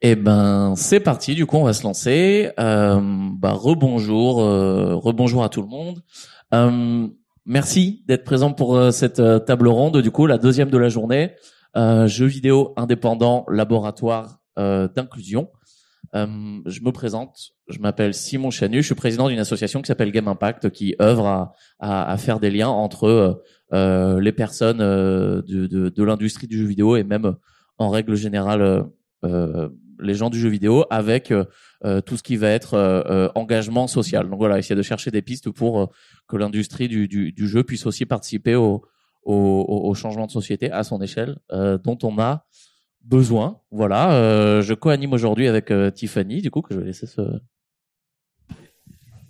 Eh 0.00 0.16
ben, 0.16 0.74
c'est 0.76 1.00
parti. 1.00 1.34
Du 1.34 1.46
coup, 1.46 1.56
on 1.56 1.64
va 1.64 1.72
se 1.72 1.82
lancer. 1.82 2.50
Euh, 2.58 3.00
bah, 3.38 3.52
rebonjour, 3.52 4.42
euh, 4.42 5.42
à 5.42 5.48
tout 5.48 5.62
le 5.62 5.68
monde. 5.68 6.02
Euh, 6.54 7.08
merci 7.46 8.04
d'être 8.06 8.24
présent 8.24 8.52
pour 8.52 8.76
euh, 8.76 8.90
cette 8.90 9.20
euh, 9.20 9.38
table 9.38 9.68
ronde. 9.68 10.00
Du 10.00 10.10
coup, 10.10 10.26
la 10.26 10.38
deuxième 10.38 10.70
de 10.70 10.78
la 10.78 10.88
journée, 10.88 11.32
jeux 11.74 12.26
vidéo 12.26 12.72
indépendant, 12.76 13.44
laboratoire 13.48 14.38
d'inclusion. 14.56 15.50
Je 16.12 16.80
me 16.80 16.90
présente. 16.92 17.50
Je 17.68 17.80
m'appelle 17.80 18.14
Simon 18.14 18.52
Chanu. 18.52 18.82
Je 18.82 18.86
suis 18.86 18.94
président 18.94 19.28
d'une 19.28 19.40
association 19.40 19.82
qui 19.82 19.88
s'appelle 19.88 20.12
Game 20.12 20.28
Impact, 20.28 20.70
qui 20.70 20.94
œuvre 21.02 21.52
à, 21.80 22.16
faire 22.16 22.38
des 22.38 22.52
liens 22.52 22.68
entre 22.68 23.42
les 23.72 24.32
personnes 24.32 24.78
de, 24.78 26.02
l'industrie 26.04 26.46
du 26.46 26.58
jeu 26.58 26.66
vidéo 26.66 26.94
et 26.94 27.02
même 27.02 27.34
en 27.78 27.90
règle 27.90 28.14
générale 28.14 28.84
les 30.00 30.14
gens 30.14 30.30
du 30.30 30.38
jeu 30.38 30.48
vidéo 30.48 30.84
avec 30.90 31.30
euh, 31.30 31.44
euh, 31.84 32.00
tout 32.00 32.16
ce 32.16 32.22
qui 32.22 32.36
va 32.36 32.48
être 32.48 32.74
euh, 32.74 33.28
engagement 33.34 33.86
social. 33.86 34.28
Donc 34.28 34.38
voilà, 34.38 34.58
essayer 34.58 34.76
de 34.76 34.82
chercher 34.82 35.10
des 35.10 35.22
pistes 35.22 35.50
pour 35.50 35.92
que 36.28 36.36
l'industrie 36.36 36.88
du, 36.88 37.34
jeu 37.36 37.62
puisse 37.64 37.86
aussi 37.86 38.06
participer 38.06 38.54
au, 38.54 38.84
au, 39.22 39.82
au, 39.84 39.94
changement 39.94 40.26
de 40.26 40.30
société 40.30 40.70
à 40.70 40.84
son 40.84 41.00
échelle, 41.00 41.38
dont 41.50 41.98
on 42.02 42.18
a 42.18 42.46
besoin. 43.02 43.60
Voilà, 43.70 44.60
je 44.62 44.74
co-anime 44.74 45.12
aujourd'hui 45.12 45.48
avec 45.48 45.72
Tiffany, 45.94 46.40
du 46.40 46.50
coup 46.50 46.62
que 46.62 46.74
je 46.74 46.80
vais 46.80 46.86
laisser 46.86 47.06
se 47.06 47.20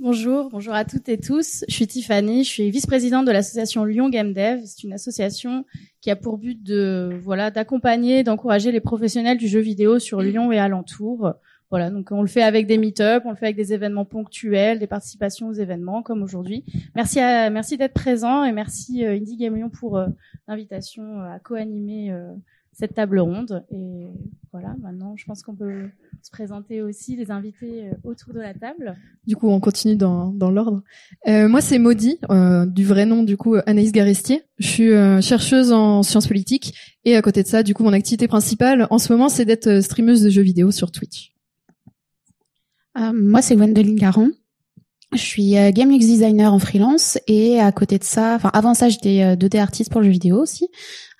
Bonjour, 0.07 0.51
bonjour 0.51 0.75
à 0.75 0.85
toutes 0.85 1.09
et 1.09 1.17
tous. 1.17 1.65
Je 1.67 1.73
suis 1.73 1.87
Tiffany, 1.87 2.45
je 2.45 2.51
suis 2.51 2.71
vice-présidente 2.71 3.25
de 3.25 3.33
l'association 3.33 3.87
Lyon 3.87 4.11
Game 4.11 4.35
Dev. 4.35 4.61
C'est 4.67 4.85
une 4.85 4.93
association 4.93 5.65
qui 6.03 6.11
a 6.11 6.15
pour 6.15 6.37
but 6.37 6.63
de 6.63 7.19
voilà 7.23 7.51
d'accompagner, 7.51 8.23
d'encourager 8.23 8.71
les 8.71 8.81
professionnels 8.81 9.39
du 9.39 9.49
jeu 9.49 9.61
vidéo 9.61 9.99
sur 9.99 10.21
Lyon 10.21 10.53
et 10.53 10.59
alentours. 10.59 11.33
Voilà, 11.71 11.89
donc 11.89 12.11
on 12.11 12.21
le 12.21 12.29
fait 12.29 12.43
avec 12.43 12.67
des 12.67 12.77
meet-up, 12.77 13.23
on 13.25 13.31
le 13.31 13.37
fait 13.37 13.47
avec 13.47 13.57
des 13.57 13.73
événements 13.73 14.05
ponctuels, 14.05 14.79
des 14.79 14.87
participations 14.87 15.49
aux 15.49 15.55
événements 15.55 16.03
comme 16.03 16.23
aujourd'hui. 16.23 16.67
Merci 16.95 17.21
à, 17.21 17.49
merci 17.49 17.79
d'être 17.79 17.95
présent 17.95 18.45
et 18.45 18.53
merci 18.53 19.07
euh, 19.07 19.17
Indie 19.17 19.39
Game 19.39 19.57
Lyon 19.57 19.71
pour 19.71 19.97
euh, 19.97 20.09
l'invitation 20.49 21.23
à 21.23 21.39
co-animer 21.39 22.13
euh, 22.13 22.31
cette 22.75 22.95
table 22.95 23.21
ronde. 23.21 23.65
Et 23.71 24.09
voilà, 24.53 24.75
maintenant, 24.83 25.15
je 25.17 25.25
pense 25.25 25.43
qu'on 25.43 25.55
peut 25.55 25.89
se 26.23 26.31
présenter 26.31 26.83
aussi 26.83 27.17
les 27.17 27.31
invités 27.31 27.89
euh, 27.89 27.93
autour 28.03 28.35
de 28.35 28.41
la 28.41 28.53
table. 28.53 28.97
Du 29.27 29.37
coup, 29.37 29.49
on 29.49 29.61
continue 29.61 29.97
dans, 29.97 30.31
dans 30.31 30.51
l'ordre. 30.51 30.83
Euh, 31.27 31.49
moi, 31.49 31.61
c'est 31.61 31.79
Maudie, 31.79 32.19
euh, 32.31 32.67
du 32.67 32.85
vrai 32.85 33.07
nom, 33.07 33.23
du 33.23 33.37
coup, 33.37 33.57
Anaïs 33.67 33.93
Garestier. 33.93 34.43
Je 34.59 34.67
suis 34.67 34.91
euh, 34.91 35.21
chercheuse 35.21 35.73
en 35.73 36.03
sciences 36.03 36.27
politiques. 36.27 36.75
Et 37.05 37.17
à 37.17 37.23
côté 37.23 37.43
de 37.43 37.49
ça, 37.49 37.63
du 37.63 37.75
coup, 37.75 37.85
mon 37.85 37.93
activité 37.93 38.29
principale 38.29 38.87
en 38.91 38.99
ce 38.99 39.13
moment, 39.13 39.29
c'est 39.29 39.45
d'être 39.45 39.69
euh, 39.69 39.81
streameuse 39.81 40.23
de 40.23 40.31
jeux 40.31 40.43
vidéo 40.43 40.71
sur 40.71 40.91
Twitch. 40.91 41.33
moi, 42.97 43.43
c'est 43.43 43.57
Gwendoline 43.57 43.97
Garon. 43.97 44.31
Je 45.15 45.21
suis 45.21 45.55
game 45.73 45.91
UX 45.93 45.99
designer 45.99 46.53
en 46.53 46.59
freelance 46.59 47.19
et 47.29 47.61
à 47.61 47.71
côté 47.73 47.99
de 47.99 48.05
ça, 48.05 48.35
enfin 48.35 48.51
avant 48.53 48.75
ça 48.75 48.89
j'étais 48.89 49.37
2D 49.37 49.61
artiste 49.61 49.91
pour 49.93 50.01
le 50.01 50.07
jeu 50.07 50.13
vidéo 50.13 50.41
aussi 50.41 50.69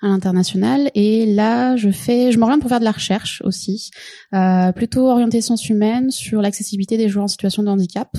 à 0.01 0.07
l'international 0.07 0.91
et 0.93 1.25
là 1.25 1.75
je 1.77 1.89
fais, 1.89 2.31
je 2.31 2.39
m'oriente 2.39 2.59
pour 2.59 2.69
faire 2.69 2.79
de 2.79 2.85
la 2.85 2.91
recherche 2.91 3.41
aussi, 3.45 3.91
euh, 4.33 4.71
plutôt 4.73 5.09
orientée 5.09 5.41
sciences 5.41 5.69
humaines 5.69 6.11
sur 6.11 6.41
l'accessibilité 6.41 6.97
des 6.97 7.09
joueurs 7.09 7.25
en 7.25 7.29
situation 7.29 7.63
de 7.63 7.69
handicap 7.69 8.09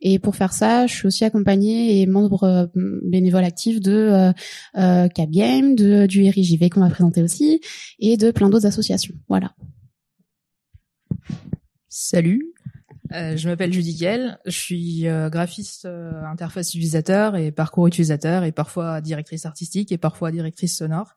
et 0.00 0.18
pour 0.18 0.36
faire 0.36 0.52
ça 0.52 0.86
je 0.86 0.94
suis 0.94 1.06
aussi 1.06 1.24
accompagnée 1.24 2.00
et 2.00 2.06
membre 2.06 2.44
euh, 2.44 2.66
bénévole 3.02 3.44
actif 3.44 3.80
de 3.80 3.92
euh, 3.92 4.32
euh, 4.76 5.08
Cap 5.08 5.30
Game, 5.30 5.74
de 5.74 6.06
du 6.06 6.28
RIJV 6.28 6.68
qu'on 6.68 6.80
va 6.80 6.90
présenter 6.90 7.22
aussi 7.22 7.60
et 7.98 8.16
de 8.16 8.30
plein 8.30 8.48
d'autres 8.48 8.66
associations. 8.66 9.14
Voilà. 9.28 9.52
Salut, 11.88 12.51
euh, 13.14 13.36
je 13.36 13.48
m'appelle 13.48 13.72
Judy 13.72 13.96
Gell, 13.96 14.38
je 14.46 14.58
suis 14.58 15.06
euh, 15.06 15.28
graphiste 15.28 15.84
euh, 15.84 16.24
interface 16.24 16.70
utilisateur 16.70 17.36
et 17.36 17.52
parcours 17.52 17.86
utilisateur 17.86 18.44
et 18.44 18.52
parfois 18.52 19.00
directrice 19.00 19.46
artistique 19.46 19.92
et 19.92 19.98
parfois 19.98 20.30
directrice 20.30 20.76
sonore. 20.76 21.14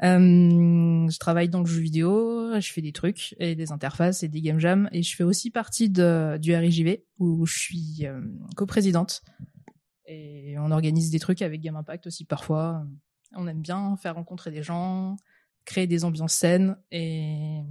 Je 0.00 1.18
travaille 1.18 1.48
dans 1.48 1.60
le 1.60 1.66
jeu 1.66 1.80
vidéo, 1.80 2.60
je 2.60 2.72
fais 2.72 2.82
des 2.82 2.92
trucs 2.92 3.34
et 3.38 3.54
des 3.54 3.72
interfaces 3.72 4.22
et 4.22 4.28
des 4.28 4.42
game 4.42 4.58
jams 4.58 4.88
et 4.92 5.02
je 5.02 5.16
fais 5.16 5.24
aussi 5.24 5.50
partie 5.50 5.88
du 5.88 6.54
RIJV 6.54 6.98
où 7.18 7.46
je 7.46 7.58
suis 7.58 8.06
coprésidente 8.54 9.22
et 10.06 10.56
on 10.58 10.70
organise 10.72 11.10
des 11.10 11.20
trucs 11.20 11.40
avec 11.40 11.62
Game 11.62 11.76
Impact 11.76 12.06
aussi 12.06 12.26
parfois. 12.26 12.84
On 13.32 13.46
aime 13.46 13.62
bien 13.62 13.96
faire 13.96 14.16
rencontrer 14.16 14.50
des 14.50 14.62
gens, 14.62 15.16
créer 15.64 15.86
des 15.86 16.04
ambiances 16.04 16.34
saines 16.34 16.76
et 16.90 17.62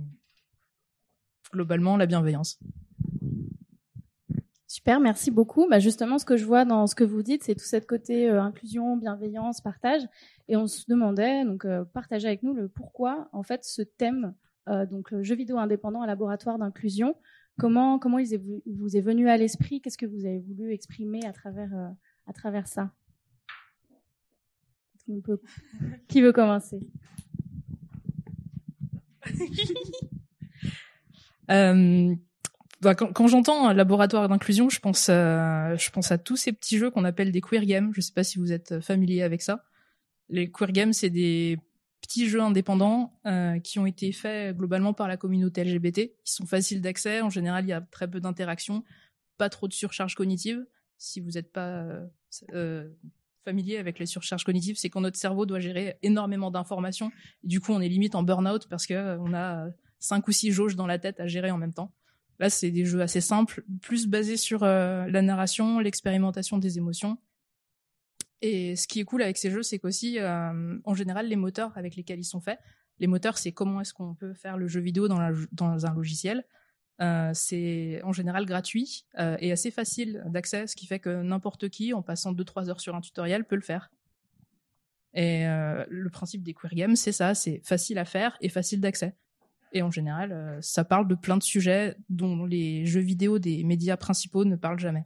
globalement 1.51 1.97
la 1.97 2.07
bienveillance. 2.07 2.57
Super, 4.83 4.99
merci 4.99 5.31
beaucoup. 5.31 5.65
Bah 5.69 5.79
justement, 5.79 6.17
ce 6.19 6.25
que 6.25 6.35
je 6.35 6.43
vois 6.43 6.65
dans 6.65 6.87
ce 6.87 6.95
que 6.95 7.05
vous 7.05 7.23
dites, 7.23 7.45
c'est 7.45 7.55
tout 7.55 7.63
cette 7.63 7.87
côté 7.87 8.29
euh, 8.29 8.41
inclusion, 8.41 8.97
bienveillance, 8.97 9.61
partage. 9.61 10.01
Et 10.49 10.57
on 10.57 10.67
se 10.67 10.83
demandait, 10.89 11.45
donc, 11.45 11.63
euh, 11.63 11.85
partagez 11.85 12.27
avec 12.27 12.43
nous 12.43 12.53
le 12.53 12.67
pourquoi, 12.67 13.29
en 13.31 13.43
fait, 13.43 13.63
ce 13.63 13.81
thème, 13.81 14.33
euh, 14.67 14.85
donc 14.85 15.11
le 15.11 15.23
jeu 15.23 15.35
vidéo 15.35 15.57
indépendant, 15.57 16.01
un 16.01 16.05
laboratoire 16.05 16.59
d'inclusion, 16.59 17.15
comment, 17.57 17.97
comment 17.97 18.19
il 18.19 18.37
vous 18.65 18.97
est 18.97 19.01
venu 19.01 19.29
à 19.29 19.37
l'esprit? 19.37 19.79
Qu'est-ce 19.79 19.97
que 19.97 20.05
vous 20.05 20.25
avez 20.25 20.39
voulu 20.39 20.73
exprimer 20.73 21.25
à 21.25 21.31
travers, 21.31 21.71
à 22.27 22.33
travers 22.33 22.67
ça? 22.67 22.91
Qui 26.09 26.21
veut 26.21 26.33
commencer? 26.33 26.81
euh, 32.85 32.93
bah, 32.93 32.95
quand, 32.95 33.27
j'entends 33.27 33.71
laboratoire 33.73 34.27
d'inclusion, 34.29 34.69
je 34.69 34.79
pense, 34.79 35.09
à, 35.09 35.75
je 35.75 35.89
pense 35.89 36.11
à 36.11 36.17
tous 36.17 36.37
ces 36.37 36.51
petits 36.51 36.77
jeux 36.77 36.89
qu'on 36.89 37.03
appelle 37.03 37.31
des 37.31 37.41
queer 37.41 37.65
games. 37.65 37.91
Je 37.93 38.01
sais 38.01 38.13
pas 38.13 38.23
si 38.23 38.39
vous 38.39 38.51
êtes 38.51 38.79
familier 38.79 39.21
avec 39.21 39.41
ça. 39.41 39.65
Les 40.29 40.51
queer 40.51 40.71
games, 40.71 40.93
c'est 40.93 41.09
des 41.09 41.59
petits 42.03 42.27
jeux 42.27 42.41
indépendants 42.41 43.19
euh, 43.25 43.59
qui 43.59 43.79
ont 43.79 43.85
été 43.85 44.11
faits 44.11 44.55
globalement 44.55 44.93
par 44.93 45.07
la 45.07 45.17
communauté 45.17 45.63
LGBT. 45.63 45.99
Ils 45.99 46.13
sont 46.25 46.45
faciles 46.45 46.81
d'accès. 46.81 47.21
En 47.21 47.29
général, 47.29 47.65
il 47.65 47.69
y 47.69 47.73
a 47.73 47.81
très 47.81 48.09
peu 48.09 48.19
d'interactions, 48.19 48.83
pas 49.37 49.49
trop 49.49 49.67
de 49.67 49.73
surcharge 49.73 50.13
cognitive. 50.15 50.65
Si 50.97 51.19
vous 51.19 51.31
n'êtes 51.31 51.51
pas 51.51 51.69
euh, 51.69 52.05
euh, 52.53 52.89
familier 53.43 53.77
avec 53.77 53.99
les 53.99 54.05
surcharges 54.05 54.43
cognitives, 54.43 54.77
c'est 54.77 54.89
quand 54.89 55.01
notre 55.01 55.17
cerveau 55.17 55.45
doit 55.45 55.59
gérer 55.59 55.97
énormément 56.01 56.51
d'informations. 56.51 57.11
Du 57.43 57.59
coup, 57.59 57.73
on 57.73 57.81
est 57.81 57.89
limite 57.89 58.15
en 58.15 58.23
burn-out 58.23 58.67
parce 58.69 58.85
que 58.85 58.93
euh, 58.93 59.17
on 59.19 59.33
a 59.33 59.67
cinq 59.99 60.27
ou 60.27 60.31
six 60.31 60.51
jauges 60.51 60.75
dans 60.75 60.87
la 60.87 60.99
tête 60.99 61.19
à 61.19 61.27
gérer 61.27 61.51
en 61.51 61.57
même 61.57 61.73
temps. 61.73 61.93
Là, 62.39 62.49
c'est 62.49 62.71
des 62.71 62.85
jeux 62.85 63.01
assez 63.01 63.21
simples, 63.21 63.63
plus 63.81 64.07
basés 64.07 64.37
sur 64.37 64.63
euh, 64.63 65.05
la 65.07 65.21
narration, 65.21 65.79
l'expérimentation 65.79 66.57
des 66.57 66.77
émotions. 66.77 67.17
Et 68.41 68.75
ce 68.75 68.87
qui 68.87 68.99
est 68.99 69.05
cool 69.05 69.21
avec 69.21 69.37
ces 69.37 69.51
jeux, 69.51 69.63
c'est 69.63 69.79
qu'aussi, 69.79 70.19
euh, 70.19 70.77
en 70.83 70.93
général, 70.93 71.27
les 71.27 71.35
moteurs 71.35 71.77
avec 71.77 71.95
lesquels 71.95 72.19
ils 72.19 72.25
sont 72.25 72.41
faits, 72.41 72.59
les 72.99 73.07
moteurs, 73.07 73.37
c'est 73.37 73.51
comment 73.51 73.81
est-ce 73.81 73.93
qu'on 73.93 74.15
peut 74.15 74.33
faire 74.33 74.57
le 74.57 74.67
jeu 74.67 74.81
vidéo 74.81 75.07
dans, 75.07 75.85
un 75.85 75.93
logiciel. 75.93 76.45
Euh, 77.01 77.31
c'est 77.33 78.01
en 78.03 78.11
général 78.11 78.45
gratuit 78.45 79.05
et 79.39 79.51
assez 79.51 79.71
facile 79.71 80.23
d'accès, 80.27 80.67
ce 80.67 80.75
qui 80.75 80.85
fait 80.85 80.99
que 80.99 81.21
n'importe 81.23 81.69
qui, 81.69 81.93
en 81.93 82.01
passant 82.01 82.33
2-3 82.33 82.69
heures 82.69 82.81
sur 82.81 82.95
un 82.95 83.01
tutoriel, 83.01 83.45
peut 83.45 83.55
le 83.55 83.61
faire. 83.61 83.89
Et 85.13 85.45
le 85.45 86.09
principe 86.09 86.43
des 86.43 86.53
queer 86.53 86.73
games, 86.73 86.95
c'est 86.95 87.11
ça, 87.11 87.33
c'est 87.33 87.61
facile 87.63 87.97
à 87.97 88.05
faire 88.05 88.37
et 88.41 88.49
facile 88.49 88.79
d'accès. 88.81 89.15
Et 89.73 89.81
en 89.81 89.91
général, 89.91 90.31
euh, 90.31 90.57
ça 90.61 90.85
parle 90.85 91.07
de 91.07 91.15
plein 91.15 91.37
de 91.37 91.43
sujets 91.43 91.95
dont 92.09 92.45
les 92.45 92.85
jeux 92.85 93.01
vidéo 93.01 93.39
des 93.39 93.63
médias 93.63 93.97
principaux 93.97 94.45
ne 94.45 94.55
parlent 94.55 94.79
jamais. 94.79 95.05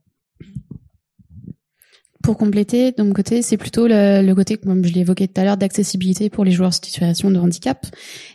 Pour 2.24 2.38
compléter, 2.38 2.92
de 2.92 3.04
mon 3.04 3.14
côté, 3.14 3.42
c'est 3.42 3.58
plutôt 3.58 3.88
le, 3.88 4.22
le, 4.22 4.36
côté, 4.36 4.58
comme 4.58 4.84
je 4.84 4.94
l'ai 4.94 5.02
évoqué 5.02 5.28
tout 5.28 5.40
à 5.40 5.44
l'heure, 5.44 5.58
d'accessibilité 5.58 6.30
pour 6.30 6.44
les 6.44 6.52
joueurs 6.52 6.70
en 6.70 6.72
situation 6.72 7.32
de 7.32 7.38
handicap. 7.38 7.86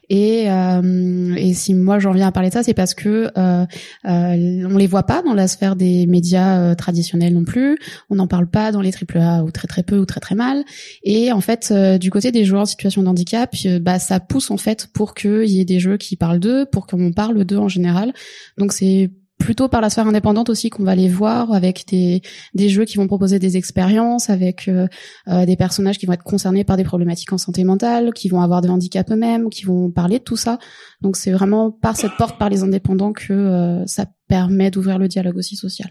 Et, 0.08 0.50
euh, 0.50 1.34
et 1.36 1.54
si 1.54 1.74
moi 1.74 1.98
j'en 1.98 2.12
viens 2.12 2.26
à 2.26 2.32
parler 2.32 2.50
de 2.50 2.54
ça, 2.54 2.62
c'est 2.62 2.74
parce 2.74 2.94
que 2.94 3.30
euh, 3.36 3.64
euh, 4.04 4.68
on 4.70 4.76
les 4.76 4.86
voit 4.86 5.04
pas 5.04 5.22
dans 5.22 5.32
la 5.32 5.48
sphère 5.48 5.74
des 5.74 6.06
médias 6.06 6.58
euh, 6.60 6.74
traditionnels 6.74 7.32
non 7.32 7.44
plus. 7.44 7.78
On 8.10 8.16
n'en 8.16 8.26
parle 8.26 8.46
pas 8.46 8.72
dans 8.72 8.82
les 8.82 8.90
AAA 8.92 9.42
ou 9.42 9.50
très 9.50 9.68
très 9.68 9.82
peu 9.82 9.98
ou 9.98 10.04
très 10.04 10.20
très 10.20 10.34
mal. 10.34 10.64
Et 11.02 11.32
en 11.32 11.40
fait, 11.40 11.70
euh, 11.70 11.98
du 11.98 12.10
côté 12.10 12.30
des 12.30 12.44
joueurs 12.44 12.62
en 12.62 12.66
situation 12.66 13.02
de 13.02 13.08
handicap, 13.08 13.54
euh, 13.64 13.78
bah 13.78 13.98
ça 13.98 14.20
pousse 14.20 14.50
en 14.50 14.58
fait 14.58 14.88
pour 14.92 15.14
qu'il 15.14 15.48
y 15.48 15.60
ait 15.60 15.64
des 15.64 15.80
jeux 15.80 15.96
qui 15.96 16.16
parlent 16.16 16.40
d'eux, 16.40 16.66
pour 16.66 16.86
qu'on 16.86 17.12
parle 17.12 17.44
d'eux 17.44 17.58
en 17.58 17.68
général. 17.68 18.12
Donc 18.58 18.72
c'est 18.72 19.10
plutôt 19.42 19.68
par 19.68 19.80
la 19.80 19.90
sphère 19.90 20.06
indépendante 20.06 20.50
aussi 20.50 20.70
qu'on 20.70 20.84
va 20.84 20.94
les 20.94 21.08
voir 21.08 21.52
avec 21.52 21.84
des, 21.88 22.22
des 22.54 22.68
jeux 22.68 22.84
qui 22.84 22.96
vont 22.96 23.08
proposer 23.08 23.38
des 23.38 23.56
expériences, 23.56 24.30
avec 24.30 24.68
euh, 24.68 24.86
euh, 25.28 25.44
des 25.44 25.56
personnages 25.56 25.98
qui 25.98 26.06
vont 26.06 26.12
être 26.12 26.22
concernés 26.22 26.62
par 26.62 26.76
des 26.76 26.84
problématiques 26.84 27.32
en 27.32 27.38
santé 27.38 27.64
mentale, 27.64 28.12
qui 28.12 28.28
vont 28.28 28.40
avoir 28.40 28.60
des 28.60 28.68
handicaps 28.68 29.10
eux-mêmes, 29.10 29.50
qui 29.50 29.64
vont 29.64 29.90
parler 29.90 30.18
de 30.18 30.24
tout 30.24 30.36
ça. 30.36 30.58
Donc 31.00 31.16
c'est 31.16 31.32
vraiment 31.32 31.72
par 31.72 31.96
cette 31.96 32.16
porte, 32.16 32.38
par 32.38 32.50
les 32.50 32.62
indépendants, 32.62 33.12
que 33.12 33.32
euh, 33.32 33.86
ça 33.86 34.06
permet 34.28 34.70
d'ouvrir 34.70 34.98
le 34.98 35.08
dialogue 35.08 35.36
aussi 35.36 35.56
social. 35.56 35.90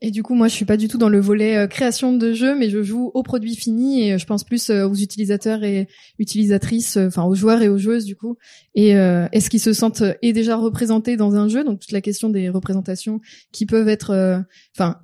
Et 0.00 0.12
du 0.12 0.22
coup, 0.22 0.34
moi, 0.34 0.46
je 0.46 0.54
suis 0.54 0.64
pas 0.64 0.76
du 0.76 0.86
tout 0.86 0.96
dans 0.96 1.08
le 1.08 1.18
volet 1.18 1.56
euh, 1.56 1.66
création 1.66 2.12
de 2.12 2.32
jeux, 2.32 2.56
mais 2.56 2.70
je 2.70 2.82
joue 2.84 3.10
aux 3.14 3.22
produits 3.24 3.56
finis 3.56 4.04
et 4.04 4.12
euh, 4.12 4.18
je 4.18 4.26
pense 4.26 4.44
plus 4.44 4.70
euh, 4.70 4.86
aux 4.86 4.94
utilisateurs 4.94 5.64
et 5.64 5.88
utilisatrices, 6.20 6.96
enfin 6.96 7.24
aux 7.24 7.34
joueurs 7.34 7.62
et 7.62 7.68
aux 7.68 7.78
joueuses 7.78 8.04
du 8.04 8.14
coup. 8.14 8.36
Et 8.74 8.90
est-ce 8.90 9.50
qu'ils 9.50 9.60
se 9.60 9.72
sentent 9.72 10.04
et 10.22 10.32
déjà 10.32 10.56
représentés 10.56 11.16
dans 11.16 11.34
un 11.34 11.48
jeu? 11.48 11.64
Donc 11.64 11.80
toute 11.80 11.90
la 11.90 12.00
question 12.00 12.28
des 12.28 12.48
représentations 12.48 13.20
qui 13.50 13.66
peuvent 13.66 13.88
être, 13.88 14.44
enfin. 14.76 15.00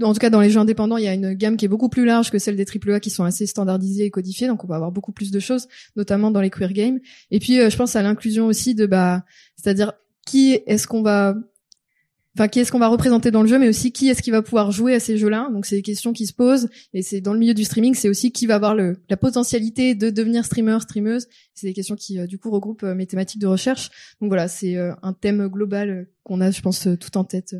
en 0.00 0.12
tout 0.12 0.20
cas, 0.20 0.30
dans 0.30 0.40
les 0.40 0.50
jeux 0.50 0.60
indépendants, 0.60 0.96
il 0.96 1.04
y 1.04 1.08
a 1.08 1.14
une 1.14 1.34
gamme 1.34 1.56
qui 1.56 1.64
est 1.64 1.68
beaucoup 1.68 1.88
plus 1.88 2.04
large 2.04 2.30
que 2.30 2.38
celle 2.38 2.56
des 2.56 2.64
AAA 2.64 3.00
qui 3.00 3.10
sont 3.10 3.24
assez 3.24 3.46
standardisées 3.46 4.04
et 4.04 4.10
codifiées, 4.10 4.46
donc 4.46 4.62
on 4.64 4.68
va 4.68 4.76
avoir 4.76 4.92
beaucoup 4.92 5.12
plus 5.12 5.32
de 5.32 5.40
choses, 5.40 5.66
notamment 5.96 6.30
dans 6.30 6.40
les 6.40 6.50
queer 6.50 6.72
games. 6.72 7.00
Et 7.32 7.40
puis, 7.40 7.56
je 7.56 7.76
pense 7.76 7.96
à 7.96 8.02
l'inclusion 8.02 8.46
aussi 8.46 8.76
de, 8.76 8.86
bah, 8.86 9.24
c'est-à-dire 9.56 9.92
qui 10.24 10.60
est-ce 10.66 10.86
qu'on 10.86 11.02
va 11.02 11.34
enfin 12.36 12.48
qui 12.48 12.60
est-ce 12.60 12.70
qu'on 12.70 12.78
va 12.78 12.88
représenter 12.88 13.30
dans 13.30 13.42
le 13.42 13.48
jeu 13.48 13.58
mais 13.58 13.68
aussi 13.68 13.92
qui 13.92 14.08
est-ce 14.08 14.22
qui 14.22 14.30
va 14.30 14.42
pouvoir 14.42 14.70
jouer 14.70 14.94
à 14.94 15.00
ces 15.00 15.16
jeux-là. 15.16 15.48
Donc 15.52 15.66
c'est 15.66 15.76
des 15.76 15.82
questions 15.82 16.12
qui 16.12 16.26
se 16.26 16.32
posent. 16.32 16.68
Et 16.92 17.02
c'est 17.02 17.20
dans 17.20 17.32
le 17.32 17.38
milieu 17.38 17.54
du 17.54 17.64
streaming 17.64 17.94
c'est 17.94 18.08
aussi 18.08 18.32
qui 18.32 18.46
va 18.46 18.56
avoir 18.56 18.74
le 18.74 18.96
la 19.08 19.16
potentialité 19.16 19.94
de 19.94 20.10
devenir 20.10 20.44
streamer 20.44 20.78
streameuse. 20.80 21.28
C'est 21.54 21.66
des 21.66 21.74
questions 21.74 21.96
qui 21.96 22.18
euh, 22.18 22.26
du 22.26 22.38
coup 22.38 22.50
regroupent 22.50 22.84
euh, 22.84 22.94
mes 22.94 23.06
thématiques 23.06 23.40
de 23.40 23.46
recherche. 23.46 23.90
Donc 24.20 24.30
voilà 24.30 24.48
c'est 24.48 24.76
euh, 24.76 24.92
un 25.02 25.12
thème 25.12 25.48
global 25.48 26.08
qu'on 26.22 26.40
a 26.40 26.50
je 26.50 26.60
pense 26.60 26.88
tout 26.98 27.16
en 27.16 27.24
tête 27.24 27.54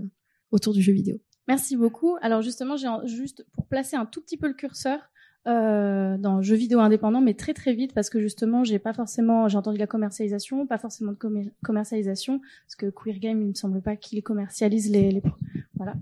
autour 0.51 0.73
du 0.73 0.83
jeu 0.83 0.93
vidéo. 0.93 1.19
Merci 1.51 1.77
beaucoup. 1.77 2.17
Alors 2.23 2.43
justement, 2.43 2.77
j'ai 2.77 2.87
juste 3.07 3.45
pour 3.53 3.67
placer 3.67 3.97
un 3.97 4.07
tout 4.07 4.21
petit 4.21 4.37
peu 4.37 4.47
le 4.47 4.55
curseur, 4.55 5.01
euh, 5.47 6.19
dans 6.19 6.43
jeux 6.43 6.57
vidéo 6.57 6.81
indépendants, 6.81 7.21
mais 7.21 7.35
très 7.35 7.55
très 7.55 7.73
vite 7.73 7.95
parce 7.95 8.11
que 8.11 8.21
justement, 8.21 8.63
j'ai 8.65 8.79
pas 8.79 8.93
forcément, 8.93 9.49
j'ai 9.49 9.57
entendu 9.57 9.79
la 9.79 9.87
commercialisation, 9.87 10.67
pas 10.67 10.79
forcément 10.79 11.13
de 11.13 11.19
commercialisation, 11.65 12.41
parce 12.67 12.77
que 12.77 12.87
Queer 12.91 13.19
Game, 13.19 13.41
il 13.41 13.49
me 13.49 13.55
semble 13.55 13.81
pas 13.81 13.97
qu'il 13.97 14.23
commercialise 14.23 14.91
les, 14.91 15.11
les 15.11 15.23
voilà. 15.81 15.95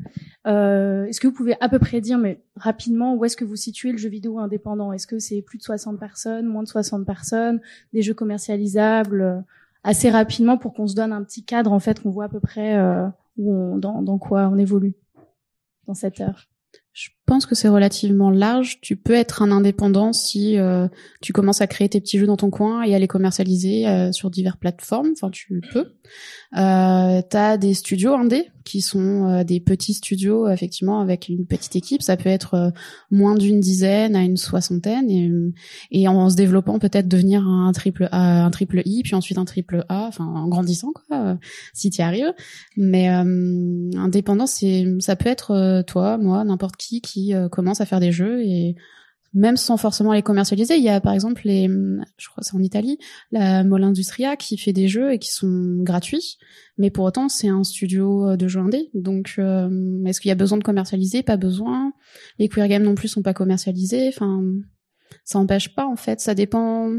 Euh, 0.49 1.05
est-ce 1.05 1.21
que 1.21 1.29
vous 1.29 1.33
pouvez 1.33 1.55
à 1.61 1.69
peu 1.69 1.79
près 1.79 2.01
dire, 2.01 2.19
mais 2.19 2.43
rapidement, 2.57 3.15
où 3.15 3.25
est-ce 3.25 3.37
que 3.37 3.45
vous 3.45 3.55
situez 3.55 3.93
le 3.93 3.99
jeu 3.99 4.09
vidéo 4.09 4.41
indépendant? 4.41 4.93
Est-ce 4.93 5.07
que 5.07 5.21
c'est 5.21 5.41
plus 5.41 5.59
de 5.59 5.63
60 5.63 6.01
personnes, 6.01 6.47
moins 6.47 6.65
de 6.65 6.69
60 6.69 7.07
personnes, 7.07 7.61
des 7.93 8.03
jeux 8.03 8.15
commercialisables 8.15 9.23
euh, 9.23 9.41
assez 9.85 10.11
rapidement 10.11 10.59
pour 10.59 10.75
qu'on 10.75 10.89
se 10.89 10.97
donne 10.97 11.13
un 11.13 11.23
petit 11.23 11.45
cadre 11.45 11.73
en 11.73 11.79
fait, 11.79 12.03
qu'on 12.03 12.11
voit 12.11 12.25
à 12.25 12.29
peu 12.29 12.41
près 12.41 12.77
euh, 12.77 13.07
où 13.37 13.55
on, 13.55 13.79
dans, 13.79 14.03
dans 14.03 14.19
quoi 14.19 14.49
on 14.49 14.59
évolue 14.59 14.95
dans 15.87 15.95
cette 15.95 16.21
heure? 16.21 16.49
Pense 17.29 17.45
que 17.45 17.55
c'est 17.55 17.69
relativement 17.69 18.31
large. 18.31 18.81
Tu 18.81 18.97
peux 18.97 19.13
être 19.13 19.43
un 19.43 19.53
indépendant 19.53 20.15
si 20.15 20.59
euh, 20.59 20.89
tu 21.21 21.35
commences 21.35 21.61
à 21.61 21.67
créer 21.67 21.89
tes 21.89 22.01
petits 22.01 22.19
jeux 22.19 22.27
dans 22.27 22.39
ton 22.39 22.49
coin 22.49 22.83
et 22.83 22.95
à 22.95 22.99
les 22.99 23.07
commercialiser 23.07 23.87
euh, 23.87 24.13
sur 24.13 24.31
diverses 24.31 24.57
plateformes. 24.57 25.11
Enfin, 25.13 25.31
tu 25.31 25.61
peux. 25.73 25.93
Euh, 26.57 27.21
T'as 27.29 27.59
des 27.59 27.75
studios 27.75 28.15
indés 28.15 28.51
qui 28.65 28.81
sont 28.83 29.29
euh, 29.29 29.45
des 29.45 29.61
petits 29.61 29.95
studios, 29.95 30.49
effectivement, 30.49 31.01
avec 31.01 31.29
une 31.29 31.47
petite 31.47 31.77
équipe. 31.77 32.03
Ça 32.03 32.17
peut 32.17 32.29
être 32.29 32.55
euh, 32.55 32.71
moins 33.11 33.35
d'une 33.35 33.61
dizaine 33.61 34.15
à 34.15 34.23
une 34.23 34.37
soixantaine, 34.37 35.11
et, 35.11 35.31
et 35.91 36.09
en, 36.09 36.29
se 36.29 36.37
développant 36.37 36.79
peut-être 36.79 37.09
devenir 37.09 37.47
un 37.47 37.73
triple 37.73 38.09
A, 38.13 38.45
un 38.45 38.51
triple 38.51 38.83
I, 38.85 39.03
puis 39.03 39.15
ensuite 39.15 39.39
un 39.39 39.45
triple 39.45 39.85
A, 39.89 40.07
enfin 40.07 40.25
en 40.25 40.49
grandissant 40.49 40.93
quoi, 40.93 41.39
si 41.73 41.91
tu 41.91 42.01
y 42.01 42.03
arrives. 42.03 42.35
Mais 42.77 43.09
indépendant, 43.09 44.47
c'est 44.47 44.87
ça 45.01 45.17
peut 45.17 45.31
être 45.31 45.83
toi, 45.87 46.19
moi, 46.19 46.45
n'importe 46.45 46.77
qui 46.77 47.01
qui 47.01 47.18
euh, 47.35 47.49
commencent 47.49 47.81
à 47.81 47.87
faire 47.87 48.01
des 48.01 48.13
jeux 48.13 48.43
et 48.43 48.77
même 49.35 49.57
sans 49.59 49.77
forcément 49.77 50.13
les 50.13 50.23
commercialiser. 50.23 50.77
Il 50.77 50.83
y 50.83 50.89
a 50.89 51.01
par 51.01 51.13
exemple 51.13 51.43
les, 51.45 51.69
je 52.17 52.29
crois 52.29 52.43
c'est 52.43 52.57
en 52.57 52.63
Italie, 52.63 52.99
la 53.31 53.63
Molindustria 53.63 54.37
qui 54.37 54.57
fait 54.57 54.73
des 54.73 54.89
jeux 54.89 55.13
et 55.13 55.19
qui 55.19 55.31
sont 55.31 55.79
gratuits, 55.83 56.39
mais 56.79 56.91
pour 56.91 57.05
autant 57.05 57.29
c'est 57.29 57.49
un 57.49 57.63
studio 57.63 58.37
de 58.37 58.49
jeux 58.49 58.61
indé. 58.61 58.91
Donc 58.95 59.35
euh, 59.39 60.03
est-ce 60.07 60.21
qu'il 60.21 60.31
y 60.31 60.33
a 60.33 60.35
besoin 60.35 60.57
de 60.57 60.65
commercialiser? 60.65 61.23
Pas 61.23 61.37
besoin. 61.37 61.93
Les 62.39 62.49
queer 62.49 62.69
games 62.69 62.83
non 62.83 62.95
plus 62.95 63.09
sont 63.09 63.23
pas 63.23 63.35
commercialisés. 63.35 64.09
Enfin, 64.09 64.43
ça 65.25 65.39
empêche 65.39 65.75
pas 65.75 65.87
en 65.87 65.97
fait. 65.97 66.21
Ça 66.21 66.35
dépend. 66.35 66.91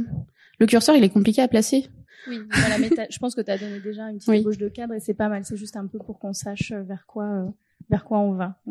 Le 0.60 0.66
curseur 0.68 0.96
il 0.96 1.04
est 1.04 1.10
compliqué 1.10 1.42
à 1.42 1.48
placer. 1.48 1.88
Oui, 2.28 2.38
voilà, 2.52 2.78
mais 2.78 2.90
je 3.10 3.18
pense 3.18 3.34
que 3.34 3.42
tu 3.42 3.50
as 3.50 3.58
donné 3.58 3.80
déjà 3.80 4.10
une 4.10 4.18
petite 4.18 4.34
ébauche 4.34 4.58
de 4.58 4.68
cadre 4.68 4.94
et 4.94 5.00
c'est 5.00 5.14
pas 5.14 5.30
mal. 5.30 5.46
C'est 5.46 5.58
juste 5.58 5.78
un 5.78 5.88
peu 5.88 5.98
pour 5.98 6.20
qu'on 6.20 6.34
sache 6.34 6.74
vers 6.74 7.06
quoi, 7.08 7.26
euh, 7.26 7.46
vers 7.90 8.04
quoi 8.04 8.20
on 8.20 8.34
va. 8.34 8.62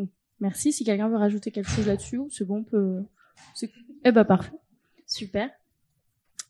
Merci. 0.40 0.73
Si 0.73 0.85
quelqu'un 0.85 1.08
veut 1.08 1.17
rajouter 1.17 1.50
quelque 1.50 1.70
chose 1.70 1.87
là-dessus, 1.87 2.20
c'est 2.31 2.44
bon, 2.44 2.58
on 2.58 2.62
peut. 2.64 3.02
Eh 4.05 4.12
ben 4.12 4.25
parfait. 4.25 4.52
Super. 5.06 5.50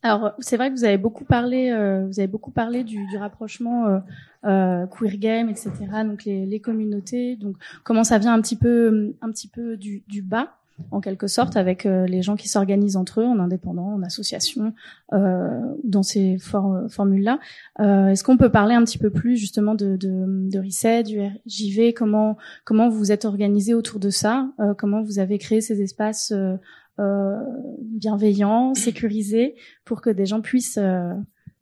Alors 0.02 0.34
c'est 0.38 0.56
vrai 0.56 0.70
que 0.70 0.74
vous 0.74 0.84
avez 0.84 0.98
beaucoup 0.98 1.24
parlé, 1.24 1.70
euh, 1.70 2.06
vous 2.06 2.20
avez 2.20 2.28
beaucoup 2.28 2.52
parlé 2.52 2.84
du, 2.84 3.04
du 3.06 3.16
rapprochement 3.16 3.86
euh, 3.86 3.98
euh, 4.44 4.86
queer 4.86 5.16
game, 5.16 5.48
etc. 5.48 5.72
Donc 6.04 6.24
les, 6.24 6.46
les, 6.46 6.60
communautés, 6.60 7.34
donc 7.34 7.56
comment 7.82 8.04
ça 8.04 8.18
vient 8.18 8.32
un 8.32 8.40
petit 8.40 8.56
peu, 8.56 9.16
un 9.20 9.30
petit 9.30 9.48
peu 9.48 9.76
du, 9.76 10.04
du 10.06 10.22
bas? 10.22 10.57
En 10.90 11.00
quelque 11.00 11.26
sorte, 11.26 11.56
avec 11.56 11.86
euh, 11.86 12.06
les 12.06 12.22
gens 12.22 12.36
qui 12.36 12.48
s'organisent 12.48 12.96
entre 12.96 13.20
eux, 13.20 13.24
en 13.24 13.38
indépendant, 13.38 13.94
en 13.94 14.02
association, 14.02 14.72
euh, 15.12 15.60
dans 15.84 16.02
ces 16.02 16.38
formules-là. 16.38 17.38
Euh, 17.80 18.08
Est-ce 18.08 18.24
qu'on 18.24 18.36
peut 18.36 18.50
parler 18.50 18.74
un 18.74 18.84
petit 18.84 18.98
peu 18.98 19.10
plus 19.10 19.36
justement 19.36 19.74
de, 19.74 19.96
de, 19.96 20.24
de 20.26 21.02
du 21.02 21.20
RJV, 21.20 21.92
comment 21.94 22.36
comment 22.64 22.88
vous 22.88 23.12
êtes 23.12 23.24
organisé 23.24 23.74
autour 23.74 24.00
de 24.00 24.10
ça, 24.10 24.50
euh, 24.60 24.74
comment 24.76 25.02
vous 25.02 25.18
avez 25.18 25.38
créé 25.38 25.60
ces 25.60 25.82
espaces 25.82 26.32
euh, 26.32 27.36
bienveillants, 27.80 28.74
sécurisés, 28.74 29.54
pour 29.84 30.00
que 30.00 30.10
des 30.10 30.26
gens 30.26 30.40
puissent 30.40 30.80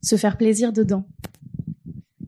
se 0.02 0.16
faire 0.16 0.36
plaisir 0.36 0.72
dedans? 0.72 1.06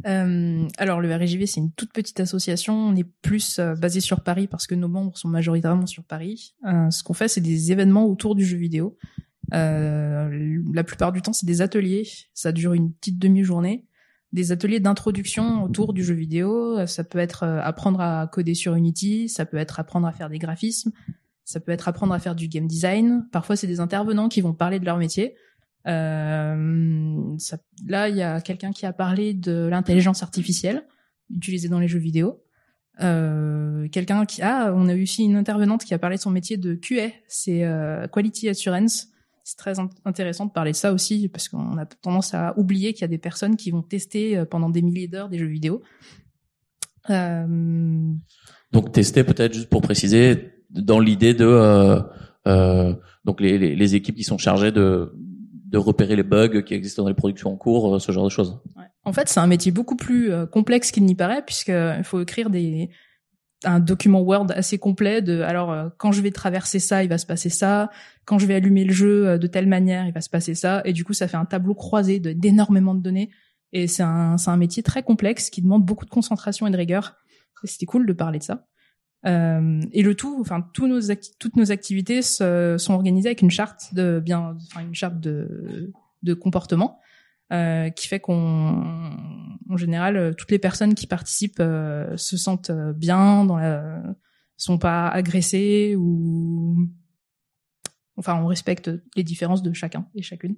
Euh, 0.08 0.66
alors 0.78 1.00
le 1.00 1.14
RJV 1.14 1.46
c'est 1.46 1.60
une 1.60 1.72
toute 1.72 1.92
petite 1.92 2.18
association, 2.20 2.74
on 2.74 2.96
est 2.96 3.06
plus 3.22 3.58
euh, 3.58 3.74
basé 3.74 4.00
sur 4.00 4.22
Paris 4.22 4.46
parce 4.46 4.66
que 4.66 4.74
nos 4.74 4.88
membres 4.88 5.16
sont 5.16 5.28
majoritairement 5.28 5.86
sur 5.86 6.04
Paris. 6.04 6.54
Euh, 6.66 6.90
ce 6.90 7.02
qu'on 7.02 7.14
fait 7.14 7.28
c'est 7.28 7.40
des 7.40 7.72
événements 7.72 8.06
autour 8.06 8.34
du 8.34 8.44
jeu 8.44 8.56
vidéo. 8.56 8.96
La 9.50 10.84
plupart 10.84 11.12
du 11.12 11.20
temps 11.20 11.32
c'est 11.32 11.46
des 11.46 11.62
ateliers, 11.62 12.08
ça 12.32 12.52
dure 12.52 12.72
une 12.72 12.92
petite 12.92 13.18
demi-journée, 13.18 13.86
des 14.32 14.52
ateliers 14.52 14.80
d'introduction 14.80 15.62
autour 15.62 15.92
du 15.92 16.02
jeu 16.02 16.14
vidéo. 16.14 16.86
Ça 16.86 17.04
peut 17.04 17.18
être 17.18 17.44
apprendre 17.44 18.00
à 18.00 18.28
coder 18.30 18.54
sur 18.54 18.74
Unity, 18.74 19.28
ça 19.28 19.46
peut 19.46 19.56
être 19.56 19.80
apprendre 19.80 20.06
à 20.06 20.12
faire 20.12 20.28
des 20.30 20.38
graphismes, 20.38 20.92
ça 21.44 21.60
peut 21.60 21.72
être 21.72 21.88
apprendre 21.88 22.14
à 22.14 22.18
faire 22.18 22.34
du 22.34 22.48
game 22.48 22.66
design. 22.66 23.26
Parfois 23.32 23.56
c'est 23.56 23.66
des 23.66 23.80
intervenants 23.80 24.28
qui 24.28 24.40
vont 24.40 24.54
parler 24.54 24.80
de 24.80 24.84
leur 24.84 24.98
métier. 24.98 25.34
Euh, 25.88 27.36
là, 27.86 28.08
il 28.08 28.16
y 28.16 28.22
a 28.22 28.40
quelqu'un 28.40 28.72
qui 28.72 28.86
a 28.86 28.92
parlé 28.92 29.32
de 29.34 29.68
l'intelligence 29.70 30.22
artificielle 30.22 30.84
utilisée 31.34 31.68
dans 31.68 31.80
les 31.80 31.88
jeux 31.88 31.98
vidéo. 31.98 32.42
Euh, 33.00 33.88
quelqu'un 33.88 34.26
qui 34.26 34.42
ah 34.42 34.72
on 34.74 34.88
a 34.88 34.94
eu 34.94 35.04
aussi 35.04 35.22
une 35.22 35.36
intervenante 35.36 35.84
qui 35.84 35.94
a 35.94 35.98
parlé 36.00 36.16
de 36.16 36.20
son 36.20 36.32
métier 36.32 36.56
de 36.56 36.74
QA 36.74 37.10
c'est 37.28 37.64
euh, 37.64 38.08
quality 38.08 38.48
assurance 38.48 39.06
c'est 39.44 39.56
très 39.56 39.74
intéressant 40.04 40.46
de 40.46 40.50
parler 40.50 40.72
de 40.72 40.76
ça 40.76 40.92
aussi 40.92 41.28
parce 41.28 41.48
qu'on 41.48 41.78
a 41.78 41.86
tendance 41.86 42.34
à 42.34 42.58
oublier 42.58 42.94
qu'il 42.94 43.02
y 43.02 43.04
a 43.04 43.08
des 43.08 43.18
personnes 43.18 43.54
qui 43.54 43.70
vont 43.70 43.82
tester 43.82 44.44
pendant 44.50 44.68
des 44.68 44.82
milliers 44.82 45.06
d'heures 45.06 45.28
des 45.28 45.38
jeux 45.38 45.46
vidéo 45.46 45.80
donc 47.08 48.90
tester 48.90 49.22
peut-être 49.22 49.54
juste 49.54 49.68
pour 49.68 49.82
préciser 49.82 50.54
dans 50.70 50.98
l'idée 50.98 51.34
de 51.34 52.02
donc 53.24 53.40
les, 53.40 53.94
équipes 53.94 54.16
qui 54.16 54.24
sont 54.24 54.38
chargées 54.38 54.72
de 54.72 55.12
de 55.70 55.78
repérer 55.78 56.16
les 56.16 56.22
bugs 56.22 56.62
qui 56.62 56.74
existent 56.74 57.02
dans 57.02 57.08
les 57.08 57.14
productions 57.14 57.52
en 57.52 57.56
cours, 57.56 57.94
euh, 57.94 57.98
ce 57.98 58.10
genre 58.10 58.24
de 58.24 58.30
choses. 58.30 58.58
En 59.04 59.12
fait, 59.12 59.28
c'est 59.28 59.40
un 59.40 59.46
métier 59.46 59.70
beaucoup 59.70 59.96
plus 59.96 60.32
euh, 60.32 60.46
complexe 60.46 60.90
qu'il 60.90 61.04
n'y 61.04 61.14
paraît, 61.14 61.44
puisqu'il 61.44 61.72
euh, 61.72 62.02
faut 62.02 62.20
écrire 62.20 62.50
des 62.50 62.90
un 63.64 63.80
document 63.80 64.20
Word 64.20 64.46
assez 64.50 64.78
complet 64.78 65.20
de 65.20 65.40
alors 65.40 65.90
quand 65.96 66.12
je 66.12 66.22
vais 66.22 66.30
traverser 66.30 66.78
ça, 66.78 67.02
il 67.02 67.08
va 67.08 67.18
se 67.18 67.26
passer 67.26 67.50
ça, 67.50 67.90
quand 68.24 68.38
je 68.38 68.46
vais 68.46 68.54
allumer 68.54 68.84
le 68.84 68.92
jeu 68.92 69.36
de 69.36 69.46
telle 69.48 69.66
manière, 69.66 70.06
il 70.06 70.12
va 70.12 70.20
se 70.20 70.30
passer 70.30 70.54
ça, 70.54 70.80
et 70.84 70.92
du 70.92 71.04
coup, 71.04 71.12
ça 71.12 71.26
fait 71.26 71.36
un 71.36 71.44
tableau 71.44 71.74
croisé 71.74 72.20
d'énormément 72.20 72.94
de, 72.94 73.02
données. 73.02 73.30
Et 73.72 73.88
c'est 73.88 74.04
un, 74.04 74.38
c'est 74.38 74.50
un 74.50 74.56
métier 74.56 74.84
très 74.84 75.02
complexe 75.02 75.50
qui 75.50 75.60
demande 75.60 75.84
beaucoup 75.84 76.04
de 76.04 76.10
concentration 76.10 76.68
et 76.68 76.70
de 76.70 76.76
rigueur. 76.76 77.16
C'était 77.64 77.84
cool 77.84 78.06
de 78.06 78.12
parler 78.12 78.38
de 78.38 78.44
ça. 78.44 78.68
Euh, 79.26 79.80
et 79.92 80.02
le 80.02 80.14
tout, 80.14 80.38
enfin, 80.40 80.62
tous 80.72 80.86
nos 80.86 81.00
toutes 81.38 81.56
nos 81.56 81.72
activités 81.72 82.22
sont 82.22 82.92
organisées 82.92 83.28
avec 83.28 83.42
une 83.42 83.50
charte 83.50 83.94
de 83.94 84.20
bien, 84.20 84.56
enfin, 84.66 84.82
une 84.82 84.94
charte 84.94 85.20
de, 85.20 85.92
de 86.22 86.34
comportement 86.34 87.00
euh, 87.52 87.90
qui 87.90 88.08
fait 88.08 88.20
qu'on, 88.20 89.16
en 89.68 89.76
général, 89.76 90.34
toutes 90.36 90.50
les 90.50 90.58
personnes 90.58 90.94
qui 90.94 91.06
participent 91.06 91.60
euh, 91.60 92.16
se 92.16 92.36
sentent 92.36 92.70
bien, 92.70 93.44
dans 93.44 93.58
sont 94.56 94.78
pas 94.78 95.08
agressées 95.08 95.94
ou, 95.96 96.88
enfin, 98.16 98.34
on 98.42 98.46
respecte 98.46 98.90
les 99.16 99.22
différences 99.22 99.62
de 99.62 99.72
chacun 99.72 100.06
et 100.14 100.22
chacune. 100.22 100.56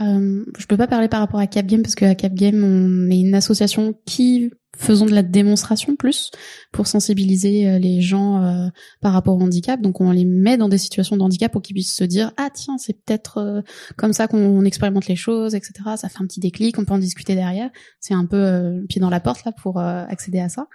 Euh, 0.00 0.44
je 0.58 0.66
peux 0.66 0.76
pas 0.76 0.88
parler 0.88 1.08
par 1.08 1.20
rapport 1.20 1.38
à 1.38 1.46
Cap 1.46 1.66
Game 1.66 1.82
parce 1.82 1.94
que 1.94 2.04
à 2.04 2.14
Cap 2.16 2.34
Game 2.34 2.64
on 2.64 3.10
est 3.10 3.20
une 3.20 3.34
association 3.34 3.94
qui 4.04 4.50
faisons 4.76 5.06
de 5.06 5.12
la 5.12 5.22
démonstration 5.22 5.96
plus 5.96 6.30
pour 6.72 6.86
sensibiliser 6.86 7.68
euh, 7.68 7.78
les 7.78 8.00
gens 8.00 8.42
euh, 8.42 8.68
par 9.00 9.12
rapport 9.12 9.36
au 9.36 9.40
handicap. 9.40 9.80
Donc 9.80 10.00
on 10.00 10.10
les 10.10 10.24
met 10.24 10.56
dans 10.56 10.68
des 10.68 10.78
situations 10.78 11.16
de 11.16 11.22
handicap 11.22 11.52
pour 11.52 11.62
qu'ils 11.62 11.74
puissent 11.74 11.94
se 11.94 12.04
dire 12.04 12.32
ah 12.36 12.48
tiens 12.52 12.78
c'est 12.78 12.94
peut-être 13.04 13.38
euh, 13.38 13.60
comme 13.96 14.12
ça 14.12 14.26
qu'on 14.26 14.64
expérimente 14.64 15.06
les 15.06 15.16
choses, 15.16 15.54
etc. 15.54 15.72
Ça 15.96 16.08
fait 16.08 16.20
un 16.20 16.26
petit 16.26 16.40
déclic, 16.40 16.78
on 16.78 16.84
peut 16.84 16.94
en 16.94 16.98
discuter 16.98 17.34
derrière. 17.34 17.70
C'est 18.00 18.14
un 18.14 18.26
peu 18.26 18.82
pied 18.88 19.00
dans 19.00 19.10
la 19.10 19.20
porte 19.20 19.44
là 19.44 19.52
pour 19.52 19.78
accéder 19.78 20.40
à 20.40 20.48
ça. 20.48 20.66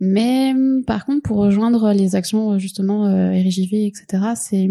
Mais 0.00 0.54
par 0.86 1.06
contre 1.06 1.22
pour 1.22 1.38
rejoindre 1.38 1.92
les 1.92 2.14
actions 2.14 2.58
justement 2.58 3.04
RGV, 3.04 3.86
etc. 3.86 4.32
C'est 4.36 4.68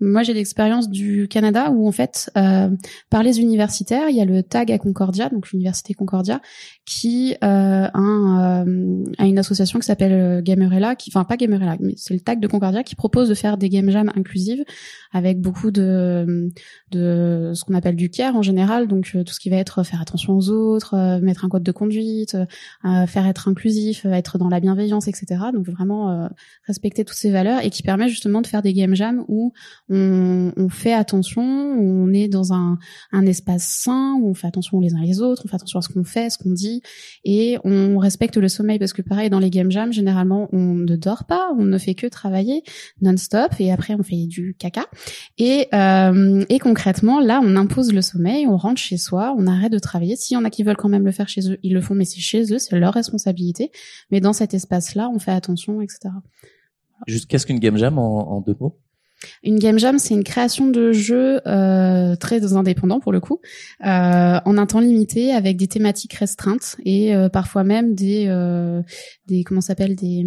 moi 0.00 0.22
j'ai 0.22 0.34
l'expérience 0.34 0.88
du 0.88 1.26
Canada 1.28 1.70
où 1.70 1.88
en 1.88 1.92
fait 1.92 2.30
par 2.34 3.22
les 3.22 3.40
universitaires 3.40 4.08
il 4.08 4.16
y 4.16 4.20
a 4.20 4.24
le 4.24 4.42
tag 4.42 4.70
à 4.70 4.78
Concordia 4.78 5.28
donc 5.28 5.50
l'université 5.50 5.94
Concordia 5.94 6.40
qui 6.84 7.34
a 7.40 7.90
un 7.98 8.17
euh, 8.18 9.04
à 9.18 9.26
une 9.26 9.38
association 9.38 9.78
qui 9.78 9.86
s'appelle 9.86 10.12
euh, 10.12 10.42
Gamerella, 10.42 10.96
qui, 10.96 11.10
enfin 11.10 11.24
pas 11.24 11.36
Gamerella, 11.36 11.76
mais 11.80 11.94
c'est 11.96 12.14
le 12.14 12.20
tag 12.20 12.40
de 12.40 12.46
Concordia 12.46 12.82
qui 12.82 12.94
propose 12.94 13.28
de 13.28 13.34
faire 13.34 13.56
des 13.58 13.68
game 13.68 13.90
jams 13.90 14.10
inclusives 14.16 14.64
avec 15.12 15.40
beaucoup 15.40 15.70
de 15.70 16.50
de 16.90 17.52
ce 17.54 17.64
qu'on 17.64 17.74
appelle 17.74 17.96
du 17.96 18.10
care 18.10 18.36
en 18.36 18.42
général, 18.42 18.88
donc 18.88 19.12
euh, 19.14 19.24
tout 19.24 19.32
ce 19.32 19.40
qui 19.40 19.50
va 19.50 19.56
être 19.56 19.82
faire 19.82 20.00
attention 20.00 20.36
aux 20.36 20.50
autres, 20.50 21.20
mettre 21.20 21.44
un 21.44 21.48
code 21.48 21.62
de 21.62 21.72
conduite, 21.72 22.36
faire 22.82 23.26
être 23.26 23.48
inclusif, 23.48 24.04
être 24.06 24.38
dans 24.38 24.48
la 24.48 24.60
bienveillance, 24.60 25.08
etc. 25.08 25.26
Donc 25.52 25.66
vraiment 25.68 26.28
respecter 26.66 27.04
toutes 27.04 27.16
ces 27.16 27.30
valeurs 27.30 27.64
et 27.64 27.70
qui 27.70 27.82
permet 27.82 28.08
justement 28.08 28.40
de 28.40 28.46
faire 28.46 28.62
des 28.62 28.72
game 28.72 28.94
jams 28.94 29.24
où 29.28 29.52
on, 29.88 30.68
fait 30.70 30.92
attention, 30.92 31.42
où 31.42 32.04
on 32.04 32.12
est 32.12 32.28
dans 32.28 32.52
un, 32.52 32.78
un 33.12 33.26
espace 33.26 33.64
sain, 33.64 34.14
où 34.20 34.28
on 34.28 34.34
fait 34.34 34.46
attention 34.46 34.80
les 34.80 34.94
uns 34.94 35.00
les 35.00 35.20
autres, 35.20 35.42
on 35.44 35.48
fait 35.48 35.56
attention 35.56 35.78
à 35.78 35.82
ce 35.82 35.88
qu'on 35.88 36.04
fait, 36.04 36.30
ce 36.30 36.38
qu'on 36.38 36.52
dit, 36.52 36.82
et 37.24 37.58
on 37.64 37.98
respecte 38.08 38.38
le 38.38 38.48
sommeil 38.48 38.78
parce 38.78 38.94
que 38.94 39.02
pareil 39.02 39.28
dans 39.28 39.38
les 39.38 39.50
game 39.50 39.70
jams 39.70 39.92
généralement 39.92 40.48
on 40.52 40.74
ne 40.74 40.96
dort 40.96 41.24
pas, 41.24 41.50
on 41.58 41.64
ne 41.64 41.76
fait 41.76 41.94
que 41.94 42.06
travailler 42.06 42.62
non-stop 43.02 43.52
et 43.58 43.70
après 43.70 43.94
on 43.94 44.02
fait 44.02 44.26
du 44.26 44.54
caca 44.58 44.86
et 45.36 45.68
euh, 45.74 46.42
et 46.48 46.58
concrètement 46.58 47.20
là 47.20 47.42
on 47.44 47.54
impose 47.54 47.92
le 47.92 48.00
sommeil, 48.00 48.46
on 48.46 48.56
rentre 48.56 48.80
chez 48.80 48.96
soi, 48.96 49.34
on 49.36 49.46
arrête 49.46 49.72
de 49.72 49.78
travailler. 49.78 50.16
S'il 50.16 50.36
y 50.36 50.38
en 50.38 50.44
a 50.46 50.50
qui 50.50 50.62
veulent 50.62 50.78
quand 50.78 50.88
même 50.88 51.04
le 51.04 51.12
faire 51.12 51.28
chez 51.28 51.50
eux, 51.50 51.58
ils 51.62 51.74
le 51.74 51.82
font 51.82 51.94
mais 51.94 52.06
c'est 52.06 52.20
chez 52.20 52.42
eux, 52.50 52.58
c'est 52.58 52.78
leur 52.78 52.94
responsabilité. 52.94 53.70
Mais 54.10 54.20
dans 54.20 54.32
cet 54.32 54.54
espace 54.54 54.94
là 54.94 55.10
on 55.14 55.18
fait 55.18 55.32
attention 55.32 55.82
etc. 55.82 56.08
Juste 57.06 57.26
qu'est-ce 57.28 57.46
qu'une 57.46 57.58
game 57.58 57.76
jam 57.76 57.98
en 57.98 58.40
deux 58.40 58.56
mots? 58.58 58.80
Une 59.42 59.58
game 59.58 59.78
jam, 59.78 59.98
c'est 59.98 60.14
une 60.14 60.24
création 60.24 60.68
de 60.68 60.92
jeu 60.92 61.40
euh, 61.46 62.16
très 62.16 62.52
indépendant 62.54 63.00
pour 63.00 63.12
le 63.12 63.20
coup, 63.20 63.40
euh, 63.84 64.38
en 64.44 64.58
un 64.58 64.66
temps 64.66 64.80
limité 64.80 65.32
avec 65.32 65.56
des 65.56 65.68
thématiques 65.68 66.14
restreintes 66.14 66.76
et 66.84 67.14
euh, 67.14 67.28
parfois 67.28 67.64
même 67.64 67.94
des 67.94 68.26
euh, 68.28 68.82
des 69.26 69.44
comment 69.44 69.60
s'appelle 69.60 69.96
des 69.96 70.24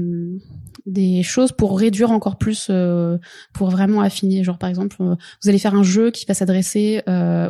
des 0.86 1.24
choses 1.24 1.52
pour 1.52 1.80
réduire 1.80 2.12
encore 2.12 2.38
plus, 2.38 2.68
euh, 2.70 3.18
pour 3.54 3.70
vraiment 3.70 4.02
affiner. 4.02 4.44
Genre 4.44 4.58
par 4.58 4.70
exemple, 4.70 4.98
euh, 5.00 5.16
vous 5.42 5.50
allez 5.50 5.60
faire 5.60 5.76
un 5.76 5.84
jeu 5.84 6.12
qui 6.12 6.26
va 6.26 6.34
s'adresser 6.34 7.02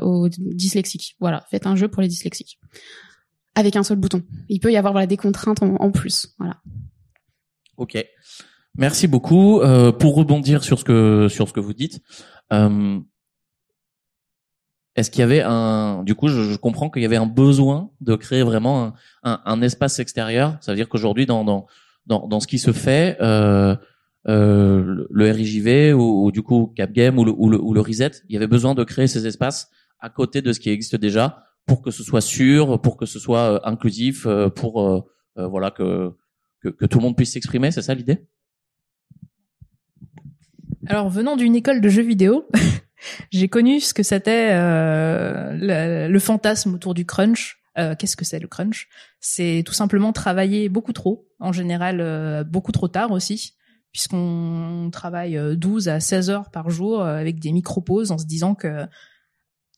aux 0.02 0.30
dyslexiques. 0.30 1.16
Voilà, 1.20 1.46
faites 1.50 1.66
un 1.66 1.76
jeu 1.76 1.88
pour 1.88 2.02
les 2.02 2.08
dyslexiques 2.08 2.60
avec 3.56 3.76
un 3.76 3.84
seul 3.84 3.98
bouton. 3.98 4.24
Il 4.50 4.60
peut 4.60 4.72
y 4.72 4.78
avoir 4.78 4.94
voilà 4.94 5.08
des 5.08 5.18
contraintes 5.18 5.62
en, 5.64 5.76
en 5.76 5.92
plus. 5.92 6.36
Voilà. 6.38 6.58
Ok. 7.78 7.98
Merci 8.78 9.08
beaucoup. 9.08 9.62
Euh, 9.62 9.92
pour 9.92 10.16
rebondir 10.16 10.64
sur 10.64 10.80
ce 10.80 10.84
que 10.86 11.28
sur 11.30 11.48
ce 11.48 11.54
que 11.54 11.60
vous 11.60 11.74
dites, 11.74 12.02
euh, 12.54 13.00
est-ce 14.96 15.10
qu'il 15.10 15.22
y 15.22 15.24
avait 15.24 15.42
un, 15.42 16.04
du 16.04 16.16
coup, 16.16 16.28
je, 16.28 16.44
je 16.44 16.58
comprends 16.58 16.90
qu'il 16.90 17.02
y 17.02 17.06
avait 17.06 17.18
un 17.18 17.26
besoin 17.26 17.92
de 18.02 18.16
créer 18.16 18.44
vraiment 18.44 18.84
un, 18.86 18.94
un, 19.24 19.42
un 19.46 19.62
espace 19.62 20.00
extérieur. 20.00 20.58
Ça 20.62 20.72
veut 20.72 20.76
dire 20.76 20.90
qu'aujourd'hui, 20.90 21.26
dans, 21.26 21.44
dans 21.44 21.66
dans 22.06 22.28
dans 22.28 22.40
ce 22.40 22.48
qui 22.48 22.60
se 22.60 22.72
fait, 22.72 23.18
euh, 23.22 23.76
euh, 24.28 25.06
le 25.10 25.32
RIJV 25.32 25.94
ou, 25.94 26.26
ou, 26.26 26.32
du 26.32 26.42
coup 26.44 26.74
Capgame 26.76 27.18
ou 27.20 27.26
le, 27.26 27.34
ou 27.36 27.50
le 27.50 27.60
ou 27.60 27.74
le 27.74 27.82
Reset, 27.82 28.12
il 28.30 28.34
y 28.34 28.38
avait 28.38 28.48
besoin 28.48 28.76
de 28.76 28.84
créer 28.84 29.08
ces 29.08 29.28
espaces 29.28 29.70
à 30.00 30.10
côté 30.10 30.42
de 30.42 30.52
ce 30.54 30.60
qui 30.60 30.70
existe 30.70 30.96
déjà 30.96 31.44
pour 31.66 31.82
que 31.82 31.92
ce 31.92 32.04
soit 32.04 32.22
sûr, 32.22 32.82
pour 32.82 32.98
que 32.98 33.06
ce 33.06 33.20
soit 33.20 33.54
euh, 33.54 33.60
inclusif, 33.64 34.26
euh, 34.26 34.50
pour 34.50 35.06
voilà 35.38 35.72
que, 35.72 36.12
que 36.62 36.70
que 36.70 36.86
tout 36.86 37.00
le 37.00 37.04
monde 37.04 37.16
puisse 37.16 37.32
s'exprimer. 37.34 37.72
C'est 37.72 37.82
ça 37.82 37.94
l'idée? 37.94 38.28
Alors, 40.88 41.10
venant 41.10 41.36
d'une 41.36 41.56
école 41.56 41.82
de 41.82 41.90
jeux 41.90 42.02
vidéo, 42.02 42.48
j'ai 43.32 43.48
connu 43.48 43.80
ce 43.80 43.94
que 43.94 44.04
c'était 44.04 44.50
euh, 44.52 46.08
le, 46.10 46.20
fantasme 46.20 46.74
autour 46.74 46.94
du 46.94 47.06
crunch. 47.06 47.60
Euh, 47.78 47.96
Qu'est-ce 47.98 48.18
que 48.18 48.26
c'est 48.26 48.40
le 48.40 48.48
crunch? 48.48 48.90
C'est 49.20 49.64
tout 49.66 49.74
simplement 49.74 50.12
travailler 50.12 50.70
beaucoup 50.70 50.94
trop, 50.94 51.28
en 51.40 51.52
général 51.52 52.02
euh, 52.02 52.44
beaucoup 52.44 52.72
trop 52.72 52.88
tard 52.88 53.12
aussi, 53.12 53.54
puisqu'on 53.92 54.90
travaille 54.92 55.40
12 55.56 55.88
euh, 55.88 55.94
à 55.94 56.00
16 56.00 56.30
heures 56.30 56.52
par 56.52 56.70
jour 56.70 57.04
avec 57.04 57.40
des 57.40 57.52
micro-pauses 57.52 58.12
en 58.12 58.18
se 58.18 58.26
disant 58.26 58.56
que 58.56 58.86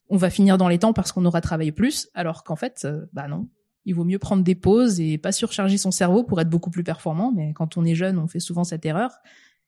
on 0.10 0.18
va 0.18 0.30
finir 0.30 0.58
dans 0.58 0.68
les 0.68 0.80
temps 0.80 0.94
parce 0.94 1.12
qu'on 1.12 1.26
aura 1.26 1.42
travaillé 1.42 1.72
plus, 1.72 2.10
alors 2.14 2.44
qu'en 2.44 2.56
fait, 2.56 2.88
bah 3.14 3.28
non. 3.28 3.48
Il 3.86 3.96
vaut 3.96 4.06
mieux 4.06 4.20
prendre 4.20 4.44
des 4.44 4.56
pauses 4.56 5.02
et 5.02 5.18
pas 5.18 5.34
surcharger 5.34 5.78
son 5.78 5.92
cerveau 5.92 6.24
pour 6.24 6.40
être 6.40 6.50
beaucoup 6.50 6.70
plus 6.70 6.86
performant. 6.86 7.34
Mais 7.36 7.52
quand 7.52 7.76
on 7.76 7.84
est 7.84 7.96
jeune, 7.96 8.18
on 8.18 8.28
fait 8.28 8.40
souvent 8.40 8.64
cette 8.64 8.86
erreur. 8.86 9.12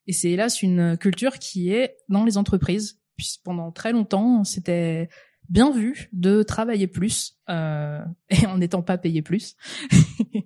Et 0.06 0.12
c'est 0.12 0.30
hélas 0.30 0.62
une 0.62 0.96
culture 0.96 1.38
qui 1.38 1.70
est 1.70 1.96
dans 2.08 2.24
les 2.24 2.38
entreprises. 2.38 3.00
Puis 3.16 3.40
pendant 3.42 3.72
très 3.72 3.92
longtemps, 3.92 4.44
c'était 4.44 5.08
bien 5.48 5.70
vu 5.70 6.08
de 6.12 6.42
travailler 6.42 6.86
plus 6.86 7.38
euh, 7.48 8.04
et 8.28 8.46
en 8.46 8.58
n'étant 8.58 8.82
pas 8.82 8.98
payé 8.98 9.22
plus. 9.22 9.56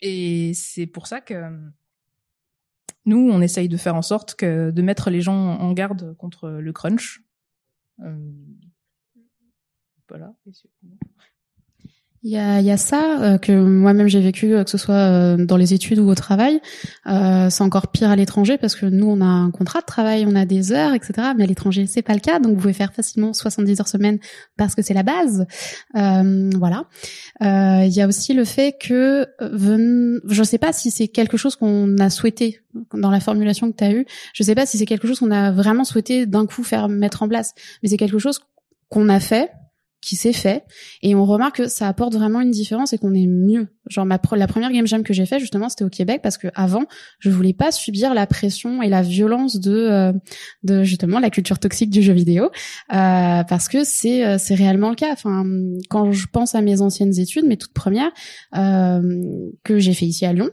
et 0.00 0.52
c'est 0.54 0.86
pour 0.86 1.06
ça 1.06 1.20
que 1.20 1.50
nous, 3.06 3.30
on 3.30 3.40
essaye 3.40 3.68
de 3.68 3.76
faire 3.76 3.94
en 3.94 4.02
sorte 4.02 4.34
que 4.34 4.70
de 4.70 4.82
mettre 4.82 5.10
les 5.10 5.20
gens 5.20 5.56
en 5.58 5.72
garde 5.72 6.14
contre 6.16 6.48
le 6.50 6.72
crunch. 6.72 7.22
Euh, 8.00 8.32
voilà. 10.08 10.34
Il 12.22 12.30
y 12.30 12.36
a, 12.36 12.60
y 12.60 12.70
a 12.70 12.76
ça 12.76 13.22
euh, 13.22 13.38
que 13.38 13.50
moi-même 13.50 14.06
j'ai 14.06 14.20
vécu, 14.20 14.52
euh, 14.52 14.62
que 14.62 14.68
ce 14.68 14.76
soit 14.76 14.94
euh, 14.94 15.42
dans 15.42 15.56
les 15.56 15.72
études 15.72 15.98
ou 16.00 16.10
au 16.10 16.14
travail. 16.14 16.60
c'est 17.06 17.62
encore 17.62 17.88
pire 17.88 18.10
à 18.10 18.16
l'étranger 18.16 18.58
parce 18.58 18.74
que 18.74 18.84
nous 18.84 19.06
on 19.06 19.22
a 19.22 19.24
un 19.24 19.50
contrat 19.50 19.80
de 19.80 19.86
travail, 19.86 20.26
on 20.28 20.34
a 20.36 20.44
des 20.44 20.70
heures, 20.72 20.92
etc. 20.92 21.28
Mais 21.34 21.44
à 21.44 21.46
l'étranger 21.46 21.86
c'est 21.86 22.02
pas 22.02 22.12
le 22.12 22.20
cas, 22.20 22.38
donc 22.38 22.56
vous 22.56 22.60
pouvez 22.60 22.74
faire 22.74 22.92
facilement 22.92 23.32
70 23.32 23.80
heures 23.80 23.88
semaine 23.88 24.18
parce 24.58 24.74
que 24.74 24.82
c'est 24.82 24.92
la 24.92 25.02
base. 25.02 25.46
voilà. 25.94 26.84
Il 27.40 27.92
y 27.92 28.02
a 28.02 28.06
aussi 28.06 28.34
le 28.34 28.44
fait 28.44 28.76
que 28.78 29.26
je 29.40 30.42
sais 30.42 30.58
pas 30.58 30.74
si 30.74 30.90
c'est 30.90 31.08
quelque 31.08 31.38
chose 31.38 31.56
qu'on 31.56 31.96
a 31.98 32.10
souhaité 32.10 32.60
dans 32.92 33.10
la 33.10 33.20
formulation 33.20 33.72
que 33.72 33.76
tu 33.76 33.84
as 33.84 33.92
eue. 33.92 34.04
Je 34.34 34.42
sais 34.42 34.54
pas 34.54 34.66
si 34.66 34.76
c'est 34.76 34.86
quelque 34.86 35.08
chose 35.08 35.20
qu'on 35.20 35.30
a 35.30 35.52
vraiment 35.52 35.84
souhaité 35.84 36.26
d'un 36.26 36.44
coup 36.44 36.64
faire 36.64 36.90
mettre 36.90 37.22
en 37.22 37.28
place, 37.28 37.54
mais 37.82 37.88
c'est 37.88 37.96
quelque 37.96 38.18
chose 38.18 38.40
qu'on 38.90 39.08
a 39.08 39.20
fait 39.20 39.50
qui 40.00 40.16
s'est 40.16 40.32
fait 40.32 40.64
et 41.02 41.14
on 41.14 41.24
remarque 41.24 41.56
que 41.56 41.68
ça 41.68 41.86
apporte 41.88 42.14
vraiment 42.14 42.40
une 42.40 42.50
différence 42.50 42.92
et 42.92 42.98
qu'on 42.98 43.14
est 43.14 43.26
mieux. 43.26 43.68
Genre 43.88 44.06
ma 44.06 44.20
la 44.32 44.46
première 44.46 44.70
game 44.70 44.86
jam 44.86 45.02
que 45.02 45.12
j'ai 45.12 45.26
fait 45.26 45.40
justement 45.40 45.68
c'était 45.68 45.84
au 45.84 45.88
Québec 45.88 46.20
parce 46.22 46.38
que 46.38 46.48
avant 46.54 46.84
je 47.18 47.30
voulais 47.30 47.52
pas 47.52 47.72
subir 47.72 48.14
la 48.14 48.26
pression 48.26 48.82
et 48.82 48.88
la 48.88 49.02
violence 49.02 49.60
de 49.60 49.72
euh, 49.72 50.12
de 50.62 50.84
justement 50.84 51.18
la 51.18 51.30
culture 51.30 51.58
toxique 51.58 51.90
du 51.90 52.02
jeu 52.02 52.12
vidéo 52.12 52.44
euh, 52.44 53.44
parce 53.44 53.68
que 53.68 53.84
c'est 53.84 54.24
euh, 54.24 54.38
c'est 54.38 54.54
réellement 54.54 54.90
le 54.90 54.96
cas. 54.96 55.12
Enfin 55.12 55.44
quand 55.88 56.12
je 56.12 56.26
pense 56.26 56.54
à 56.54 56.62
mes 56.62 56.80
anciennes 56.80 57.18
études, 57.18 57.44
mes 57.44 57.56
toutes 57.56 57.74
premières 57.74 58.10
euh, 58.56 59.00
que 59.64 59.78
j'ai 59.78 59.92
fait 59.92 60.06
ici 60.06 60.24
à 60.24 60.32
Lyon, 60.32 60.50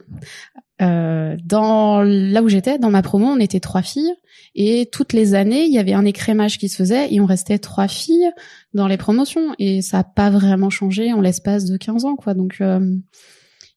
euh, 0.80 1.36
dans 1.44 2.02
là 2.02 2.42
où 2.42 2.48
j'étais, 2.48 2.78
dans 2.78 2.90
ma 2.90 3.02
promo, 3.02 3.26
on 3.26 3.40
était 3.40 3.60
trois 3.60 3.82
filles 3.82 4.12
et 4.54 4.88
toutes 4.90 5.12
les 5.12 5.34
années, 5.34 5.64
il 5.64 5.72
y 5.72 5.78
avait 5.78 5.92
un 5.92 6.04
écrémage 6.04 6.58
qui 6.58 6.68
se 6.68 6.76
faisait 6.76 7.12
et 7.12 7.20
on 7.20 7.26
restait 7.26 7.58
trois 7.58 7.88
filles 7.88 8.30
dans 8.74 8.86
les 8.86 8.96
promotions 8.96 9.54
et 9.58 9.82
ça 9.82 9.98
n'a 9.98 10.04
pas 10.04 10.30
vraiment 10.30 10.70
changé 10.70 11.12
en 11.12 11.20
l'espace 11.20 11.64
de 11.64 11.76
15 11.76 12.04
ans, 12.04 12.16
quoi. 12.16 12.34
Donc 12.34 12.56
euh, 12.60 12.96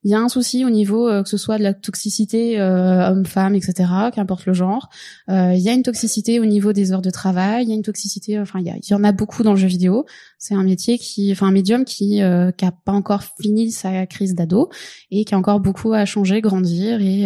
il 0.04 0.10
y 0.10 0.16
a 0.16 0.20
un 0.20 0.30
souci 0.30 0.66
au 0.66 0.70
niveau 0.70 1.08
euh, 1.08 1.22
que 1.22 1.30
ce 1.30 1.38
soit 1.38 1.58
de 1.58 1.64
la 1.64 1.74
toxicité 1.74 2.60
euh, 2.60 3.12
homme-femme, 3.12 3.54
etc., 3.56 3.90
qu'importe 4.14 4.46
le 4.46 4.54
genre. 4.54 4.90
Euh, 5.30 5.54
il 5.54 5.62
y 5.62 5.70
a 5.70 5.74
une 5.74 5.84
toxicité 5.84 6.40
au 6.40 6.46
niveau 6.46 6.74
des 6.74 6.92
heures 6.92 7.04
de 7.04 7.10
travail. 7.12 7.66
Il 7.66 7.70
y 7.70 7.72
a 7.72 7.76
une 7.76 7.84
toxicité, 7.84 8.40
enfin 8.40 8.60
il 8.60 8.80
y, 8.90 8.94
en 8.94 9.04
a 9.04 9.12
beaucoup 9.12 9.44
dans 9.44 9.52
le 9.52 9.58
jeu 9.58 9.68
vidéo. 9.68 10.06
C'est 10.40 10.56
un 10.56 10.64
métier 10.64 10.98
qui, 10.98 11.32
enfin 11.32 11.48
un 11.48 11.52
médium 11.52 11.86
qui 11.86 12.22
euh, 12.22 12.52
qui 12.52 12.66
a 12.66 12.72
pas 12.72 12.92
encore 12.92 13.22
fini 13.40 13.72
sa 13.72 14.08
crise 14.08 14.34
d'ado 14.34 14.70
et 15.12 15.24
qui 15.24 15.36
a 15.36 15.38
encore 15.38 15.60
beaucoup 15.60 15.94
à 15.94 16.06
changer, 16.06 16.42
grandir 16.42 17.00
et, 17.02 17.22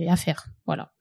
et 0.00 0.10
à 0.10 0.16
faire. 0.16 0.46
Voilà. 0.66 0.92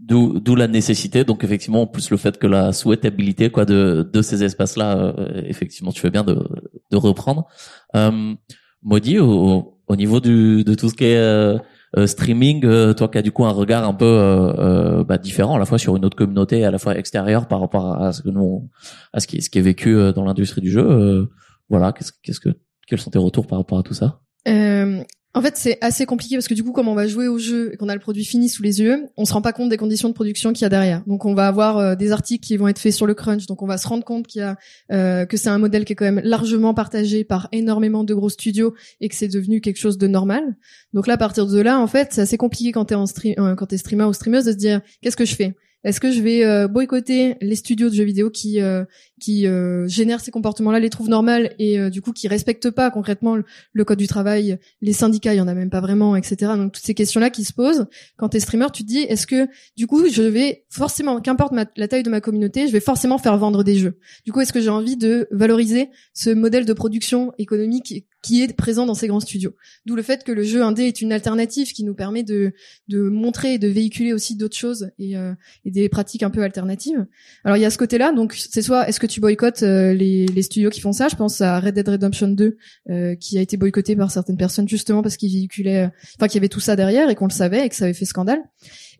D'où, 0.00 0.56
la 0.56 0.66
nécessité, 0.66 1.24
donc 1.24 1.44
effectivement, 1.44 1.82
en 1.82 1.86
plus 1.86 2.10
le 2.10 2.16
fait 2.16 2.36
que 2.38 2.48
la 2.48 2.72
souhaitabilité 2.72 3.50
quoi 3.50 3.64
de, 3.64 4.08
de 4.10 4.22
ces 4.22 4.42
espaces-là, 4.42 5.14
effectivement, 5.44 5.92
tu 5.92 6.00
fais 6.00 6.10
bien 6.10 6.24
de, 6.24 6.44
de 6.90 6.96
reprendre. 6.96 7.46
Euh, 7.94 8.34
Maudit, 8.82 9.18
au, 9.18 9.78
au 9.86 9.96
niveau 9.96 10.20
du, 10.20 10.64
de 10.64 10.74
tout 10.74 10.88
ce 10.88 10.94
qui 10.94 11.04
est 11.04 11.16
euh, 11.16 11.58
euh, 11.96 12.06
streaming, 12.06 12.64
euh, 12.64 12.94
toi 12.94 13.08
qui 13.08 13.18
as 13.18 13.22
du 13.22 13.32
coup 13.32 13.44
un 13.44 13.50
regard 13.50 13.86
un 13.86 13.94
peu 13.94 15.04
bah, 15.06 15.18
différent 15.18 15.56
à 15.56 15.58
la 15.58 15.64
fois 15.64 15.78
sur 15.78 15.96
une 15.96 16.04
autre 16.04 16.16
communauté 16.16 16.64
à 16.64 16.70
la 16.70 16.78
fois 16.78 16.96
extérieure 16.96 17.46
par 17.46 17.60
rapport 17.60 18.00
à 18.00 18.12
ce 18.12 18.22
que 18.22 18.30
nous, 18.30 18.68
à 19.12 19.20
ce 19.20 19.26
qui, 19.26 19.42
ce 19.42 19.50
qui 19.50 19.58
est 19.58 19.62
vécu 19.62 19.94
dans 20.14 20.24
l'industrie 20.24 20.60
du 20.60 20.70
jeu, 20.70 21.28
voilà, 21.68 21.92
qu'est-ce, 21.92 22.12
qu'est-ce 22.22 22.40
que, 22.40 22.50
quels 22.86 23.00
sont 23.00 23.10
tes 23.10 23.18
retours 23.18 23.46
par 23.46 23.58
rapport 23.58 23.78
à 23.78 23.82
tout 23.82 23.94
ça? 23.94 24.20
Euh, 24.48 25.02
en 25.34 25.40
fait, 25.40 25.56
c'est 25.56 25.78
assez 25.80 26.04
compliqué 26.04 26.36
parce 26.36 26.46
que 26.46 26.52
du 26.52 26.62
coup, 26.62 26.72
comme 26.72 26.88
on 26.88 26.94
va 26.94 27.06
jouer 27.06 27.26
au 27.26 27.38
jeu 27.38 27.72
et 27.72 27.76
qu'on 27.78 27.88
a 27.88 27.94
le 27.94 28.00
produit 28.00 28.24
fini 28.24 28.50
sous 28.50 28.62
les 28.62 28.80
yeux, 28.80 29.06
on 29.16 29.24
se 29.24 29.32
rend 29.32 29.40
pas 29.40 29.54
compte 29.54 29.70
des 29.70 29.78
conditions 29.78 30.08
de 30.10 30.14
production 30.14 30.52
qu'il 30.52 30.62
y 30.62 30.64
a 30.66 30.68
derrière. 30.68 31.02
Donc, 31.06 31.24
on 31.24 31.34
va 31.34 31.46
avoir 31.46 31.78
euh, 31.78 31.94
des 31.94 32.12
articles 32.12 32.46
qui 32.46 32.56
vont 32.58 32.68
être 32.68 32.78
faits 32.78 32.92
sur 32.92 33.06
le 33.06 33.14
crunch. 33.14 33.46
Donc, 33.46 33.62
on 33.62 33.66
va 33.66 33.78
se 33.78 33.88
rendre 33.88 34.04
compte 34.04 34.26
qu'il 34.26 34.40
y 34.40 34.44
a 34.44 34.56
euh, 34.92 35.24
que 35.24 35.38
c'est 35.38 35.48
un 35.48 35.56
modèle 35.56 35.86
qui 35.86 35.94
est 35.94 35.96
quand 35.96 36.04
même 36.04 36.20
largement 36.22 36.74
partagé 36.74 37.24
par 37.24 37.48
énormément 37.50 38.04
de 38.04 38.12
gros 38.12 38.28
studios 38.28 38.74
et 39.00 39.08
que 39.08 39.14
c'est 39.14 39.28
devenu 39.28 39.62
quelque 39.62 39.78
chose 39.78 39.96
de 39.96 40.06
normal. 40.06 40.56
Donc 40.92 41.06
là, 41.06 41.14
à 41.14 41.18
partir 41.18 41.46
de 41.46 41.60
là, 41.60 41.80
en 41.80 41.86
fait, 41.86 42.08
c'est 42.12 42.20
assez 42.20 42.36
compliqué 42.36 42.72
quand 42.72 42.86
t'es 42.86 42.94
en 42.94 43.06
stream, 43.06 43.34
euh, 43.38 43.54
quand 43.54 43.66
t'es 43.66 43.78
streamer 43.78 44.04
ou 44.04 44.12
streameuse 44.12 44.44
de 44.44 44.52
se 44.52 44.56
dire 44.56 44.82
qu'est-ce 45.00 45.16
que 45.16 45.24
je 45.24 45.34
fais? 45.34 45.54
Est-ce 45.84 46.00
que 46.00 46.12
je 46.12 46.20
vais 46.20 46.44
euh, 46.44 46.68
boycotter 46.68 47.36
les 47.40 47.56
studios 47.56 47.90
de 47.90 47.94
jeux 47.94 48.04
vidéo 48.04 48.30
qui 48.30 48.60
euh, 48.60 48.84
qui 49.20 49.46
euh, 49.46 49.86
génèrent 49.88 50.20
ces 50.20 50.30
comportements-là, 50.30 50.80
les 50.80 50.90
trouvent 50.90 51.08
normales 51.08 51.54
et 51.58 51.90
du 51.90 52.02
coup 52.02 52.12
qui 52.12 52.28
respectent 52.28 52.70
pas 52.70 52.90
concrètement 52.90 53.36
le, 53.72 53.84
code 53.84 53.98
du 53.98 54.08
travail, 54.08 54.58
les 54.80 54.92
syndicats, 54.92 55.34
il 55.34 55.38
y 55.38 55.40
en 55.40 55.48
a 55.48 55.54
même 55.54 55.70
pas 55.70 55.80
vraiment, 55.80 56.16
etc. 56.16 56.52
Donc 56.56 56.72
toutes 56.72 56.84
ces 56.84 56.94
questions-là 56.94 57.30
qui 57.30 57.44
se 57.44 57.52
posent 57.52 57.86
quand 58.16 58.30
t'es 58.30 58.40
streamer, 58.40 58.66
tu 58.72 58.82
te 58.82 58.88
dis 58.88 59.00
est-ce 59.00 59.26
que 59.26 59.48
du 59.76 59.86
coup 59.86 60.08
je 60.08 60.22
vais 60.22 60.64
forcément, 60.70 61.20
qu'importe 61.20 61.52
la 61.76 61.88
taille 61.88 62.02
de 62.02 62.10
ma 62.10 62.20
communauté, 62.20 62.66
je 62.66 62.72
vais 62.72 62.80
forcément 62.80 63.18
faire 63.18 63.36
vendre 63.36 63.62
des 63.62 63.76
jeux. 63.76 63.98
Du 64.24 64.32
coup, 64.32 64.40
est-ce 64.40 64.52
que 64.52 64.60
j'ai 64.60 64.70
envie 64.70 64.96
de 64.96 65.28
valoriser 65.30 65.90
ce 66.14 66.30
modèle 66.30 66.64
de 66.64 66.72
production 66.72 67.32
économique 67.38 68.06
qui 68.22 68.42
est 68.42 68.56
présent 68.56 68.86
dans 68.86 68.94
ces 68.94 69.08
grands 69.08 69.20
studios. 69.20 69.54
D'où 69.84 69.96
le 69.96 70.02
fait 70.02 70.24
que 70.24 70.32
le 70.32 70.42
jeu 70.44 70.62
indé 70.62 70.84
est 70.84 71.00
une 71.00 71.12
alternative 71.12 71.72
qui 71.72 71.84
nous 71.84 71.94
permet 71.94 72.22
de, 72.22 72.52
de 72.88 73.02
montrer 73.02 73.54
et 73.54 73.58
de 73.58 73.68
véhiculer 73.68 74.12
aussi 74.12 74.36
d'autres 74.36 74.56
choses 74.56 74.90
et, 74.98 75.16
euh, 75.16 75.34
et, 75.64 75.70
des 75.70 75.88
pratiques 75.88 76.22
un 76.22 76.30
peu 76.30 76.42
alternatives. 76.42 77.06
Alors 77.44 77.56
il 77.56 77.60
y 77.60 77.64
a 77.64 77.70
ce 77.70 77.78
côté-là, 77.78 78.12
donc 78.12 78.34
c'est 78.34 78.62
soit 78.62 78.88
est-ce 78.88 79.00
que 79.00 79.06
tu 79.06 79.20
boycottes 79.20 79.64
euh, 79.64 79.92
les, 79.92 80.26
les, 80.26 80.42
studios 80.42 80.70
qui 80.70 80.80
font 80.80 80.92
ça? 80.92 81.08
Je 81.08 81.16
pense 81.16 81.40
à 81.40 81.58
Red 81.58 81.74
Dead 81.74 81.88
Redemption 81.88 82.28
2 82.28 82.56
euh, 82.90 83.14
qui 83.16 83.38
a 83.38 83.40
été 83.40 83.56
boycotté 83.56 83.96
par 83.96 84.10
certaines 84.10 84.36
personnes 84.36 84.68
justement 84.68 85.02
parce 85.02 85.16
qu'il 85.16 85.32
véhiculait, 85.32 85.90
enfin 86.16 86.28
qu'il 86.28 86.36
y 86.36 86.38
avait 86.38 86.48
tout 86.48 86.60
ça 86.60 86.76
derrière 86.76 87.10
et 87.10 87.14
qu'on 87.16 87.26
le 87.26 87.32
savait 87.32 87.66
et 87.66 87.68
que 87.68 87.74
ça 87.74 87.84
avait 87.84 87.94
fait 87.94 88.04
scandale. 88.04 88.42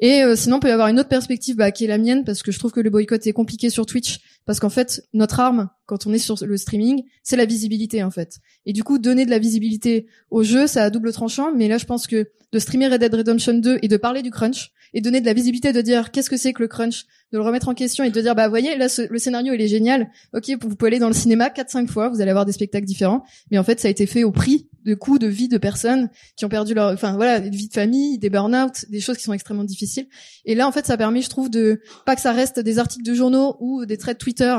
Et 0.03 0.25
euh, 0.25 0.35
sinon, 0.35 0.57
il 0.57 0.61
peut 0.61 0.69
y 0.69 0.73
avoir 0.73 0.89
une 0.89 0.99
autre 0.99 1.09
perspective 1.09 1.55
bah, 1.55 1.71
qui 1.71 1.85
est 1.85 1.89
la 1.89 1.97
mienne, 1.97 2.25
parce 2.25 2.43
que 2.43 2.51
je 2.51 2.59
trouve 2.59 2.73
que 2.73 2.81
le 2.81 2.91
boycott 2.91 3.25
est 3.25 3.33
compliqué 3.33 3.71
sur 3.71 3.87
Twitch, 3.87 4.19
parce 4.45 4.59
qu'en 4.59 4.69
fait, 4.69 5.07
notre 5.13 5.39
arme, 5.39 5.71
quand 5.93 6.07
on 6.07 6.15
est 6.15 6.19
sur 6.19 6.37
le 6.43 6.57
streaming, 6.57 7.03
c'est 7.23 7.37
la 7.37 7.45
visibilité, 7.45 8.03
en 8.03 8.11
fait. 8.11 8.39
Et 8.65 8.73
du 8.73 8.83
coup, 8.83 8.99
donner 8.99 9.27
de 9.27 9.31
la 9.31 9.39
visibilité 9.39 10.07
au 10.31 10.43
jeu, 10.43 10.67
ça 10.67 10.85
a 10.85 10.89
double 10.89 11.13
tranchant, 11.13 11.53
mais 11.55 11.69
là, 11.69 11.77
je 11.77 11.85
pense 11.85 12.07
que 12.07 12.31
de 12.51 12.59
streamer 12.59 12.89
Red 12.89 13.01
Dead 13.01 13.15
Redemption 13.15 13.53
2 13.53 13.81
et 13.83 13.89
de 13.89 13.97
parler 13.99 14.23
du 14.23 14.31
crunch, 14.31 14.73
et 14.95 15.03
donner 15.03 15.21
de 15.21 15.27
la 15.27 15.35
visibilité, 15.35 15.71
de 15.75 15.83
dire 15.83 16.11
qu'est-ce 16.11 16.31
que 16.31 16.39
c'est 16.39 16.55
que 16.55 16.63
le 16.63 16.69
crunch, 16.69 17.05
de 17.31 17.37
le 17.37 17.45
remettre 17.45 17.69
en 17.69 17.75
question 17.75 18.05
et 18.05 18.11
de 18.11 18.21
dire 18.23 18.35
bah 18.35 18.49
voyez 18.49 18.77
là 18.77 18.87
le 19.09 19.19
scénario 19.19 19.53
il 19.55 19.61
est 19.61 19.69
génial, 19.69 20.11
ok 20.35 20.51
vous 20.61 20.77
pouvez 20.77 20.89
aller 20.89 20.99
dans 20.99 21.09
le 21.09 21.15
cinéma 21.15 21.49
4-5 21.49 21.89
fois, 21.89 22.11
vous 22.11 22.21
allez 22.21 22.31
avoir 22.31 22.45
des 22.45 22.53
spectacles 22.53 22.85
différents, 22.85 23.23
mais 23.51 23.57
en 23.57 23.65
fait 23.65 23.81
ça 23.81 23.89
a 23.89 23.91
été 23.91 24.07
fait 24.07 24.23
au 24.23 24.33
prix 24.33 24.69
de 24.85 24.95
coûts 24.95 25.19
de 25.19 25.27
vie 25.27 25.49
de 25.49 25.59
personnes 25.59 26.11
qui 26.37 26.45
ont 26.45 26.49
perdu 26.49 26.75
leur, 26.75 26.93
enfin 26.93 27.15
voilà, 27.15 27.41
des 27.41 27.51
vies 27.51 27.69
de 27.69 27.73
famille, 27.73 28.19
des 28.19 28.31
burn-out, 28.31 28.85
des 28.89 29.01
choses 29.01 29.17
qui 29.17 29.25
sont 29.25 29.33
extrêmement 29.33 29.65
difficiles. 29.65 30.07
Et 30.45 30.55
là 30.55 30.67
en 30.67 30.73
fait 30.73 30.87
ça 30.87 30.97
permet 30.97 31.23
je 31.23 31.31
trouve 31.31 31.51
de 31.51 31.81
pas 32.07 32.15
que 32.15 32.21
ça 32.21 32.33
reste 32.33 32.61
des 32.61 32.79
articles 32.79 33.05
de 33.05 33.15
journaux 33.15 33.57
ou 33.61 33.85
des 33.87 33.97
traits 33.97 34.19
de 34.19 34.25
Twitter 34.25 34.57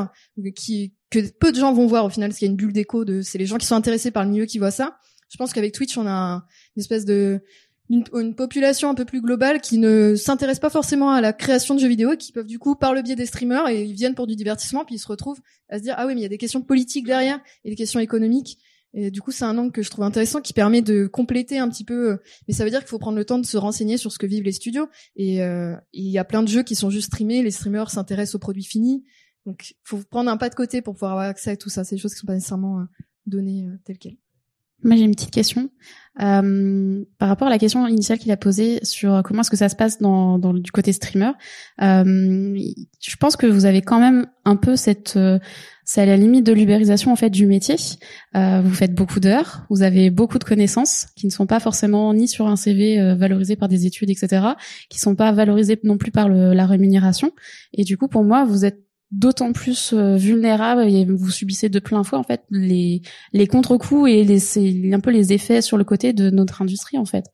qui 0.55 0.93
que 1.09 1.19
peu 1.39 1.51
de 1.51 1.57
gens 1.57 1.73
vont 1.73 1.85
voir 1.85 2.05
au 2.05 2.09
final, 2.09 2.29
parce 2.29 2.39
qu'il 2.39 2.47
y 2.47 2.49
a 2.49 2.51
une 2.51 2.57
bulle 2.57 2.73
d'écho 2.73 3.05
de 3.05 3.21
c'est 3.21 3.37
les 3.37 3.45
gens 3.45 3.57
qui 3.57 3.67
sont 3.67 3.75
intéressés 3.75 4.11
par 4.11 4.23
le 4.23 4.31
milieu 4.31 4.45
qui 4.45 4.57
voient 4.57 4.71
ça. 4.71 4.97
Je 5.29 5.37
pense 5.37 5.53
qu'avec 5.53 5.73
Twitch 5.73 5.97
on 5.97 6.07
a 6.07 6.45
une 6.75 6.79
espèce 6.79 7.05
de 7.05 7.41
une, 7.89 8.35
population 8.35 8.89
un 8.89 8.95
peu 8.95 9.05
plus 9.05 9.21
globale 9.21 9.61
qui 9.61 9.77
ne 9.77 10.15
s'intéresse 10.15 10.59
pas 10.59 10.69
forcément 10.69 11.11
à 11.11 11.21
la 11.21 11.33
création 11.33 11.75
de 11.75 11.79
jeux 11.79 11.87
vidéo 11.87 12.15
qui 12.17 12.31
peuvent 12.31 12.47
du 12.47 12.59
coup 12.59 12.75
par 12.75 12.93
le 12.93 13.01
biais 13.01 13.15
des 13.15 13.25
streamers 13.25 13.67
et 13.67 13.83
ils 13.83 13.93
viennent 13.93 14.15
pour 14.15 14.25
du 14.25 14.35
divertissement 14.35 14.85
puis 14.85 14.95
ils 14.95 14.99
se 14.99 15.07
retrouvent 15.07 15.41
à 15.69 15.77
se 15.77 15.83
dire 15.83 15.95
ah 15.97 16.07
oui 16.07 16.15
mais 16.15 16.21
il 16.21 16.23
y 16.23 16.27
a 16.27 16.29
des 16.29 16.37
questions 16.37 16.61
politiques 16.61 17.05
derrière 17.05 17.39
et 17.65 17.69
des 17.69 17.75
questions 17.75 17.99
économiques 17.99 18.57
et 18.93 19.11
du 19.11 19.21
coup 19.21 19.31
c'est 19.31 19.45
un 19.45 19.57
angle 19.57 19.71
que 19.71 19.81
je 19.81 19.89
trouve 19.89 20.05
intéressant 20.05 20.41
qui 20.41 20.53
permet 20.53 20.81
de 20.81 21.07
compléter 21.07 21.57
un 21.57 21.69
petit 21.69 21.83
peu 21.83 22.19
mais 22.47 22.53
ça 22.53 22.63
veut 22.63 22.69
dire 22.69 22.79
qu'il 22.79 22.89
faut 22.89 22.99
prendre 22.99 23.17
le 23.17 23.25
temps 23.25 23.39
de 23.39 23.45
se 23.45 23.57
renseigner 23.57 23.97
sur 23.97 24.11
ce 24.11 24.19
que 24.19 24.25
vivent 24.25 24.43
les 24.43 24.51
studios. 24.51 24.87
Et 25.15 25.43
euh, 25.43 25.75
il 25.93 26.09
y 26.09 26.17
a 26.17 26.23
plein 26.23 26.43
de 26.43 26.47
jeux 26.47 26.63
qui 26.63 26.75
sont 26.75 26.89
juste 26.89 27.07
streamés 27.07 27.43
les 27.43 27.51
streamers 27.51 27.89
s'intéressent 27.89 28.35
aux 28.35 28.39
produits 28.39 28.63
finis. 28.63 29.03
Donc 29.45 29.75
faut 29.83 29.99
prendre 30.09 30.31
un 30.31 30.37
pas 30.37 30.49
de 30.49 30.55
côté 30.55 30.81
pour 30.81 30.93
pouvoir 30.93 31.11
avoir 31.11 31.25
accès 31.27 31.51
à 31.51 31.57
tout 31.57 31.69
ça. 31.69 31.83
C'est 31.83 31.95
des 31.95 32.01
choses 32.01 32.13
qui 32.13 32.19
sont 32.19 32.27
pas 32.27 32.35
nécessairement 32.35 32.79
euh, 32.79 32.85
données 33.25 33.67
euh, 33.67 33.77
telles 33.85 33.97
quelles 33.97 34.17
moi, 34.83 34.95
j'ai 34.95 35.03
une 35.03 35.15
petite 35.15 35.31
question. 35.31 35.69
Euh, 36.21 37.03
par 37.17 37.27
rapport 37.27 37.47
à 37.47 37.51
la 37.51 37.57
question 37.57 37.87
initiale 37.87 38.19
qu'il 38.19 38.31
a 38.31 38.37
posée 38.37 38.79
sur 38.83 39.23
comment 39.23 39.41
est-ce 39.41 39.49
que 39.49 39.57
ça 39.57 39.67
se 39.67 39.75
passe 39.75 39.97
dans, 39.97 40.37
dans 40.37 40.53
du 40.53 40.71
côté 40.71 40.93
streamer, 40.93 41.31
euh, 41.81 42.55
je 43.01 43.15
pense 43.15 43.35
que 43.35 43.47
vous 43.47 43.65
avez 43.65 43.81
quand 43.81 43.99
même 43.99 44.27
un 44.45 44.55
peu 44.55 44.75
cette, 44.75 45.15
euh, 45.17 45.39
c'est 45.85 46.01
à 46.01 46.05
la 46.05 46.15
limite 46.15 46.45
de 46.45 46.53
l'ubérisation 46.53 47.11
en 47.11 47.15
fait 47.15 47.29
du 47.29 47.45
métier. 47.45 47.75
Euh, 48.35 48.61
vous 48.63 48.73
faites 48.73 48.93
beaucoup 48.93 49.19
d'heures, 49.19 49.65
vous 49.69 49.81
avez 49.81 50.09
beaucoup 50.09 50.37
de 50.37 50.43
connaissances 50.43 51.07
qui 51.15 51.25
ne 51.25 51.31
sont 51.31 51.47
pas 51.47 51.59
forcément 51.59 52.13
ni 52.13 52.27
sur 52.27 52.47
un 52.47 52.55
CV 52.55 52.99
euh, 52.99 53.15
valorisé 53.15 53.55
par 53.55 53.67
des 53.67 53.85
études, 53.85 54.09
etc., 54.09 54.45
qui 54.89 54.99
sont 54.99 55.15
pas 55.15 55.31
valorisées 55.31 55.79
non 55.83 55.97
plus 55.97 56.11
par 56.11 56.29
le, 56.29 56.53
la 56.53 56.65
rémunération. 56.65 57.31
Et 57.73 57.83
du 57.83 57.97
coup, 57.97 58.07
pour 58.07 58.23
moi, 58.23 58.45
vous 58.45 58.65
êtes 58.65 58.82
d'autant 59.13 59.53
plus 59.53 59.93
euh, 59.93 60.17
vulnérable 60.17 60.81
et 60.83 61.05
vous 61.05 61.29
subissez 61.29 61.69
de 61.69 61.79
plein 61.79 62.03
fouet 62.03 62.17
en 62.17 62.23
fait 62.23 62.41
les 62.49 63.01
les 63.31 63.47
contre-coups 63.47 64.09
et 64.09 64.23
les 64.23 64.39
c'est 64.39 64.91
un 64.91 64.99
peu 64.99 65.11
les 65.11 65.33
effets 65.33 65.61
sur 65.61 65.77
le 65.77 65.83
côté 65.83 66.13
de 66.13 66.29
notre 66.29 66.61
industrie 66.61 66.97
en 66.97 67.05
fait. 67.05 67.25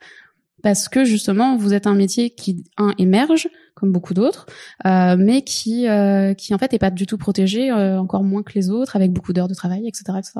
Parce 0.62 0.90
que 0.90 1.06
justement 1.06 1.56
vous 1.56 1.74
êtes 1.74 1.88
un 1.88 1.96
métier 1.96 2.32
qui 2.32 2.66
un 2.78 2.94
émerge 2.98 3.48
comme 3.76 3.94
beaucoup 3.94 4.14
d'autres 4.14 4.46
euh, 4.86 5.16
mais 5.18 5.42
qui 5.42 5.88
euh, 5.88 6.34
qui 6.34 6.54
en 6.54 6.58
fait 6.58 6.74
est 6.74 6.80
pas 6.80 6.92
du 6.92 7.06
tout 7.06 7.18
protégé 7.18 7.72
euh, 7.72 7.98
encore 7.98 8.24
moins 8.24 8.44
que 8.44 8.52
les 8.56 8.70
autres 8.70 8.98
avec 8.98 9.14
beaucoup 9.14 9.32
d'heures 9.32 9.48
de 9.48 9.54
travail 9.54 9.88
etc 9.88 10.18
etc 10.18 10.34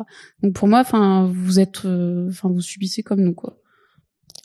donc 0.44 0.54
pour 0.54 0.68
moi 0.68 0.82
enfin 0.82 1.32
vous 1.32 1.62
êtes 1.62 1.86
enfin 1.86 2.50
vous 2.50 2.60
subissez 2.60 3.02
comme 3.02 3.22
nous 3.22 3.34
quoi 3.34 3.59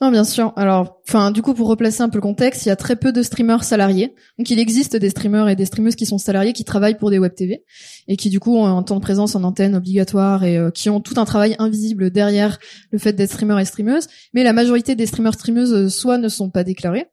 non, 0.01 0.11
bien 0.11 0.25
sûr. 0.25 0.53
Alors, 0.57 1.01
enfin, 1.09 1.31
du 1.31 1.41
coup, 1.41 1.55
pour 1.55 1.69
replacer 1.69 2.03
un 2.03 2.09
peu 2.09 2.19
le 2.19 2.23
contexte, 2.23 2.67
il 2.67 2.69
y 2.69 2.73
a 2.73 2.77
très 2.77 2.97
peu 2.97 3.13
de 3.13 3.23
streamers 3.23 3.63
salariés. 3.63 4.15
Donc, 4.39 4.51
il 4.51 4.59
existe 4.59 4.97
des 4.97 5.11
streamers 5.11 5.49
et 5.49 5.57
des 5.57 5.67
streameuses 5.67 5.95
qui 5.95 6.05
sont 6.05 6.19
salariés, 6.19 6.53
qui 6.53 6.65
travaillent 6.65 6.99
pour 6.99 7.11
des 7.11 7.19
web 7.19 7.35
TV 7.35 7.65
et 8.09 8.17
qui, 8.17 8.29
du 8.29 8.41
coup, 8.41 8.57
ont 8.57 8.67
un 8.67 8.83
temps 8.83 8.97
de 8.97 9.01
présence 9.01 9.37
en 9.37 9.45
antenne 9.45 9.77
obligatoire 9.77 10.43
et 10.43 10.59
euh, 10.59 10.71
qui 10.71 10.91
ont 10.91 11.01
tout 11.01 11.15
un 11.19 11.25
travail 11.25 11.55
invisible 11.59 12.11
derrière 12.11 12.59
le 12.91 12.99
fait 12.99 13.13
d'être 13.13 13.31
streamer 13.31 13.61
et 13.61 13.65
streameuse. 13.65 14.09
Mais 14.33 14.43
la 14.43 14.53
majorité 14.53 14.97
des 14.97 15.07
streamers 15.07 15.35
streameuses, 15.35 15.73
euh, 15.73 15.89
soit 15.89 16.19
ne 16.19 16.29
sont 16.29 16.51
pas 16.51 16.65
déclarés, 16.65 17.07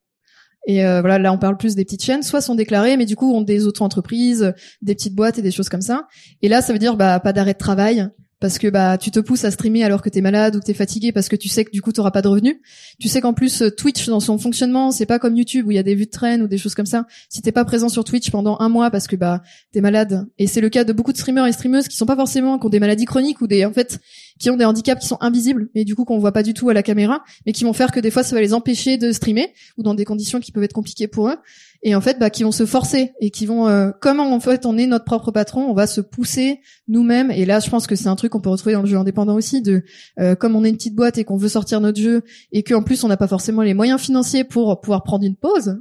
et 0.67 0.85
euh, 0.85 1.01
voilà, 1.01 1.17
là 1.17 1.33
on 1.33 1.37
parle 1.37 1.57
plus 1.57 1.75
des 1.75 1.85
petites 1.85 2.03
chaînes, 2.03 2.21
soit 2.21 2.41
sont 2.41 2.55
déclarés, 2.55 2.95
mais 2.97 3.05
du 3.05 3.15
coup 3.15 3.33
ont 3.33 3.41
des 3.41 3.65
auto-entreprises, 3.65 4.53
des 4.81 4.93
petites 4.93 5.15
boîtes 5.15 5.39
et 5.39 5.41
des 5.41 5.51
choses 5.51 5.69
comme 5.69 5.81
ça. 5.81 6.07
Et 6.41 6.49
là, 6.49 6.61
ça 6.61 6.71
veut 6.71 6.79
dire 6.79 6.97
bah 6.97 7.19
pas 7.19 7.33
d'arrêt 7.33 7.53
de 7.53 7.57
travail, 7.57 8.07
parce 8.41 8.57
que 8.57 8.67
bah 8.67 8.97
tu 8.97 9.11
te 9.11 9.19
pousses 9.19 9.45
à 9.45 9.51
streamer 9.51 9.83
alors 9.83 10.01
que 10.01 10.09
t'es 10.09 10.19
malade 10.19 10.55
ou 10.55 10.59
que 10.59 10.65
t'es 10.65 10.73
fatigué 10.73 11.11
parce 11.11 11.29
que 11.29 11.35
tu 11.35 11.47
sais 11.47 11.63
que 11.63 11.71
du 11.71 11.81
coup 11.81 11.93
t'auras 11.93 12.09
pas 12.09 12.23
de 12.23 12.27
revenus. 12.27 12.57
Tu 12.99 13.07
sais 13.07 13.21
qu'en 13.21 13.33
plus 13.33 13.61
euh, 13.61 13.69
Twitch 13.69 14.07
dans 14.07 14.19
son 14.19 14.37
fonctionnement 14.39 14.91
c'est 14.91 15.05
pas 15.05 15.19
comme 15.19 15.37
YouTube 15.37 15.67
où 15.67 15.71
il 15.71 15.75
y 15.75 15.79
a 15.79 15.83
des 15.83 15.95
vues 15.95 16.07
de 16.07 16.11
traîne 16.11 16.41
ou 16.41 16.47
des 16.47 16.57
choses 16.57 16.73
comme 16.73 16.87
ça. 16.87 17.05
Si 17.29 17.41
t'es 17.41 17.51
pas 17.51 17.63
présent 17.63 17.87
sur 17.87 18.03
Twitch 18.03 18.31
pendant 18.31 18.57
un 18.59 18.67
mois 18.67 18.89
parce 18.89 19.07
que 19.07 19.15
bah 19.15 19.43
t'es 19.71 19.79
malade 19.79 20.25
et 20.39 20.47
c'est 20.47 20.59
le 20.59 20.69
cas 20.69 20.83
de 20.83 20.91
beaucoup 20.91 21.13
de 21.13 21.17
streamers 21.17 21.45
et 21.45 21.53
streameuses 21.53 21.87
qui 21.87 21.95
sont 21.95 22.07
pas 22.07 22.15
forcément 22.15 22.57
qui 22.57 22.65
ont 22.65 22.69
des 22.69 22.79
maladies 22.79 23.05
chroniques 23.05 23.41
ou 23.41 23.47
des 23.47 23.63
en 23.63 23.71
fait 23.71 23.99
qui 24.39 24.49
ont 24.49 24.57
des 24.57 24.65
handicaps 24.65 25.01
qui 25.01 25.07
sont 25.07 25.19
invisibles 25.21 25.69
et 25.75 25.85
du 25.85 25.95
coup 25.95 26.03
qu'on 26.03 26.17
voit 26.17 26.33
pas 26.33 26.43
du 26.43 26.55
tout 26.55 26.67
à 26.69 26.73
la 26.73 26.81
caméra 26.81 27.23
mais 27.45 27.53
qui 27.53 27.63
vont 27.63 27.73
faire 27.73 27.91
que 27.91 27.99
des 27.99 28.09
fois 28.09 28.23
ça 28.23 28.35
va 28.35 28.41
les 28.41 28.55
empêcher 28.55 28.97
de 28.97 29.11
streamer 29.11 29.53
ou 29.77 29.83
dans 29.83 29.93
des 29.93 30.03
conditions 30.03 30.39
qui 30.39 30.51
peuvent 30.51 30.63
être 30.63 30.73
compliquées 30.73 31.07
pour 31.07 31.29
eux 31.29 31.37
et 31.83 31.95
en 31.95 32.01
fait 32.01 32.19
bah 32.19 32.29
qui 32.29 32.43
vont 32.43 32.51
se 32.51 32.65
forcer 32.65 33.13
et 33.19 33.31
qui 33.31 33.45
vont 33.45 33.67
euh, 33.67 33.91
comme 34.01 34.19
en 34.19 34.39
fait 34.39 34.65
on 34.65 34.77
est 34.77 34.85
notre 34.85 35.05
propre 35.05 35.31
patron 35.31 35.61
on 35.63 35.73
va 35.73 35.87
se 35.87 36.01
pousser 36.01 36.59
nous-mêmes. 36.87 37.31
Et 37.31 37.45
là 37.45 37.59
je 37.59 37.69
pense 37.69 37.87
que 37.87 37.95
c'est 37.95 38.07
un 38.07 38.15
truc 38.15 38.31
qu'on 38.31 38.41
peut 38.41 38.49
retrouver 38.49 38.73
dans 38.73 38.81
le 38.81 38.87
jeu 38.87 38.97
indépendant 38.97 39.35
aussi 39.35 39.61
de 39.61 39.83
euh, 40.19 40.35
comme 40.35 40.55
on 40.55 40.63
est 40.63 40.69
une 40.69 40.75
petite 40.75 40.95
boîte 40.95 41.17
et 41.17 41.23
qu'on 41.23 41.37
veut 41.37 41.49
sortir 41.49 41.81
notre 41.81 41.99
jeu 41.99 42.23
et 42.51 42.63
qu'en 42.63 42.83
plus 42.83 43.03
on 43.03 43.07
n'a 43.07 43.17
pas 43.17 43.27
forcément 43.27 43.63
les 43.63 43.73
moyens 43.73 43.99
financiers 43.99 44.43
pour 44.43 44.79
pouvoir 44.81 45.03
prendre 45.03 45.25
une 45.25 45.35
pause 45.35 45.77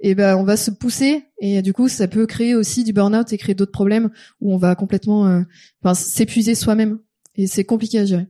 et 0.00 0.14
ben 0.14 0.36
on 0.36 0.44
va 0.44 0.56
se 0.56 0.70
pousser. 0.70 1.24
Et 1.40 1.62
du 1.62 1.72
coup 1.72 1.88
ça 1.88 2.06
peut 2.06 2.26
créer 2.26 2.54
aussi 2.54 2.84
du 2.84 2.92
burn-out 2.92 3.32
et 3.32 3.38
créer 3.38 3.54
d'autres 3.54 3.72
problèmes 3.72 4.10
où 4.40 4.54
on 4.54 4.56
va 4.56 4.74
complètement 4.76 5.26
euh, 5.26 5.42
enfin, 5.82 5.94
s'épuiser 5.94 6.54
soi-même. 6.54 6.98
Et 7.34 7.46
c'est 7.46 7.64
compliqué 7.64 7.98
à 7.98 8.04
gérer. 8.04 8.26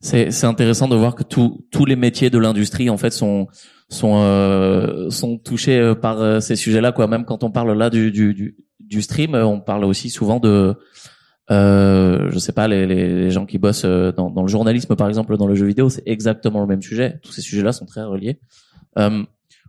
C'est 0.00 0.30
c'est 0.30 0.46
intéressant 0.46 0.86
de 0.86 0.96
voir 0.96 1.14
que 1.14 1.22
tous 1.22 1.66
tous 1.70 1.86
les 1.86 1.96
métiers 1.96 2.30
de 2.30 2.38
l'industrie 2.38 2.90
en 2.90 2.98
fait 2.98 3.10
sont 3.10 3.48
sont 3.88 4.20
euh, 4.20 5.10
sont 5.10 5.38
touchés 5.38 5.78
euh, 5.78 5.94
par 5.94 6.20
euh, 6.20 6.40
ces 6.40 6.56
sujets-là 6.56 6.92
quoi. 6.92 7.06
Même 7.06 7.24
quand 7.24 7.44
on 7.44 7.50
parle 7.50 7.76
là 7.76 7.90
du 7.90 8.10
du 8.10 8.56
du, 8.80 9.02
stream, 9.02 9.34
on 9.34 9.60
parle 9.60 9.84
aussi 9.84 10.10
souvent 10.10 10.40
de 10.40 10.74
euh, 11.50 12.30
je 12.30 12.38
sais 12.38 12.52
pas 12.52 12.68
les, 12.68 12.86
les, 12.86 13.30
gens 13.30 13.46
qui 13.46 13.58
bossent 13.58 13.84
dans, 13.84 14.30
dans 14.30 14.42
le 14.42 14.48
journalisme 14.48 14.96
par 14.96 15.08
exemple 15.08 15.36
dans 15.36 15.46
le 15.46 15.54
jeu 15.54 15.66
vidéo, 15.66 15.88
c'est 15.88 16.02
exactement 16.06 16.60
le 16.60 16.66
même 16.66 16.82
sujet. 16.82 17.18
Tous 17.22 17.32
ces 17.32 17.42
sujets-là 17.42 17.72
sont 17.72 17.86
très 17.86 18.02
reliés. 18.02 18.40
Euh, 18.98 19.24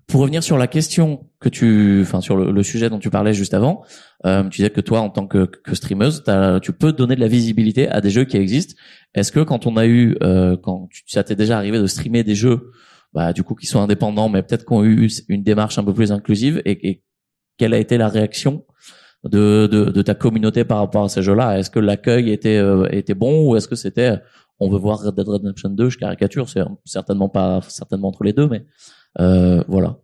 pour 0.10 0.21
revenir 0.21 0.41
sur 0.41 0.58
la 0.58 0.65
question 0.65 1.27
que 1.39 1.49
tu, 1.49 1.99
enfin 2.01 2.19
sur 2.19 2.36
le, 2.36 2.63
sujet 2.63 2.89
dont 2.89 2.97
tu 2.97 3.12
parlais 3.12 3.34
juste 3.34 3.53
avant, 3.53 3.84
euh, 4.25 4.43
tu 4.45 4.58
disais 4.58 4.71
que 4.71 4.82
toi, 4.82 5.01
en 5.01 5.10
tant 5.12 5.27
que, 5.27 5.45
que 5.45 5.75
streameuse, 5.75 6.23
tu 6.63 6.73
peux 6.73 6.91
donner 6.93 7.15
de 7.15 7.21
la 7.21 7.27
visibilité 7.27 7.88
à 7.88 8.01
des 8.01 8.10
jeux 8.10 8.25
qui 8.25 8.36
existent. 8.36 8.73
Est-ce 9.13 9.32
que 9.32 9.41
quand 9.41 9.67
on 9.67 9.77
a 9.77 9.86
eu, 9.86 10.17
euh, 10.23 10.58
quand 10.58 10.89
tu, 10.91 11.03
ça 11.05 11.23
t'est 11.23 11.36
déjà 11.36 11.58
arrivé 11.58 11.77
de 11.77 11.86
streamer 11.86 12.23
des 12.23 12.34
jeux, 12.34 12.71
bah 13.13 13.34
du 13.34 13.43
coup 13.43 13.56
qui 13.56 13.65
sont 13.65 13.82
indépendants, 13.82 14.30
mais 14.30 14.43
peut-être 14.43 14.65
qu'on 14.65 14.84
eu 14.84 15.10
une 15.28 15.43
démarche 15.43 15.78
un 15.78 15.84
peu 15.84 15.93
plus 15.93 16.12
inclusive, 16.12 16.62
et, 16.65 16.89
et 16.89 17.04
quelle 17.58 17.74
a 17.74 17.80
été 17.80 17.98
la 17.98 18.08
réaction 18.08 18.65
de, 19.24 19.67
de, 19.67 19.86
de, 19.86 20.02
ta 20.02 20.15
communauté 20.15 20.63
par 20.63 20.78
rapport 20.78 21.04
à 21.04 21.10
ces 21.10 21.22
jeux-là? 21.22 21.60
Est-ce 21.60 21.69
que 21.69 21.80
l'accueil 21.80 22.32
était 22.32 22.58
euh, 22.58 22.88
était 22.91 23.15
bon 23.15 23.50
ou 23.50 23.56
est-ce 23.56 23.67
que 23.67 23.76
c'était 23.76 24.19
on 24.60 24.69
veut 24.69 24.78
voir 24.78 25.00
Red 25.00 25.15
Dead 25.15 25.28
Redemption 25.28 25.69
2, 25.69 25.89
je 25.89 25.98
caricature, 25.98 26.50
c'est 26.50 26.62
certainement 26.86 27.30
pas 27.30 27.62
certainement 27.67 28.10
entre 28.10 28.24
les 28.24 28.34
deux, 28.34 28.48
mais 28.48 28.65
euh, 29.19 29.63
voilà. 29.67 29.98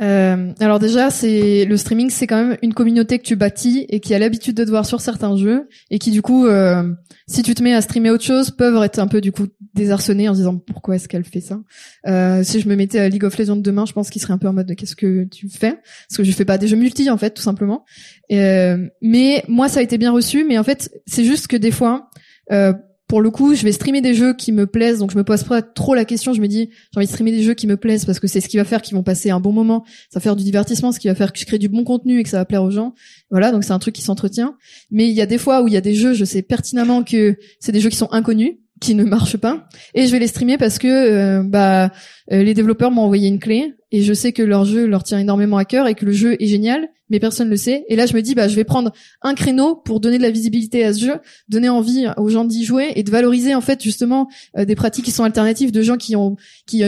Euh, 0.00 0.52
alors 0.60 0.78
déjà, 0.78 1.10
c'est 1.10 1.64
le 1.64 1.76
streaming, 1.76 2.10
c'est 2.10 2.28
quand 2.28 2.36
même 2.36 2.56
une 2.62 2.72
communauté 2.72 3.18
que 3.18 3.24
tu 3.24 3.34
bâtis 3.34 3.84
et 3.88 3.98
qui 3.98 4.14
a 4.14 4.18
l'habitude 4.20 4.56
de 4.56 4.64
te 4.64 4.70
voir 4.70 4.86
sur 4.86 5.00
certains 5.00 5.36
jeux 5.36 5.68
et 5.90 5.98
qui 5.98 6.12
du 6.12 6.22
coup, 6.22 6.46
euh, 6.46 6.84
si 7.26 7.42
tu 7.42 7.54
te 7.54 7.62
mets 7.64 7.74
à 7.74 7.80
streamer 7.80 8.10
autre 8.10 8.22
chose, 8.22 8.52
peuvent 8.52 8.80
être 8.84 9.00
un 9.00 9.08
peu 9.08 9.20
du 9.20 9.32
coup 9.32 9.48
désarçonnés 9.74 10.28
en 10.28 10.32
disant 10.32 10.58
pourquoi 10.58 10.96
est-ce 10.96 11.08
qu'elle 11.08 11.24
fait 11.24 11.40
ça? 11.40 11.60
Euh, 12.06 12.42
si 12.44 12.60
je 12.60 12.68
me 12.68 12.76
mettais 12.76 12.98
à 12.98 13.08
League 13.08 13.24
of 13.24 13.36
Legends 13.38 13.56
demain, 13.56 13.86
je 13.86 13.92
pense 13.92 14.10
qu'il 14.10 14.20
serait 14.20 14.32
un 14.32 14.38
peu 14.38 14.48
en 14.48 14.52
mode 14.52 14.74
qu'est-ce 14.74 14.96
que 14.96 15.24
tu 15.24 15.48
fais? 15.48 15.78
Parce 16.08 16.16
que 16.16 16.24
je 16.24 16.32
fais 16.32 16.44
pas 16.44 16.58
des 16.58 16.68
jeux 16.68 16.76
multi 16.76 17.08
en 17.10 17.18
fait, 17.18 17.30
tout 17.30 17.42
simplement. 17.42 17.84
Euh, 18.32 18.88
mais 19.00 19.44
moi, 19.48 19.68
ça 19.68 19.80
a 19.80 19.82
été 19.82 19.98
bien 19.98 20.12
reçu, 20.12 20.44
mais 20.44 20.58
en 20.58 20.64
fait, 20.64 20.90
c'est 21.06 21.24
juste 21.24 21.46
que 21.46 21.56
des 21.56 21.70
fois. 21.70 22.10
Euh, 22.50 22.72
pour 23.08 23.22
le 23.22 23.30
coup, 23.30 23.54
je 23.54 23.64
vais 23.64 23.72
streamer 23.72 24.02
des 24.02 24.12
jeux 24.12 24.34
qui 24.34 24.52
me 24.52 24.66
plaisent, 24.66 24.98
donc 24.98 25.10
je 25.10 25.16
me 25.16 25.24
pose 25.24 25.42
pas 25.42 25.62
trop 25.62 25.94
la 25.94 26.04
question. 26.04 26.34
Je 26.34 26.42
me 26.42 26.46
dis, 26.46 26.68
j'ai 26.92 26.98
envie 26.98 27.06
de 27.06 27.10
streamer 27.10 27.32
des 27.32 27.42
jeux 27.42 27.54
qui 27.54 27.66
me 27.66 27.78
plaisent 27.78 28.04
parce 28.04 28.20
que 28.20 28.26
c'est 28.26 28.42
ce 28.42 28.48
qui 28.48 28.58
va 28.58 28.64
faire 28.64 28.82
qu'ils 28.82 28.96
vont 28.96 29.02
passer 29.02 29.30
un 29.30 29.40
bon 29.40 29.50
moment. 29.50 29.84
Ça 30.10 30.18
va 30.18 30.20
faire 30.20 30.36
du 30.36 30.44
divertissement, 30.44 30.92
ce 30.92 31.00
qui 31.00 31.08
va 31.08 31.14
faire 31.14 31.32
que 31.32 31.38
je 31.38 31.46
crée 31.46 31.56
du 31.56 31.70
bon 31.70 31.84
contenu 31.84 32.20
et 32.20 32.22
que 32.22 32.28
ça 32.28 32.36
va 32.36 32.44
plaire 32.44 32.62
aux 32.62 32.70
gens. 32.70 32.92
Voilà, 33.30 33.50
donc 33.50 33.64
c'est 33.64 33.72
un 33.72 33.78
truc 33.78 33.94
qui 33.94 34.02
s'entretient. 34.02 34.56
Mais 34.90 35.08
il 35.08 35.14
y 35.14 35.22
a 35.22 35.26
des 35.26 35.38
fois 35.38 35.62
où 35.62 35.68
il 35.68 35.72
y 35.72 35.78
a 35.78 35.80
des 35.80 35.94
jeux, 35.94 36.12
je 36.12 36.26
sais 36.26 36.42
pertinemment 36.42 37.02
que 37.02 37.38
c'est 37.60 37.72
des 37.72 37.80
jeux 37.80 37.88
qui 37.88 37.96
sont 37.96 38.12
inconnus 38.12 38.58
qui 38.80 38.94
ne 38.94 39.04
marchent 39.04 39.36
pas. 39.36 39.68
Et 39.94 40.06
je 40.06 40.12
vais 40.12 40.18
les 40.18 40.26
streamer 40.26 40.58
parce 40.58 40.78
que 40.78 40.88
euh, 40.88 41.42
bah 41.42 41.90
euh, 42.32 42.42
les 42.42 42.54
développeurs 42.54 42.90
m'ont 42.90 43.02
envoyé 43.02 43.28
une 43.28 43.38
clé 43.38 43.74
et 43.90 44.02
je 44.02 44.12
sais 44.12 44.32
que 44.32 44.42
leur 44.42 44.64
jeu 44.64 44.86
leur 44.86 45.02
tient 45.02 45.18
énormément 45.18 45.56
à 45.56 45.64
cœur 45.64 45.86
et 45.86 45.94
que 45.94 46.04
le 46.04 46.12
jeu 46.12 46.36
est 46.40 46.46
génial 46.46 46.88
mais 47.10 47.20
personne 47.20 47.48
le 47.48 47.56
sait. 47.56 47.84
Et 47.88 47.96
là 47.96 48.06
je 48.06 48.14
me 48.14 48.22
dis 48.22 48.34
bah 48.34 48.48
je 48.48 48.56
vais 48.56 48.64
prendre 48.64 48.92
un 49.22 49.34
créneau 49.34 49.76
pour 49.76 50.00
donner 50.00 50.18
de 50.18 50.22
la 50.22 50.30
visibilité 50.30 50.84
à 50.84 50.92
ce 50.92 51.04
jeu 51.04 51.14
donner 51.48 51.68
envie 51.68 52.06
aux 52.16 52.28
gens 52.28 52.44
d'y 52.44 52.64
jouer 52.64 52.92
et 52.96 53.02
de 53.02 53.10
valoriser 53.10 53.54
en 53.54 53.60
fait 53.60 53.82
justement 53.82 54.28
euh, 54.56 54.64
des 54.64 54.74
pratiques 54.74 55.04
qui 55.04 55.10
sont 55.10 55.24
alternatives 55.24 55.72
de 55.72 55.82
gens 55.82 55.96
qui 55.96 56.16
ont 56.16 56.36
qui 56.66 56.82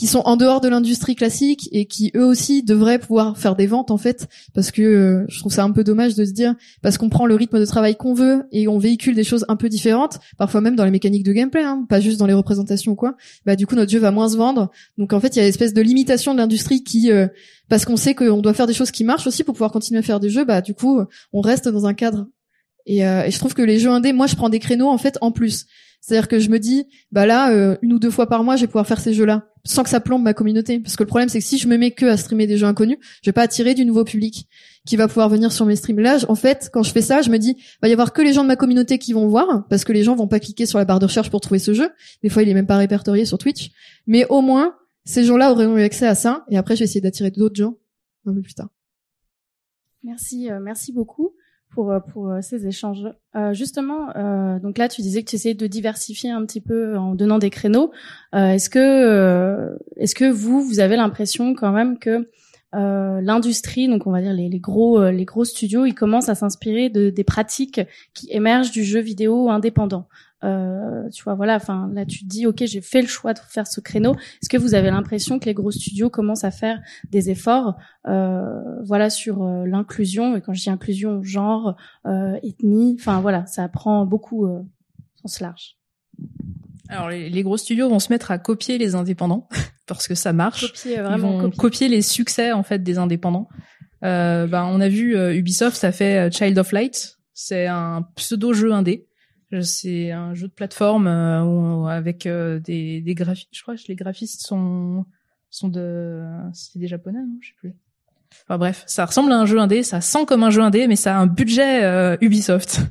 qui 0.00 0.06
sont 0.06 0.22
en 0.24 0.38
dehors 0.38 0.62
de 0.62 0.68
l'industrie 0.70 1.14
classique 1.14 1.68
et 1.72 1.84
qui 1.84 2.10
eux 2.16 2.24
aussi 2.24 2.62
devraient 2.62 2.98
pouvoir 2.98 3.36
faire 3.36 3.54
des 3.54 3.66
ventes 3.66 3.90
en 3.90 3.98
fait 3.98 4.28
parce 4.54 4.70
que 4.70 4.80
euh, 4.80 5.26
je 5.28 5.40
trouve 5.40 5.52
ça 5.52 5.62
un 5.62 5.72
peu 5.72 5.84
dommage 5.84 6.14
de 6.14 6.24
se 6.24 6.30
dire 6.30 6.54
parce 6.80 6.96
qu'on 6.96 7.10
prend 7.10 7.26
le 7.26 7.34
rythme 7.34 7.60
de 7.60 7.66
travail 7.66 7.96
qu'on 7.96 8.14
veut 8.14 8.44
et 8.50 8.66
on 8.66 8.78
véhicule 8.78 9.14
des 9.14 9.24
choses 9.24 9.44
un 9.48 9.56
peu 9.56 9.68
différentes 9.68 10.18
parfois 10.38 10.62
même 10.62 10.74
dans 10.74 10.86
les 10.86 10.90
mécaniques 10.90 11.22
de 11.22 11.34
gameplay 11.34 11.62
hein, 11.62 11.84
pas 11.86 12.00
juste 12.00 12.18
dans 12.18 12.24
les 12.24 12.32
représentations 12.32 12.92
ou 12.92 12.94
quoi 12.94 13.14
bah 13.44 13.56
du 13.56 13.66
coup 13.66 13.74
notre 13.74 13.92
jeu 13.92 13.98
va 13.98 14.10
moins 14.10 14.30
se 14.30 14.38
vendre. 14.38 14.70
Donc 14.96 15.12
en 15.12 15.20
fait 15.20 15.36
il 15.36 15.38
y 15.38 15.40
a 15.40 15.42
une 15.42 15.50
espèce 15.50 15.74
de 15.74 15.82
limitation 15.82 16.32
de 16.32 16.38
l'industrie 16.38 16.82
qui 16.82 17.12
euh, 17.12 17.26
parce 17.68 17.84
qu'on 17.84 17.98
sait 17.98 18.14
qu'on 18.14 18.40
doit 18.40 18.54
faire 18.54 18.66
des 18.66 18.72
choses 18.72 18.92
qui 18.92 19.04
marchent 19.04 19.26
aussi 19.26 19.44
pour 19.44 19.52
pouvoir 19.52 19.70
continuer 19.70 19.98
à 19.98 20.02
faire 20.02 20.18
des 20.18 20.30
jeux 20.30 20.46
bah 20.46 20.62
du 20.62 20.72
coup 20.72 21.02
on 21.34 21.42
reste 21.42 21.68
dans 21.68 21.84
un 21.84 21.92
cadre. 21.92 22.26
Et, 22.86 23.06
euh, 23.06 23.24
et 23.24 23.30
je 23.30 23.38
trouve 23.38 23.52
que 23.52 23.60
les 23.60 23.78
jeux 23.78 23.90
indés 23.90 24.14
moi 24.14 24.26
je 24.26 24.34
prends 24.34 24.48
des 24.48 24.60
créneaux 24.60 24.88
en 24.88 24.96
fait 24.96 25.18
en 25.20 25.30
plus 25.30 25.66
c'est-à-dire 26.00 26.28
que 26.28 26.38
je 26.38 26.48
me 26.48 26.58
dis, 26.58 26.86
bah 27.12 27.26
là, 27.26 27.52
euh, 27.52 27.76
une 27.82 27.92
ou 27.92 27.98
deux 27.98 28.10
fois 28.10 28.26
par 28.26 28.42
mois, 28.42 28.56
je 28.56 28.62
vais 28.62 28.66
pouvoir 28.66 28.86
faire 28.86 29.00
ces 29.00 29.12
jeux-là, 29.12 29.46
sans 29.64 29.82
que 29.82 29.90
ça 29.90 30.00
plombe 30.00 30.22
ma 30.22 30.32
communauté. 30.32 30.80
Parce 30.80 30.96
que 30.96 31.02
le 31.02 31.08
problème, 31.08 31.28
c'est 31.28 31.40
que 31.40 31.44
si 31.44 31.58
je 31.58 31.68
me 31.68 31.76
mets 31.76 31.90
que 31.90 32.06
à 32.06 32.16
streamer 32.16 32.46
des 32.46 32.56
jeux 32.56 32.66
inconnus, 32.66 32.96
je 33.22 33.28
vais 33.28 33.34
pas 33.34 33.42
attirer 33.42 33.74
du 33.74 33.84
nouveau 33.84 34.04
public 34.04 34.48
qui 34.86 34.96
va 34.96 35.08
pouvoir 35.08 35.28
venir 35.28 35.52
sur 35.52 35.66
mes 35.66 35.76
streams. 35.76 36.00
Là, 36.00 36.18
en 36.28 36.34
fait, 36.34 36.70
quand 36.72 36.82
je 36.82 36.90
fais 36.90 37.02
ça, 37.02 37.20
je 37.20 37.30
me 37.30 37.38
dis, 37.38 37.56
va 37.82 37.88
y 37.88 37.92
avoir 37.92 38.14
que 38.14 38.22
les 38.22 38.32
gens 38.32 38.42
de 38.42 38.48
ma 38.48 38.56
communauté 38.56 38.98
qui 38.98 39.12
vont 39.12 39.28
voir, 39.28 39.66
parce 39.68 39.84
que 39.84 39.92
les 39.92 40.02
gens 40.02 40.16
vont 40.16 40.26
pas 40.26 40.40
cliquer 40.40 40.64
sur 40.64 40.78
la 40.78 40.86
barre 40.86 41.00
de 41.00 41.06
recherche 41.06 41.30
pour 41.30 41.42
trouver 41.42 41.58
ce 41.58 41.74
jeu. 41.74 41.90
Des 42.22 42.30
fois, 42.30 42.42
il 42.42 42.48
est 42.48 42.54
même 42.54 42.66
pas 42.66 42.78
répertorié 42.78 43.26
sur 43.26 43.36
Twitch. 43.36 43.70
Mais 44.06 44.26
au 44.30 44.40
moins, 44.40 44.74
ces 45.04 45.24
gens-là 45.24 45.52
auraient 45.52 45.66
eu 45.66 45.82
accès 45.82 46.06
à 46.06 46.14
ça. 46.14 46.46
Et 46.50 46.56
après, 46.56 46.76
je 46.76 46.80
vais 46.80 46.84
essayer 46.84 47.02
d'attirer 47.02 47.30
d'autres 47.30 47.56
gens 47.56 47.76
un 48.26 48.32
peu 48.32 48.40
plus 48.40 48.54
tard. 48.54 48.70
Merci, 50.02 50.50
euh, 50.50 50.60
merci 50.60 50.92
beaucoup 50.92 51.34
pour 51.70 51.92
euh, 51.92 52.00
pour 52.00 52.30
euh, 52.30 52.40
ces 52.42 52.66
échanges. 52.66 53.06
Euh, 53.36 53.52
justement, 53.54 54.08
euh, 54.16 54.58
donc 54.58 54.78
là, 54.78 54.88
tu 54.88 55.02
disais 55.02 55.22
que 55.22 55.30
tu 55.30 55.36
essayais 55.36 55.54
de 55.54 55.66
diversifier 55.66 56.30
un 56.30 56.44
petit 56.44 56.60
peu 56.60 56.96
en 56.96 57.14
donnant 57.14 57.38
des 57.38 57.50
créneaux. 57.50 57.92
Euh, 58.34 58.52
est-ce 58.52 58.68
que 58.70 59.76
est-ce 59.96 60.14
que 60.14 60.30
vous 60.30 60.62
vous 60.62 60.80
avez 60.80 60.96
l'impression 60.96 61.54
quand 61.54 61.72
même 61.72 61.98
que 61.98 62.28
l'industrie, 62.72 63.88
donc 63.88 64.06
on 64.06 64.12
va 64.12 64.20
dire 64.20 64.32
les, 64.32 64.48
les, 64.48 64.60
gros 64.60 65.10
les 65.10 65.24
gros 65.24 65.44
studios, 65.44 65.86
ils 65.86 65.94
commencent 65.94 66.28
à 66.28 66.36
s'inspirer 66.36 66.88
de 66.88 67.10
des 67.10 67.24
pratiques 67.24 67.80
qui 68.14 68.28
émergent 68.30 68.70
du 68.70 68.84
jeu 68.84 69.00
vidéo 69.00 69.50
indépendant? 69.50 70.06
Euh, 70.42 71.08
tu 71.10 71.22
vois, 71.24 71.34
voilà. 71.34 71.56
Enfin, 71.56 71.90
là, 71.92 72.06
tu 72.06 72.20
te 72.20 72.26
dis, 72.26 72.46
ok, 72.46 72.64
j'ai 72.64 72.80
fait 72.80 73.02
le 73.02 73.08
choix 73.08 73.34
de 73.34 73.38
faire 73.38 73.66
ce 73.66 73.80
créneau. 73.80 74.14
Est-ce 74.14 74.48
que 74.48 74.56
vous 74.56 74.74
avez 74.74 74.90
l'impression 74.90 75.38
que 75.38 75.46
les 75.46 75.54
gros 75.54 75.70
studios 75.70 76.10
commencent 76.10 76.44
à 76.44 76.50
faire 76.50 76.80
des 77.10 77.30
efforts, 77.30 77.76
euh, 78.08 78.60
voilà, 78.84 79.10
sur 79.10 79.42
euh, 79.42 79.66
l'inclusion? 79.66 80.36
Et 80.36 80.40
quand 80.40 80.54
je 80.54 80.62
dis 80.62 80.70
inclusion, 80.70 81.22
genre, 81.22 81.76
euh, 82.06 82.38
ethnie, 82.42 82.96
enfin 82.98 83.20
voilà, 83.20 83.46
ça 83.46 83.68
prend 83.68 84.06
beaucoup 84.06 84.46
euh, 84.46 84.60
sens 85.20 85.40
large. 85.40 85.76
Alors 86.88 87.08
les, 87.08 87.30
les, 87.30 87.42
gros 87.42 87.56
studios 87.56 87.88
vont 87.88 88.00
se 88.00 88.12
mettre 88.12 88.30
à 88.30 88.38
copier 88.38 88.76
les 88.76 88.94
indépendants 88.94 89.48
parce 89.86 90.08
que 90.08 90.14
ça 90.14 90.32
marche. 90.32 90.72
Copier, 90.72 90.96
vraiment 90.96 91.16
Ils 91.16 91.42
vont 91.42 91.50
copier. 91.50 91.88
les 91.88 92.02
succès 92.02 92.52
en 92.52 92.62
fait 92.62 92.82
des 92.82 92.98
indépendants. 92.98 93.48
Euh, 94.02 94.46
ben 94.46 94.64
on 94.64 94.80
a 94.80 94.88
vu 94.88 95.16
Ubisoft, 95.36 95.76
ça 95.76 95.92
fait 95.92 96.30
Child 96.32 96.58
of 96.58 96.72
Light. 96.72 97.18
C'est 97.32 97.66
un 97.66 98.02
pseudo 98.16 98.52
jeu 98.52 98.72
indé 98.72 99.06
c'est 99.62 100.12
un 100.12 100.34
jeu 100.34 100.48
de 100.48 100.52
plateforme 100.52 101.06
euh, 101.06 101.84
avec 101.86 102.26
euh, 102.26 102.60
des, 102.60 103.00
des 103.00 103.14
graphistes. 103.14 103.48
Je 103.52 103.62
crois 103.62 103.74
que 103.74 103.82
les 103.88 103.96
graphistes 103.96 104.42
sont 104.42 105.04
sont 105.50 105.68
de 105.68 106.22
c'est 106.52 106.78
des 106.78 106.86
japonais, 106.86 107.18
non 107.18 107.38
Je 107.40 107.48
sais 107.48 107.54
plus. 107.58 107.74
Enfin 108.44 108.58
bref, 108.58 108.84
ça 108.86 109.04
ressemble 109.04 109.32
à 109.32 109.38
un 109.38 109.46
jeu 109.46 109.58
indé, 109.58 109.82
ça 109.82 110.00
sent 110.00 110.24
comme 110.26 110.44
un 110.44 110.50
jeu 110.50 110.62
indé, 110.62 110.86
mais 110.86 110.94
ça 110.94 111.16
a 111.16 111.18
un 111.18 111.26
budget 111.26 111.84
euh, 111.84 112.16
Ubisoft. 112.20 112.80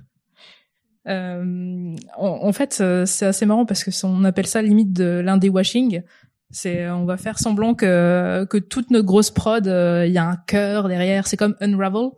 Euh, 1.07 1.95
en, 2.17 2.27
en, 2.27 2.51
fait, 2.51 2.83
c'est 3.05 3.25
assez 3.25 3.45
marrant 3.47 3.65
parce 3.65 3.83
que 3.83 3.89
on 4.05 4.23
appelle 4.25 4.45
ça 4.45 4.61
limite 4.61 4.93
de 4.93 5.21
l'indé 5.23 5.49
washing. 5.49 6.03
C'est 6.51 6.87
on 6.91 7.05
va 7.05 7.17
faire 7.17 7.39
semblant 7.39 7.73
que 7.73 8.45
que 8.47 8.59
toute 8.59 8.91
notre 8.91 9.07
grosse 9.07 9.31
prod, 9.31 9.65
il 9.65 10.11
y 10.11 10.19
a 10.19 10.25
un 10.27 10.35
cœur 10.35 10.87
derrière. 10.87 11.25
C'est 11.25 11.37
comme 11.37 11.55
Unravel. 11.61 12.09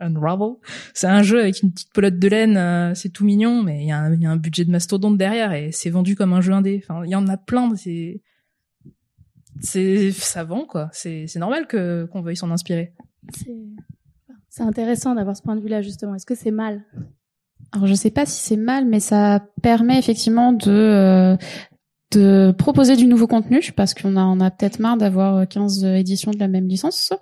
Unravel. 0.00 0.54
C'est 0.94 1.06
un 1.06 1.22
jeu 1.22 1.40
avec 1.40 1.62
une 1.62 1.72
petite 1.72 1.92
pelote 1.92 2.18
de 2.18 2.28
laine, 2.28 2.56
euh, 2.56 2.94
c'est 2.94 3.10
tout 3.10 3.24
mignon, 3.24 3.62
mais 3.62 3.82
il 3.82 3.88
y, 3.88 3.92
a 3.92 4.00
un 4.00 4.36
budget 4.36 4.64
de 4.64 4.70
mastodonte 4.70 5.16
derrière 5.18 5.52
et 5.52 5.72
c'est 5.72 5.90
vendu 5.90 6.14
comme 6.16 6.32
un 6.32 6.40
jeu 6.40 6.52
indé. 6.52 6.82
Enfin, 6.82 7.04
il 7.04 7.10
y 7.10 7.16
en 7.16 7.26
a 7.28 7.36
plein. 7.36 7.74
C'est, 7.76 8.20
c'est, 9.60 10.12
ça 10.12 10.44
vend 10.44 10.64
quoi. 10.64 10.88
C'est, 10.92 11.26
c'est 11.26 11.38
normal 11.38 11.66
que 11.66 12.08
qu'on 12.12 12.22
veuille 12.22 12.36
s'en 12.36 12.50
inspirer. 12.50 12.92
C'est 14.48 14.62
intéressant 14.62 15.14
d'avoir 15.14 15.36
ce 15.36 15.42
point 15.42 15.56
de 15.56 15.60
vue-là 15.60 15.82
justement. 15.82 16.14
Est-ce 16.14 16.26
que 16.26 16.34
c'est 16.34 16.50
mal? 16.50 16.84
Alors 17.72 17.86
je 17.86 17.94
sais 17.94 18.10
pas 18.10 18.24
si 18.24 18.40
c'est 18.40 18.56
mal, 18.56 18.86
mais 18.86 19.00
ça 19.00 19.46
permet 19.62 19.98
effectivement 19.98 20.52
de 20.52 20.70
euh, 20.70 21.36
de 22.12 22.54
proposer 22.56 22.96
du 22.96 23.06
nouveau 23.06 23.26
contenu 23.26 23.60
parce 23.76 23.92
qu'on 23.92 24.16
a 24.16 24.24
on 24.24 24.40
a 24.40 24.50
peut-être 24.50 24.78
marre 24.78 24.96
d'avoir 24.96 25.46
15 25.46 25.84
éditions 25.84 26.30
de 26.30 26.38
la 26.38 26.48
même 26.48 26.66
licence. 26.66 27.12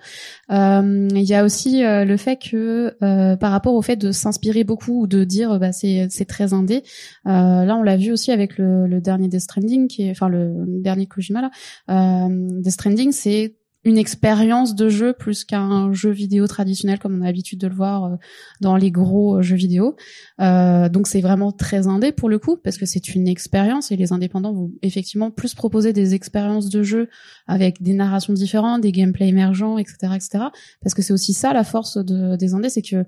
Euh, 0.50 1.08
il 1.10 1.24
y 1.24 1.34
a 1.34 1.44
aussi 1.44 1.84
euh, 1.84 2.04
le 2.04 2.16
fait 2.16 2.36
que 2.36 2.94
euh, 3.02 3.36
par 3.36 3.50
rapport 3.50 3.74
au 3.74 3.82
fait 3.82 3.96
de 3.96 4.12
s'inspirer 4.12 4.62
beaucoup 4.62 5.02
ou 5.02 5.06
de 5.06 5.24
dire 5.24 5.58
bah 5.58 5.72
c'est 5.72 6.06
c'est 6.10 6.24
très 6.24 6.52
indé. 6.52 6.82
là 7.24 7.76
on 7.76 7.82
l'a 7.82 7.96
vu 7.96 8.12
aussi 8.12 8.30
avec 8.30 8.58
le, 8.58 8.86
le 8.86 9.00
dernier 9.00 9.28
Death 9.28 9.40
Stranding 9.40 9.88
qui 9.88 10.06
est 10.06 10.10
enfin 10.10 10.28
le 10.28 10.64
dernier 10.80 11.06
Kojima 11.06 11.42
là. 11.42 11.50
Euh, 11.90 12.28
Death 12.60 12.72
Stranding 12.72 13.12
c'est 13.12 13.56
une 13.86 13.98
expérience 13.98 14.74
de 14.74 14.88
jeu 14.88 15.12
plus 15.12 15.44
qu'un 15.44 15.92
jeu 15.92 16.10
vidéo 16.10 16.48
traditionnel 16.48 16.98
comme 16.98 17.16
on 17.16 17.22
a 17.22 17.26
l'habitude 17.26 17.60
de 17.60 17.68
le 17.68 17.74
voir 17.74 18.04
euh, 18.04 18.16
dans 18.60 18.76
les 18.76 18.90
gros 18.90 19.36
euh, 19.36 19.42
jeux 19.42 19.54
vidéo. 19.54 19.94
Euh, 20.40 20.88
donc 20.88 21.06
c'est 21.06 21.20
vraiment 21.20 21.52
très 21.52 21.86
indé 21.86 22.10
pour 22.10 22.28
le 22.28 22.40
coup 22.40 22.56
parce 22.56 22.78
que 22.78 22.84
c'est 22.84 23.14
une 23.14 23.28
expérience 23.28 23.92
et 23.92 23.96
les 23.96 24.12
indépendants 24.12 24.52
vont 24.52 24.72
effectivement 24.82 25.30
plus 25.30 25.54
proposer 25.54 25.92
des 25.92 26.14
expériences 26.14 26.68
de 26.68 26.82
jeu 26.82 27.08
avec 27.46 27.80
des 27.80 27.94
narrations 27.94 28.32
différentes, 28.32 28.80
des 28.80 28.90
gameplays 28.90 29.28
émergents, 29.28 29.78
etc., 29.78 29.96
etc. 30.16 30.44
Parce 30.82 30.94
que 30.94 31.02
c'est 31.02 31.12
aussi 31.12 31.32
ça 31.32 31.52
la 31.52 31.62
force 31.62 31.96
de, 31.96 32.34
des 32.34 32.54
indés, 32.54 32.70
c'est 32.70 32.82
que 32.82 33.04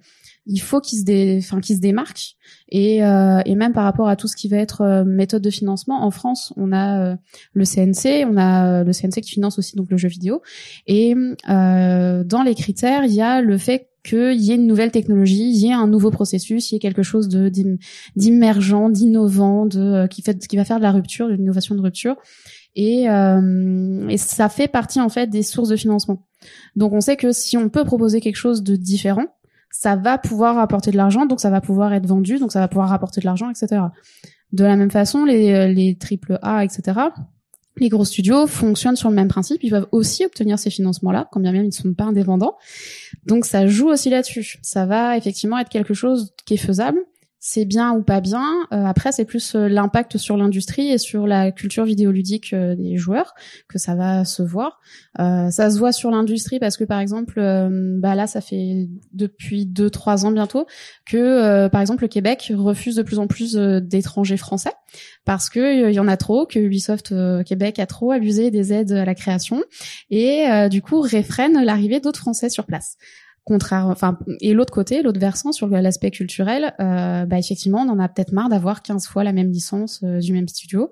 il 0.49 0.61
faut 0.61 0.81
qu'ils 0.81 1.01
se, 1.01 1.05
dé... 1.05 1.39
enfin, 1.41 1.61
qu'ils 1.61 1.77
se 1.77 1.81
démarquent. 1.81 2.37
Et, 2.71 3.05
euh, 3.05 3.41
et 3.45 3.55
même 3.55 3.73
par 3.75 3.85
rapport 3.85 4.09
à 4.09 4.17
tout 4.17 4.29
ce 4.29 4.37
qui 4.37 4.49
va 4.49 4.57
être 4.57 4.81
euh, 4.81 5.05
méthode 5.05 5.43
de 5.43 5.51
financement, 5.51 6.03
en 6.03 6.11
France, 6.11 6.55
on 6.57 6.73
a 6.73 7.13
euh, 7.13 7.17
le 7.53 7.65
CNC, 7.65 8.27
on 8.27 8.37
a 8.39 8.83
le 8.83 8.93
CNC 8.93 9.21
qui 9.21 9.33
finance 9.33 9.59
aussi 9.59 9.77
donc 9.77 9.91
le 9.91 9.99
jeu 9.99 10.09
vidéo. 10.09 10.43
Et 10.87 11.15
dans 11.47 12.43
les 12.45 12.55
critères, 12.55 13.05
il 13.05 13.13
y 13.13 13.21
a 13.21 13.43
le 13.43 13.59
fait 13.59 13.91
qu'il 14.05 14.41
y 14.41 14.53
ait 14.53 14.55
une 14.55 14.67
nouvelle 14.67 14.91
technologie, 14.91 15.51
il 15.51 15.57
y 15.57 15.69
ait 15.69 15.73
un 15.73 15.87
nouveau 15.87 16.11
processus, 16.11 16.71
il 16.71 16.75
y 16.75 16.77
ait 16.77 16.81
quelque 16.81 17.03
chose 17.03 17.29
de 17.29 17.51
d'immergent, 18.17 18.89
d'innovant, 18.89 19.67
de 19.67 20.07
qui 20.07 20.23
fait 20.23 20.47
qui 20.47 20.57
va 20.57 20.65
faire 20.65 20.79
de 20.79 20.83
la 20.83 20.93
rupture, 20.93 21.29
de 21.29 21.35
l'innovation 21.35 21.75
de 21.75 21.81
rupture. 21.81 22.17
Et, 22.75 23.05
et 23.05 24.17
ça 24.17 24.49
fait 24.49 24.69
partie 24.69 25.01
en 25.01 25.09
fait 25.09 25.27
des 25.29 25.43
sources 25.43 25.69
de 25.69 25.77
financement. 25.77 26.27
Donc 26.77 26.93
on 26.93 27.01
sait 27.01 27.17
que 27.17 27.33
si 27.33 27.57
on 27.57 27.69
peut 27.69 27.85
proposer 27.85 28.21
quelque 28.21 28.37
chose 28.37 28.63
de 28.63 28.77
différent, 28.77 29.27
ça 29.71 29.97
va 29.97 30.19
pouvoir 30.19 30.59
apporter 30.59 30.91
de 30.91 30.97
l'argent, 30.97 31.27
donc 31.27 31.41
ça 31.41 31.51
va 31.51 31.61
pouvoir 31.61 31.93
être 31.93 32.07
vendu, 32.07 32.39
donc 32.39 32.53
ça 32.53 32.61
va 32.61 32.69
pouvoir 32.69 32.89
rapporter 32.89 33.21
de 33.21 33.27
l'argent, 33.27 33.51
etc. 33.51 33.83
De 34.53 34.65
la 34.65 34.77
même 34.77 34.91
façon, 34.91 35.25
les, 35.25 35.53
euh, 35.53 35.69
les 35.69 35.97
triple 35.97 36.39
A, 36.43 36.65
etc., 36.65 37.01
les 37.81 37.89
gros 37.89 38.05
studios 38.05 38.47
fonctionnent 38.47 38.97
sur 38.97 39.09
le 39.09 39.15
même 39.15 39.29
principe. 39.29 39.63
Ils 39.63 39.71
peuvent 39.71 39.87
aussi 39.93 40.25
obtenir 40.25 40.59
ces 40.59 40.71
financements-là, 40.71 41.29
quand 41.31 41.41
bien 41.41 41.53
même 41.53 41.65
ils 41.65 41.69
ne 41.69 41.73
sont 41.73 41.95
pas 41.95 42.05
indépendants. 42.05 42.57
Donc 43.27 43.45
ça 43.45 43.67
joue 43.67 43.89
aussi 43.89 44.11
là-dessus. 44.11 44.59
Ça 44.63 44.87
va 44.87 45.17
effectivement 45.17 45.59
être 45.59 45.69
quelque 45.69 45.95
chose 45.95 46.35
qui 46.45 46.55
est 46.55 46.59
faisable, 46.59 46.99
c'est 47.41 47.65
bien 47.65 47.93
ou 47.93 48.03
pas 48.03 48.21
bien. 48.21 48.67
Euh, 48.73 48.85
après, 48.85 49.13
c'est 49.13 49.25
plus 49.25 49.55
euh, 49.55 49.69
l'impact 49.69 50.19
sur 50.19 50.37
l'industrie 50.37 50.89
et 50.89 50.99
sur 50.99 51.27
la 51.27 51.53
culture 51.53 51.85
vidéoludique 51.85 52.53
euh, 52.53 52.75
des 52.75 52.97
joueurs 52.97 53.35
que 53.69 53.79
ça 53.79 53.95
va 53.95 54.25
se 54.25 54.43
voir. 54.43 54.81
ça 55.17 55.71
se 55.71 55.79
voit 55.79 55.93
sur 55.93 56.11
l'industrie 56.11 56.59
parce 56.59 56.77
que, 56.77 56.85
par 56.85 57.01
exemple, 57.01 57.41
bah 58.01 58.15
là, 58.15 58.27
ça 58.27 58.41
fait 58.41 58.89
depuis 59.13 59.67
deux 59.67 59.91
trois 59.91 60.25
ans 60.27 60.33
bientôt 60.33 60.67
que, 61.07 61.69
par 61.69 61.81
exemple, 61.81 62.03
le 62.03 62.09
Québec 62.09 62.53
refuse 62.55 62.97
de 62.97 63.03
plus 63.03 63.19
en 63.19 63.27
plus 63.27 63.55
d'étrangers 63.55 64.37
français 64.37 64.73
parce 65.25 65.51
que 65.51 65.89
il 65.89 65.95
y 65.95 66.01
en 66.01 66.09
a 66.09 66.17
trop, 66.17 66.47
que 66.47 66.59
Ubisoft 66.59 67.15
Québec 67.45 67.79
a 67.79 67.87
trop 67.87 68.13
abusé 68.13 68.51
des 68.51 68.73
aides 68.73 68.93
à 68.93 69.05
la 69.05 69.15
création 69.15 69.63
et 70.11 70.47
du 70.71 70.83
coup 70.83 71.01
réfrène 71.01 71.63
l'arrivée 71.63 72.01
d'autres 72.01 72.21
Français 72.21 72.49
sur 72.49 72.65
place 72.65 72.97
contraire 73.49 73.87
enfin 73.87 74.19
et 74.41 74.53
l'autre 74.53 74.73
côté 74.73 75.03
l'autre 75.03 75.19
versant 75.19 75.53
sur 75.53 75.67
l'aspect 75.69 76.11
culturel 76.11 76.75
euh, 76.81 77.25
bah 77.25 77.39
effectivement 77.39 77.81
on 77.81 77.89
en 77.89 77.99
a 77.99 78.09
peut-être 78.09 78.33
marre 78.33 78.49
d'avoir 78.49 78.83
15 78.83 79.07
fois 79.07 79.25
la 79.25 79.33
même 79.33 79.51
licence 79.51 80.01
euh, 80.05 80.21
du 80.21 80.33
même 80.33 80.49
studio. 80.49 80.91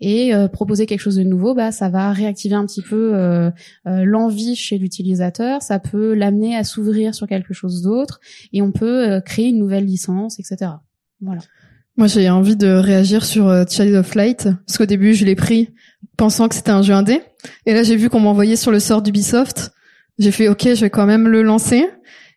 Et 0.00 0.34
euh, 0.34 0.48
proposer 0.48 0.86
quelque 0.86 1.00
chose 1.00 1.16
de 1.16 1.22
nouveau 1.22 1.54
bah 1.54 1.72
ça 1.72 1.88
va 1.88 2.12
réactiver 2.12 2.54
un 2.54 2.64
petit 2.66 2.82
peu 2.82 3.12
euh, 3.14 3.50
l'envie 3.84 4.56
chez 4.56 4.78
l'utilisateur. 4.78 5.62
Ça 5.62 5.78
peut 5.78 6.14
l'amener 6.14 6.56
à 6.56 6.64
s'ouvrir 6.64 7.14
sur 7.14 7.26
quelque 7.26 7.52
chose 7.52 7.82
d'autre. 7.82 8.20
Et 8.52 8.62
on 8.62 8.72
peut 8.72 9.20
créer 9.24 9.48
une 9.48 9.58
nouvelle 9.58 9.84
licence 9.84 10.38
etc 10.38 10.72
voilà. 11.20 11.40
Moi 11.96 12.06
j'ai 12.06 12.30
envie 12.30 12.56
de 12.56 12.68
réagir 12.68 13.24
sur 13.24 13.52
Child 13.68 13.94
of 13.96 14.14
Light 14.14 14.48
parce 14.66 14.78
qu'au 14.78 14.86
début 14.86 15.14
je 15.14 15.24
l'ai 15.24 15.34
pris 15.34 15.70
pensant 16.16 16.48
que 16.48 16.54
c'était 16.54 16.70
un 16.70 16.82
jeu 16.82 16.94
indé. 16.94 17.20
Et 17.66 17.74
là 17.74 17.82
j'ai 17.82 17.96
vu 17.96 18.08
qu'on 18.08 18.20
m'envoyait 18.20 18.56
sur 18.56 18.70
le 18.70 18.78
sort 18.78 19.02
d'Ubisoft 19.02 19.72
j'ai 20.18 20.32
fait 20.32 20.48
ok, 20.48 20.62
je 20.74 20.80
vais 20.80 20.90
quand 20.90 21.06
même 21.06 21.28
le 21.28 21.42
lancer. 21.42 21.88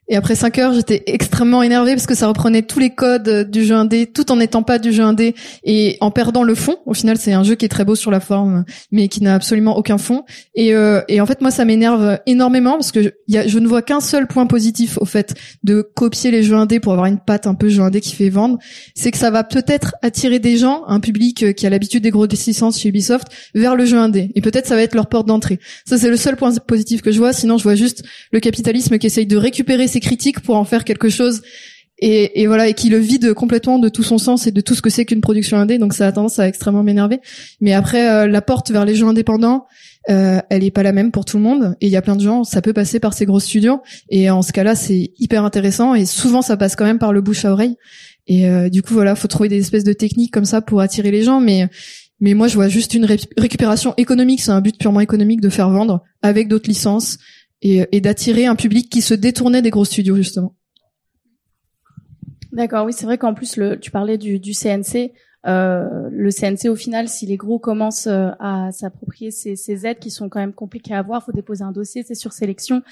Et 0.07 0.15
après 0.17 0.35
5 0.35 0.57
heures, 0.57 0.73
j'étais 0.73 1.03
extrêmement 1.05 1.63
énervée 1.63 1.93
parce 1.93 2.05
que 2.05 2.15
ça 2.15 2.27
reprenait 2.27 2.63
tous 2.63 2.79
les 2.79 2.89
codes 2.89 3.29
euh, 3.29 3.43
du 3.45 3.63
jeu 3.63 3.75
indé, 3.75 4.07
tout 4.07 4.31
en 4.31 4.35
n'étant 4.35 4.61
pas 4.61 4.77
du 4.77 4.91
jeu 4.91 5.03
indé 5.03 5.35
et 5.63 5.97
en 6.01 6.11
perdant 6.11 6.43
le 6.43 6.53
fond. 6.53 6.77
Au 6.85 6.93
final, 6.93 7.17
c'est 7.17 7.31
un 7.31 7.43
jeu 7.43 7.55
qui 7.55 7.63
est 7.65 7.69
très 7.69 7.85
beau 7.85 7.95
sur 7.95 8.11
la 8.11 8.19
forme, 8.19 8.65
mais 8.91 9.07
qui 9.07 9.23
n'a 9.23 9.35
absolument 9.35 9.77
aucun 9.77 9.97
fond. 9.97 10.23
Et, 10.53 10.73
euh, 10.73 11.01
et 11.07 11.21
en 11.21 11.25
fait, 11.25 11.39
moi, 11.39 11.51
ça 11.51 11.63
m'énerve 11.63 12.19
énormément 12.25 12.73
parce 12.73 12.91
que 12.91 13.13
je, 13.29 13.59
ne 13.59 13.67
vois 13.67 13.81
qu'un 13.81 14.01
seul 14.01 14.27
point 14.27 14.47
positif 14.47 14.97
au 14.99 15.05
fait 15.05 15.33
de 15.63 15.81
copier 15.81 16.31
les 16.31 16.43
jeux 16.43 16.55
indés 16.55 16.79
pour 16.79 16.91
avoir 16.91 17.07
une 17.07 17.19
patte 17.19 17.47
un 17.47 17.53
peu 17.53 17.69
jeu 17.69 17.81
indé 17.81 18.01
qui 18.01 18.15
fait 18.15 18.29
vendre, 18.29 18.57
c'est 18.95 19.11
que 19.11 19.17
ça 19.17 19.29
va 19.29 19.43
peut-être 19.43 19.95
attirer 20.01 20.39
des 20.39 20.57
gens, 20.57 20.83
un 20.87 20.99
public 20.99 21.43
euh, 21.43 21.53
qui 21.53 21.65
a 21.65 21.69
l'habitude 21.69 22.03
des 22.03 22.11
grosses 22.11 22.45
licences 22.45 22.79
chez 22.79 22.89
Ubisoft, 22.89 23.27
vers 23.55 23.75
le 23.75 23.85
jeu 23.85 23.97
indé. 23.97 24.31
Et 24.35 24.41
peut-être 24.41 24.67
ça 24.67 24.75
va 24.75 24.81
être 24.81 24.95
leur 24.95 25.07
porte 25.07 25.27
d'entrée. 25.27 25.59
Ça, 25.85 25.97
c'est 25.97 26.09
le 26.09 26.17
seul 26.17 26.35
point 26.35 26.53
positif 26.55 27.01
que 27.01 27.11
je 27.11 27.17
vois. 27.19 27.31
Sinon, 27.31 27.57
je 27.57 27.63
vois 27.63 27.75
juste 27.75 28.03
le 28.31 28.39
capitalisme 28.39 28.97
qui 28.97 29.07
essaye 29.07 29.25
de 29.25 29.37
récupérer 29.37 29.87
ses 29.91 29.99
critique 29.99 30.39
pour 30.39 30.55
en 30.55 30.63
faire 30.63 30.83
quelque 30.83 31.09
chose 31.09 31.41
et, 32.01 32.47
voilà 32.47 32.67
et 32.67 32.73
qui 32.73 32.89
le 32.89 32.97
vide 32.97 33.33
complètement 33.33 33.77
de 33.77 33.87
tout 33.87 34.03
son 34.03 34.17
sens 34.17 34.47
et 34.47 34.51
de 34.51 34.61
tout 34.61 34.73
ce 34.73 34.81
que 34.81 34.89
c'est 34.89 35.05
qu'une 35.05 35.21
production 35.21 35.57
indé. 35.57 35.77
Donc 35.77 35.93
ça 35.93 36.07
a 36.07 36.11
tendance 36.11 36.39
à 36.39 36.47
extrêmement 36.47 36.83
m'énerver. 36.83 37.19
Mais 37.61 37.73
après 37.73 38.09
euh, 38.09 38.27
la 38.27 38.41
porte 38.41 38.71
vers 38.71 38.85
les 38.85 38.95
jeux 38.95 39.05
indépendants 39.05 39.67
euh, 40.09 40.39
elle 40.49 40.63
est 40.63 40.71
pas 40.71 40.81
la 40.81 40.93
même 40.93 41.11
pour 41.11 41.25
tout 41.25 41.37
le 41.37 41.43
monde. 41.43 41.75
Et 41.79 41.85
il 41.85 41.91
y 41.91 41.95
a 41.95 42.01
plein 42.01 42.15
de 42.15 42.21
gens 42.21 42.43
ça 42.43 42.61
peut 42.61 42.73
passer 42.73 42.99
par 42.99 43.13
ces 43.13 43.25
gros 43.25 43.39
studios. 43.39 43.81
Et 44.09 44.31
en 44.31 44.41
ce 44.41 44.51
cas-là 44.51 44.75
c'est 44.75 45.11
hyper 45.19 45.45
intéressant. 45.45 45.93
Et 45.93 46.05
souvent 46.05 46.41
ça 46.41 46.57
passe 46.57 46.75
quand 46.75 46.85
même 46.85 46.99
par 46.99 47.13
le 47.13 47.21
bouche 47.21 47.45
à 47.45 47.51
oreille. 47.51 47.75
Et 48.27 48.49
euh, 48.49 48.69
du 48.69 48.81
coup 48.81 48.95
voilà 48.95 49.13
faut 49.15 49.27
trouver 49.27 49.49
des 49.49 49.59
espèces 49.59 49.83
de 49.83 49.93
techniques 49.93 50.33
comme 50.33 50.45
ça 50.45 50.61
pour 50.61 50.81
attirer 50.81 51.11
les 51.11 51.21
gens. 51.21 51.39
Mais 51.39 51.69
mais 52.19 52.33
moi 52.33 52.47
je 52.47 52.55
vois 52.55 52.67
juste 52.67 52.95
une 52.95 53.05
récupération 53.05 53.93
économique. 53.97 54.41
C'est 54.41 54.51
un 54.51 54.61
but 54.61 54.77
purement 54.79 55.01
économique 55.01 55.41
de 55.41 55.49
faire 55.49 55.69
vendre 55.69 56.01
avec 56.23 56.47
d'autres 56.47 56.67
licences 56.67 57.19
et, 57.61 57.85
et 57.91 58.01
d'attirer 58.01 58.45
un 58.45 58.55
public 58.55 58.89
qui 58.89 59.01
se 59.01 59.13
détournait 59.13 59.61
des 59.61 59.69
gros 59.69 59.85
studios 59.85 60.15
justement. 60.15 60.55
D'accord, 62.51 62.85
oui, 62.85 62.93
c'est 62.93 63.05
vrai 63.05 63.17
qu'en 63.17 63.33
plus, 63.33 63.55
le, 63.55 63.79
tu 63.79 63.91
parlais 63.91 64.17
du, 64.17 64.39
du 64.39 64.53
CNC. 64.53 65.13
Euh, 65.47 66.09
le 66.11 66.29
CNC, 66.31 66.69
au 66.69 66.75
final, 66.75 67.07
si 67.07 67.25
les 67.25 67.37
gros 67.37 67.59
commencent 67.59 68.07
euh, 68.07 68.29
à 68.39 68.71
s'approprier 68.71 69.31
ces, 69.31 69.55
ces, 69.55 69.87
aides 69.87 69.99
qui 69.99 70.11
sont 70.11 70.29
quand 70.29 70.39
même 70.39 70.53
compliquées 70.53 70.93
à 70.93 70.99
avoir, 70.99 71.23
faut 71.23 71.31
déposer 71.31 71.63
un 71.63 71.71
dossier, 71.71 72.03
c'est 72.03 72.15
sur 72.15 72.33
sélection. 72.33 72.83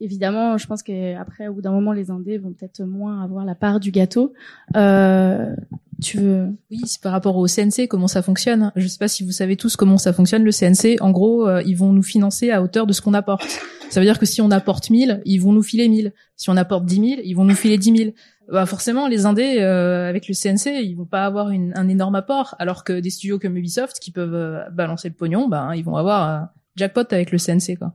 Évidemment, 0.00 0.58
je 0.58 0.66
pense 0.66 0.82
qu'après, 0.82 1.48
au 1.48 1.54
bout 1.54 1.62
d'un 1.62 1.70
moment, 1.70 1.92
les 1.92 2.10
indés 2.10 2.36
vont 2.36 2.52
peut-être 2.52 2.82
moins 2.82 3.22
avoir 3.22 3.46
la 3.46 3.54
part 3.54 3.80
du 3.80 3.92
gâteau. 3.92 4.34
Euh, 4.76 5.54
tu 6.02 6.18
veux? 6.18 6.48
Oui, 6.70 6.80
c'est 6.84 7.00
par 7.00 7.12
rapport 7.12 7.36
au 7.36 7.46
CNC, 7.46 7.88
comment 7.88 8.08
ça 8.08 8.20
fonctionne. 8.20 8.72
Je 8.76 8.86
sais 8.88 8.98
pas 8.98 9.08
si 9.08 9.24
vous 9.24 9.32
savez 9.32 9.56
tous 9.56 9.76
comment 9.76 9.96
ça 9.96 10.12
fonctionne 10.12 10.44
le 10.44 10.52
CNC. 10.52 11.00
En 11.00 11.12
gros, 11.12 11.48
euh, 11.48 11.62
ils 11.64 11.76
vont 11.76 11.94
nous 11.94 12.02
financer 12.02 12.50
à 12.50 12.62
hauteur 12.62 12.86
de 12.86 12.92
ce 12.92 13.00
qu'on 13.00 13.14
apporte. 13.14 13.58
Ça 13.90 14.00
veut 14.00 14.06
dire 14.06 14.18
que 14.18 14.26
si 14.26 14.40
on 14.40 14.50
apporte 14.50 14.90
1000, 14.90 15.22
ils 15.24 15.38
vont 15.38 15.52
nous 15.52 15.62
filer 15.62 15.88
1000. 15.88 16.12
Si 16.36 16.50
on 16.50 16.56
apporte 16.56 16.84
10 16.84 16.94
000, 16.94 17.06
ils 17.24 17.34
vont 17.34 17.44
nous 17.44 17.54
filer 17.54 17.78
10 17.78 17.96
000. 17.96 18.10
Bah 18.52 18.66
forcément, 18.66 19.08
les 19.08 19.26
indés 19.26 19.58
euh, 19.60 20.08
avec 20.08 20.28
le 20.28 20.34
CNC, 20.34 20.82
ils 20.82 20.94
vont 20.94 21.04
pas 21.04 21.24
avoir 21.24 21.50
une, 21.50 21.72
un 21.76 21.88
énorme 21.88 22.14
apport, 22.14 22.54
alors 22.58 22.84
que 22.84 23.00
des 23.00 23.10
studios 23.10 23.38
comme 23.38 23.56
Ubisoft 23.56 23.98
qui 23.98 24.12
peuvent 24.12 24.34
euh, 24.34 24.70
balancer 24.70 25.08
le 25.08 25.14
pognon, 25.14 25.48
bah 25.48 25.70
ils 25.74 25.84
vont 25.84 25.96
avoir 25.96 26.50
jackpot 26.76 27.02
avec 27.10 27.32
le 27.32 27.38
CNC 27.38 27.76
quoi. 27.78 27.94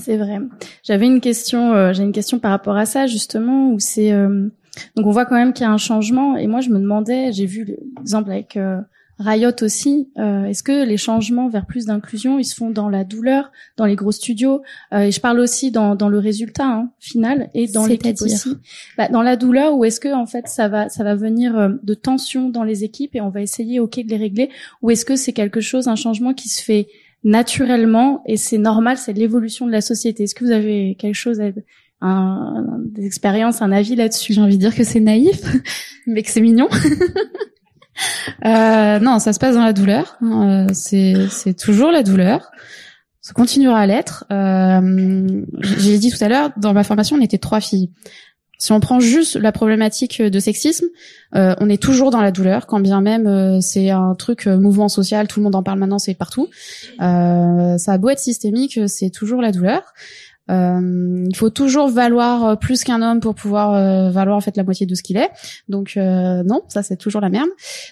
C'est 0.00 0.16
vrai. 0.16 0.38
J'avais 0.82 1.06
une 1.06 1.20
question, 1.20 1.92
j'ai 1.92 2.02
une 2.02 2.12
question 2.12 2.38
par 2.38 2.50
rapport 2.52 2.78
à 2.78 2.86
ça 2.86 3.06
justement, 3.06 3.70
où 3.72 3.78
c'est 3.78 4.10
donc 4.96 5.06
on 5.06 5.10
voit 5.10 5.26
quand 5.26 5.34
même 5.34 5.52
qu'il 5.52 5.64
y 5.64 5.68
a 5.68 5.72
un 5.72 5.78
changement. 5.78 6.36
Et 6.36 6.46
moi, 6.46 6.60
je 6.60 6.70
me 6.70 6.78
demandais, 6.78 7.32
j'ai 7.32 7.46
vu 7.46 7.64
l'exemple 7.96 8.30
avec 8.30 8.56
euh, 8.56 8.80
Riot 9.18 9.62
aussi. 9.62 10.08
Euh, 10.18 10.46
est-ce 10.46 10.62
que 10.62 10.84
les 10.84 10.96
changements 10.96 11.48
vers 11.48 11.66
plus 11.66 11.86
d'inclusion, 11.86 12.38
ils 12.38 12.44
se 12.44 12.54
font 12.54 12.70
dans 12.70 12.88
la 12.88 13.04
douleur, 13.04 13.52
dans 13.76 13.84
les 13.84 13.94
gros 13.94 14.12
studios 14.12 14.62
euh, 14.92 15.00
Et 15.00 15.12
je 15.12 15.20
parle 15.20 15.38
aussi 15.40 15.70
dans, 15.70 15.94
dans 15.94 16.08
le 16.08 16.18
résultat 16.18 16.66
hein, 16.66 16.90
final 16.98 17.50
et 17.54 17.68
dans 17.68 17.86
l'équipe 17.86 18.20
aussi. 18.20 18.56
Bah, 18.96 19.08
dans 19.08 19.22
la 19.22 19.36
douleur, 19.36 19.74
ou 19.74 19.84
est-ce 19.84 20.00
que 20.00 20.12
en 20.12 20.26
fait 20.26 20.48
ça 20.48 20.68
va 20.68 20.88
ça 20.88 21.04
va 21.04 21.14
venir 21.14 21.70
de 21.82 21.94
tension 21.94 22.48
dans 22.48 22.64
les 22.64 22.84
équipes 22.84 23.14
et 23.14 23.20
on 23.20 23.30
va 23.30 23.42
essayer 23.42 23.80
ok 23.80 24.00
de 24.04 24.08
les 24.08 24.16
régler, 24.16 24.50
ou 24.82 24.90
est-ce 24.90 25.04
que 25.04 25.16
c'est 25.16 25.32
quelque 25.32 25.60
chose, 25.60 25.88
un 25.88 25.96
changement 25.96 26.34
qui 26.34 26.48
se 26.48 26.62
fait 26.62 26.88
naturellement 27.24 28.22
et 28.26 28.36
c'est 28.36 28.58
normal, 28.58 28.96
c'est 28.96 29.12
l'évolution 29.12 29.66
de 29.66 29.72
la 29.72 29.80
société. 29.80 30.24
Est-ce 30.24 30.34
que 30.34 30.44
vous 30.44 30.50
avez 30.50 30.96
quelque 30.98 31.14
chose 31.14 31.40
à, 31.40 31.50
un, 32.00 32.80
des 32.84 33.06
expériences, 33.06 33.62
un 33.62 33.72
avis 33.72 33.94
là-dessus? 33.94 34.32
J'ai 34.32 34.40
envie 34.40 34.56
de 34.56 34.62
dire 34.62 34.74
que 34.74 34.84
c'est 34.84 35.00
naïf, 35.00 35.40
mais 36.06 36.22
que 36.22 36.30
c'est 36.30 36.40
mignon. 36.40 36.68
euh, 38.44 38.98
non, 38.98 39.18
ça 39.18 39.32
se 39.32 39.38
passe 39.38 39.54
dans 39.54 39.64
la 39.64 39.72
douleur. 39.72 40.16
Euh, 40.22 40.66
c'est 40.72 41.14
c'est 41.30 41.54
toujours 41.54 41.90
la 41.90 42.02
douleur. 42.02 42.50
Ça 43.20 43.32
continuera 43.34 43.78
à 43.78 43.86
l'être. 43.86 44.24
Euh, 44.32 45.42
J'ai 45.60 45.98
dit 45.98 46.10
tout 46.10 46.22
à 46.24 46.28
l'heure, 46.28 46.50
dans 46.56 46.72
ma 46.72 46.82
formation, 46.82 47.16
on 47.16 47.20
était 47.20 47.38
trois 47.38 47.60
filles. 47.60 47.90
Si 48.58 48.70
on 48.70 48.78
prend 48.78 49.00
juste 49.00 49.34
la 49.34 49.50
problématique 49.50 50.22
de 50.22 50.38
sexisme, 50.38 50.86
euh, 51.34 51.56
on 51.58 51.68
est 51.68 51.82
toujours 51.82 52.12
dans 52.12 52.20
la 52.20 52.30
douleur, 52.30 52.66
quand 52.68 52.78
bien 52.78 53.00
même 53.00 53.26
euh, 53.26 53.60
c'est 53.60 53.90
un 53.90 54.14
truc 54.14 54.46
euh, 54.46 54.56
mouvement 54.56 54.88
social, 54.88 55.26
tout 55.26 55.40
le 55.40 55.44
monde 55.44 55.56
en 55.56 55.64
parle 55.64 55.80
maintenant, 55.80 55.98
c'est 55.98 56.14
partout. 56.14 56.48
Euh, 57.00 57.76
ça 57.76 57.92
a 57.92 57.98
beau 57.98 58.10
être 58.10 58.20
systémique, 58.20 58.78
c'est 58.86 59.10
toujours 59.10 59.42
la 59.42 59.50
douleur. 59.50 59.82
Euh, 60.50 61.24
il 61.28 61.36
faut 61.36 61.50
toujours 61.50 61.88
valoir 61.88 62.44
euh, 62.44 62.56
plus 62.56 62.82
qu'un 62.82 63.00
homme 63.00 63.20
pour 63.20 63.34
pouvoir 63.34 63.74
euh, 63.74 64.10
valoir 64.10 64.36
en 64.36 64.40
fait 64.40 64.56
la 64.56 64.64
moitié 64.64 64.86
de 64.86 64.94
ce 64.94 65.02
qu'il 65.02 65.16
est. 65.16 65.30
Donc 65.68 65.96
non, 65.96 66.62
ça 66.68 66.82
c'est 66.82 66.96
toujours 66.96 67.20
la 67.20 67.28
merde. 67.28 67.48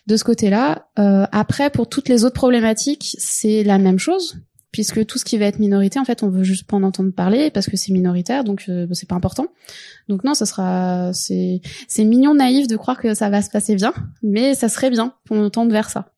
De 0.07 0.17
ce 0.17 0.25
côté-là, 0.25 0.87
après 0.97 1.71
pour 1.71 1.89
toutes 1.89 2.09
les 2.09 2.25
autres 2.25 2.35
problématiques, 2.35 3.17
c'est 3.19 3.63
la 3.63 3.79
même 3.79 3.99
chose 3.99 4.41
puisque 4.73 5.05
tout 5.05 5.19
ce 5.19 5.25
qui 5.25 5.37
va 5.37 5.47
être 5.47 5.59
minorité, 5.59 5.99
en 5.99 6.05
fait, 6.05 6.23
on 6.23 6.29
veut 6.29 6.45
juste 6.45 6.65
pas 6.65 6.77
en 6.77 6.85
entendre 6.85 7.11
parler 7.11 7.51
parce 7.51 7.69
que 7.69 7.77
c'est 7.77 7.93
minoritaire, 7.93 8.45
donc 8.45 8.71
c'est 8.93 9.09
pas 9.09 9.17
important. 9.17 9.49
Donc 10.09 10.23
non, 10.23 10.35
ça 10.35 10.47
sera, 10.47 11.13
c'est, 11.13 11.61
c'est 11.89 12.05
mignon 12.05 12.35
naïf 12.35 12.69
de 12.69 12.77
croire 12.77 12.99
que 13.01 13.15
ça 13.15 13.31
va 13.31 13.43
se 13.43 13.51
passer 13.51 13.75
bien, 13.75 13.93
mais 14.23 14.55
ça 14.55 14.69
serait 14.69 14.91
bien 14.91 15.13
qu'on 15.29 15.51
tente 15.51 15.73
vers 15.73 15.91
ça. 15.91 16.13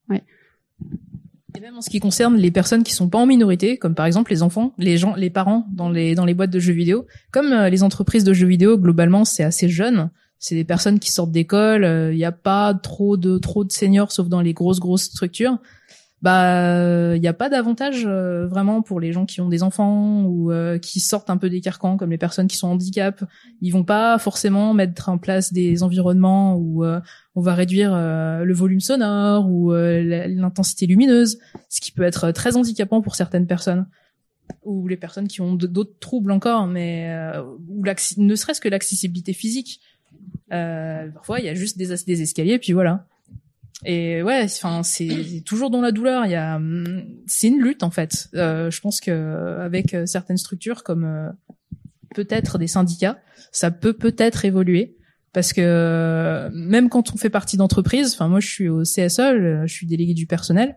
Même 1.63 1.77
en 1.77 1.81
ce 1.81 1.91
qui 1.91 2.01
concerne 2.01 2.37
les 2.39 2.51
personnes 2.51 2.83
qui 2.83 2.93
sont 2.93 3.09
pas 3.09 3.19
en 3.19 3.27
minorité, 3.27 3.77
comme 3.79 3.95
par 3.95 4.05
exemple 4.05 4.33
les 4.33 4.43
enfants, 4.43 4.73
les 4.79 4.97
gens, 4.97 5.15
les 5.15 5.31
parents 5.31 5.65
dans 5.73 5.89
les 5.89 6.17
dans 6.17 6.25
les 6.25 6.35
boîtes 6.35 6.51
de 6.51 6.59
jeux 6.59 6.73
vidéo, 6.73 7.07
comme 7.31 7.53
euh, 7.53 7.69
les 7.69 7.85
entreprises 7.85 8.25
de 8.25 8.33
jeux 8.33 8.49
vidéo 8.49 8.77
globalement 8.77 9.25
c'est 9.25 9.45
assez 9.45 9.69
jeune, 9.69 10.11
c'est 10.41 10.57
des 10.57 10.65
personnes 10.65 10.99
qui 10.99 11.13
sortent 11.13 11.31
d'école, 11.31 11.83
il 11.83 11.87
euh, 11.87 12.15
n'y 12.15 12.25
a 12.25 12.33
pas 12.33 12.75
trop 12.75 13.17
de 13.17 13.39
trop 13.39 13.63
de 13.63 13.71
seniors 13.71 14.11
sauf 14.11 14.27
dans 14.27 14.41
les 14.41 14.55
grosses 14.55 14.81
grosses 14.81 15.05
structures 15.05 15.59
bah 16.23 17.17
il 17.17 17.21
n'y 17.21 17.27
a 17.27 17.33
pas 17.33 17.49
d'avantage 17.49 18.05
euh, 18.07 18.47
vraiment 18.47 18.81
pour 18.81 19.01
les 19.01 19.13
gens 19.13 19.27
qui 19.27 19.41
ont 19.41 19.49
des 19.49 19.65
enfants 19.65 20.23
ou 20.23 20.53
euh, 20.53 20.79
qui 20.79 21.01
sortent 21.01 21.31
un 21.31 21.37
peu 21.37 21.51
des 21.51 21.61
carcans 21.61 21.97
comme 21.97 22.11
les 22.13 22.19
personnes 22.19 22.47
qui 22.47 22.57
sont 22.57 22.69
handicap. 22.69 23.25
Ils 23.61 23.71
vont 23.71 23.83
pas 23.83 24.19
forcément 24.19 24.73
mettre 24.73 25.09
en 25.09 25.19
place 25.19 25.53
des 25.53 25.83
environnements 25.83 26.57
où 26.57 26.85
euh, 26.85 27.01
on 27.35 27.41
va 27.41 27.55
réduire 27.55 27.93
le 27.97 28.53
volume 28.53 28.81
sonore 28.81 29.51
ou 29.51 29.73
l'intensité 29.73 30.87
lumineuse 30.87 31.39
ce 31.69 31.81
qui 31.81 31.91
peut 31.91 32.03
être 32.03 32.31
très 32.31 32.57
handicapant 32.57 33.01
pour 33.01 33.17
certaines 33.17 33.47
personnes. 33.47 33.87
Ou 34.65 34.87
les 34.87 34.97
personnes 34.97 35.29
qui 35.29 35.41
ont 35.41 35.55
d'autres 35.55 35.99
troubles 35.99 36.31
encore 36.31 36.67
mais 36.67 37.11
ou 37.69 37.83
ne 38.19 38.35
serait-ce 38.37 38.61
que 38.61 38.69
l'accessibilité 38.69 39.33
physique. 39.33 39.81
Parfois 40.51 41.41
il 41.41 41.47
y 41.47 41.49
a 41.49 41.55
juste 41.55 41.79
des, 41.79 41.89
des 42.07 42.23
escaliers 42.23 42.59
puis 42.59 42.75
voilà 42.75 43.07
et 43.85 44.23
ouais, 44.23 44.45
enfin 44.45 44.83
c'est 44.83 45.43
toujours 45.45 45.71
dans 45.71 45.81
la 45.81 45.93
douleur. 45.93 46.25
Il 46.27 46.33
y 46.33 46.37
a, 46.37 46.61
c'est 47.27 47.49
une 47.49 47.61
lutte 47.61 47.83
en 47.83 47.91
fait. 47.91 48.29
Euh, 48.35 48.71
je 48.71 48.81
pense 48.81 49.01
que 49.01 49.59
avec 49.61 49.97
certaines 50.07 50.37
structures 50.37 50.83
comme 50.83 51.05
euh, 51.05 51.31
peut-être 52.15 52.59
des 52.59 52.67
syndicats, 52.67 53.19
ça 53.51 53.71
peut 53.71 53.95
peut-être 53.95 54.45
évoluer. 54.45 54.97
parce 55.33 55.53
que 55.53 56.49
même 56.53 56.89
quand 56.89 57.13
on 57.15 57.17
fait 57.17 57.31
partie 57.31 57.57
d'entreprise, 57.57 58.13
enfin 58.15 58.29
moi 58.29 58.41
je 58.41 58.49
suis 58.49 58.69
au 58.69 58.83
CSE, 58.83 59.19
je 59.65 59.73
suis 59.73 59.87
délégué 59.87 60.15
du 60.15 60.27
personnel, 60.27 60.77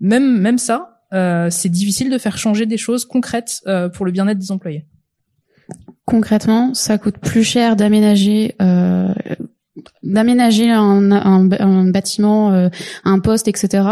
même 0.00 0.38
même 0.40 0.58
ça, 0.58 0.96
euh, 1.12 1.48
c'est 1.50 1.68
difficile 1.68 2.10
de 2.10 2.18
faire 2.18 2.36
changer 2.36 2.66
des 2.66 2.76
choses 2.76 3.04
concrètes 3.04 3.62
euh, 3.66 3.88
pour 3.88 4.06
le 4.06 4.12
bien-être 4.12 4.38
des 4.38 4.50
employés. 4.50 4.86
Concrètement, 6.04 6.74
ça 6.74 6.98
coûte 6.98 7.18
plus 7.18 7.44
cher 7.44 7.76
d'aménager 7.76 8.54
euh, 8.60 9.12
d'aménager 10.02 10.70
un, 10.70 11.90
bâtiment, 11.90 12.52
euh, 12.52 12.68
un 13.04 13.18
poste, 13.18 13.48
etc. 13.48 13.84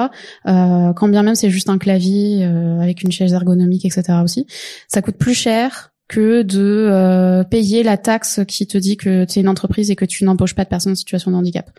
Euh, 0.46 0.92
quand 0.92 1.08
bien 1.08 1.22
même 1.22 1.34
c'est 1.34 1.50
juste 1.50 1.68
un 1.68 1.78
clavier 1.78 2.44
euh, 2.44 2.80
avec 2.80 3.02
une 3.02 3.12
chaise 3.12 3.32
ergonomique, 3.32 3.84
etc. 3.84 4.18
Aussi, 4.22 4.46
ça 4.88 5.02
coûte 5.02 5.16
plus 5.16 5.34
cher 5.34 5.92
que 6.08 6.42
de 6.42 7.42
payer 7.44 7.82
la 7.82 7.96
taxe 7.96 8.40
qui 8.46 8.66
te 8.66 8.76
dit 8.76 8.96
que 8.96 9.24
tu 9.24 9.38
es 9.38 9.42
une 9.42 9.48
entreprise 9.48 9.90
et 9.90 9.96
que 9.96 10.04
tu 10.04 10.24
n'embauches 10.24 10.54
pas 10.54 10.64
de 10.64 10.68
personnes 10.68 10.92
en 10.92 10.96
situation 10.96 11.30
de 11.30 11.36
handicap. 11.36 11.70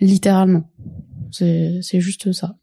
Littéralement. 0.00 0.70
C'est, 1.30 1.80
juste 2.00 2.32
ça. 2.32 2.56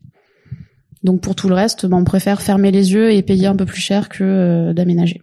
Donc 1.03 1.21
pour 1.21 1.35
tout 1.35 1.49
le 1.49 1.55
reste, 1.55 1.85
ben, 1.87 1.97
on 1.97 2.03
préfère 2.03 2.41
fermer 2.41 2.71
les 2.71 2.93
yeux 2.93 3.11
et 3.11 3.21
payer 3.23 3.47
un 3.47 3.55
peu 3.55 3.65
plus 3.65 3.81
cher 3.81 4.07
que 4.07 4.71
d'aménager. 4.71 5.19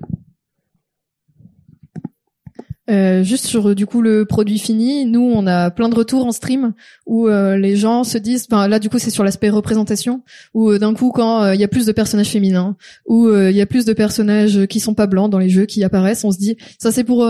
Euh, 2.91 3.23
juste 3.23 3.47
sur 3.47 3.75
du 3.77 3.87
coup 3.87 4.03
le 4.03 4.25
produit 4.25 4.59
fini, 4.59 5.05
nous 5.07 5.21
on 5.21 5.47
a 5.47 5.71
plein 5.71 5.89
de 5.89 5.95
retours 5.95 6.27
en 6.27 6.33
stream 6.33 6.73
où 7.07 7.29
euh, 7.29 7.57
les 7.57 7.77
gens 7.77 8.03
se 8.03 8.19
disent, 8.19 8.47
enfin 8.51 8.67
là 8.67 8.81
du 8.81 8.89
coup 8.91 8.99
c'est 8.99 9.11
sur 9.11 9.23
l'aspect 9.23 9.49
représentation, 9.49 10.23
où 10.55 10.71
euh, 10.71 10.79
d'un 10.79 10.93
coup 10.93 11.13
quand 11.13 11.53
il 11.53 11.61
y 11.61 11.65
a 11.65 11.69
plus 11.69 11.87
de 11.87 11.93
personnages 11.93 12.31
féminins, 12.31 12.77
ou 13.07 13.31
il 13.33 13.55
y 13.55 13.61
a 13.61 13.67
plus 13.67 13.85
de 13.85 13.93
personnages 13.93 14.67
qui 14.67 14.81
sont 14.81 14.95
pas 14.95 15.07
blancs 15.07 15.31
dans 15.31 15.39
les 15.39 15.51
jeux 15.51 15.67
qui 15.67 15.85
apparaissent, 15.85 16.25
on 16.25 16.33
se 16.33 16.39
dit 16.39 16.57
ça 16.79 16.91
c'est 16.91 17.05
pour, 17.05 17.29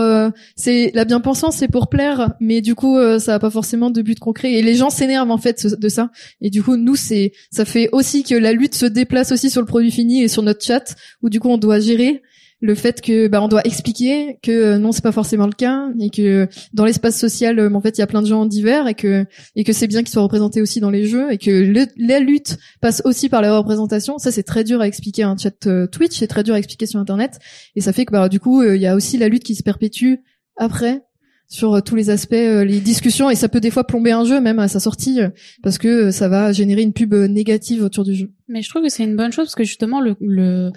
c'est 0.55 0.91
la 0.95 1.05
bien-pensance, 1.05 1.57
c'est 1.57 1.67
pour 1.67 1.89
plaire, 1.89 2.33
mais 2.39 2.61
du 2.61 2.73
coup 2.73 2.97
ça 3.19 3.35
a 3.35 3.39
pas 3.39 3.51
forcément 3.51 3.91
de 3.91 4.01
but 4.01 4.19
concret 4.19 4.53
et 4.53 4.63
les 4.63 4.75
gens 4.75 4.89
s'énervent 4.89 5.31
en 5.31 5.37
fait 5.37 5.67
de 5.67 5.89
ça. 5.89 6.11
Et 6.41 6.49
du 6.49 6.63
coup 6.63 6.75
nous 6.75 6.95
c'est, 6.95 7.33
ça 7.51 7.65
fait 7.65 7.89
aussi 7.91 8.23
que 8.23 8.35
la 8.35 8.53
lutte 8.53 8.75
se 8.75 8.85
déplace 8.85 9.31
aussi 9.31 9.49
sur 9.49 9.61
le 9.61 9.67
produit 9.67 9.91
fini 9.91 10.23
et 10.23 10.27
sur 10.27 10.41
notre 10.41 10.63
chat 10.63 10.95
où 11.21 11.29
du 11.29 11.39
coup 11.39 11.49
on 11.49 11.57
doit 11.57 11.79
gérer 11.79 12.23
le 12.61 12.75
fait 12.75 13.01
que 13.01 13.27
bah 13.27 13.41
on 13.41 13.47
doit 13.47 13.65
expliquer 13.65 14.37
que 14.41 14.51
euh, 14.51 14.77
non 14.77 14.91
c'est 14.91 15.03
pas 15.03 15.11
forcément 15.11 15.47
le 15.47 15.51
cas 15.51 15.89
et 15.99 16.11
que 16.11 16.47
dans 16.73 16.85
l'espace 16.85 17.19
social 17.19 17.59
euh, 17.59 17.73
en 17.73 17.81
fait 17.81 17.97
il 17.97 18.01
y 18.01 18.03
a 18.03 18.07
plein 18.07 18.21
de 18.21 18.27
gens 18.27 18.45
divers 18.45 18.87
et 18.87 18.93
que 18.93 19.25
et 19.55 19.63
que 19.63 19.73
c'est 19.73 19.87
bien 19.87 20.01
qu'ils 20.03 20.11
soient 20.11 20.21
représentés 20.21 20.61
aussi 20.61 20.79
dans 20.79 20.91
les 20.91 21.05
jeux 21.05 21.31
et 21.31 21.39
que 21.39 21.73
la 21.97 22.19
lutte 22.19 22.57
passe 22.79 23.01
aussi 23.03 23.29
par 23.29 23.41
la 23.41 23.57
représentation 23.57 24.19
ça 24.19 24.31
c'est 24.31 24.43
très 24.43 24.63
dur 24.63 24.79
à 24.79 24.87
expliquer 24.87 25.23
un 25.23 25.35
chat 25.35 25.65
euh, 25.65 25.87
Twitch 25.87 26.19
c'est 26.19 26.27
très 26.27 26.43
dur 26.43 26.53
à 26.53 26.59
expliquer 26.59 26.85
sur 26.85 26.99
internet 26.99 27.39
et 27.75 27.81
ça 27.81 27.93
fait 27.93 28.05
que 28.05 28.11
bah 28.11 28.29
du 28.29 28.39
coup 28.39 28.63
il 28.63 28.79
y 28.79 28.87
a 28.87 28.95
aussi 28.95 29.17
la 29.17 29.27
lutte 29.27 29.43
qui 29.43 29.55
se 29.55 29.63
perpétue 29.63 30.15
après 30.55 31.01
sur 31.47 31.83
tous 31.83 31.97
les 31.97 32.09
aspects, 32.09 32.31
les 32.31 32.79
discussions, 32.79 33.29
et 33.29 33.35
ça 33.35 33.49
peut 33.49 33.59
des 33.59 33.71
fois 33.71 33.83
plomber 33.83 34.11
un 34.11 34.23
jeu 34.23 34.39
même 34.39 34.57
à 34.59 34.69
sa 34.69 34.79
sortie, 34.79 35.19
parce 35.61 35.77
que 35.77 36.09
ça 36.09 36.29
va 36.29 36.53
générer 36.53 36.81
une 36.81 36.93
pub 36.93 37.13
négative 37.13 37.83
autour 37.83 38.05
du 38.05 38.15
jeu. 38.15 38.31
Mais 38.51 38.61
je 38.61 38.69
trouve 38.69 38.83
que 38.83 38.89
c'est 38.89 39.03
une 39.03 39.15
bonne 39.15 39.31
chose 39.31 39.45
parce 39.45 39.55
que 39.55 39.63
justement 39.63 40.01
le, 40.01 40.15
le 40.19 40.71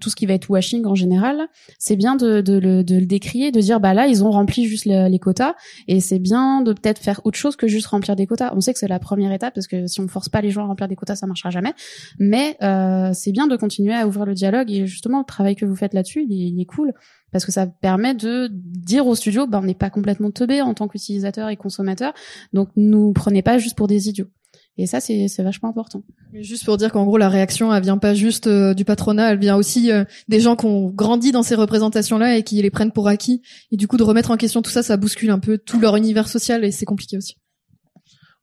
tout 0.00 0.10
ce 0.10 0.16
qui 0.16 0.26
va 0.26 0.34
être 0.34 0.48
washing 0.48 0.86
en 0.86 0.94
général, 0.94 1.48
c'est 1.78 1.96
bien 1.96 2.16
de, 2.16 2.40
de, 2.40 2.58
le, 2.58 2.84
de 2.84 2.96
le 2.96 3.06
décrier, 3.06 3.52
de 3.52 3.60
dire 3.60 3.80
bah 3.80 3.94
là 3.94 4.06
ils 4.06 4.24
ont 4.24 4.30
rempli 4.30 4.66
juste 4.66 4.84
les 4.86 5.18
quotas 5.18 5.54
et 5.88 6.00
c'est 6.00 6.18
bien 6.18 6.62
de 6.62 6.72
peut-être 6.72 6.98
faire 6.98 7.20
autre 7.24 7.38
chose 7.38 7.56
que 7.56 7.66
juste 7.66 7.86
remplir 7.86 8.16
des 8.16 8.26
quotas. 8.26 8.52
On 8.54 8.60
sait 8.60 8.72
que 8.72 8.78
c'est 8.78 8.88
la 8.88 8.98
première 8.98 9.32
étape 9.32 9.54
parce 9.54 9.66
que 9.66 9.86
si 9.86 10.00
on 10.00 10.08
force 10.08 10.28
pas 10.28 10.40
les 10.40 10.50
gens 10.50 10.62
à 10.62 10.66
remplir 10.66 10.88
des 10.88 10.96
quotas 10.96 11.16
ça 11.16 11.26
marchera 11.26 11.50
jamais. 11.50 11.74
Mais 12.18 12.56
euh, 12.62 13.10
c'est 13.12 13.32
bien 13.32 13.46
de 13.46 13.56
continuer 13.56 13.94
à 13.94 14.06
ouvrir 14.06 14.24
le 14.26 14.34
dialogue 14.34 14.70
et 14.70 14.86
justement 14.86 15.18
le 15.18 15.24
travail 15.24 15.56
que 15.56 15.64
vous 15.64 15.76
faites 15.76 15.94
là-dessus 15.94 16.24
il, 16.28 16.32
il 16.32 16.60
est 16.60 16.66
cool 16.66 16.92
parce 17.32 17.44
que 17.44 17.52
ça 17.52 17.66
permet 17.66 18.14
de 18.14 18.48
dire 18.52 19.06
au 19.06 19.14
studio, 19.14 19.46
bah, 19.46 19.58
on 19.62 19.66
n'est 19.66 19.74
pas 19.74 19.90
complètement 19.90 20.30
teubé 20.30 20.62
en 20.62 20.74
tant 20.74 20.88
qu'utilisateur 20.88 21.48
et 21.48 21.56
consommateur, 21.56 22.14
donc 22.52 22.68
nous 22.76 23.12
prenez 23.12 23.42
pas 23.42 23.58
juste 23.58 23.76
pour 23.76 23.88
des 23.88 24.08
idiots. 24.08 24.28
Et 24.78 24.86
ça, 24.86 25.00
c'est 25.00 25.42
vachement 25.42 25.70
important. 25.70 26.02
Juste 26.34 26.66
pour 26.66 26.76
dire 26.76 26.92
qu'en 26.92 27.04
gros, 27.06 27.16
la 27.16 27.30
réaction, 27.30 27.72
elle 27.72 27.82
vient 27.82 27.96
pas 27.96 28.12
juste 28.12 28.46
euh, 28.46 28.74
du 28.74 28.84
patronat, 28.84 29.32
elle 29.32 29.38
vient 29.38 29.56
aussi 29.56 29.90
euh, 29.90 30.04
des 30.28 30.38
gens 30.38 30.54
qui 30.54 30.66
ont 30.66 30.90
grandi 30.90 31.32
dans 31.32 31.42
ces 31.42 31.54
représentations-là 31.54 32.36
et 32.36 32.42
qui 32.42 32.60
les 32.60 32.70
prennent 32.70 32.92
pour 32.92 33.08
acquis. 33.08 33.40
Et 33.72 33.78
du 33.78 33.88
coup, 33.88 33.96
de 33.96 34.02
remettre 34.02 34.30
en 34.30 34.36
question 34.36 34.60
tout 34.60 34.70
ça, 34.70 34.82
ça 34.82 34.98
bouscule 34.98 35.30
un 35.30 35.38
peu 35.38 35.56
tout 35.56 35.80
leur 35.80 35.96
univers 35.96 36.28
social 36.28 36.62
et 36.62 36.72
c'est 36.72 36.84
compliqué 36.84 37.16
aussi. 37.16 37.38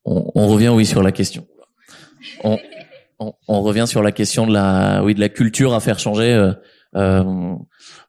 On, 0.06 0.32
on, 0.34 0.48
revient, 0.48 0.70
oui, 0.70 0.88
sur 0.88 1.04
la 1.04 1.12
question. 1.12 1.46
On, 2.44 2.58
on, 3.20 3.34
on, 3.48 3.62
revient 3.62 3.86
sur 3.88 4.02
la 4.02 4.12
question 4.12 4.48
de 4.48 4.54
la, 4.54 5.04
oui, 5.04 5.14
de 5.14 5.20
la 5.20 5.30
culture 5.30 5.76
à 5.76 5.80
faire 5.80 6.00
changer. 6.00 6.34
Euh, 6.34 6.52
euh, 6.96 7.24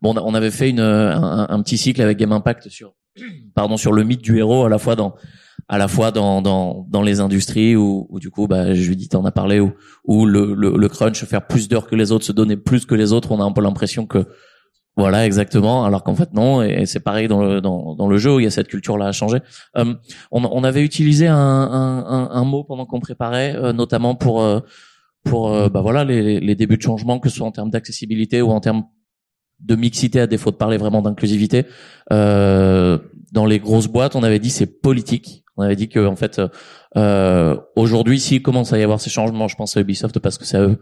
bon, 0.01 0.15
on 0.17 0.35
avait 0.35 0.51
fait 0.51 0.71
une, 0.71 0.81
un, 0.81 1.47
un, 1.49 1.63
petit 1.63 1.77
cycle 1.77 2.01
avec 2.01 2.17
Game 2.17 2.33
Impact 2.33 2.71
sur, 2.71 2.95
pardon, 3.55 3.77
sur 3.77 3.93
le 3.93 4.03
mythe 4.03 4.23
du 4.23 4.39
héros 4.39 4.65
à 4.65 4.71
la 4.71 4.79
fois 4.79 4.97
dans 4.97 5.15
à 5.69 5.79
la 5.79 5.89
fois 5.89 6.11
dans 6.11 6.43
dans, 6.43 6.87
dans 6.89 7.03
les 7.03 7.21
industries 7.21 7.77
où, 7.77 8.07
où 8.11 8.19
du 8.21 8.31
coup 8.31 8.47
bah 8.47 8.75
Judith 8.75 9.15
en 9.15 9.25
a 9.25 9.33
parlé 9.33 9.61
où, 9.61 9.73
où 10.05 10.27
le, 10.27 10.55
le, 10.55 10.77
le 10.77 10.89
crunch 10.89 11.25
faire 11.25 11.47
plus 11.47 11.69
d'heures 11.69 11.87
que 11.87 11.97
les 11.97 12.13
autres 12.13 12.25
se 12.25 12.33
donner 12.33 12.57
plus 12.57 12.87
que 12.87 12.95
les 12.95 13.13
autres 13.13 13.33
on 13.33 13.41
a 13.41 13.45
un 13.45 13.53
peu 13.53 13.63
l'impression 13.63 14.07
que 14.07 14.27
voilà 14.97 15.27
exactement 15.27 15.85
alors 15.85 16.05
qu'en 16.05 16.15
fait 16.15 16.33
non 16.35 16.63
et, 16.63 16.87
c'est 16.87 17.01
pareil 17.01 17.29
dans 17.29 17.43
le 17.43 17.61
dans, 17.61 17.95
dans 17.95 18.09
le 18.09 18.19
jeu 18.19 18.35
où 18.35 18.41
il 18.41 18.45
y 18.45 18.47
a 18.47 18.51
cette 18.51 18.69
culture 18.69 18.99
là 18.99 19.07
à 19.07 19.13
changer 19.13 19.39
euh, 19.77 19.95
on, 20.31 20.45
on 20.45 20.65
avait 20.65 20.83
utilisé 20.83 21.27
un, 21.27 21.37
un, 21.37 22.31
un, 22.31 22.45
mot 22.45 22.63
pendant 22.65 22.87
qu'on 22.87 23.01
préparait 23.01 23.57
euh, 23.57 23.73
notamment 23.73 24.15
pour 24.15 24.43
euh, 24.43 24.61
pour 25.25 25.53
euh, 25.53 25.69
bah 25.69 25.81
voilà 25.81 26.05
les, 26.05 26.39
les, 26.39 26.55
débuts 26.55 26.77
de 26.77 26.83
changement, 26.83 27.19
que 27.19 27.29
ce 27.29 27.37
soit 27.37 27.47
en 27.47 27.51
termes 27.51 27.71
d'accessibilité 27.71 28.43
ou 28.43 28.51
en 28.51 28.61
termes 28.61 28.85
de 29.61 29.75
mixité, 29.75 30.21
à 30.21 30.27
défaut 30.27 30.51
de 30.51 30.57
parler 30.57 30.77
vraiment 30.77 31.03
d'inclusivité. 31.03 31.65
Euh, 32.13 32.99
dans 33.35 33.47
les 33.47 33.59
grosses 33.59 33.89
boîtes, 33.89 34.15
on 34.15 34.23
avait 34.23 34.39
dit 34.39 34.49
c'est 34.49 34.81
politique. 34.81 35.45
On 35.57 35.63
avait 35.63 35.77
dit 35.77 35.89
que 35.89 36.05
en 36.07 36.17
fait, 36.17 36.41
euh, 36.97 37.57
aujourd'hui, 37.77 38.21
s'il 38.21 38.43
commence 38.43 38.73
à 38.73 38.79
y 38.79 38.83
avoir 38.83 39.01
ces 39.01 39.11
changements, 39.11 39.49
je 39.49 39.57
pense 39.57 39.77
à 39.77 39.81
Ubisoft 39.81 40.19
parce 40.21 40.39
que 40.39 40.45
c'est 40.45 40.59
eux 40.59 40.79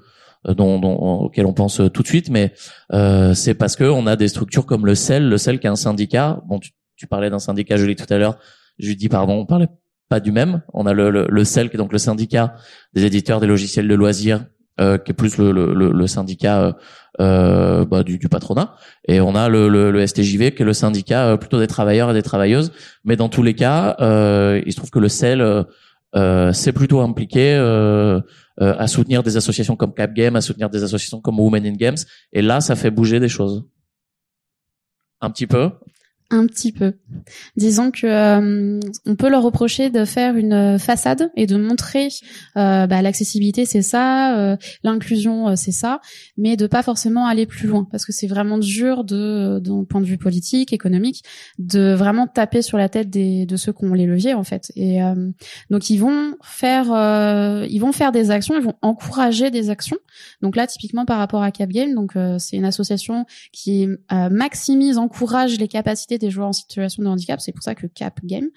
euh, 0.46 0.54
dont, 0.54 0.78
dont, 0.78 0.94
auxquels 0.94 1.46
on 1.46 1.54
pense 1.54 1.80
tout 1.92 2.02
de 2.02 2.06
suite, 2.06 2.30
mais 2.30 2.52
euh, 2.92 3.34
c'est 3.34 3.54
parce 3.54 3.74
que 3.74 3.84
on 3.84 4.06
a 4.06 4.16
des 4.16 4.28
structures 4.28 4.66
comme 4.66 4.86
le 4.86 4.94
CEL, 4.94 5.28
le 5.28 5.38
CEL 5.38 5.58
qui 5.60 5.66
est 5.66 5.70
un 5.70 5.76
syndicat. 5.76 6.42
Bon, 6.46 6.60
tu, 6.60 7.06
parlais 7.08 7.30
d'un 7.30 7.40
syndicat, 7.40 7.76
je 7.76 7.86
l'ai 7.86 7.96
tout 7.96 8.12
à 8.12 8.18
l'heure. 8.18 8.38
Je 8.78 8.86
lui 8.86 8.96
dis 8.96 9.08
pardon, 9.08 9.32
on 9.32 9.46
parlait 9.46 9.68
pas 10.08 10.20
du 10.20 10.30
même. 10.30 10.62
On 10.72 10.86
a 10.86 10.92
le, 10.92 11.10
le, 11.10 11.26
le 11.28 11.44
CEL, 11.44 11.70
qui 11.70 11.76
est 11.76 11.78
donc 11.78 11.92
le 11.92 11.98
syndicat 11.98 12.54
des 12.92 13.04
éditeurs 13.04 13.40
des 13.40 13.46
logiciels 13.46 13.88
de 13.88 13.94
loisirs, 13.94 14.44
euh, 14.80 14.98
qui 14.98 15.10
est 15.10 15.14
plus 15.14 15.36
le, 15.38 15.52
le, 15.52 15.92
le 15.92 16.06
syndicat 16.06 16.62
euh, 16.62 16.72
euh, 17.20 17.84
bah, 17.84 18.02
du, 18.02 18.16
du, 18.16 18.28
patronat. 18.30 18.74
Et 19.06 19.20
on 19.20 19.34
a 19.34 19.50
le, 19.50 19.68
le, 19.68 20.06
STJV, 20.06 20.52
qui 20.54 20.62
est 20.62 20.64
le 20.64 20.72
syndicat 20.72 21.26
euh, 21.26 21.36
plutôt 21.36 21.58
des 21.58 21.66
travailleurs 21.66 22.10
et 22.10 22.14
des 22.14 22.22
travailleuses. 22.22 22.72
Mais 23.04 23.16
dans 23.16 23.28
tous 23.28 23.42
les 23.42 23.52
cas, 23.54 23.96
euh, 24.00 24.62
il 24.64 24.72
se 24.72 24.78
trouve 24.78 24.90
que 24.90 24.98
le 24.98 25.08
CEL 25.08 25.66
s'est 26.54 26.72
plutôt 26.72 27.00
impliqué 27.00 27.54
à 28.58 28.86
soutenir 28.86 29.22
des 29.22 29.36
associations 29.36 29.76
comme 29.76 29.92
Cap 29.92 30.14
Game, 30.14 30.36
à 30.36 30.40
soutenir 30.40 30.70
des 30.70 30.82
associations 30.82 31.20
comme 31.20 31.38
Women 31.38 31.66
in 31.66 31.74
Games. 31.74 31.98
Et 32.32 32.40
là, 32.40 32.62
ça 32.62 32.76
fait 32.76 32.90
bouger 32.90 33.20
des 33.20 33.28
choses. 33.28 33.66
Un 35.20 35.30
petit 35.30 35.46
peu. 35.46 35.70
Un 36.32 36.46
petit 36.46 36.72
peu. 36.72 36.94
Disons 37.56 37.90
que 37.90 38.06
euh, 38.06 38.80
on 39.04 39.16
peut 39.16 39.28
leur 39.28 39.42
reprocher 39.42 39.90
de 39.90 40.06
faire 40.06 40.34
une 40.34 40.78
façade 40.78 41.30
et 41.36 41.46
de 41.46 41.58
montrer 41.58 42.08
euh, 42.56 42.86
bah, 42.86 43.02
l'accessibilité 43.02 43.66
c'est 43.66 43.82
ça, 43.82 44.38
euh, 44.38 44.56
l'inclusion 44.82 45.48
euh, 45.48 45.56
c'est 45.56 45.72
ça, 45.72 46.00
mais 46.38 46.56
de 46.56 46.66
pas 46.66 46.82
forcément 46.82 47.26
aller 47.26 47.44
plus 47.44 47.68
loin 47.68 47.86
parce 47.90 48.06
que 48.06 48.12
c'est 48.12 48.26
vraiment 48.26 48.56
dur 48.56 49.04
de, 49.04 49.58
d'un 49.58 49.84
point 49.84 50.00
de 50.00 50.06
vue 50.06 50.16
politique, 50.16 50.72
économique, 50.72 51.22
de 51.58 51.92
vraiment 51.92 52.26
taper 52.26 52.62
sur 52.62 52.78
la 52.78 52.88
tête 52.88 53.10
des, 53.10 53.44
de 53.44 53.56
ceux 53.56 53.74
qui 53.74 53.84
ont 53.84 53.92
les 53.92 54.06
leviers 54.06 54.32
en 54.32 54.44
fait. 54.44 54.72
Et 54.74 55.00
donc 55.68 55.90
ils 55.90 55.98
vont 55.98 56.36
faire, 56.42 56.86
ils 57.68 57.78
vont 57.78 57.92
faire 57.92 58.10
des 58.10 58.30
actions, 58.30 58.56
ils 58.56 58.64
vont 58.64 58.76
encourager 58.80 59.50
des 59.50 59.68
actions. 59.68 59.98
Donc 60.40 60.56
là 60.56 60.66
typiquement 60.66 61.04
par 61.04 61.18
rapport 61.18 61.42
à 61.42 61.50
Capgame, 61.50 61.94
donc 61.94 62.12
c'est 62.38 62.56
une 62.56 62.64
association 62.64 63.26
qui 63.52 63.86
maximise, 64.10 64.96
encourage 64.96 65.58
les 65.58 65.68
capacités 65.68 66.18
des 66.22 66.30
joueurs 66.30 66.48
en 66.48 66.52
situation 66.52 67.02
de 67.02 67.08
handicap. 67.08 67.40
C'est 67.40 67.52
pour 67.52 67.62
ça 67.62 67.74
que 67.74 67.86
Cap 67.86 68.20
Game. 68.24 68.48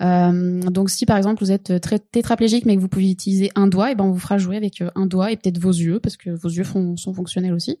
Euh, 0.00 0.60
donc 0.62 0.90
si 0.90 1.06
par 1.06 1.16
exemple 1.16 1.42
vous 1.42 1.52
êtes 1.52 1.80
très 1.80 1.98
tétraplégique 1.98 2.66
mais 2.66 2.76
que 2.76 2.80
vous 2.80 2.88
pouvez 2.88 3.10
utiliser 3.10 3.50
un 3.54 3.66
doigt, 3.66 3.90
et 3.90 3.94
ben 3.94 4.04
on 4.04 4.12
vous 4.12 4.18
fera 4.18 4.38
jouer 4.38 4.56
avec 4.56 4.80
euh, 4.80 4.90
un 4.94 5.06
doigt 5.06 5.32
et 5.32 5.36
peut-être 5.36 5.58
vos 5.58 5.70
yeux 5.70 6.00
parce 6.00 6.16
que 6.16 6.30
vos 6.30 6.48
yeux 6.48 6.64
font, 6.64 6.96
sont 6.96 7.14
fonctionnels 7.14 7.52
aussi. 7.52 7.78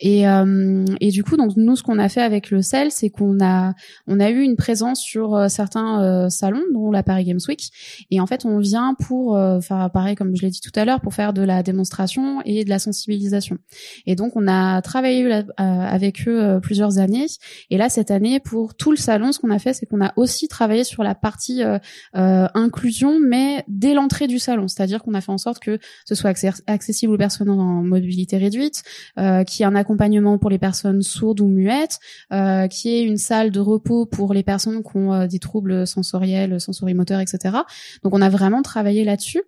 Et, 0.00 0.28
euh, 0.28 0.84
et 1.00 1.10
du 1.10 1.24
coup 1.24 1.36
donc 1.36 1.56
nous 1.56 1.76
ce 1.76 1.82
qu'on 1.82 1.98
a 1.98 2.08
fait 2.08 2.22
avec 2.22 2.50
le 2.50 2.62
CEL, 2.62 2.90
c'est 2.90 3.10
qu'on 3.10 3.42
a 3.42 3.74
on 4.06 4.20
a 4.20 4.30
eu 4.30 4.42
une 4.42 4.56
présence 4.56 5.00
sur 5.00 5.34
euh, 5.34 5.48
certains 5.48 6.02
euh, 6.02 6.28
salons 6.28 6.62
dont 6.72 6.90
la 6.90 7.02
Paris 7.02 7.24
Games 7.24 7.40
Week 7.48 7.70
et 8.10 8.20
en 8.20 8.26
fait 8.26 8.44
on 8.44 8.58
vient 8.58 8.94
pour 8.94 9.36
enfin 9.36 9.88
pareil 9.88 10.14
comme 10.14 10.36
je 10.36 10.42
l'ai 10.42 10.50
dit 10.50 10.60
tout 10.60 10.72
à 10.74 10.84
l'heure 10.84 11.00
pour 11.00 11.14
faire 11.14 11.32
de 11.32 11.42
la 11.42 11.62
démonstration 11.62 12.42
et 12.44 12.64
de 12.64 12.70
la 12.70 12.78
sensibilisation. 12.78 13.58
Et 14.06 14.16
donc 14.16 14.36
on 14.36 14.46
a 14.48 14.82
travaillé 14.82 15.44
avec 15.56 16.26
eux 16.28 16.60
plusieurs 16.62 16.98
années 16.98 17.26
et 17.70 17.76
là 17.76 17.88
cette 17.88 18.10
année 18.10 18.40
pour 18.40 18.71
tout 18.76 18.90
le 18.90 18.96
salon, 18.96 19.32
ce 19.32 19.38
qu'on 19.38 19.50
a 19.50 19.58
fait, 19.58 19.74
c'est 19.74 19.86
qu'on 19.86 20.04
a 20.04 20.12
aussi 20.16 20.48
travaillé 20.48 20.84
sur 20.84 21.02
la 21.02 21.14
partie 21.14 21.62
euh, 21.62 21.78
euh, 22.16 22.46
inclusion, 22.54 23.18
mais 23.20 23.64
dès 23.68 23.94
l'entrée 23.94 24.26
du 24.26 24.38
salon. 24.38 24.68
C'est-à-dire 24.68 25.02
qu'on 25.02 25.14
a 25.14 25.20
fait 25.20 25.32
en 25.32 25.38
sorte 25.38 25.58
que 25.58 25.78
ce 26.06 26.14
soit 26.14 26.30
accessible 26.66 27.12
aux 27.12 27.18
personnes 27.18 27.50
en 27.50 27.82
mobilité 27.82 28.36
réduite, 28.36 28.82
euh, 29.18 29.44
qu'il 29.44 29.60
y 29.60 29.62
ait 29.62 29.66
un 29.66 29.74
accompagnement 29.74 30.38
pour 30.38 30.50
les 30.50 30.58
personnes 30.58 31.02
sourdes 31.02 31.40
ou 31.40 31.48
muettes, 31.48 31.98
euh, 32.32 32.66
qu'il 32.68 32.90
y 32.90 32.94
ait 32.94 33.02
une 33.04 33.18
salle 33.18 33.50
de 33.50 33.60
repos 33.60 34.06
pour 34.06 34.34
les 34.34 34.42
personnes 34.42 34.82
qui 34.82 34.96
ont 34.96 35.26
des 35.26 35.38
troubles 35.38 35.86
sensoriels, 35.86 36.60
sensorimoteurs, 36.60 37.20
etc. 37.20 37.56
Donc 38.02 38.14
on 38.14 38.20
a 38.20 38.28
vraiment 38.28 38.62
travaillé 38.62 39.04
là-dessus. 39.04 39.42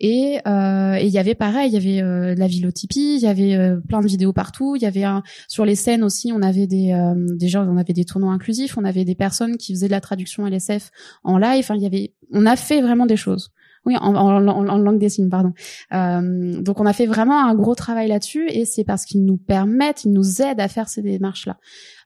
Et 0.00 0.38
il 0.46 1.08
y 1.08 1.18
avait 1.18 1.34
pareil, 1.34 1.70
il 1.70 1.74
y 1.74 2.00
avait 2.00 2.34
la 2.34 2.46
Tipeee, 2.48 3.16
il 3.16 3.20
y 3.20 3.26
avait 3.26 3.76
plein 3.88 4.00
de 4.00 4.06
vidéos 4.06 4.32
partout, 4.32 4.76
il 4.76 4.82
y 4.82 4.86
avait 4.86 5.04
un, 5.04 5.22
sur 5.48 5.64
les 5.64 5.74
scènes 5.74 6.02
aussi, 6.02 6.32
on 6.32 6.42
avait 6.42 6.66
des 6.66 6.96
déjà 7.36 7.62
on 7.62 7.76
avait 7.76 7.92
des 7.92 8.04
tournois 8.04 8.32
inclusifs, 8.32 8.55
on 8.76 8.84
avait 8.84 9.04
des 9.04 9.14
personnes 9.14 9.56
qui 9.56 9.72
faisaient 9.72 9.86
de 9.86 9.92
la 9.92 10.00
traduction 10.00 10.46
LSF 10.46 10.90
en 11.24 11.38
live. 11.38 11.60
Enfin, 11.60 11.74
il 11.76 11.82
y 11.82 11.86
avait, 11.86 12.14
on 12.32 12.46
a 12.46 12.56
fait 12.56 12.80
vraiment 12.80 13.06
des 13.06 13.16
choses. 13.16 13.52
Oui, 13.84 13.96
en, 14.00 14.16
en, 14.16 14.40
langue 14.40 14.98
des 14.98 15.08
signes, 15.08 15.28
pardon. 15.28 15.52
Euh, 15.94 16.60
donc 16.60 16.80
on 16.80 16.86
a 16.86 16.92
fait 16.92 17.06
vraiment 17.06 17.46
un 17.46 17.54
gros 17.54 17.76
travail 17.76 18.08
là-dessus 18.08 18.48
et 18.48 18.64
c'est 18.64 18.82
parce 18.82 19.04
qu'ils 19.04 19.24
nous 19.24 19.36
permettent, 19.36 20.04
ils 20.04 20.12
nous 20.12 20.42
aident 20.42 20.60
à 20.60 20.66
faire 20.66 20.88
ces 20.88 21.02
démarches-là. 21.02 21.56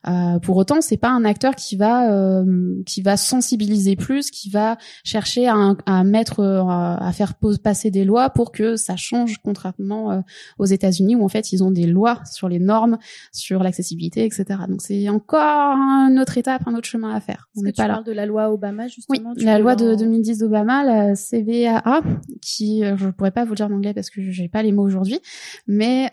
Euh, 0.08 0.38
pour 0.38 0.56
autant, 0.56 0.80
c'est 0.80 0.96
pas 0.96 1.10
un 1.10 1.24
acteur 1.24 1.54
qui 1.54 1.76
va 1.76 2.10
euh, 2.10 2.82
qui 2.86 3.02
va 3.02 3.16
sensibiliser 3.16 3.96
plus, 3.96 4.30
qui 4.30 4.48
va 4.48 4.78
chercher 5.04 5.46
à, 5.46 5.74
à 5.84 6.04
mettre 6.04 6.40
euh, 6.40 6.62
à 6.64 7.10
faire 7.12 7.34
passer 7.62 7.90
des 7.90 8.04
lois 8.04 8.30
pour 8.30 8.50
que 8.50 8.76
ça 8.76 8.96
change 8.96 9.38
contrairement 9.44 10.12
euh, 10.12 10.20
aux 10.58 10.64
États-Unis 10.64 11.16
où 11.16 11.24
en 11.24 11.28
fait 11.28 11.52
ils 11.52 11.62
ont 11.62 11.70
des 11.70 11.86
lois 11.86 12.20
sur 12.24 12.48
les 12.48 12.58
normes, 12.58 12.98
sur 13.32 13.62
l'accessibilité, 13.62 14.24
etc. 14.24 14.44
Donc 14.68 14.80
c'est 14.80 15.08
encore 15.10 15.76
une 15.76 16.18
autre 16.18 16.38
étape, 16.38 16.62
un 16.66 16.74
autre 16.74 16.88
chemin 16.88 17.14
à 17.14 17.20
faire. 17.20 17.48
On 17.56 17.62
n'est 17.62 17.72
pas 17.72 17.88
là. 17.88 18.02
de 18.04 18.12
la 18.12 18.24
loi 18.24 18.50
Obama 18.50 18.88
justement. 18.88 19.32
Oui, 19.36 19.44
la 19.44 19.58
loi 19.58 19.76
de 19.76 19.94
2010 19.96 20.38
d'Obama, 20.38 20.82
la 20.82 21.14
CVAA, 21.14 22.00
qui 22.40 22.82
je 22.96 23.08
pourrais 23.10 23.32
pas 23.32 23.44
vous 23.44 23.50
le 23.50 23.56
dire 23.56 23.66
en 23.66 23.72
anglais 23.72 23.92
parce 23.92 24.08
que 24.08 24.22
j'ai 24.22 24.48
pas 24.48 24.62
les 24.62 24.72
mots 24.72 24.84
aujourd'hui, 24.84 25.20
mais 25.66 26.08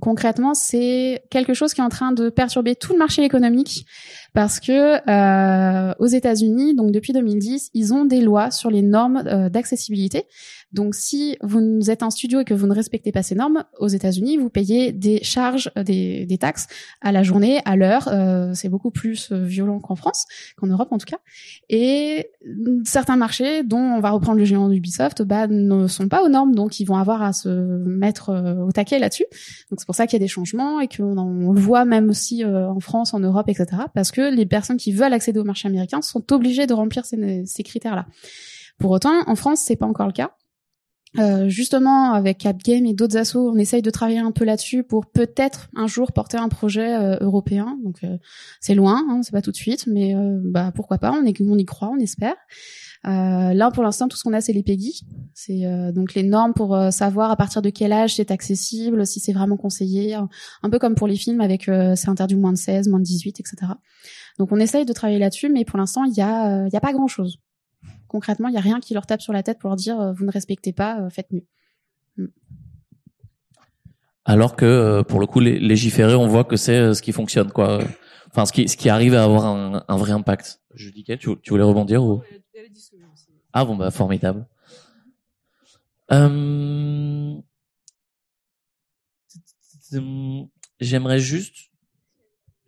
concrètement 0.00 0.54
c'est 0.54 1.22
quelque 1.30 1.54
chose 1.54 1.74
qui 1.74 1.80
est 1.80 1.84
en 1.84 1.88
train 1.88 2.10
de 2.10 2.28
perturber 2.28 2.74
tout 2.74 2.92
le 2.92 3.03
marché 3.04 3.22
économique 3.22 3.84
parce 4.32 4.60
que 4.60 4.98
euh, 5.08 5.94
aux 5.98 6.06
États-Unis, 6.06 6.74
donc 6.74 6.90
depuis 6.90 7.12
2010, 7.12 7.70
ils 7.74 7.92
ont 7.92 8.06
des 8.06 8.22
lois 8.22 8.50
sur 8.50 8.70
les 8.70 8.82
normes 8.82 9.22
euh, 9.26 9.50
d'accessibilité. 9.50 10.24
Donc, 10.74 10.96
si 10.96 11.38
vous 11.40 11.88
êtes 11.88 12.02
un 12.02 12.10
studio 12.10 12.40
et 12.40 12.44
que 12.44 12.52
vous 12.52 12.66
ne 12.66 12.74
respectez 12.74 13.12
pas 13.12 13.22
ces 13.22 13.36
normes, 13.36 13.64
aux 13.78 13.86
États-Unis, 13.86 14.36
vous 14.38 14.50
payez 14.50 14.90
des 14.90 15.22
charges, 15.22 15.70
euh, 15.78 15.84
des, 15.84 16.26
des 16.26 16.36
taxes 16.36 16.66
à 17.00 17.12
la 17.12 17.22
journée, 17.22 17.60
à 17.64 17.76
l'heure. 17.76 18.08
Euh, 18.08 18.52
c'est 18.54 18.68
beaucoup 18.68 18.90
plus 18.90 19.30
euh, 19.30 19.44
violent 19.44 19.78
qu'en 19.78 19.94
France, 19.94 20.26
qu'en 20.56 20.66
Europe 20.66 20.88
en 20.90 20.98
tout 20.98 21.06
cas. 21.06 21.18
Et 21.68 22.28
certains 22.84 23.16
marchés, 23.16 23.62
dont 23.62 23.78
on 23.78 24.00
va 24.00 24.10
reprendre 24.10 24.36
le 24.36 24.44
géant 24.44 24.68
d'Ubisoft, 24.68 25.22
bah, 25.22 25.46
ne 25.46 25.86
sont 25.86 26.08
pas 26.08 26.24
aux 26.24 26.28
normes, 26.28 26.56
donc 26.56 26.80
ils 26.80 26.84
vont 26.84 26.96
avoir 26.96 27.22
à 27.22 27.32
se 27.32 27.48
mettre 27.48 28.30
au 28.66 28.72
taquet 28.72 28.98
là-dessus. 28.98 29.26
Donc 29.70 29.78
c'est 29.78 29.86
pour 29.86 29.94
ça 29.94 30.08
qu'il 30.08 30.14
y 30.14 30.22
a 30.22 30.24
des 30.24 30.28
changements 30.28 30.80
et 30.80 30.88
qu'on 30.88 31.16
on 31.16 31.52
le 31.52 31.60
voit 31.60 31.84
même 31.84 32.08
aussi 32.10 32.44
en 32.44 32.80
France, 32.80 33.14
en 33.14 33.20
Europe, 33.20 33.48
etc. 33.48 33.82
Parce 33.94 34.10
que 34.10 34.34
les 34.34 34.46
personnes 34.46 34.76
qui 34.76 34.92
veulent 34.92 35.12
accéder 35.12 35.38
au 35.38 35.44
marché 35.44 35.68
américain 35.68 36.02
sont 36.02 36.32
obligées 36.32 36.66
de 36.66 36.74
remplir 36.74 37.04
ces, 37.04 37.44
ces 37.46 37.62
critères-là. 37.62 38.06
Pour 38.78 38.90
autant, 38.90 39.14
en 39.26 39.36
France, 39.36 39.62
c'est 39.64 39.76
pas 39.76 39.86
encore 39.86 40.06
le 40.06 40.12
cas. 40.12 40.32
Euh, 41.18 41.48
justement, 41.48 42.12
avec 42.12 42.38
Capgame 42.38 42.86
et 42.86 42.94
d'autres 42.94 43.16
assos, 43.16 43.50
on 43.50 43.56
essaye 43.56 43.82
de 43.82 43.90
travailler 43.90 44.18
un 44.18 44.32
peu 44.32 44.44
là-dessus 44.44 44.82
pour 44.82 45.06
peut-être 45.06 45.68
un 45.76 45.86
jour 45.86 46.12
porter 46.12 46.36
un 46.36 46.48
projet 46.48 46.94
euh, 46.94 47.16
européen. 47.20 47.78
Donc 47.84 48.02
euh, 48.02 48.18
c'est 48.60 48.74
loin, 48.74 49.04
hein, 49.08 49.20
c'est 49.22 49.32
pas 49.32 49.42
tout 49.42 49.52
de 49.52 49.56
suite, 49.56 49.86
mais 49.86 50.14
bah 50.44 50.72
pourquoi 50.74 50.98
pas 50.98 51.12
On, 51.12 51.24
est, 51.24 51.40
on 51.40 51.56
y 51.56 51.64
croit, 51.64 51.90
on 51.90 51.98
espère. 51.98 52.34
là, 53.04 53.70
pour 53.70 53.84
l'instant, 53.84 54.08
tout 54.08 54.16
ce 54.16 54.24
qu'on 54.24 54.32
a, 54.32 54.40
c'est 54.40 54.52
les 54.52 54.62
PEGI. 54.62 55.06
C'est 55.34 55.62
donc 55.92 56.14
les 56.14 56.22
normes 56.22 56.52
pour 56.54 56.76
savoir 56.90 57.30
à 57.30 57.36
partir 57.36 57.62
de 57.62 57.70
quel 57.70 57.92
âge 57.92 58.16
c'est 58.16 58.30
accessible, 58.30 59.06
si 59.06 59.20
c'est 59.20 59.32
vraiment 59.32 59.56
conseillé. 59.56 60.14
Un 60.14 60.70
peu 60.70 60.78
comme 60.78 60.94
pour 60.94 61.06
les 61.06 61.16
films, 61.16 61.40
avec 61.40 61.64
c'est 61.64 62.08
interdit 62.08 62.36
moins 62.36 62.52
de 62.52 62.58
16, 62.58 62.88
moins 62.88 62.98
de 62.98 63.04
18, 63.04 63.40
etc. 63.40 63.72
Donc 64.38 64.50
on 64.50 64.58
essaye 64.58 64.84
de 64.84 64.92
travailler 64.92 65.20
là-dessus, 65.20 65.48
mais 65.48 65.64
pour 65.64 65.78
l'instant, 65.78 66.04
il 66.04 66.14
y 66.14 66.22
a, 66.22 66.66
y 66.68 66.76
a 66.76 66.80
pas 66.80 66.92
grand-chose 66.92 67.38
concrètement, 68.14 68.46
il 68.46 68.52
n'y 68.52 68.58
a 68.58 68.60
rien 68.60 68.78
qui 68.78 68.94
leur 68.94 69.06
tape 69.06 69.20
sur 69.20 69.32
la 69.32 69.42
tête 69.42 69.58
pour 69.58 69.70
leur 69.70 69.76
dire 69.76 70.00
euh, 70.00 70.12
vous 70.12 70.24
ne 70.24 70.30
respectez 70.30 70.72
pas, 70.72 71.00
euh, 71.00 71.10
faites 71.10 71.32
mieux. 71.32 71.44
Mm. 72.16 72.26
Alors 74.24 74.54
que 74.54 74.64
euh, 74.64 75.02
pour 75.02 75.18
le 75.18 75.26
coup, 75.26 75.40
légiférer, 75.40 76.14
on 76.14 76.28
voit 76.28 76.44
que 76.44 76.54
c'est 76.54 76.94
ce 76.94 77.02
qui 77.02 77.10
fonctionne, 77.10 77.50
quoi. 77.50 77.80
Enfin, 78.30 78.46
ce 78.46 78.52
qui, 78.52 78.68
ce 78.68 78.76
qui 78.76 78.88
arrive 78.88 79.14
à 79.14 79.24
avoir 79.24 79.46
un, 79.46 79.96
vrai 79.96 80.12
impact. 80.12 80.60
Je 80.74 80.90
dis 80.90 81.02
tu, 81.02 81.16
tu 81.16 81.50
voulais 81.50 81.64
rebondir 81.64 82.04
ou? 82.04 82.22
Ah 83.52 83.64
bon, 83.64 83.74
bah 83.74 83.90
formidable. 83.90 84.46
J'aimerais 90.80 91.18
juste 91.18 91.72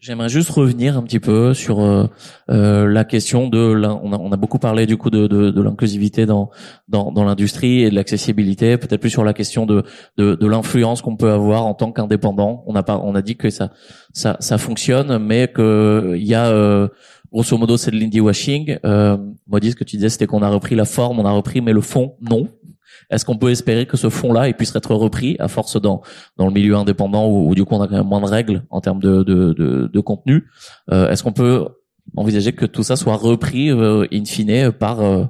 J'aimerais 0.06 0.28
juste 0.28 0.50
revenir 0.50 0.96
un 0.96 1.02
petit 1.02 1.18
peu 1.18 1.52
sur 1.52 1.80
euh, 1.80 2.06
euh 2.48 2.86
la 2.86 3.04
question 3.04 3.48
de 3.48 3.58
on 3.58 4.12
a, 4.12 4.18
on 4.18 4.30
a 4.30 4.36
beaucoup 4.36 4.60
parlé 4.60 4.86
du 4.86 4.96
coup 4.96 5.10
de, 5.10 5.26
de, 5.26 5.50
de 5.50 5.60
l'inclusivité 5.60 6.26
dans 6.26 6.48
dans, 6.86 7.10
dans 7.10 7.24
l'industrie 7.24 7.82
et 7.82 7.90
de 7.90 7.96
l'accessibilité. 7.96 8.76
Peut-être 8.76 9.00
plus 9.00 9.10
sur 9.10 9.24
la 9.24 9.32
question 9.32 9.66
de 9.66 9.82
de, 10.16 10.36
de 10.36 10.46
l'influence 10.46 11.02
qu'on 11.02 11.16
peut 11.16 11.32
avoir 11.32 11.66
en 11.66 11.74
tant 11.74 11.90
qu'indépendant. 11.90 12.62
On 12.68 12.76
a 12.76 12.84
pas 12.84 13.00
on 13.02 13.16
a 13.16 13.22
dit 13.22 13.34
que 13.34 13.50
ça 13.50 13.72
ça 14.12 14.36
ça 14.38 14.58
fonctionne 14.58 15.18
mais 15.18 15.48
que 15.48 16.14
il 16.16 16.24
y 16.24 16.36
a 16.36 16.50
euh, 16.50 16.86
grosso 17.32 17.58
modo 17.58 17.76
c'est 17.76 17.90
de 17.90 17.96
l'indie 17.96 18.20
washing 18.20 18.78
euh, 18.86 19.16
dis 19.60 19.72
ce 19.72 19.76
que 19.76 19.82
tu 19.82 19.96
disais 19.96 20.08
c'était 20.08 20.26
qu'on 20.26 20.42
a 20.42 20.48
repris 20.48 20.76
la 20.76 20.84
forme 20.84 21.18
on 21.18 21.24
a 21.24 21.32
repris 21.32 21.60
mais 21.60 21.72
le 21.72 21.80
fond 21.80 22.14
non 22.20 22.48
est-ce 23.10 23.24
qu'on 23.24 23.36
peut 23.36 23.50
espérer 23.50 23.86
que 23.86 23.96
ce 23.96 24.10
fonds-là 24.10 24.52
puisse 24.52 24.74
être 24.74 24.94
repris 24.94 25.36
à 25.38 25.48
force 25.48 25.80
dans 25.80 26.02
dans 26.36 26.46
le 26.46 26.52
milieu 26.52 26.76
indépendant 26.76 27.28
où, 27.28 27.54
du 27.54 27.64
coup 27.64 27.74
on 27.74 27.82
a 27.82 27.88
quand 27.88 27.96
même 27.96 28.06
moins 28.06 28.20
de 28.20 28.26
règles 28.26 28.64
en 28.70 28.80
termes 28.80 29.00
de 29.00 29.22
de, 29.22 29.52
de, 29.52 29.90
de 29.92 30.00
contenu 30.00 30.44
euh, 30.90 31.08
Est-ce 31.10 31.22
qu'on 31.22 31.32
peut 31.32 31.66
envisager 32.16 32.52
que 32.52 32.66
tout 32.66 32.82
ça 32.82 32.96
soit 32.96 33.16
repris 33.16 33.70
euh, 33.70 34.06
in 34.12 34.24
fine 34.24 34.72
par 34.72 35.00
euh, 35.00 35.24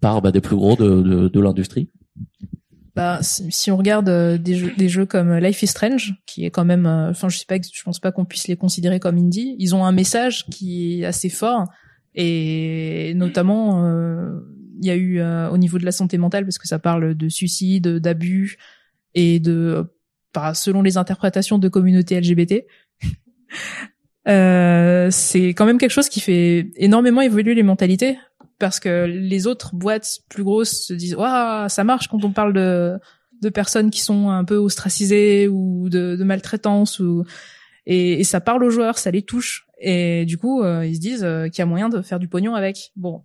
par 0.00 0.22
bah, 0.22 0.32
des 0.32 0.40
plus 0.40 0.56
gros 0.56 0.76
de, 0.76 1.02
de, 1.02 1.28
de 1.28 1.40
l'industrie? 1.40 1.88
Bah, 2.94 3.20
si 3.22 3.70
on 3.70 3.78
regarde 3.78 4.10
euh, 4.10 4.36
des 4.36 4.54
jeux, 4.54 4.72
des 4.76 4.88
jeux 4.88 5.06
comme 5.06 5.34
Life 5.38 5.62
is 5.62 5.68
Strange, 5.68 6.14
qui 6.26 6.44
est 6.44 6.50
quand 6.50 6.66
même, 6.66 6.86
enfin, 6.86 7.30
je 7.30 7.38
sais 7.38 7.46
pas, 7.48 7.56
je 7.56 7.82
pense 7.82 8.00
pas 8.00 8.12
qu'on 8.12 8.26
puisse 8.26 8.48
les 8.48 8.56
considérer 8.56 9.00
comme 9.00 9.16
indie. 9.16 9.56
Ils 9.58 9.74
ont 9.74 9.86
un 9.86 9.92
message 9.92 10.44
qui 10.50 11.00
est 11.00 11.04
assez 11.06 11.30
fort 11.30 11.68
et 12.14 13.14
notamment 13.14 13.86
euh, 13.86 14.40
il 14.82 14.88
y 14.88 14.90
a 14.90 14.96
eu 14.96 15.20
euh, 15.20 15.48
au 15.48 15.58
niveau 15.58 15.78
de 15.78 15.84
la 15.84 15.92
santé 15.92 16.18
mentale 16.18 16.44
parce 16.44 16.58
que 16.58 16.66
ça 16.66 16.80
parle 16.80 17.14
de 17.14 17.28
suicide, 17.28 17.98
d'abus 17.98 18.58
et 19.14 19.38
de 19.38 19.86
selon 20.54 20.82
les 20.82 20.96
interprétations 20.96 21.58
de 21.58 21.68
communautés 21.68 22.20
LGBT. 22.20 22.64
euh, 24.28 25.08
c'est 25.10 25.48
quand 25.48 25.66
même 25.66 25.78
quelque 25.78 25.90
chose 25.90 26.08
qui 26.08 26.20
fait 26.20 26.72
énormément 26.76 27.20
évoluer 27.20 27.54
les 27.54 27.62
mentalités 27.62 28.18
parce 28.58 28.80
que 28.80 29.04
les 29.06 29.46
autres 29.46 29.74
boîtes 29.74 30.18
plus 30.28 30.42
grosses 30.42 30.86
se 30.86 30.94
disent 30.94 31.14
waouh 31.14 31.68
ça 31.68 31.84
marche 31.84 32.08
quand 32.08 32.24
on 32.24 32.32
parle 32.32 32.52
de 32.52 32.98
de 33.40 33.48
personnes 33.48 33.90
qui 33.90 34.00
sont 34.00 34.30
un 34.30 34.44
peu 34.44 34.56
ostracisées 34.56 35.48
ou 35.48 35.88
de, 35.88 36.16
de 36.16 36.24
maltraitance 36.24 37.00
ou 37.00 37.24
et, 37.86 38.20
et, 38.20 38.24
ça 38.24 38.40
parle 38.40 38.62
aux 38.62 38.70
joueurs, 38.70 38.98
ça 38.98 39.10
les 39.10 39.22
touche 39.22 39.66
et 39.80 40.24
du 40.24 40.38
coup 40.38 40.62
euh, 40.62 40.86
ils 40.86 40.94
se 40.94 41.00
disent 41.00 41.24
euh, 41.24 41.48
qu'il 41.48 41.58
y 41.58 41.62
a 41.62 41.66
moyen 41.66 41.88
de 41.88 42.00
faire 42.02 42.20
du 42.20 42.28
pognon 42.28 42.54
avec. 42.54 42.92
Bon, 42.94 43.24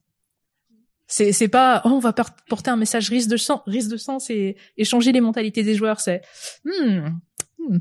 c'est 1.08 1.32
c'est 1.32 1.48
pas 1.48 1.82
oh, 1.86 1.90
on 1.90 2.00
va 2.00 2.14
porter 2.14 2.70
un 2.70 2.76
message 2.76 3.10
risque 3.10 3.30
de 3.30 3.38
sang, 3.38 3.64
risque 3.66 3.90
de 3.90 3.98
sang, 3.98 4.20
c'est 4.20 4.56
échanger 4.76 5.12
les 5.12 5.22
mentalités 5.22 5.64
des 5.64 5.76
joueurs. 5.76 6.02
C'est 6.02 6.22
hmm, 6.66 7.08
hmm, 7.60 7.78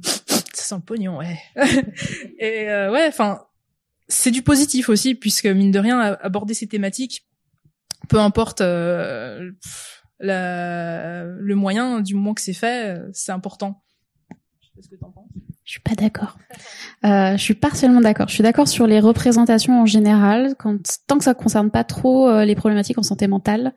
ça 0.55 0.63
sent 0.63 0.75
le 0.77 0.81
pognon, 0.83 1.19
ouais. 1.19 1.39
et 2.39 2.71
euh, 2.71 2.91
ouais, 2.93 3.07
enfin 3.09 3.47
c'est 4.09 4.31
du 4.31 4.43
positif 4.43 4.89
aussi 4.89 5.17
puisque 5.17 5.47
mine 5.47 5.73
de 5.73 5.81
rien 5.81 6.17
aborder 6.21 6.55
ces 6.55 6.69
thématiques, 6.69 7.27
peu 8.09 8.21
importe 8.21 8.61
euh, 8.61 9.51
la, 10.21 11.25
le 11.25 11.55
moyen, 11.57 12.01
du 12.01 12.15
moment 12.15 12.33
que 12.33 12.41
c'est 12.41 12.53
fait, 12.53 12.97
c'est 13.13 13.33
important. 13.33 13.83
Je 14.61 14.67
sais 14.67 14.73
pas 14.75 14.83
ce 14.83 14.89
que 14.89 14.97
t'en 14.97 15.11
penses. 15.11 15.31
Je 15.67 15.73
suis 15.73 15.81
pas 15.81 15.97
d'accord. 15.97 16.39
Euh, 17.05 17.37
je 17.37 17.43
suis 17.43 17.55
partiellement 17.55 18.01
d'accord. 18.01 18.29
Je 18.29 18.35
suis 18.35 18.43
d'accord 18.45 18.69
sur 18.69 18.87
les 18.87 19.01
représentations 19.01 19.83
en 19.83 19.85
général, 19.85 20.55
quand 20.61 20.79
tant 21.09 21.19
que 21.19 21.25
ça 21.25 21.35
concerne 21.35 21.73
pas 21.73 21.83
trop 21.83 22.29
euh, 22.29 22.45
les 22.45 22.55
problématiques 22.55 22.99
en 22.99 23.03
santé 23.03 23.27
mentale 23.27 23.75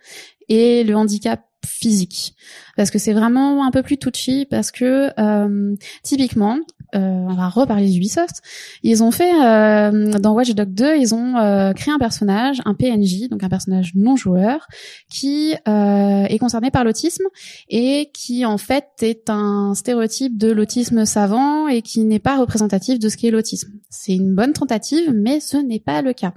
et 0.49 0.83
le 0.83 0.95
handicap 0.95 1.41
physique, 1.65 2.35
parce 2.77 2.91
que 2.91 2.99
c'est 2.99 3.11
vraiment 3.11 3.65
un 3.65 3.71
peu 3.71 3.81
plus 3.81 3.97
touchy, 3.97 4.45
parce 4.45 4.69
que 4.71 5.09
euh, 5.19 5.75
typiquement, 6.03 6.59
on 6.93 7.33
va 7.33 7.49
reparler 7.49 7.89
d'Ubisoft. 7.89 8.41
Ils 8.83 9.03
ont 9.03 9.11
fait 9.11 9.31
euh, 9.31 10.11
dans 10.19 10.33
Watch 10.33 10.51
Dogs 10.51 10.73
2, 10.73 10.97
ils 10.97 11.13
ont 11.13 11.37
euh, 11.37 11.73
créé 11.73 11.93
un 11.93 11.99
personnage, 11.99 12.61
un 12.65 12.73
PNJ, 12.73 13.29
donc 13.29 13.43
un 13.43 13.49
personnage 13.49 13.91
non 13.95 14.15
joueur, 14.15 14.67
qui 15.09 15.53
euh, 15.67 16.23
est 16.23 16.39
concerné 16.39 16.71
par 16.71 16.83
l'autisme 16.83 17.25
et 17.69 18.09
qui 18.13 18.45
en 18.45 18.57
fait 18.57 18.87
est 19.01 19.29
un 19.29 19.73
stéréotype 19.75 20.37
de 20.37 20.51
l'autisme 20.51 21.05
savant 21.05 21.67
et 21.67 21.81
qui 21.81 22.03
n'est 22.03 22.19
pas 22.19 22.37
représentatif 22.37 22.99
de 22.99 23.09
ce 23.09 23.17
qu'est 23.17 23.31
l'autisme. 23.31 23.71
C'est 23.89 24.15
une 24.15 24.33
bonne 24.33 24.53
tentative, 24.53 25.11
mais 25.13 25.39
ce 25.39 25.57
n'est 25.57 25.79
pas 25.79 26.01
le 26.01 26.13
cas. 26.13 26.33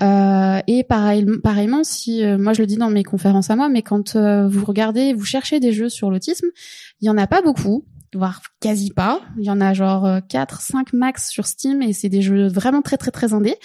Euh, 0.00 0.60
et 0.66 0.84
pareil, 0.84 1.26
pareillement, 1.42 1.84
si 1.84 2.24
moi 2.38 2.52
je 2.52 2.62
le 2.62 2.66
dis 2.66 2.76
dans 2.76 2.90
mes 2.90 3.04
conférences 3.04 3.50
à 3.50 3.56
moi, 3.56 3.68
mais 3.68 3.82
quand 3.82 4.16
vous 4.16 4.64
regardez, 4.64 5.12
vous 5.12 5.24
cherchez 5.24 5.60
des 5.60 5.72
jeux 5.72 5.88
sur 5.88 6.10
l'autisme, 6.10 6.46
il 7.00 7.06
y 7.06 7.10
en 7.10 7.18
a 7.18 7.26
pas 7.26 7.42
beaucoup 7.42 7.84
voire 8.16 8.40
quasi 8.60 8.90
pas. 8.90 9.20
Il 9.38 9.44
y 9.44 9.50
en 9.50 9.60
a 9.60 9.74
genre 9.74 10.08
4, 10.28 10.54
euh, 10.54 10.58
5 10.60 10.92
max 10.92 11.28
sur 11.28 11.46
Steam 11.46 11.82
et 11.82 11.92
c'est 11.92 12.08
des 12.08 12.22
jeux 12.22 12.48
vraiment 12.48 12.82
très 12.82 12.96
très 12.96 13.10
très 13.10 13.32
indés 13.32 13.56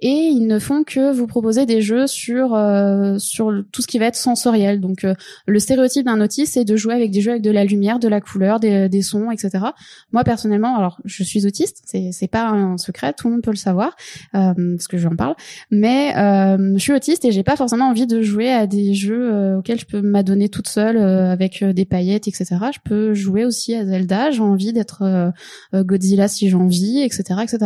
et 0.00 0.30
ils 0.30 0.46
ne 0.46 0.58
font 0.58 0.84
que 0.84 1.12
vous 1.12 1.26
proposer 1.26 1.66
des 1.66 1.80
jeux 1.80 2.06
sur 2.06 2.54
euh, 2.54 3.18
sur 3.18 3.52
tout 3.72 3.82
ce 3.82 3.86
qui 3.86 3.98
va 3.98 4.06
être 4.06 4.16
sensoriel. 4.16 4.80
Donc 4.80 5.04
euh, 5.04 5.14
le 5.46 5.58
stéréotype 5.58 6.06
d'un 6.06 6.20
autiste, 6.20 6.54
c'est 6.54 6.64
de 6.64 6.76
jouer 6.76 6.94
avec 6.94 7.10
des 7.10 7.20
jeux 7.20 7.32
avec 7.32 7.42
de 7.42 7.50
la 7.50 7.64
lumière, 7.64 7.98
de 7.98 8.08
la 8.08 8.20
couleur, 8.20 8.60
des, 8.60 8.88
des 8.88 9.02
sons, 9.02 9.30
etc. 9.30 9.64
Moi 10.12 10.22
personnellement, 10.24 10.76
alors 10.76 11.00
je 11.04 11.22
suis 11.24 11.46
autiste, 11.46 11.82
c'est 11.84 12.10
c'est 12.12 12.28
pas 12.28 12.48
un 12.48 12.78
secret, 12.78 13.12
tout 13.12 13.26
le 13.28 13.34
monde 13.34 13.42
peut 13.42 13.50
le 13.50 13.56
savoir 13.56 13.96
euh, 14.34 14.52
parce 14.76 14.86
que 14.86 14.98
j'en 14.98 15.16
parle. 15.16 15.34
Mais 15.70 16.16
euh, 16.16 16.74
je 16.74 16.78
suis 16.80 16.92
autiste 16.92 17.24
et 17.24 17.32
j'ai 17.32 17.42
pas 17.42 17.56
forcément 17.56 17.88
envie 17.88 18.06
de 18.06 18.22
jouer 18.22 18.50
à 18.50 18.66
des 18.66 18.94
jeux 18.94 19.56
auxquels 19.56 19.80
je 19.80 19.86
peux 19.86 20.00
m'adonner 20.00 20.48
toute 20.48 20.68
seule 20.68 20.98
avec 20.98 21.64
des 21.64 21.84
paillettes, 21.84 22.28
etc. 22.28 22.56
Je 22.72 22.78
peux 22.84 23.14
jouer 23.14 23.44
aussi 23.44 23.74
à 23.74 23.84
Zelda. 23.84 24.30
J'ai 24.30 24.42
envie 24.42 24.72
d'être 24.72 25.32
Godzilla 25.74 26.28
si 26.28 26.48
j'ai 26.48 26.56
envie, 26.56 27.00
etc., 27.00 27.40
etc. 27.42 27.58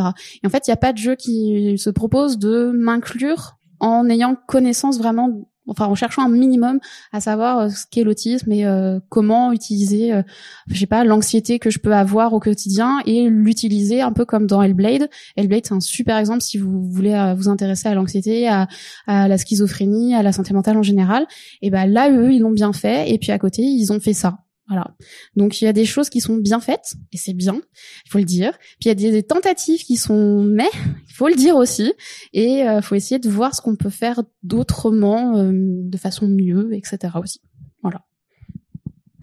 Et 0.43 0.47
en 0.47 0.51
fait, 0.51 0.66
il 0.66 0.70
y 0.70 0.72
a 0.72 0.76
pas 0.76 0.93
de 0.93 0.99
jeu 0.99 1.14
qui 1.14 1.76
se 1.78 1.91
propose 1.91 2.22
de 2.31 2.70
m'inclure 2.75 3.57
en 3.81 4.09
ayant 4.09 4.37
connaissance 4.47 4.99
vraiment 4.99 5.47
enfin 5.68 5.87
en 5.87 5.95
cherchant 5.95 6.23
un 6.23 6.29
minimum 6.29 6.81
à 7.12 7.20
savoir 7.20 7.59
euh, 7.59 7.68
ce 7.68 7.85
qu'est 7.91 8.03
l'autisme 8.03 8.51
et 8.51 8.66
euh, 8.66 8.99
comment 9.09 9.53
utiliser 9.53 10.12
euh, 10.12 10.23
je 10.68 10.79
sais 10.79 10.87
pas 10.87 11.05
l'anxiété 11.05 11.59
que 11.59 11.70
je 11.70 11.79
peux 11.79 11.95
avoir 11.95 12.33
au 12.33 12.41
quotidien 12.41 12.99
et 13.07 13.29
l'utiliser 13.29 14.01
un 14.01 14.12
peu 14.12 14.25
comme 14.25 14.47
dans 14.47 14.62
Hellblade. 14.62 15.09
Hellblade 15.37 15.66
c'est 15.66 15.75
un 15.75 15.81
super 15.81 16.16
exemple 16.16 16.41
si 16.41 16.59
vous 16.59 16.91
voulez 16.91 17.35
vous 17.37 17.49
intéresser 17.49 17.89
à 17.89 17.95
l'anxiété 17.95 18.49
à, 18.49 18.66
à, 19.07 19.29
la 19.29 19.39
schizophrénie 19.39 20.14
à 20.14 20.23
la 20.23 20.33
santé 20.33 20.53
mentale 20.53 20.77
en 20.77 20.83
général. 20.83 21.27
Et 21.61 21.70
ben 21.70 21.87
là 21.87 22.11
eux 22.11 22.33
ils 22.33 22.41
l'ont 22.41 22.51
bien 22.51 22.73
fait 22.73 23.11
et 23.11 23.18
puis 23.18 23.31
à 23.31 23.39
côté 23.39 23.62
ils 23.62 23.93
ont 23.93 24.01
fait 24.01 24.14
ça 24.14 24.39
voilà. 24.73 24.97
Donc 25.37 25.61
il 25.61 25.66
y 25.66 25.68
a 25.68 25.73
des 25.75 25.85
choses 25.85 26.09
qui 26.09 26.20
sont 26.20 26.37
bien 26.37 26.59
faites 26.61 26.95
et 27.12 27.18
c'est 27.18 27.35
bien, 27.35 27.61
il 28.07 28.11
faut 28.11 28.18
le 28.18 28.25
dire. 28.25 28.53
Puis 28.81 28.89
il 28.89 29.01
y 29.01 29.07
a 29.07 29.11
des, 29.11 29.23
tentatives 29.23 29.83
qui 29.85 29.97
sont 29.97 30.43
mais, 30.43 30.70
il 31.09 31.14
faut 31.14 31.29
le 31.29 31.35
dire 31.35 31.57
aussi. 31.57 31.93
Et 32.33 32.61
il 32.61 32.66
euh, 32.66 32.81
faut 32.81 32.95
essayer 32.95 33.18
de 33.18 33.29
voir 33.29 33.55
ce 33.55 33.61
qu'on 33.61 33.77
peut 33.77 33.91
faire 33.91 34.23
d'autrement, 34.43 35.37
euh, 35.37 35.53
de 35.53 35.97
façon 35.99 36.27
mieux, 36.27 36.73
etc. 36.73 37.14
aussi. 37.23 37.41
Voilà. 37.83 38.07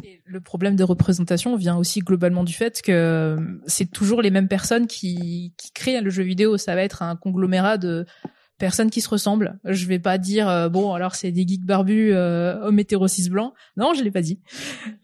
Et 0.04 0.22
le 0.24 0.40
problème 0.40 0.76
de 0.76 0.84
représentation 0.84 1.56
vient 1.56 1.78
aussi 1.78 2.02
globalement 2.02 2.44
du 2.44 2.54
fait 2.54 2.82
que 2.84 2.92
euh, 2.92 3.38
c'est 3.66 3.92
toujours 3.92 4.22
les 4.22 4.30
mêmes 4.30 4.48
personnes 4.48 4.86
qui, 4.86 5.56
qui 5.58 5.72
créent 5.72 6.02
le 6.02 6.12
jeu 6.12 6.24
vidéo. 6.24 6.58
Ça 6.58 6.76
va 6.76 6.84
être 6.84 7.02
un 7.02 7.16
conglomérat 7.16 7.80
de 7.80 8.06
personnes 8.60 8.92
qui 8.92 9.02
se 9.02 9.10
ressemblent. 9.10 9.60
Je 9.64 9.88
vais 9.88 9.98
pas 9.98 10.20
dire 10.20 10.48
euh, 10.48 10.70
bon 10.70 10.94
alors 10.94 11.16
c'est 11.16 11.32
des 11.32 11.48
geeks 11.48 11.66
barbus 11.66 12.12
euh, 12.14 12.60
hommes 12.62 12.78
hétéros 12.78 13.08
cis 13.08 13.30
blancs. 13.30 13.54
Non, 13.78 13.94
je 13.96 14.04
l'ai 14.04 14.12
pas 14.12 14.22
dit. 14.22 14.40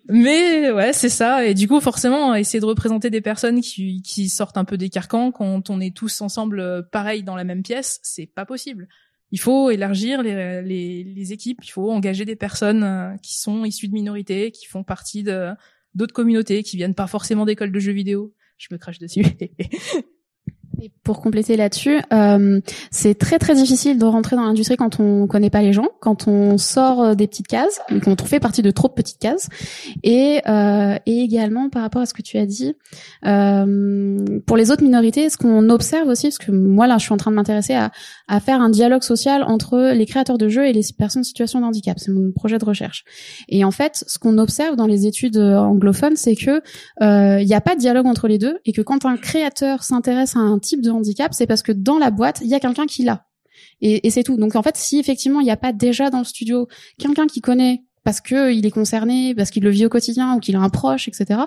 Mais 0.07 0.69
ouais, 0.71 0.93
c'est 0.93 1.09
ça 1.09 1.45
et 1.45 1.55
du 1.55 1.67
coup 1.67 1.79
forcément 1.81 2.35
essayer 2.35 2.59
de 2.59 2.65
représenter 2.65 3.09
des 3.09 3.21
personnes 3.21 3.61
qui 3.61 4.03
qui 4.03 4.29
sortent 4.29 4.57
un 4.57 4.65
peu 4.65 4.77
des 4.77 4.89
carcans 4.89 5.31
quand 5.31 5.69
on 5.71 5.79
est 5.79 5.95
tous 5.95 6.21
ensemble 6.21 6.59
euh, 6.59 6.81
pareil 6.83 7.23
dans 7.23 7.35
la 7.35 7.43
même 7.43 7.63
pièce, 7.63 7.99
c'est 8.03 8.27
pas 8.27 8.45
possible. 8.45 8.87
Il 9.31 9.39
faut 9.39 9.71
élargir 9.71 10.21
les, 10.21 10.61
les, 10.61 11.03
les 11.03 11.33
équipes, 11.33 11.59
il 11.63 11.69
faut 11.69 11.91
engager 11.91 12.25
des 12.25 12.35
personnes 12.35 12.83
euh, 12.83 13.17
qui 13.23 13.39
sont 13.39 13.65
issues 13.65 13.87
de 13.87 13.93
minorités, 13.93 14.51
qui 14.51 14.65
font 14.65 14.83
partie 14.83 15.23
de 15.23 15.49
d'autres 15.95 16.13
communautés, 16.13 16.61
qui 16.61 16.77
viennent 16.77 16.93
pas 16.93 17.07
forcément 17.07 17.45
d'écoles 17.45 17.71
de 17.71 17.79
jeux 17.79 17.93
vidéo. 17.93 18.33
Je 18.57 18.67
me 18.71 18.77
crache 18.77 18.99
dessus. 18.99 19.25
Et 20.85 20.91
pour 21.03 21.19
compléter 21.19 21.57
là-dessus, 21.57 21.99
euh, 22.13 22.59
c'est 22.91 23.15
très 23.17 23.39
très 23.39 23.55
difficile 23.55 23.97
de 23.97 24.05
rentrer 24.05 24.35
dans 24.35 24.43
l'industrie 24.43 24.77
quand 24.77 24.99
on 24.99 25.25
connaît 25.25 25.49
pas 25.49 25.63
les 25.63 25.73
gens, 25.73 25.87
quand 25.99 26.27
on 26.27 26.59
sort 26.59 27.01
euh, 27.01 27.15
des 27.15 27.25
petites 27.25 27.47
cases, 27.47 27.81
quand 28.03 28.21
on 28.21 28.25
fait 28.25 28.39
partie 28.39 28.61
de 28.61 28.69
trop 28.69 28.87
petites 28.87 29.17
cases, 29.17 29.49
et, 30.03 30.41
euh, 30.47 30.95
et 31.07 31.21
également 31.21 31.69
par 31.69 31.81
rapport 31.81 32.03
à 32.03 32.05
ce 32.05 32.13
que 32.13 32.21
tu 32.21 32.37
as 32.37 32.45
dit, 32.45 32.75
euh, 33.25 34.23
pour 34.45 34.57
les 34.57 34.69
autres 34.69 34.83
minorités, 34.83 35.27
ce 35.31 35.37
qu'on 35.37 35.71
observe 35.71 36.07
aussi, 36.07 36.27
parce 36.27 36.37
que 36.37 36.51
moi 36.51 36.85
là 36.85 36.99
je 36.99 37.05
suis 37.05 37.13
en 37.13 37.17
train 37.17 37.31
de 37.31 37.35
m'intéresser 37.35 37.73
à, 37.73 37.89
à 38.27 38.39
faire 38.39 38.61
un 38.61 38.69
dialogue 38.69 39.01
social 39.01 39.41
entre 39.41 39.91
les 39.91 40.05
créateurs 40.05 40.37
de 40.37 40.49
jeux 40.49 40.67
et 40.67 40.73
les 40.73 40.83
personnes 40.95 41.21
en 41.21 41.23
situation 41.23 41.61
de 41.61 41.65
handicap, 41.65 41.97
c'est 41.97 42.11
mon 42.11 42.31
projet 42.31 42.59
de 42.59 42.65
recherche. 42.65 43.05
Et 43.49 43.63
en 43.63 43.71
fait, 43.71 44.03
ce 44.05 44.19
qu'on 44.19 44.37
observe 44.37 44.75
dans 44.75 44.85
les 44.85 45.07
études 45.07 45.37
anglophones, 45.37 46.15
c'est 46.15 46.35
que 46.35 46.61
euh, 47.01 47.41
il 47.41 47.47
n'y 47.47 47.55
a 47.55 47.61
pas 47.61 47.73
de 47.73 47.79
dialogue 47.79 48.05
entre 48.05 48.27
les 48.27 48.37
deux, 48.37 48.59
et 48.65 48.71
que 48.71 48.83
quand 48.83 49.05
un 49.05 49.17
créateur 49.17 49.81
s'intéresse 49.81 50.35
à 50.35 50.39
un 50.39 50.59
type 50.59 50.74
de 50.81 50.91
handicap, 50.91 51.33
c'est 51.33 51.47
parce 51.47 51.63
que 51.63 51.71
dans 51.71 51.97
la 51.97 52.11
boîte, 52.11 52.39
il 52.41 52.47
y 52.47 52.53
a 52.53 52.59
quelqu'un 52.59 52.85
qui 52.85 53.03
l'a. 53.03 53.25
Et, 53.81 54.09
c'est 54.09 54.23
tout. 54.23 54.37
Donc 54.37 54.55
en 54.55 54.63
fait, 54.63 54.77
si 54.77 54.99
effectivement 54.99 55.39
il 55.39 55.43
n'y 55.43 55.51
a 55.51 55.57
pas 55.57 55.73
déjà 55.73 56.09
dans 56.09 56.19
le 56.19 56.23
studio 56.23 56.67
quelqu'un 56.97 57.27
qui 57.27 57.41
connaît 57.41 57.83
parce 58.03 58.21
que 58.21 58.53
il 58.53 58.65
est 58.65 58.71
concerné, 58.71 59.33
parce 59.33 59.49
qu'il 59.49 59.63
le 59.63 59.69
vit 59.69 59.85
au 59.85 59.89
quotidien 59.89 60.35
ou 60.35 60.39
qu'il 60.39 60.55
a 60.55 60.59
un 60.59 60.69
proche, 60.69 61.07
etc. 61.07 61.41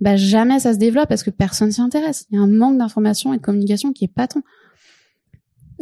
Bah 0.00 0.16
jamais 0.16 0.60
ça 0.60 0.74
se 0.74 0.78
développe 0.78 1.08
parce 1.08 1.22
que 1.22 1.30
personne 1.30 1.72
s'y 1.72 1.80
intéresse. 1.80 2.26
Il 2.30 2.36
y 2.36 2.38
a 2.38 2.42
un 2.42 2.46
manque 2.46 2.78
d'information 2.78 3.32
et 3.32 3.38
de 3.38 3.42
communication 3.42 3.92
qui 3.92 4.04
est 4.04 4.12
patent. 4.12 4.38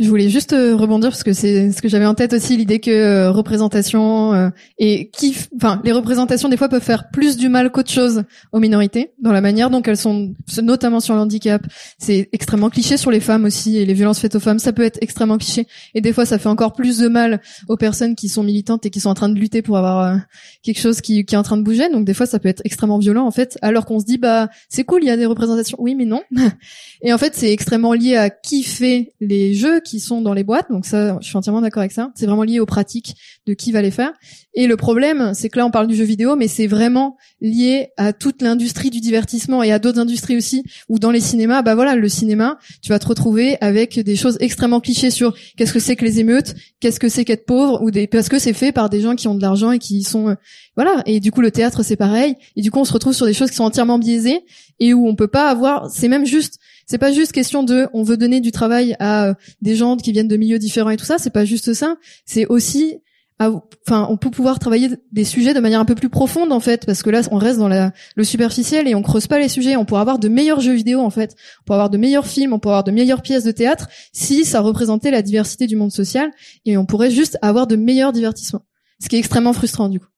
Je 0.01 0.09
voulais 0.09 0.30
juste 0.30 0.55
euh, 0.55 0.74
rebondir 0.74 1.11
parce 1.11 1.22
que 1.22 1.34
c'est 1.34 1.72
ce 1.72 1.82
que 1.82 1.88
j'avais 1.90 2.07
en 2.07 2.14
tête 2.14 2.32
aussi 2.32 2.57
l'idée 2.57 2.80
que 2.80 2.90
euh, 2.90 3.30
représentation 3.30 4.32
euh, 4.32 4.48
et 4.78 5.11
qui, 5.11 5.36
enfin, 5.57 5.78
les 5.84 5.92
représentations 5.92 6.48
des 6.48 6.57
fois 6.57 6.70
peuvent 6.70 6.82
faire 6.82 7.11
plus 7.11 7.36
du 7.36 7.51
mal 7.51 7.70
qu'autre 7.70 7.90
chose 7.90 8.24
aux 8.53 8.61
minorités 8.61 9.12
dans 9.18 9.30
la 9.30 9.42
manière 9.42 9.68
dont 9.68 9.82
elles 9.82 9.98
sont, 9.98 10.34
notamment 10.62 11.01
sur 11.01 11.14
le 11.14 11.20
handicap. 11.20 11.62
C'est 11.98 12.30
extrêmement 12.32 12.70
cliché 12.70 12.96
sur 12.96 13.11
les 13.11 13.20
femmes 13.20 13.44
aussi 13.44 13.76
et 13.76 13.84
les 13.84 13.92
violences 13.92 14.20
faites 14.20 14.34
aux 14.34 14.40
femmes, 14.40 14.59
ça 14.59 14.72
peut 14.72 14.84
être 14.84 14.98
extrêmement 15.03 15.36
cliché 15.36 15.66
et 15.94 16.01
des 16.01 16.14
fois 16.14 16.24
ça 16.24 16.38
fait 16.38 16.48
encore 16.48 16.72
plus 16.72 16.96
de 16.96 17.09
mal 17.09 17.42
aux 17.68 17.76
personnes 17.76 18.14
qui 18.14 18.30
sont 18.30 18.42
militantes 18.42 18.86
et 18.86 18.90
qui 18.90 19.01
sont 19.01 19.11
en 19.11 19.14
train 19.14 19.28
de 19.28 19.38
lutter 19.38 19.61
pour 19.61 19.76
avoir 19.76 20.18
quelque 20.62 20.80
chose 20.80 21.03
qui, 21.03 21.26
qui 21.26 21.34
est 21.34 21.38
en 21.38 21.42
train 21.42 21.59
de 21.59 21.62
bouger. 21.62 21.90
Donc 21.90 22.07
des 22.07 22.14
fois 22.14 22.24
ça 22.24 22.38
peut 22.38 22.48
être 22.48 22.62
extrêmement 22.64 22.98
violent 22.98 23.26
en 23.26 23.32
fait, 23.32 23.59
alors 23.61 23.84
qu'on 23.84 24.01
se 24.01 24.07
dit 24.07 24.16
bah 24.16 24.48
c'est 24.70 24.84
cool, 24.84 25.03
il 25.03 25.09
y 25.09 25.11
a 25.11 25.18
des 25.18 25.26
représentations. 25.26 25.76
Oui 25.78 25.94
mais 25.94 26.07
non. 26.07 26.22
et 27.03 27.12
en 27.12 27.18
fait 27.18 27.34
c'est 27.34 27.53
extrêmement 27.53 27.92
lié 27.92 28.16
à 28.16 28.30
qui 28.30 28.62
fait 28.62 29.12
les 29.20 29.53
jeux 29.53 29.82
qui 29.91 30.01
sont 30.01 30.20
dans 30.20 30.32
les 30.32 30.45
boîtes. 30.45 30.70
Donc 30.70 30.86
ça, 30.86 31.18
je 31.20 31.26
suis 31.26 31.36
entièrement 31.36 31.61
d'accord 31.61 31.80
avec 31.80 31.93
ça. 31.93 32.11
C'est 32.14 32.26
vraiment 32.26 32.45
lié 32.45 32.61
aux 32.61 32.66
pratiques 32.66 33.16
de 33.47 33.55
qui 33.55 33.72
va 33.72 33.82
les 33.82 33.91
faire. 33.91 34.12
Et 34.55 34.66
le 34.66 34.76
problème, 34.76 35.32
c'est 35.34 35.49
que 35.49 35.59
là, 35.59 35.66
on 35.66 35.70
parle 35.70 35.88
du 35.88 35.97
jeu 35.97 36.05
vidéo, 36.05 36.36
mais 36.36 36.49
c'est 36.49 36.68
vraiment 36.68 37.16
lié 37.41 37.88
à 37.97 38.12
toute 38.12 38.43
l'industrie 38.43 38.91
du 38.91 39.01
divertissement 39.01 39.62
et 39.62 39.72
à 39.72 39.78
d'autres 39.78 39.99
industries 39.99 40.36
aussi. 40.36 40.62
Ou 40.88 40.99
dans 40.99 41.11
les 41.11 41.20
cinémas, 41.20 41.62
bah 41.62 41.74
voilà, 41.74 41.97
le 41.97 42.09
cinéma, 42.09 42.59
tu 42.82 42.91
vas 42.91 42.99
te 42.99 43.07
retrouver 43.07 43.57
avec 43.61 43.99
des 43.99 44.16
choses 44.16 44.36
extrêmement 44.41 44.80
clichés 44.80 45.11
sur 45.11 45.34
qu'est-ce 45.57 45.72
que 45.72 45.80
c'est 45.80 45.97
que 45.97 46.05
les 46.05 46.20
émeutes, 46.20 46.55
qu'est-ce 46.78 47.01
que 47.01 47.09
c'est 47.09 47.24
qu'être 47.24 47.47
pauvre, 47.47 47.82
ou 47.82 47.91
des 47.91 48.07
parce 48.07 48.28
que 48.28 48.38
c'est 48.38 48.53
fait 48.53 48.72
par 48.72 48.91
des 48.91 49.01
gens 49.01 49.16
qui 49.16 49.26
ont 49.26 49.34
de 49.34 49.43
l'argent 49.43 49.72
et 49.72 49.78
qui 49.78 50.03
sont 50.03 50.28
euh, 50.28 50.34
voilà. 50.76 51.03
Et 51.07 51.20
du 51.20 51.32
coup, 51.32 51.41
le 51.41 51.51
théâtre, 51.51 51.82
c'est 51.82 51.97
pareil. 51.97 52.36
Et 52.57 52.62
du 52.62 52.70
coup, 52.70 52.78
on 52.78 52.84
se 52.84 52.93
retrouve 52.93 53.12
sur 53.12 53.26
des 53.26 53.34
choses 53.34 53.51
qui 53.51 53.57
sont 53.57 53.64
entièrement 53.64 53.99
biaisées 53.99 54.45
et 54.78 54.95
où 54.95 55.09
on 55.09 55.14
peut 55.14 55.28
pas 55.28 55.51
avoir. 55.51 55.91
C'est 55.91 56.09
même 56.09 56.26
juste 56.26 56.59
c'est 56.91 56.99
pas 56.99 57.12
juste 57.12 57.30
question 57.30 57.62
de 57.62 57.86
on 57.93 58.03
veut 58.03 58.16
donner 58.16 58.41
du 58.41 58.51
travail 58.51 58.97
à 58.99 59.26
euh, 59.26 59.34
des 59.62 59.76
gens 59.76 59.97
qui 59.97 60.11
viennent 60.11 60.26
de 60.26 60.36
milieux 60.36 60.59
différents 60.59 60.91
et 60.91 60.97
tout 60.97 61.05
ça, 61.05 61.18
c'est 61.18 61.30
pas 61.30 61.45
juste 61.45 61.72
ça, 61.72 61.95
c'est 62.26 62.47
aussi 62.47 62.99
enfin 63.38 64.09
on 64.11 64.16
peut 64.16 64.30
pouvoir 64.30 64.59
travailler 64.59 64.91
des 65.12 65.24
sujets 65.24 65.55
de 65.55 65.61
manière 65.61 65.78
un 65.78 65.84
peu 65.84 65.95
plus 65.95 66.09
profonde 66.09 66.53
en 66.53 66.59
fait 66.59 66.84
parce 66.84 67.05
que 67.05 67.09
là 67.09 67.20
on 67.30 67.38
reste 67.38 67.61
dans 67.61 67.68
le 67.68 68.24
superficiel 68.24 68.88
et 68.88 68.97
on 68.97 69.03
creuse 69.03 69.28
pas 69.28 69.38
les 69.38 69.49
sujets, 69.49 69.76
on 69.76 69.84
pourrait 69.84 70.01
avoir 70.01 70.18
de 70.18 70.26
meilleurs 70.28 70.59
jeux 70.59 70.72
vidéo 70.72 70.99
en 70.99 71.11
fait, 71.11 71.36
on 71.61 71.64
pourrait 71.64 71.76
avoir 71.76 71.91
de 71.91 71.97
meilleurs 71.97 72.26
films, 72.26 72.55
on 72.55 72.59
pourrait 72.59 72.74
avoir 72.74 72.84
de 72.84 72.91
meilleures 72.91 73.22
pièces 73.22 73.45
de 73.45 73.53
théâtre 73.53 73.88
si 74.12 74.45
ça 74.45 74.61
représentait 74.61 75.12
la 75.12 75.22
diversité 75.22 75.68
du 75.68 75.76
monde 75.76 75.93
social 75.93 76.32
et 76.66 76.76
on 76.76 76.86
pourrait 76.86 77.12
juste 77.12 77.38
avoir 77.41 77.68
de 77.68 77.76
meilleurs 77.76 78.11
divertissements. 78.11 78.62
Ce 79.01 79.09
qui 79.09 79.14
est 79.14 79.20
extrêmement 79.20 79.53
frustrant 79.53 79.88
du 79.88 80.01
coup. 80.01 80.09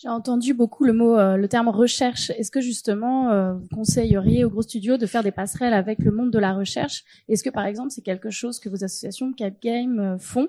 J'ai 0.00 0.08
entendu 0.08 0.54
beaucoup 0.54 0.84
le 0.84 0.94
mot, 0.94 1.18
euh, 1.18 1.36
le 1.36 1.46
terme 1.46 1.68
recherche. 1.68 2.30
Est-ce 2.30 2.50
que 2.50 2.62
justement, 2.62 3.30
euh, 3.32 3.52
vous 3.52 3.68
conseilleriez 3.68 4.44
aux 4.44 4.50
gros 4.50 4.62
studios 4.62 4.96
de 4.96 5.04
faire 5.04 5.22
des 5.22 5.30
passerelles 5.30 5.74
avec 5.74 5.98
le 5.98 6.10
monde 6.10 6.30
de 6.30 6.38
la 6.38 6.54
recherche? 6.54 7.04
Est-ce 7.28 7.44
que 7.44 7.50
par 7.50 7.66
exemple, 7.66 7.90
c'est 7.90 8.00
quelque 8.00 8.30
chose 8.30 8.60
que 8.60 8.70
vos 8.70 8.82
associations 8.82 9.34
Cap 9.34 9.60
Game 9.60 10.00
euh, 10.00 10.18
font 10.18 10.48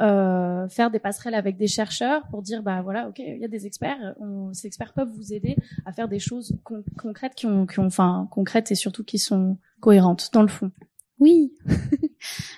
euh, 0.00 0.66
faire 0.68 0.90
des 0.90 0.98
passerelles 0.98 1.34
avec 1.34 1.58
des 1.58 1.66
chercheurs 1.66 2.26
pour 2.30 2.42
dire 2.42 2.62
bah 2.62 2.82
voilà 2.82 3.08
ok 3.08 3.18
il 3.18 3.38
y 3.38 3.44
a 3.46 3.48
des 3.48 3.64
experts 3.64 4.14
on, 4.20 4.52
ces 4.52 4.66
experts 4.66 4.92
peuvent 4.92 5.08
vous 5.08 5.32
aider 5.32 5.56
à 5.86 5.92
faire 5.92 6.06
des 6.06 6.18
choses 6.18 6.54
concrètes 6.98 7.34
qui 7.34 7.46
ont, 7.46 7.64
qui 7.64 7.80
ont 7.80 7.86
enfin 7.86 8.28
concrètes 8.30 8.70
et 8.70 8.74
surtout 8.74 9.04
qui 9.04 9.18
sont 9.18 9.56
cohérentes 9.80 10.28
dans 10.34 10.42
le 10.42 10.48
fond? 10.48 10.70
Oui 11.18 11.54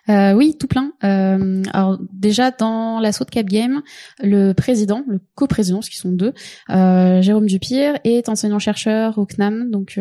Euh, 0.08 0.32
oui, 0.32 0.56
tout 0.58 0.66
plein. 0.66 0.92
Euh, 1.04 1.62
alors 1.72 1.98
déjà 2.12 2.50
dans 2.50 3.00
l'assaut 3.00 3.24
de 3.24 3.30
Cap 3.30 3.46
Game, 3.46 3.82
le 4.22 4.52
président, 4.52 5.02
le 5.06 5.20
co-président, 5.34 5.78
parce 5.78 5.88
qu'ils 5.88 6.00
sont 6.00 6.12
deux, 6.12 6.32
euh, 6.70 7.20
Jérôme 7.22 7.46
Dupire, 7.46 7.98
est 8.04 8.28
enseignant-chercheur 8.28 9.18
au 9.18 9.26
CNAM, 9.26 9.70
donc 9.70 10.00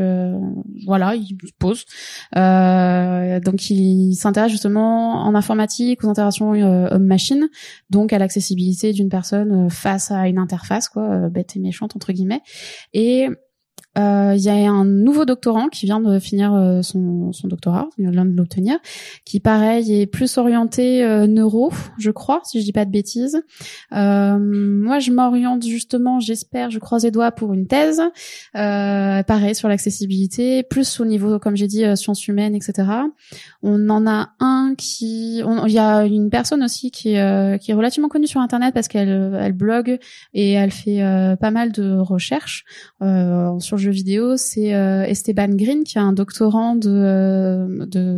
voilà, 0.85 1.15
il 1.15 1.37
pose. 1.59 1.85
Donc 2.33 3.69
il 3.69 4.15
s'intéresse 4.15 4.51
justement 4.51 5.25
en 5.25 5.35
informatique, 5.35 6.03
aux 6.03 6.09
interactions 6.09 6.51
homme-machine, 6.51 7.47
donc 7.89 8.13
à 8.13 8.19
l'accessibilité 8.19 8.93
d'une 8.93 9.09
personne 9.09 9.69
face 9.69 10.11
à 10.11 10.27
une 10.27 10.37
interface, 10.37 10.89
quoi, 10.89 11.29
bête 11.29 11.55
et 11.55 11.59
méchante 11.59 11.95
entre 11.95 12.11
guillemets. 12.13 12.41
Et 12.93 13.27
euh, 13.97 14.33
il 14.35 14.41
y 14.41 14.49
a 14.49 14.71
un 14.71 14.85
nouveau 14.85 15.25
doctorant 15.25 15.69
qui 15.69 15.85
vient 15.85 15.99
de 15.99 16.19
finir 16.19 16.53
euh, 16.53 16.81
son, 16.81 17.31
son 17.33 17.47
doctorat, 17.47 17.89
il 17.97 18.09
vient 18.11 18.25
de 18.25 18.35
l'obtenir, 18.35 18.77
qui 19.25 19.39
pareil 19.39 20.01
est 20.01 20.05
plus 20.05 20.37
orienté 20.37 21.03
euh, 21.03 21.25
neuro, 21.25 21.71
je 21.97 22.11
crois, 22.11 22.41
si 22.43 22.59
je 22.59 22.65
dis 22.65 22.73
pas 22.73 22.85
de 22.85 22.91
bêtises. 22.91 23.41
moi, 23.91 24.99
je 24.99 25.11
m'oriente 25.11 25.65
justement, 25.65 26.19
j'espère, 26.19 26.69
je 26.69 26.79
croise 26.79 27.03
les 27.03 27.11
doigts 27.11 27.31
pour 27.31 27.53
une 27.53 27.67
thèse, 27.67 28.01
pareil 28.53 29.55
sur 29.55 29.67
l'accessibilité, 29.67 30.63
plus 30.63 30.99
au 30.99 31.05
niveau, 31.05 31.39
comme 31.39 31.55
j'ai 31.55 31.67
dit, 31.67 31.83
sciences 31.95 32.27
humaines, 32.27 32.55
etc. 32.55 32.87
On 33.63 33.89
en 33.89 34.05
a 34.05 34.29
un 34.39 34.75
qui, 34.77 35.39
il 35.39 35.71
y 35.71 35.79
a 35.79 36.05
une 36.05 36.29
personne 36.29 36.63
aussi 36.63 36.91
qui, 36.91 37.13
qui 37.13 37.15
est 37.15 37.73
relativement 37.73 38.09
connue 38.09 38.27
sur 38.27 38.41
Internet 38.41 38.73
parce 38.73 38.87
qu'elle 38.87 39.37
elle 39.39 39.53
blogue 39.53 39.99
et 40.33 40.51
elle 40.51 40.71
fait 40.71 41.01
pas 41.39 41.51
mal 41.51 41.71
de 41.71 41.97
recherches 41.97 42.65
sur 42.99 43.77
le 43.77 43.86
jeu 43.87 43.93
vidéo, 43.93 44.37
c'est 44.37 44.75
euh, 44.75 45.03
Esteban 45.03 45.49
Green, 45.49 45.83
qui 45.83 45.97
est 45.97 46.01
un 46.01 46.13
doctorant 46.13 46.75
de, 46.75 46.89
euh, 46.89 47.85
de 47.85 48.17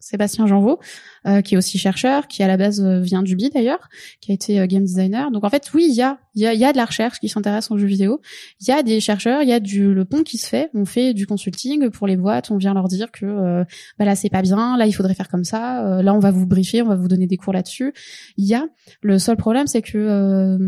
Sébastien 0.00 0.46
Janvaux, 0.46 0.78
euh, 1.26 1.40
qui 1.40 1.54
est 1.54 1.58
aussi 1.58 1.78
chercheur, 1.78 2.28
qui 2.28 2.42
à 2.42 2.46
la 2.46 2.56
base 2.56 2.82
vient 2.82 3.22
du 3.22 3.34
BI 3.34 3.48
d'ailleurs, 3.50 3.88
qui 4.20 4.30
a 4.30 4.34
été 4.34 4.66
game 4.68 4.84
designer. 4.84 5.30
Donc 5.30 5.44
en 5.44 5.50
fait, 5.50 5.70
oui, 5.72 5.86
il 5.88 5.94
y 5.94 6.02
a, 6.02 6.18
y 6.34 6.46
a, 6.46 6.52
y 6.52 6.64
a 6.64 6.72
de 6.72 6.76
la 6.76 6.84
recherche 6.84 7.20
qui 7.20 7.28
s'intéresse 7.28 7.70
aux 7.70 7.78
jeux 7.78 7.86
vidéo. 7.86 8.20
Il 8.60 8.68
y 8.68 8.70
a 8.70 8.82
des 8.82 9.00
chercheurs, 9.00 9.42
il 9.42 9.48
y 9.48 9.52
a 9.52 9.60
du 9.60 9.94
le 9.94 10.04
pont 10.04 10.22
qui 10.22 10.36
se 10.36 10.46
fait. 10.46 10.70
On 10.74 10.84
fait 10.84 11.14
du 11.14 11.26
consulting 11.26 11.90
pour 11.90 12.06
les 12.06 12.16
boîtes. 12.16 12.50
On 12.50 12.58
vient 12.58 12.74
leur 12.74 12.88
dire 12.88 13.10
que 13.10 13.64
bah 13.98 14.04
là 14.04 14.14
c'est 14.14 14.30
pas 14.30 14.42
bien, 14.42 14.76
là 14.76 14.86
il 14.86 14.92
faudrait 14.92 15.14
faire 15.14 15.28
comme 15.28 15.44
ça. 15.44 16.02
là 16.02 16.14
on 16.14 16.20
va 16.20 16.30
vous 16.30 16.46
briefer, 16.46 16.82
on 16.82 16.88
va 16.88 16.96
vous 16.96 17.08
donner 17.08 17.26
des 17.26 17.36
cours 17.36 17.52
là-dessus. 17.52 17.94
Il 18.36 18.46
y 18.46 18.54
a. 18.54 18.66
Le 19.00 19.18
seul 19.18 19.36
problème 19.36 19.66
c'est 19.66 19.82
que 19.82 20.58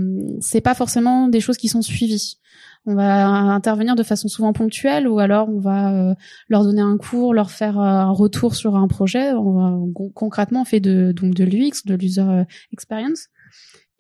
c'est 0.40 0.60
pas 0.62 0.74
forcément 0.74 1.28
des 1.28 1.40
choses 1.40 1.58
qui 1.58 1.68
sont 1.68 1.82
suivies 1.82 2.38
on 2.86 2.94
va 2.94 3.26
intervenir 3.26 3.94
de 3.94 4.02
façon 4.02 4.28
souvent 4.28 4.52
ponctuelle 4.52 5.06
ou 5.06 5.18
alors 5.18 5.48
on 5.50 5.60
va 5.60 5.92
euh, 5.92 6.14
leur 6.48 6.64
donner 6.64 6.80
un 6.80 6.96
cours, 6.96 7.34
leur 7.34 7.50
faire 7.50 7.78
euh, 7.78 7.84
un 7.84 8.10
retour 8.10 8.54
sur 8.54 8.74
un 8.76 8.88
projet. 8.88 9.32
On 9.32 9.92
concrètement, 10.14 10.62
on 10.62 10.64
fait 10.64 10.80
de 10.80 11.12
donc 11.12 11.34
de 11.34 11.44
l'UX, 11.44 11.84
de 11.84 11.94
l'user 11.94 12.22
euh, 12.22 12.44
experience. 12.72 13.28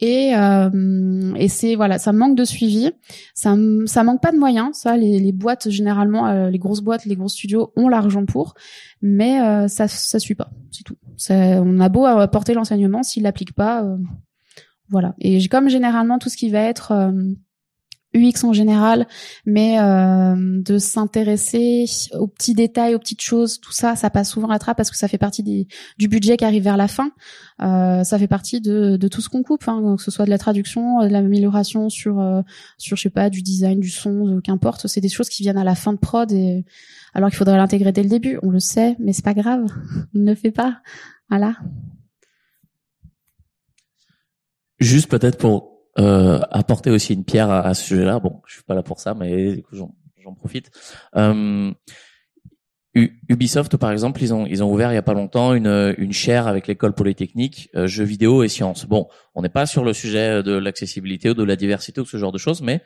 Et, 0.02 0.30
et 0.30 1.48
c'est 1.48 1.74
voilà, 1.74 1.98
ça 1.98 2.14
manque 2.14 2.34
de 2.34 2.46
suivi, 2.46 2.90
ça, 3.34 3.54
ça 3.84 4.02
manque 4.02 4.22
pas 4.22 4.32
de 4.32 4.38
moyens. 4.38 4.70
Ça, 4.72 4.96
les, 4.96 5.18
les 5.18 5.32
boîtes 5.32 5.68
généralement, 5.68 6.48
les 6.48 6.58
grosses 6.58 6.80
boîtes, 6.80 7.04
les 7.04 7.16
gros 7.16 7.28
studios 7.28 7.70
ont 7.76 7.86
l'argent 7.86 8.24
pour, 8.24 8.54
mais 9.02 9.68
ça 9.68 9.88
ça 9.88 10.18
suit 10.18 10.34
pas, 10.34 10.52
c'est 10.70 10.84
tout. 10.84 10.96
on 11.28 11.80
a 11.80 11.90
beau 11.90 12.06
apporter 12.06 12.54
l'enseignement, 12.54 13.02
s'ils 13.02 13.24
l'appliquent 13.24 13.52
pas, 13.52 13.84
voilà. 14.88 15.14
Et 15.18 15.46
comme 15.48 15.68
généralement 15.68 16.18
tout 16.18 16.30
ce 16.30 16.38
qui 16.38 16.48
va 16.48 16.60
être 16.60 17.12
UX 18.14 18.44
en 18.44 18.52
général, 18.52 19.06
mais 19.46 19.78
euh, 19.78 20.34
de 20.36 20.78
s'intéresser 20.78 21.84
aux 22.14 22.26
petits 22.26 22.54
détails, 22.54 22.94
aux 22.94 22.98
petites 22.98 23.20
choses, 23.20 23.60
tout 23.60 23.72
ça, 23.72 23.94
ça 23.94 24.10
passe 24.10 24.30
souvent 24.30 24.48
à 24.50 24.58
trappe 24.58 24.76
parce 24.76 24.90
que 24.90 24.96
ça 24.96 25.06
fait 25.06 25.18
partie 25.18 25.42
du 25.42 26.08
budget 26.08 26.36
qui 26.36 26.44
arrive 26.44 26.64
vers 26.64 26.76
la 26.76 26.88
fin. 26.88 27.12
Euh, 27.62 28.02
ça 28.02 28.18
fait 28.18 28.26
partie 28.26 28.60
de, 28.60 28.96
de 28.96 29.08
tout 29.08 29.20
ce 29.20 29.28
qu'on 29.28 29.42
coupe, 29.42 29.68
hein, 29.68 29.94
que 29.96 30.02
ce 30.02 30.10
soit 30.10 30.24
de 30.24 30.30
la 30.30 30.38
traduction, 30.38 31.02
de 31.02 31.08
l'amélioration 31.08 31.88
sur, 31.88 32.18
euh, 32.18 32.42
sur 32.78 32.96
je 32.96 33.02
sais 33.02 33.10
pas, 33.10 33.30
du 33.30 33.42
design, 33.42 33.78
du 33.78 33.90
son, 33.90 34.40
qu'importe. 34.42 34.88
C'est 34.88 35.00
des 35.00 35.08
choses 35.08 35.28
qui 35.28 35.42
viennent 35.42 35.58
à 35.58 35.64
la 35.64 35.76
fin 35.76 35.92
de 35.92 35.98
prod, 35.98 36.30
et 36.32 36.64
alors 37.14 37.30
qu'il 37.30 37.38
faudrait 37.38 37.58
l'intégrer 37.58 37.92
dès 37.92 38.02
le 38.02 38.08
début. 38.08 38.38
On 38.42 38.50
le 38.50 38.60
sait, 38.60 38.96
mais 38.98 39.12
c'est 39.12 39.24
pas 39.24 39.34
grave, 39.34 39.66
on 40.14 40.18
ne 40.18 40.30
le 40.30 40.34
fait 40.34 40.50
pas. 40.50 40.80
Voilà. 41.28 41.56
Juste 44.80 45.10
peut-être 45.10 45.38
pour 45.38 45.69
euh, 45.98 46.40
apporter 46.50 46.90
aussi 46.90 47.14
une 47.14 47.24
pierre 47.24 47.50
à, 47.50 47.74
ce 47.74 47.84
sujet-là. 47.84 48.20
Bon, 48.20 48.40
je 48.46 48.54
suis 48.54 48.62
pas 48.62 48.74
là 48.74 48.82
pour 48.82 49.00
ça, 49.00 49.14
mais 49.14 49.56
du 49.56 49.62
coup, 49.62 49.76
j'en 49.76 50.34
profite. 50.34 50.70
Euh, 51.16 51.72
Ubisoft, 53.28 53.76
par 53.76 53.92
exemple, 53.92 54.22
ils 54.22 54.34
ont 54.34 54.46
ils 54.46 54.64
ont 54.64 54.72
ouvert 54.72 54.90
il 54.90 54.96
y 54.96 54.98
a 54.98 55.02
pas 55.02 55.14
longtemps 55.14 55.54
une 55.54 55.94
une 55.96 56.12
chaire 56.12 56.48
avec 56.48 56.66
l'école 56.66 56.92
polytechnique 56.92 57.68
euh, 57.76 57.86
jeux 57.86 58.04
vidéo 58.04 58.42
et 58.42 58.48
sciences. 58.48 58.84
Bon, 58.84 59.08
on 59.34 59.42
n'est 59.42 59.48
pas 59.48 59.66
sur 59.66 59.84
le 59.84 59.92
sujet 59.92 60.42
de 60.42 60.52
l'accessibilité 60.52 61.30
ou 61.30 61.34
de 61.34 61.44
la 61.44 61.54
diversité 61.54 62.00
ou 62.00 62.04
ce 62.04 62.16
genre 62.16 62.32
de 62.32 62.38
choses, 62.38 62.62
mais 62.62 62.82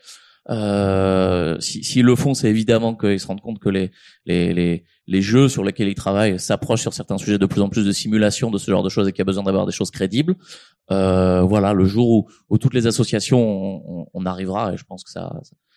euh, 0.50 1.58
s'ils 1.60 1.84
si, 1.84 2.02
le 2.02 2.14
font, 2.16 2.34
c'est 2.34 2.48
évidemment 2.48 2.94
qu'ils 2.94 3.18
se 3.18 3.26
rendent 3.26 3.40
compte 3.40 3.58
que 3.58 3.68
les, 3.68 3.90
les, 4.26 4.52
les, 4.52 4.84
les 5.06 5.22
jeux 5.22 5.48
sur 5.48 5.64
lesquels 5.64 5.88
ils 5.88 5.94
travaillent 5.94 6.38
s'approchent 6.38 6.82
sur 6.82 6.92
certains 6.92 7.18
sujets 7.18 7.38
de 7.38 7.46
plus 7.46 7.62
en 7.62 7.68
plus 7.68 7.84
de 7.84 7.92
simulation 7.92 8.50
de 8.50 8.58
ce 8.58 8.70
genre 8.70 8.82
de 8.82 8.88
choses 8.88 9.08
et 9.08 9.12
qu'il 9.12 9.20
y 9.20 9.22
a 9.22 9.26
besoin 9.26 9.44
d'avoir 9.44 9.66
des 9.66 9.72
choses 9.72 9.90
crédibles. 9.90 10.36
Euh, 10.90 11.42
voilà, 11.42 11.72
le 11.72 11.84
jour 11.86 12.10
où, 12.10 12.28
où 12.50 12.58
toutes 12.58 12.74
les 12.74 12.86
associations, 12.86 13.40
on, 13.40 14.06
on, 14.12 14.26
arrivera, 14.26 14.74
et 14.74 14.76
je 14.76 14.84
pense 14.84 15.02
que 15.02 15.10
ça, 15.10 15.32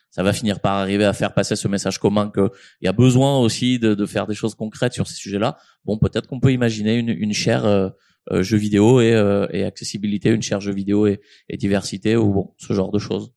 ça 0.09 0.23
va 0.23 0.33
finir 0.33 0.59
par 0.59 0.73
arriver 0.73 1.05
à 1.05 1.13
faire 1.13 1.33
passer 1.33 1.55
ce 1.55 1.67
message 1.67 1.97
commun 1.97 2.29
qu'il 2.33 2.49
y 2.81 2.87
a 2.87 2.93
besoin 2.93 3.39
aussi 3.39 3.79
de, 3.79 3.93
de, 3.93 4.05
faire 4.05 4.27
des 4.27 4.35
choses 4.35 4.55
concrètes 4.55 4.93
sur 4.93 5.07
ces 5.07 5.15
sujets-là. 5.15 5.57
Bon, 5.85 5.97
peut-être 5.97 6.27
qu'on 6.27 6.39
peut 6.39 6.51
imaginer 6.51 6.95
une, 6.95 7.09
une 7.09 7.33
chaire 7.33 7.65
euh, 7.65 7.89
euh 8.31 8.43
jeux 8.43 8.57
vidéo 8.57 8.99
et, 8.99 9.13
euh, 9.13 9.47
et, 9.51 9.63
accessibilité, 9.63 10.29
une 10.29 10.41
chaire 10.41 10.59
jeux 10.59 10.73
vidéo 10.73 11.07
et, 11.07 11.21
et 11.47 11.55
diversité, 11.55 12.17
ou 12.17 12.33
bon, 12.33 12.53
ce 12.57 12.73
genre 12.73 12.91
de 12.91 12.99
choses. 12.99 13.31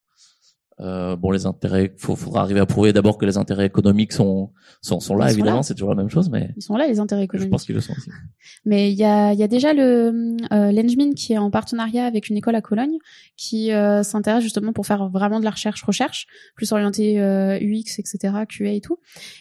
Euh, 0.81 1.15
bon, 1.15 1.31
les 1.31 1.47
intérêts, 1.47 1.93
faut, 1.99 2.17
faudra 2.17 2.43
arriver 2.43 2.61
à 2.61 2.67
prouver 2.67 2.93
d'abord 2.93 3.19
que 3.19 3.27
les 3.27 3.37
intérêts 3.37 3.67
économiques 3.67 4.13
sont 4.13 4.51
sont, 4.81 4.99
sont 4.99 5.15
là. 5.15 5.31
évidemment, 5.31 5.63
c'est 5.63 5.75
toujours 5.75 5.91
la 5.91 5.97
même 5.97 6.09
chose, 6.09 6.31
mais 6.31 6.55
ils 6.57 6.63
sont 6.63 6.77
là 6.77 6.87
les 6.87 7.01
intérêts 7.01 7.25
économiques. 7.25 7.49
Je 7.49 7.51
pense 7.51 7.65
qu'ils 7.65 7.75
le 7.75 7.81
sont 7.83 7.93
aussi. 7.93 8.11
Mais 8.65 8.91
il 8.91 8.97
y 8.99 9.05
a 9.05 9.33
il 9.33 9.39
y 9.39 9.43
a 9.43 9.49
déjà 9.49 9.75
le 9.75 10.37
euh, 10.53 10.73
l'Engmin 10.73 11.13
qui 11.13 11.35
est 11.35 11.39
en 11.39 11.51
partenariat 11.51 12.07
avec 12.07 12.29
une 12.29 12.37
école 12.37 12.55
à 12.55 12.63
Cologne 12.63 12.97
qui 13.37 13.73
euh, 13.73 14.03
s'intéresse 14.03 14.43
justement 14.43 14.73
pour 14.73 14.87
faire 14.87 15.09
vraiment 15.09 15.39
de 15.39 15.45
la 15.45 15.51
recherche 15.51 15.83
recherche 15.83 16.27
plus 16.57 16.73
orientée 16.73 17.21
euh, 17.21 17.59
UX 17.61 17.99
etc 17.99 18.35
QA 18.49 18.73
et 18.73 18.81
tout. 18.81 18.99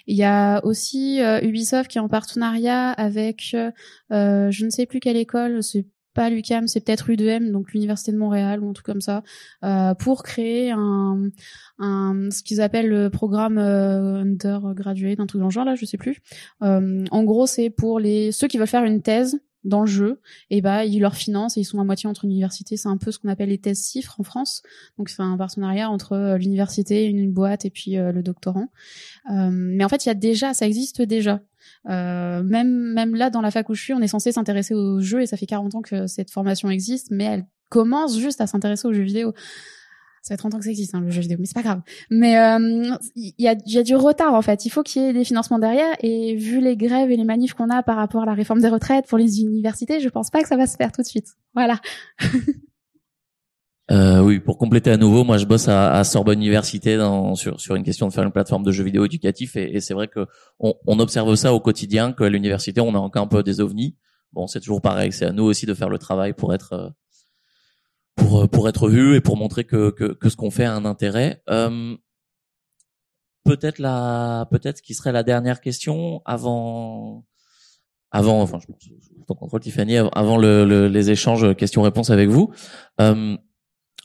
Il 0.08 0.18
y 0.18 0.24
a 0.24 0.64
aussi 0.66 1.22
euh, 1.22 1.40
Ubisoft 1.42 1.90
qui 1.90 1.98
est 1.98 2.02
en 2.02 2.10
partenariat 2.10 2.92
avec 2.92 3.56
je 4.12 4.66
ne 4.66 4.70
sais 4.70 4.86
plus 4.86 5.00
quelle 5.00 5.18
école, 5.18 5.64
c'est 5.64 5.86
pas 6.14 6.30
l'UCAM, 6.30 6.68
c'est 6.68 6.82
peut-être 6.82 7.10
U2M, 7.10 7.52
donc 7.52 7.72
l'université 7.74 8.12
de 8.12 8.18
Montréal 8.18 8.64
ou 8.64 8.70
un 8.70 8.74
truc 8.74 8.86
comme 8.86 9.02
ça, 9.02 9.24
euh, 9.64 9.94
pour 9.94 10.24
créer 10.24 10.72
un, 10.72 11.30
ce 11.80 12.44
qu'ils 12.44 12.62
appellent 12.62 12.90
le 12.90 13.10
programme 13.10 13.58
euh, 13.58 14.22
undergraduate, 14.22 15.20
un 15.20 15.28
truc 15.28 15.40
dans 15.40 15.48
le 15.48 15.52
genre 15.52 15.66
là, 15.66 15.76
je 15.76 15.86
sais 15.86 15.98
plus. 15.98 16.20
Euh, 16.64 17.06
en 17.12 17.24
gros, 17.24 17.48
c'est 17.48 17.70
pour 17.70 18.00
les 18.00 18.32
ceux 18.32 18.48
qui 18.48 18.58
veulent 18.58 18.68
faire 18.68 18.84
une 18.84 19.02
thèse 19.02 19.40
dans 19.66 19.82
le 19.82 19.88
jeu, 19.88 20.22
et 20.50 20.62
bah 20.62 20.86
ils 20.86 21.02
leur 21.02 21.16
financent 21.16 21.58
et 21.58 21.62
ils 21.62 21.66
sont 21.66 21.80
à 21.80 21.84
moitié 21.84 22.08
entre 22.08 22.24
universités. 22.26 22.78
C'est 22.78 22.88
un 22.88 22.98
peu 22.98 23.12
ce 23.12 23.20
qu'on 23.20 23.28
appelle 23.28 23.50
les 23.50 23.58
thèses 23.58 23.82
cifres 23.82 24.20
en 24.20 24.24
France. 24.24 24.64
Donc 24.98 25.10
c'est 25.10 25.22
un 25.22 25.36
partenariat 25.38 25.90
entre 25.90 26.14
euh, 26.14 26.38
l'université, 26.38 27.06
une 27.06 27.32
boîte 27.32 27.66
et 27.66 27.70
puis 27.70 27.98
euh, 27.98 28.12
le 28.12 28.24
doctorant. 28.24 28.68
Mais 29.30 29.84
en 29.84 29.90
fait, 29.90 30.06
il 30.06 30.10
y 30.10 30.12
a 30.12 30.16
déjà, 30.16 30.54
ça 30.54 30.66
existe 30.66 31.02
déjà. 31.02 31.42
Euh, 31.90 32.44
même 32.44 32.94
même 32.94 33.16
là 33.16 33.30
dans 33.30 33.42
la 33.42 33.52
fac 33.52 33.70
où 33.70 33.74
je 33.74 33.82
suis, 33.82 33.94
on 33.94 34.02
est 34.02 34.08
censé 34.08 34.32
s'intéresser 34.32 34.74
aux 34.74 35.00
jeux 35.00 35.22
et 35.22 35.26
ça 35.26 35.38
fait 35.38 35.46
40 35.46 35.76
ans 35.76 35.82
que 35.82 36.08
cette 36.08 36.32
formation 36.32 36.70
existe, 36.70 37.08
mais 37.12 37.26
elle 37.26 37.46
commence 37.70 38.18
juste 38.18 38.42
à 38.42 38.48
s'intéresser 38.48 38.88
aux 38.88 38.94
jeux 38.94 39.04
vidéo. 39.04 39.34
Ça 40.22 40.34
fait 40.34 40.38
30 40.38 40.56
ans 40.56 40.58
que 40.58 40.66
ça 40.66 40.70
existe, 40.70 40.94
hein, 40.96 41.02
le 41.02 41.12
jeu 41.12 41.22
vidéo, 41.22 41.38
mais 41.40 41.46
c'est 41.46 41.54
pas 41.54 41.64
grave. 41.64 41.82
Mais 42.10 42.38
euh, 42.38 42.94
il 43.16 43.34
y, 43.40 43.48
a, 43.48 43.56
y 43.66 43.78
a 43.78 43.84
du 43.84 43.96
retard 43.96 44.34
en 44.34 44.42
fait. 44.42 44.66
Il 44.66 44.70
faut 44.70 44.84
qu'il 44.84 45.02
y 45.02 45.06
ait 45.06 45.14
des 45.14 45.24
financements 45.24 45.60
derrière. 45.60 45.96
Et 46.02 46.36
vu 46.36 46.60
les 46.60 46.76
grèves 46.76 47.10
et 47.10 47.18
les 47.18 47.24
manifs 47.24 47.54
qu'on 47.54 47.70
a 47.70 47.84
par 47.84 47.96
rapport 47.96 48.24
à 48.24 48.26
la 48.26 48.34
réforme 48.34 48.60
des 48.60 48.68
retraites 48.68 49.08
pour 49.08 49.18
les 49.18 49.42
universités, 49.42 50.02
je 50.02 50.10
pense 50.10 50.30
pas 50.30 50.42
que 50.42 50.48
ça 50.50 50.58
va 50.58 50.68
se 50.68 50.76
faire 50.76 50.92
tout 50.92 51.02
de 51.02 51.08
suite. 51.08 51.28
Voilà. 51.54 51.80
Euh, 53.92 54.22
oui, 54.22 54.40
pour 54.40 54.60
compléter 54.60 54.92
à 54.92 54.98
nouveau, 54.98 55.24
moi 55.24 55.38
je 55.38 55.46
bosse 55.46 55.68
à, 55.68 56.04
Sorbonne 56.04 56.38
Université 56.40 56.96
dans, 56.96 57.34
sur, 57.36 57.60
sur 57.60 57.76
une 57.76 57.84
question 57.84 58.08
de 58.08 58.14
faire 58.14 58.24
une 58.24 58.32
plateforme 58.32 58.64
de 58.64 58.72
jeux 58.72 58.84
vidéo 58.84 59.06
éducatif 59.06 59.56
et, 59.56 59.76
et 59.76 59.82
c'est 59.82 59.96
vrai 59.96 60.08
que 60.08 60.28
on, 60.60 60.76
on, 60.86 61.00
observe 61.00 61.34
ça 61.36 61.54
au 61.54 61.60
quotidien 61.60 62.14
que 62.14 62.24
l'université 62.24 62.82
on 62.82 62.94
a 62.94 63.00
encore 63.00 63.24
un 63.24 63.28
peu 63.28 63.42
des 63.42 63.62
ovnis. 63.62 63.96
Bon, 64.32 64.46
c'est 64.46 64.60
toujours 64.60 64.82
pareil, 64.82 65.12
c'est 65.12 65.26
à 65.26 65.32
nous 65.32 65.44
aussi 65.44 65.66
de 65.66 65.74
faire 65.74 65.90
le 65.90 65.98
travail 65.98 66.34
pour 66.34 66.54
être 66.54 66.74
euh, 66.74 66.90
pour 68.16 68.48
pour 68.48 68.70
être 68.70 68.90
vu 68.90 69.16
et 69.16 69.22
pour 69.22 69.38
montrer 69.38 69.64
que 69.64 69.90
que, 69.90 70.14
que 70.14 70.30
ce 70.30 70.36
qu'on 70.36 70.52
fait 70.52 70.66
a 70.66 70.76
un 70.76 70.86
intérêt. 70.86 71.42
Euh, 71.50 71.98
peut-être 73.44 73.80
la 73.80 74.48
peut-être 74.52 74.78
ce 74.78 74.82
qui 74.84 74.94
serait 74.94 75.14
la 75.14 75.24
dernière 75.24 75.62
question 75.62 76.22
avant 76.26 77.26
avant 78.12 78.40
enfin 78.40 78.60
je, 78.60 78.68
je, 78.80 79.34
contrôle 79.34 79.62
Tiffany 79.62 79.98
avant 79.98 80.38
le, 80.38 80.66
le, 80.66 80.88
les 80.88 81.10
échanges 81.10 81.56
questions-réponses 81.56 82.12
avec 82.12 82.30
vous. 82.30 82.52
Euh, 83.02 83.36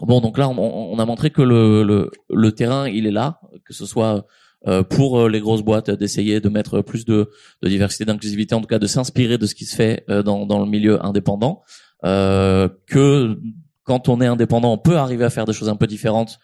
Bon, 0.01 0.21
donc 0.21 0.39
là, 0.39 0.49
on, 0.49 0.99
a 0.99 1.05
montré 1.05 1.31
que 1.31 1.43
le, 1.43 2.53
terrain, 2.53 2.89
il 2.89 3.07
est 3.07 3.13
là, 3.13 3.41
que 3.65 3.73
ce 3.73 3.87
soit 3.87 4.27
euh, 4.67 4.83
pour 4.83 5.21
euh, 5.21 5.29
les 5.29 5.41
grosses 5.41 5.63
boîtes 5.63 5.91
d'essayer 5.91 6.41
de 6.41 6.49
mettre 6.49 6.81
plus 6.81 7.05
de, 7.05 7.31
de 7.63 7.69
diversité, 7.69 8.05
d'inclusivité, 8.05 8.55
en 8.55 8.61
tout 8.61 8.67
cas 8.67 8.79
de 8.79 8.87
s'inspirer 8.87 9.39
de 9.39 9.47
ce 9.47 9.55
qui 9.55 9.67
se 9.67 9.77
fait 9.77 10.05
dans, 10.09 10.47
dans 10.47 10.59
le 10.59 10.67
milieu 10.67 11.05
indépendant, 11.05 11.63
que 12.03 13.39
quand 13.85 14.09
on 14.09 14.21
est 14.21 14.27
indépendant, 14.27 14.73
on 14.73 14.79
peut 14.79 14.97
arriver 14.97 15.25
à 15.25 15.31
faire 15.31 15.45
des 15.45 15.53
choses 15.53 15.69
un 15.69 15.77
peu 15.77 15.87
différentes 15.87 16.39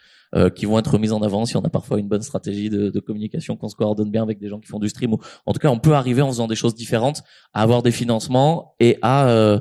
qui 0.54 0.64
vont 0.64 0.78
être 0.78 0.96
mises 0.96 1.12
en 1.12 1.22
avant 1.22 1.44
si 1.44 1.56
on 1.56 1.62
a 1.62 1.68
parfois 1.68 1.98
une 1.98 2.06
bonne 2.06 2.22
stratégie 2.22 2.70
de, 2.70 2.88
de 2.88 3.00
communication, 3.00 3.56
qu'on 3.56 3.68
se 3.68 3.74
coordonne 3.74 4.12
bien 4.12 4.22
avec 4.22 4.38
des 4.38 4.48
gens 4.48 4.60
qui 4.60 4.68
font 4.68 4.78
du 4.78 4.88
stream. 4.88 5.14
Ou, 5.14 5.18
en 5.44 5.52
tout 5.52 5.58
cas, 5.58 5.70
on 5.70 5.80
peut 5.80 5.94
arriver 5.94 6.22
en 6.22 6.28
faisant 6.28 6.46
des 6.46 6.54
choses 6.54 6.76
différentes 6.76 7.24
à 7.52 7.62
avoir 7.62 7.82
des 7.82 7.90
financements 7.90 8.74
et 8.78 8.98
à 9.02 9.60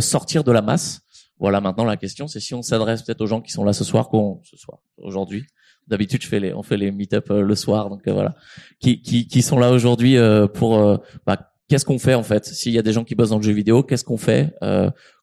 sortir 0.00 0.42
de 0.42 0.52
la 0.52 0.62
masse. 0.62 1.02
Voilà, 1.40 1.60
maintenant 1.60 1.84
la 1.84 1.96
question, 1.96 2.28
c'est 2.28 2.38
si 2.38 2.54
on 2.54 2.62
s'adresse 2.62 3.02
peut-être 3.02 3.22
aux 3.22 3.26
gens 3.26 3.40
qui 3.40 3.50
sont 3.50 3.64
là 3.64 3.72
ce 3.72 3.82
soir, 3.82 4.08
qu'on 4.08 4.40
ce 4.44 4.56
soir, 4.56 4.78
aujourd'hui, 4.98 5.46
D'habitude, 5.86 6.22
je 6.22 6.28
fais 6.28 6.38
les, 6.38 6.54
on 6.54 6.62
fait 6.62 6.76
les 6.76 6.92
meet-up 6.92 7.30
euh, 7.30 7.42
le 7.42 7.54
soir, 7.56 7.90
donc 7.90 8.06
euh, 8.06 8.12
voilà, 8.12 8.36
qui, 8.78 9.02
qui, 9.02 9.26
qui 9.26 9.42
sont 9.42 9.58
là 9.58 9.72
aujourd'hui 9.72 10.16
euh, 10.16 10.46
pour, 10.46 10.78
bah, 11.26 11.52
qu'est-ce 11.68 11.84
qu'on 11.84 11.98
fait 11.98 12.14
en 12.14 12.22
fait? 12.22 12.44
S'il 12.46 12.72
y 12.72 12.78
a 12.78 12.82
des 12.82 12.92
gens 12.92 13.02
qui 13.02 13.16
bossent 13.16 13.30
dans 13.30 13.38
le 13.38 13.42
jeu 13.42 13.52
vidéo, 13.52 13.82
qu'est-ce 13.82 14.04
qu'on 14.04 14.16
fait 14.16 14.54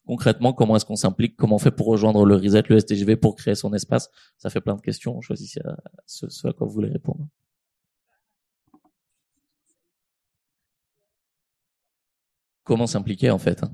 concrètement? 0.05 0.51
Comment 0.53 0.75
est-ce 0.75 0.85
qu'on 0.85 0.95
s'implique? 0.95 1.37
Comment 1.37 1.55
on 1.55 1.59
fait 1.59 1.71
pour 1.71 1.87
rejoindre 1.87 2.25
le 2.25 2.35
Reset, 2.35 2.63
le 2.69 2.79
STGV, 2.79 3.15
pour 3.15 3.35
créer 3.35 3.55
son 3.55 3.73
espace? 3.73 4.09
Ça 4.37 4.49
fait 4.49 4.59
plein 4.61 4.75
de 4.75 4.81
questions. 4.81 5.21
Choisissez 5.21 5.61
ce, 6.05 6.27
ce 6.27 6.47
à 6.47 6.53
quoi 6.53 6.67
vous 6.67 6.73
voulez 6.73 6.91
répondre. 6.91 7.27
Comment 12.63 12.87
s'impliquer 12.87 13.31
en 13.31 13.37
fait 13.37 13.63
hein? 13.63 13.71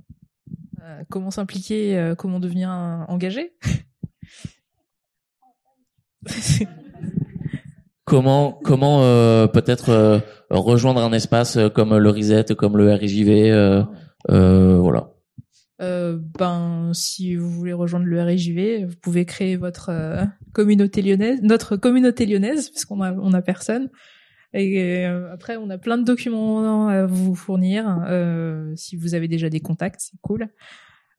Comment 1.09 1.31
s'impliquer 1.31 2.13
Comment 2.17 2.39
devenir 2.39 2.69
engagé 3.07 3.53
comment 8.05 8.59
comment 8.63 9.03
euh, 9.03 9.47
peut-être 9.47 9.89
euh, 9.89 10.19
rejoindre 10.49 11.01
un 11.01 11.13
espace 11.13 11.57
euh, 11.57 11.69
comme 11.69 11.97
le 11.97 12.09
Reset, 12.09 12.55
comme 12.55 12.77
le 12.77 12.91
RIJV, 12.93 13.51
euh, 14.29 14.77
voilà. 14.79 15.09
ben, 15.79 16.91
si 16.93 17.35
vous 17.35 17.49
voulez 17.49 17.73
rejoindre 17.73 18.05
le 18.05 18.21
RIJV, 18.21 18.85
vous 18.85 18.95
pouvez 19.01 19.25
créer 19.25 19.55
votre 19.57 19.91
communauté 20.53 21.01
lyonnaise, 21.01 21.39
notre 21.41 21.75
communauté 21.75 22.25
lyonnaise, 22.25 22.69
parce 22.69 22.85
qu'on 22.85 23.01
a 23.01 23.13
on 23.13 23.33
a 23.33 23.41
personne. 23.41 23.89
Et 24.53 25.05
après, 25.05 25.57
on 25.57 25.69
a 25.69 25.77
plein 25.77 25.97
de 25.97 26.03
documents 26.03 26.87
à 26.87 27.05
vous 27.05 27.33
fournir. 27.33 28.05
si 28.75 28.95
vous 28.95 29.15
avez 29.15 29.27
déjà 29.27 29.49
des 29.49 29.59
contacts, 29.59 30.01
c'est 30.01 30.17
cool. 30.21 30.49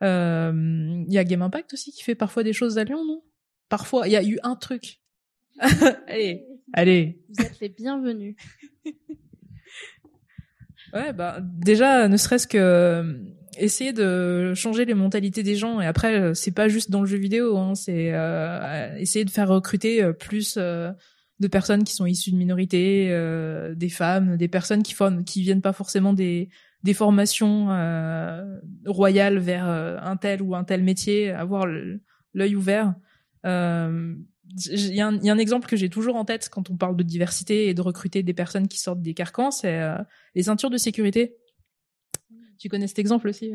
Il 0.00 1.06
y 1.08 1.18
a 1.18 1.24
Game 1.24 1.42
Impact 1.42 1.74
aussi 1.74 1.90
qui 1.90 2.02
fait 2.02 2.14
parfois 2.14 2.44
des 2.44 2.52
choses 2.52 2.78
à 2.78 2.84
Lyon, 2.84 3.04
non? 3.04 3.22
Parfois, 3.68 4.06
il 4.06 4.12
y 4.12 4.16
a 4.16 4.22
eu 4.22 4.38
un 4.42 4.56
truc. 4.56 5.00
allez, 6.06 6.46
allez. 6.72 7.22
Vous 7.28 7.44
êtes 7.44 7.60
les 7.60 7.68
bienvenus. 7.68 8.36
ouais, 10.94 11.12
bah 11.12 11.38
déjà, 11.40 12.08
ne 12.08 12.16
serait-ce 12.16 12.46
que 12.46 12.58
euh, 12.58 13.14
essayer 13.58 13.92
de 13.92 14.52
changer 14.54 14.84
les 14.84 14.94
mentalités 14.94 15.42
des 15.42 15.56
gens. 15.56 15.80
Et 15.80 15.86
après, 15.86 16.20
euh, 16.20 16.34
c'est 16.34 16.54
pas 16.54 16.68
juste 16.68 16.90
dans 16.90 17.00
le 17.00 17.06
jeu 17.06 17.18
vidéo, 17.18 17.56
hein, 17.56 17.74
c'est 17.74 18.12
euh, 18.12 18.94
essayer 18.96 19.24
de 19.24 19.30
faire 19.30 19.48
recruter 19.48 20.12
plus 20.12 20.58
de 21.44 21.48
personnes 21.48 21.84
qui 21.84 21.94
sont 21.94 22.06
issues 22.06 22.32
de 22.32 22.36
minorités, 22.36 23.08
des 23.76 23.88
femmes, 23.88 24.36
des 24.36 24.48
personnes 24.48 24.82
qui 24.82 25.42
viennent 25.42 25.62
pas 25.62 25.72
forcément 25.72 26.12
des 26.12 26.48
formations 26.94 27.68
royales 28.86 29.38
vers 29.38 29.66
un 29.66 30.16
tel 30.16 30.42
ou 30.42 30.54
un 30.54 30.64
tel 30.64 30.82
métier, 30.82 31.30
avoir 31.30 31.66
l'œil 32.34 32.56
ouvert. 32.56 32.94
Euh, 33.46 34.14
il 34.70 34.94
y, 34.94 35.00
a 35.00 35.08
un 35.08 35.38
exemple 35.38 35.66
que 35.66 35.76
j'ai 35.76 35.88
toujours 35.88 36.16
en 36.16 36.24
tête 36.24 36.48
quand 36.50 36.70
on 36.70 36.76
parle 36.76 36.96
de 36.96 37.02
diversité 37.02 37.68
et 37.68 37.74
de 37.74 37.80
recruter 37.80 38.22
des 38.22 38.34
personnes 38.34 38.68
qui 38.68 38.78
sortent 38.78 39.00
des 39.00 39.14
carcans, 39.14 39.50
c'est 39.50 39.80
euh, 39.80 39.96
les 40.34 40.44
ceintures 40.44 40.70
de 40.70 40.76
sécurité. 40.76 41.36
Tu 42.58 42.68
connais 42.68 42.86
cet 42.86 42.98
exemple 42.98 43.28
aussi 43.28 43.52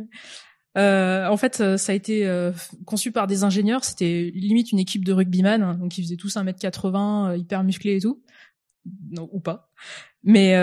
euh, 0.78 1.28
En 1.28 1.38
fait, 1.38 1.78
ça 1.78 1.92
a 1.92 1.96
été 1.96 2.28
euh, 2.28 2.52
conçu 2.86 3.12
par 3.12 3.28
des 3.28 3.44
ingénieurs. 3.44 3.84
C'était 3.84 4.32
limite 4.34 4.72
une 4.72 4.80
équipe 4.80 5.06
de 5.06 5.14
rugbyman, 5.14 5.62
hein, 5.62 5.76
donc 5.76 5.98
ils 5.98 6.04
faisaient 6.04 6.16
tous 6.16 6.36
1m80, 6.36 7.38
hyper 7.38 7.64
musclés 7.64 7.98
et 7.98 8.02
tout. 8.02 8.22
Non, 9.12 9.30
ou 9.32 9.40
pas. 9.40 9.72
Mais 10.24 10.58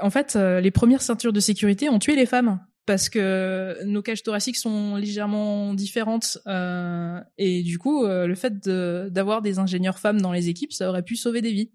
en 0.00 0.10
fait, 0.10 0.34
les 0.34 0.70
premières 0.70 1.02
ceintures 1.02 1.32
de 1.32 1.40
sécurité 1.40 1.88
ont 1.88 1.98
tué 1.98 2.16
les 2.16 2.26
femmes 2.26 2.60
parce 2.86 3.08
que 3.08 3.82
nos 3.84 4.02
cages 4.02 4.22
thoraciques 4.22 4.56
sont 4.56 4.96
légèrement 4.96 5.74
différentes 5.74 6.38
euh, 6.46 7.20
et 7.38 7.62
du 7.62 7.78
coup 7.78 8.04
euh, 8.04 8.26
le 8.26 8.34
fait 8.34 8.68
d'avoir 8.68 9.42
des 9.42 9.58
ingénieurs 9.58 9.98
femmes 9.98 10.20
dans 10.20 10.32
les 10.32 10.48
équipes 10.48 10.72
ça 10.72 10.88
aurait 10.88 11.02
pu 11.02 11.16
sauver 11.16 11.40
des 11.40 11.52
vies 11.52 11.70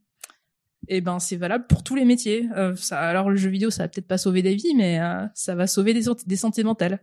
et 0.88 0.97
eh 0.97 1.02
ben 1.02 1.20
c'est 1.20 1.36
valable 1.36 1.66
pour 1.68 1.84
tous 1.84 1.95
les 1.95 2.06
métiers 2.06 2.47
euh, 2.56 2.76
alors 2.91 3.30
le 3.30 3.36
jeu 3.36 3.50
vidéo 3.50 3.70
ça 3.70 3.84
va 3.84 3.89
peut-être 3.89 4.08
pas 4.08 4.18
sauver 4.18 4.41
des 4.41 4.56
vies 4.56 4.76
mais 4.76 5.00
euh, 5.02 5.26
ça 5.34 5.56
va 5.56 5.68
sauver 5.68 5.93
des, 5.93 6.04
des 6.26 6.36
santé 6.36 6.64
mentale 6.64 7.02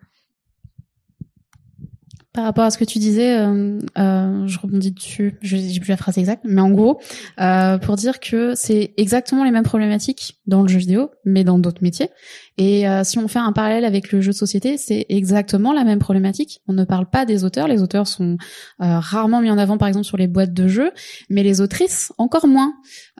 par 2.36 2.44
rapport 2.44 2.64
à 2.64 2.70
ce 2.70 2.76
que 2.76 2.84
tu 2.84 2.98
disais, 2.98 3.38
euh, 3.38 3.78
euh, 3.96 4.46
je 4.46 4.58
rebondis 4.58 4.92
dessus, 4.92 5.38
j'ai 5.40 5.80
plus 5.80 5.88
la 5.88 5.96
phrase 5.96 6.18
exacte, 6.18 6.42
mais 6.44 6.60
en 6.60 6.70
gros, 6.70 7.00
euh, 7.40 7.78
pour 7.78 7.96
dire 7.96 8.20
que 8.20 8.54
c'est 8.54 8.92
exactement 8.98 9.42
les 9.42 9.50
mêmes 9.50 9.64
problématiques 9.64 10.38
dans 10.46 10.60
le 10.60 10.68
jeu 10.68 10.78
vidéo, 10.78 11.10
mais 11.24 11.44
dans 11.44 11.58
d'autres 11.58 11.82
métiers. 11.82 12.10
Et 12.58 12.86
euh, 12.88 13.04
si 13.04 13.18
on 13.18 13.26
fait 13.26 13.38
un 13.38 13.52
parallèle 13.52 13.86
avec 13.86 14.12
le 14.12 14.20
jeu 14.20 14.32
de 14.32 14.36
société, 14.36 14.76
c'est 14.76 15.06
exactement 15.08 15.72
la 15.72 15.84
même 15.84 15.98
problématique. 15.98 16.60
On 16.68 16.74
ne 16.74 16.84
parle 16.84 17.08
pas 17.08 17.24
des 17.24 17.42
auteurs, 17.42 17.68
les 17.68 17.82
auteurs 17.82 18.06
sont 18.06 18.36
euh, 18.82 18.98
rarement 18.98 19.40
mis 19.40 19.50
en 19.50 19.56
avant, 19.56 19.78
par 19.78 19.88
exemple, 19.88 20.06
sur 20.06 20.18
les 20.18 20.26
boîtes 20.26 20.52
de 20.52 20.68
jeux, 20.68 20.90
mais 21.30 21.42
les 21.42 21.62
autrices 21.62 22.12
encore 22.18 22.46
moins. 22.46 22.74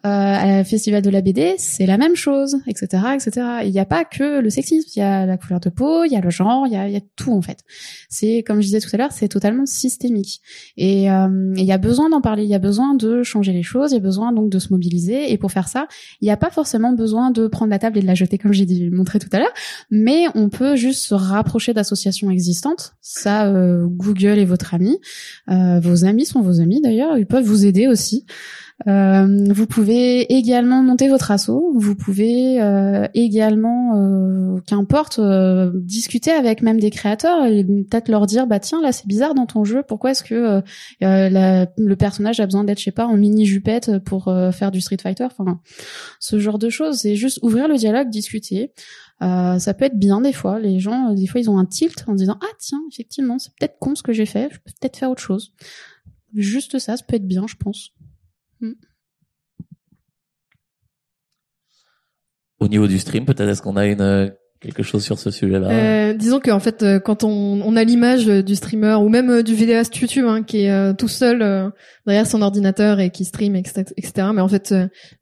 Euh, 0.07 0.61
à 0.61 0.64
festival 0.64 1.02
de 1.02 1.11
la 1.11 1.20
BD, 1.20 1.57
c'est 1.59 1.84
la 1.84 1.98
même 1.98 2.14
chose, 2.14 2.59
etc., 2.68 3.02
etc. 3.14 3.46
Il 3.64 3.72
n'y 3.72 3.80
a 3.80 3.84
pas 3.84 4.04
que 4.04 4.40
le 4.40 4.50
sexisme, 4.50 4.88
il 4.94 5.00
y 5.00 5.02
a 5.02 5.26
la 5.26 5.36
couleur 5.36 5.59
de 5.59 5.68
peau, 5.68 6.04
il 6.04 6.12
y 6.12 6.16
a 6.16 6.20
le 6.20 6.30
genre, 6.30 6.66
il 6.66 6.72
y 6.72 6.76
a, 6.76 6.88
y 6.88 6.96
a 6.96 7.00
tout 7.16 7.32
en 7.32 7.42
fait. 7.42 7.64
C'est 8.09 8.44
comme 8.46 8.61
je 8.61 8.66
disais 8.66 8.78
tout 8.78 8.90
à 8.92 8.98
l'heure, 8.98 9.11
c'est 9.11 9.26
totalement 9.26 9.66
systémique. 9.66 10.40
Et 10.76 11.11
euh, 11.11 11.52
il 11.57 11.64
y 11.64 11.72
a 11.72 11.78
besoin 11.78 12.09
d'en 12.09 12.20
parler, 12.20 12.44
il 12.44 12.48
y 12.48 12.54
a 12.54 12.61
besoin 12.61 12.94
de 12.94 13.24
changer 13.24 13.52
les 13.52 13.64
choses, 13.64 13.90
il 13.92 13.94
y 13.94 13.98
a 13.98 14.00
besoin 14.00 14.32
donc 14.32 14.48
de 14.48 14.59
se 14.61 14.72
mobiliser. 14.72 15.32
Et 15.32 15.38
pour 15.38 15.50
faire 15.50 15.66
ça, 15.66 15.88
il 16.20 16.26
n'y 16.26 16.30
a 16.30 16.36
pas 16.36 16.50
forcément 16.50 16.92
besoin 16.92 17.32
de 17.32 17.48
prendre 17.48 17.70
la 17.70 17.80
table 17.80 17.98
et 17.98 18.02
de 18.02 18.07
la 18.07 18.14
jeter 18.14 18.38
comme 18.38 18.52
j'ai 18.52 18.90
montré 18.90 19.18
tout 19.18 19.30
à 19.32 19.38
l'heure, 19.38 19.54
mais 19.90 20.26
on 20.36 20.50
peut 20.50 20.76
juste 20.76 21.02
se 21.02 21.14
rapprocher 21.14 21.74
d'associations 21.74 22.30
existantes. 22.30 22.94
Ça, 23.00 23.46
euh, 23.48 23.86
Google 23.88 24.38
est 24.38 24.44
votre 24.44 24.72
ami, 24.72 24.98
euh, 25.50 25.80
vos 25.80 26.04
amis 26.04 26.26
sont 26.26 26.42
vos 26.42 26.61
amis 26.61 26.80
d'ailleurs, 26.80 27.18
ils 27.18 27.26
peuvent 27.26 27.44
vous 27.44 27.66
aider 27.66 27.88
aussi. 27.88 28.24
Euh, 28.87 29.47
vous 29.51 29.66
pouvez 29.66 30.33
également 30.35 30.83
monter 30.83 31.09
votre 31.09 31.31
assaut. 31.31 31.72
Vous 31.74 31.95
pouvez 31.95 32.61
euh, 32.61 33.09
également, 33.14 33.97
euh, 33.97 34.61
qu'importe, 34.66 35.20
discuter 35.74 36.31
avec 36.31 36.62
même 36.62 36.79
des 36.79 36.91
créateurs 36.91 37.47
et 37.47 37.64
peut-être 37.64 38.09
leur 38.09 38.27
dire, 38.27 38.47
bah 38.47 38.61
tiens, 38.61 38.83
là 38.83 38.93
c'est 38.93 39.07
bizarre 39.07 39.35
dans 39.35 39.47
ton 39.47 39.64
jeu. 39.64 39.83
Pourquoi 39.87 40.11
est-ce 40.11 40.22
que 40.22 40.62
le 41.01 41.95
personnage 41.95 42.41
a 42.41 42.45
besoin 42.45 42.64
d'être, 42.64 42.79
je 42.79 42.85
sais 42.85 42.91
pas, 42.91 43.07
en 43.07 43.16
mini 43.16 43.47
jupette 43.47 43.99
pour 44.05 44.33
faire 44.53 44.70
du 44.70 44.81
Street 44.81 44.99
Fighter? 45.03 45.24
Enfin, 45.24 45.61
ce 46.20 46.39
genre 46.39 46.59
de 46.59 46.68
choses. 46.68 47.01
C'est 47.01 47.16
juste 47.16 47.39
ouvrir 47.43 47.68
le 47.68 47.77
dialogue, 47.77 48.11
discuter. 48.11 48.72
Euh, 49.22 49.59
ça 49.59 49.72
peut 49.72 49.87
être 49.87 49.99
bien 49.99 50.20
des 50.20 50.33
fois. 50.33 50.59
Les 50.59 50.79
gens, 50.79 51.12
des 51.14 51.27
fois, 51.27 51.41
ils 51.41 51.51
ont 51.51 51.59
un 51.59 51.64
tilt 51.64 52.05
en 52.07 52.14
disant 52.14 52.39
ah 52.43 52.55
tiens, 52.59 52.83
effectivement, 52.93 53.39
c'est 53.39 53.53
peut-être 53.59 53.79
con 53.79 53.95
ce 53.95 54.03
que 54.03 54.12
j'ai 54.12 54.27
fait. 54.27 54.49
Je 54.53 54.59
peux 54.59 54.72
peut-être 54.81 54.97
faire 54.97 55.11
autre 55.11 55.22
chose. 55.22 55.53
Juste 56.35 56.79
ça, 56.79 56.97
ça 56.97 57.05
peut 57.05 57.16
être 57.16 57.27
bien, 57.27 57.47
je 57.47 57.57
pense. 57.57 57.93
Mm. 58.61 58.72
Au 62.59 62.68
niveau 62.68 62.86
du 62.86 62.98
stream, 62.98 63.26
peut-être 63.26 63.48
est-ce 63.48 63.61
qu'on 63.61 63.76
a 63.76 63.86
une 63.86 64.00
euh, 64.00 64.28
quelque 64.61 64.82
chose 64.82 65.04
sur 65.04 65.18
ce 65.18 65.30
sujet-là 65.30 65.68
euh, 65.68 66.14
Disons 66.14 66.40
qu'en 66.40 66.59
fait, 66.59 66.82
euh, 66.82 66.98
quand 66.98 67.22
on, 67.22 67.61
on 67.62 67.76
a 67.76 67.84
l'image 67.84 68.26
du 68.26 68.57
streamer 68.57 68.94
ou 68.94 69.11
même 69.11 69.42
du 69.42 69.54
vidéaste 69.54 69.94
YouTube 69.98 70.24
hein, 70.26 70.42
qui 70.42 70.64
est 70.64 70.94
tout 70.96 71.09
seul 71.09 71.70
derrière 72.07 72.26
son 72.26 72.40
ordinateur 72.40 72.98
et 72.98 73.11
qui 73.11 73.26
stream, 73.26 73.57
etc., 73.57 73.84
etc. 73.98 74.28
Mais 74.34 74.40
en 74.40 74.48
fait, 74.48 74.74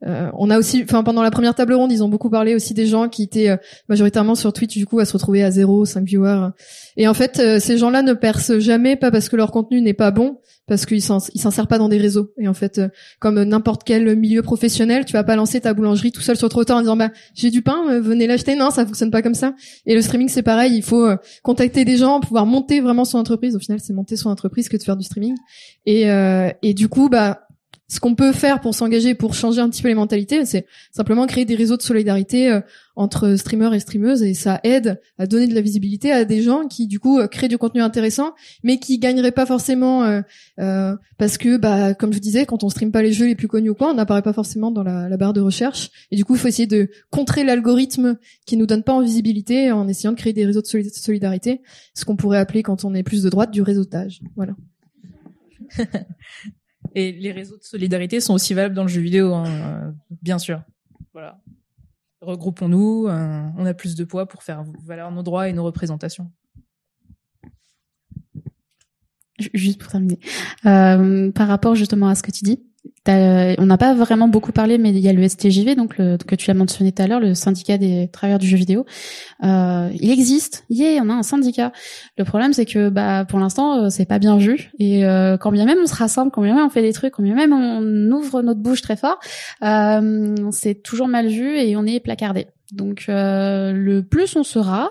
on 0.02 0.50
a 0.50 0.58
aussi, 0.58 0.84
enfin 0.84 1.02
pendant 1.02 1.22
la 1.22 1.32
première 1.32 1.56
table 1.56 1.74
ronde, 1.74 1.90
ils 1.90 2.04
ont 2.04 2.08
beaucoup 2.08 2.30
parlé 2.30 2.54
aussi 2.54 2.72
des 2.72 2.86
gens 2.86 3.08
qui 3.08 3.24
étaient 3.24 3.58
majoritairement 3.88 4.36
sur 4.36 4.52
Twitch 4.52 4.76
du 4.76 4.86
coup 4.86 5.00
à 5.00 5.04
se 5.04 5.12
retrouver 5.12 5.42
à 5.42 5.50
zéro, 5.50 5.84
5 5.84 6.04
viewers. 6.04 6.50
Et 6.96 7.08
en 7.08 7.14
fait, 7.14 7.58
ces 7.60 7.78
gens-là 7.78 8.02
ne 8.02 8.12
percent 8.12 8.58
jamais, 8.58 8.96
pas 8.96 9.10
parce 9.10 9.28
que 9.28 9.36
leur 9.36 9.50
contenu 9.50 9.80
n'est 9.80 9.94
pas 9.94 10.10
bon, 10.10 10.38
parce 10.66 10.86
qu'ils 10.86 11.02
sert 11.02 11.66
pas 11.66 11.78
dans 11.78 11.88
des 11.88 11.98
réseaux. 11.98 12.32
Et 12.38 12.48
en 12.48 12.54
fait 12.54 12.78
euh, 12.78 12.88
comme 13.20 13.42
n'importe 13.42 13.82
quel 13.84 14.16
milieu 14.16 14.42
professionnel 14.42 15.04
tu 15.04 15.12
vas 15.12 15.24
pas 15.24 15.36
lancer 15.36 15.60
ta 15.60 15.74
boulangerie 15.74 16.12
tout 16.12 16.20
seul 16.20 16.36
sur 16.36 16.46
le 16.46 16.50
trottoir 16.50 16.78
en 16.78 16.80
disant 16.80 16.96
bah 16.96 17.10
j'ai 17.34 17.50
du 17.50 17.62
pain 17.62 17.82
euh, 17.90 18.00
venez 18.00 18.26
l'acheter. 18.26 18.56
Non 18.56 18.70
ça 18.70 18.86
fonctionne 18.86 19.10
pas 19.10 19.22
comme 19.22 19.34
ça. 19.34 19.54
Et 19.86 19.94
le 19.94 20.02
streaming 20.02 20.28
c'est 20.28 20.42
pareil. 20.42 20.74
Il 20.74 20.82
faut 20.82 21.04
euh, 21.04 21.16
contacter 21.42 21.84
des 21.84 21.96
gens 21.96 22.20
pouvoir 22.20 22.46
monter 22.46 22.80
vraiment 22.80 23.04
son 23.04 23.18
entreprise. 23.18 23.56
Au 23.56 23.58
final 23.58 23.78
c'est 23.80 23.92
monter 23.92 24.16
son 24.16 24.30
entreprise 24.30 24.68
que 24.68 24.76
de 24.76 24.82
faire 24.82 24.96
du 24.96 25.04
streaming. 25.04 25.34
Et 25.86 26.04
et 26.62 26.74
du 26.74 26.88
coup 26.88 27.08
bah 27.08 27.40
ce 27.88 28.00
qu'on 28.00 28.14
peut 28.14 28.32
faire 28.32 28.60
pour 28.60 28.74
s'engager, 28.74 29.14
pour 29.14 29.34
changer 29.34 29.60
un 29.60 29.68
petit 29.68 29.82
peu 29.82 29.88
les 29.88 29.94
mentalités, 29.94 30.44
c'est 30.46 30.66
simplement 30.90 31.26
créer 31.26 31.44
des 31.44 31.54
réseaux 31.54 31.76
de 31.76 31.82
solidarité 31.82 32.50
euh, 32.50 32.60
entre 32.96 33.34
streamers 33.36 33.74
et 33.74 33.80
streameuses 33.80 34.22
et 34.22 34.34
ça 34.34 34.60
aide 34.62 35.00
à 35.18 35.26
donner 35.26 35.46
de 35.46 35.54
la 35.54 35.60
visibilité 35.60 36.12
à 36.12 36.24
des 36.24 36.42
gens 36.42 36.66
qui 36.68 36.86
du 36.86 37.00
coup 37.00 37.18
euh, 37.18 37.26
créent 37.26 37.48
du 37.48 37.58
contenu 37.58 37.82
intéressant, 37.82 38.34
mais 38.62 38.78
qui 38.78 38.98
gagneraient 38.98 39.32
pas 39.32 39.46
forcément 39.46 40.04
euh, 40.04 40.20
euh, 40.60 40.96
parce 41.18 41.36
que 41.38 41.56
bah 41.56 41.94
comme 41.94 42.12
je 42.12 42.20
disais, 42.20 42.46
quand 42.46 42.62
on 42.62 42.68
stream 42.68 42.92
pas 42.92 43.02
les 43.02 43.12
jeux 43.12 43.26
les 43.26 43.34
plus 43.34 43.48
connus 43.48 43.70
ou 43.70 43.74
quoi, 43.74 43.90
on 43.90 43.94
n'apparaît 43.94 44.22
pas 44.22 44.32
forcément 44.32 44.70
dans 44.70 44.82
la, 44.82 45.08
la, 45.08 45.16
barre 45.16 45.32
de 45.32 45.40
recherche 45.40 45.90
et 46.10 46.16
du 46.16 46.24
coup 46.24 46.34
il 46.34 46.38
faut 46.38 46.48
essayer 46.48 46.66
de 46.66 46.88
contrer 47.10 47.44
l'algorithme 47.44 48.16
qui 48.46 48.56
nous 48.56 48.66
donne 48.66 48.82
pas 48.82 48.92
en 48.92 49.02
visibilité 49.02 49.72
en 49.72 49.88
essayant 49.88 50.12
de 50.12 50.18
créer 50.18 50.32
des 50.32 50.46
réseaux 50.46 50.62
de 50.62 50.66
solidarité, 50.66 51.62
ce 51.94 52.04
qu'on 52.04 52.16
pourrait 52.16 52.38
appeler 52.38 52.62
quand 52.62 52.84
on 52.84 52.94
est 52.94 53.02
plus 53.02 53.22
de 53.22 53.28
droite 53.28 53.50
du 53.50 53.62
réseautage. 53.62 54.20
Voilà. 54.36 54.54
Et 56.94 57.12
les 57.12 57.32
réseaux 57.32 57.56
de 57.56 57.62
solidarité 57.64 58.20
sont 58.20 58.34
aussi 58.34 58.54
valables 58.54 58.74
dans 58.74 58.82
le 58.82 58.88
jeu 58.88 59.00
vidéo, 59.00 59.34
hein, 59.34 59.94
bien 60.22 60.38
sûr. 60.38 60.62
Voilà. 61.12 61.40
Regroupons-nous, 62.20 63.06
euh, 63.08 63.48
on 63.56 63.66
a 63.66 63.74
plus 63.74 63.94
de 63.96 64.04
poids 64.04 64.26
pour 64.26 64.42
faire 64.42 64.64
valoir 64.84 65.10
nos 65.10 65.22
droits 65.22 65.48
et 65.48 65.52
nos 65.52 65.64
représentations. 65.64 66.30
Juste 69.52 69.80
pour 69.80 69.90
terminer, 69.90 70.18
euh, 70.64 71.30
par 71.32 71.48
rapport 71.48 71.74
justement 71.74 72.08
à 72.08 72.14
ce 72.14 72.22
que 72.22 72.30
tu 72.30 72.44
dis, 72.44 72.62
on 73.06 73.66
n'a 73.66 73.78
pas 73.78 73.94
vraiment 73.94 74.28
beaucoup 74.28 74.52
parlé, 74.52 74.78
mais 74.78 74.90
il 74.90 74.98
y 74.98 75.08
a 75.08 75.12
le 75.12 75.28
STJV, 75.28 75.74
donc 75.74 75.98
le, 75.98 76.16
que 76.16 76.34
tu 76.34 76.48
l'as 76.48 76.54
mentionné 76.54 76.92
tout 76.92 77.02
à 77.02 77.06
l'heure, 77.06 77.20
le 77.20 77.34
syndicat 77.34 77.78
des 77.78 78.08
travailleurs 78.12 78.38
du 78.38 78.46
jeu 78.46 78.56
vidéo. 78.56 78.86
Euh, 79.42 79.90
il 80.00 80.10
existe, 80.10 80.64
yeah, 80.70 81.02
on 81.02 81.10
a 81.10 81.14
un 81.14 81.22
syndicat. 81.22 81.72
Le 82.16 82.24
problème, 82.24 82.52
c'est 82.52 82.66
que 82.66 82.88
bah 82.88 83.24
pour 83.24 83.38
l'instant, 83.38 83.84
euh, 83.84 83.90
c'est 83.90 84.06
pas 84.06 84.18
bien 84.18 84.36
vu. 84.36 84.70
Et 84.78 85.04
euh, 85.04 85.36
quand 85.36 85.52
bien 85.52 85.66
même 85.66 85.78
on 85.82 85.86
se 85.86 85.94
rassemble, 85.94 86.30
quand 86.30 86.42
bien 86.42 86.54
même 86.54 86.66
on 86.66 86.70
fait 86.70 86.82
des 86.82 86.92
trucs, 86.92 87.14
quand 87.14 87.22
bien 87.22 87.34
même 87.34 87.52
on 87.52 88.10
ouvre 88.10 88.42
notre 88.42 88.60
bouche 88.60 88.82
très 88.82 88.96
fort, 88.96 89.18
euh, 89.62 90.34
c'est 90.50 90.82
toujours 90.82 91.08
mal 91.08 91.28
vu 91.28 91.58
et 91.58 91.76
on 91.76 91.84
est 91.84 92.00
placardé. 92.00 92.46
Donc 92.72 93.06
euh, 93.08 93.72
le 93.72 94.02
plus 94.02 94.36
on 94.36 94.42
sera, 94.42 94.90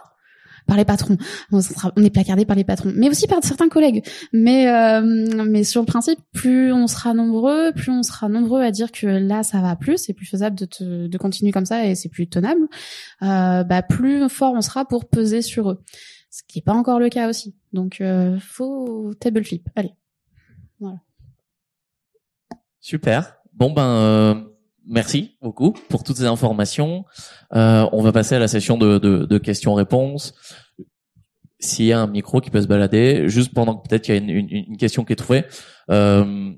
par 0.66 0.78
les 0.78 0.86
patrons. 0.86 1.18
On, 1.52 1.60
est 1.60 2.10
placardé 2.10 2.46
par 2.46 2.56
les 2.56 2.64
patrons, 2.64 2.92
mais 2.96 3.10
aussi 3.10 3.28
par 3.28 3.40
certains 3.44 3.70
collègues. 3.70 4.04
Mais 4.32 4.68
euh, 4.68 5.02
mais 5.46 5.64
sur 5.64 5.82
le 5.82 5.86
principe, 5.86 6.20
plus 6.34 6.72
on 6.72 6.88
sera 6.88 7.14
nombreux, 7.14 7.72
plus 7.74 7.92
on 7.92 8.04
sera 8.04 8.30
nombreux 8.30 8.62
à 8.62 8.72
dire 8.72 8.92
que 8.92 9.08
là 9.08 9.44
ça 9.44 9.62
va 9.62 9.76
plus, 9.76 9.98
c'est 9.98 10.14
plus 10.14 10.26
faisable 10.26 10.56
de, 10.56 10.66
te, 10.66 11.08
de 11.08 11.18
continuer 11.18 11.52
comme 11.52 11.66
ça 11.66 11.86
et 11.86 11.96
c'est 11.96 12.10
plus 12.10 12.28
tenable. 12.28 12.62
Euh, 13.22 13.64
bah 13.64 13.82
plus 13.82 14.30
fort 14.30 14.54
on 14.56 14.62
sera 14.62 14.86
pour 14.86 15.08
peser 15.08 15.42
sur 15.42 15.72
eux. 15.72 15.82
Ce 16.30 16.42
qui 16.48 16.60
n'est 16.60 16.64
pas 16.64 16.74
encore 16.74 17.00
le 17.00 17.10
cas 17.10 17.30
aussi. 17.30 17.56
Donc 17.74 18.02
euh, 18.02 18.38
faut 18.40 19.14
table 19.20 19.44
flip. 19.44 19.70
Allez. 19.76 19.94
Voilà. 20.80 20.98
Super. 22.80 23.38
Bon 23.54 23.72
ben 23.72 23.88
euh, 23.88 24.36
merci 24.88 25.38
beaucoup 25.42 25.74
pour 25.90 26.04
toutes 26.04 26.18
ces 26.18 26.26
informations. 26.26 27.06
Euh, 27.56 27.88
on 27.92 28.02
va 28.02 28.12
passer 28.12 28.36
à 28.36 28.40
la 28.40 28.48
session 28.48 28.78
de, 28.78 28.98
de, 28.98 29.26
de 29.26 29.38
questions-réponses. 29.38 30.34
S'il 31.60 31.86
y 31.86 31.94
a 31.94 32.00
un 32.00 32.08
micro 32.08 32.42
qui 32.42 32.50
peut 32.50 32.62
se 32.62 32.68
balader, 32.68 33.30
juste 33.30 33.54
pendant 33.54 33.76
que 33.76 33.88
peut-être 33.88 34.08
il 34.10 34.12
y 34.12 34.14
a 34.16 34.18
une, 34.18 34.30
une, 34.30 34.50
une, 34.50 34.78
question 34.78 35.06
qui 35.06 35.14
est 35.14 35.18
trouvée, 35.18 35.46
euh, 35.90 36.52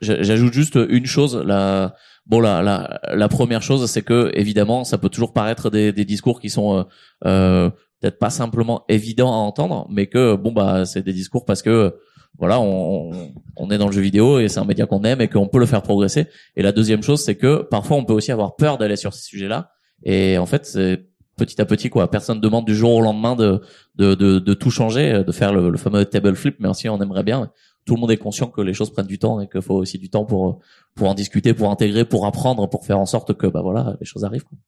j'ajoute 0.00 0.52
juste 0.52 0.78
une 0.88 1.04
chose. 1.04 1.36
La, 1.36 1.94
bon, 2.26 2.40
la, 2.40 2.62
la, 2.62 3.00
la 3.14 3.28
première 3.28 3.62
chose, 3.62 3.90
c'est 3.90 4.02
que 4.02 4.30
évidemment, 4.34 4.84
ça 4.84 4.96
peut 4.96 5.10
toujours 5.10 5.34
paraître 5.34 5.68
des, 5.68 5.92
des 5.92 6.06
discours 6.06 6.40
qui 6.40 6.50
sont 6.50 6.78
euh, 6.78 6.84
euh 7.26 7.70
peut-être 8.00 8.18
pas 8.18 8.30
simplement 8.30 8.84
évidents 8.88 9.32
à 9.32 9.36
entendre, 9.36 9.86
mais 9.88 10.08
que 10.08 10.34
bon 10.34 10.50
bah 10.50 10.84
c'est 10.84 11.02
des 11.02 11.12
discours 11.12 11.44
parce 11.44 11.62
que 11.62 11.94
voilà, 12.38 12.60
on, 12.60 13.32
on, 13.56 13.70
est 13.70 13.78
dans 13.78 13.86
le 13.86 13.92
jeu 13.92 14.00
vidéo 14.00 14.38
et 14.40 14.48
c'est 14.48 14.58
un 14.58 14.64
média 14.64 14.86
qu'on 14.86 15.04
aime 15.04 15.20
et 15.20 15.28
qu'on 15.28 15.48
peut 15.48 15.58
le 15.58 15.66
faire 15.66 15.82
progresser. 15.82 16.26
Et 16.56 16.62
la 16.62 16.72
deuxième 16.72 17.02
chose, 17.02 17.22
c'est 17.22 17.36
que 17.36 17.62
parfois 17.62 17.96
on 17.96 18.04
peut 18.04 18.14
aussi 18.14 18.32
avoir 18.32 18.56
peur 18.56 18.78
d'aller 18.78 18.96
sur 18.96 19.12
ces 19.12 19.22
sujets-là. 19.24 19.70
Et 20.04 20.38
en 20.38 20.46
fait, 20.46 20.66
c'est 20.66 21.06
petit 21.36 21.60
à 21.60 21.64
petit 21.64 21.90
quoi. 21.90 22.10
Personne 22.10 22.40
demande 22.40 22.64
du 22.64 22.74
jour 22.74 22.94
au 22.94 23.00
lendemain 23.00 23.36
de 23.36 23.60
de, 23.96 24.14
de, 24.14 24.38
de 24.38 24.54
tout 24.54 24.70
changer, 24.70 25.22
de 25.24 25.32
faire 25.32 25.52
le, 25.52 25.76
fameux 25.76 26.04
table 26.04 26.34
flip, 26.34 26.56
mais 26.58 26.68
aussi 26.68 26.88
on 26.88 27.00
aimerait 27.00 27.22
bien. 27.22 27.50
Tout 27.84 27.94
le 27.94 28.00
monde 28.00 28.10
est 28.12 28.16
conscient 28.16 28.46
que 28.46 28.60
les 28.60 28.74
choses 28.74 28.90
prennent 28.92 29.06
du 29.06 29.18
temps 29.18 29.40
et 29.40 29.48
qu'il 29.48 29.62
faut 29.62 29.74
aussi 29.74 29.98
du 29.98 30.08
temps 30.08 30.24
pour 30.24 30.60
pour 30.94 31.08
en 31.08 31.14
discuter, 31.14 31.54
pour 31.54 31.70
intégrer, 31.70 32.04
pour 32.04 32.26
apprendre, 32.26 32.68
pour 32.68 32.84
faire 32.86 32.98
en 32.98 33.06
sorte 33.06 33.34
que 33.34 33.46
bah 33.46 33.62
voilà, 33.62 33.96
les 34.00 34.06
choses 34.06 34.24
arrivent. 34.24 34.44
Quoi. 34.44 34.58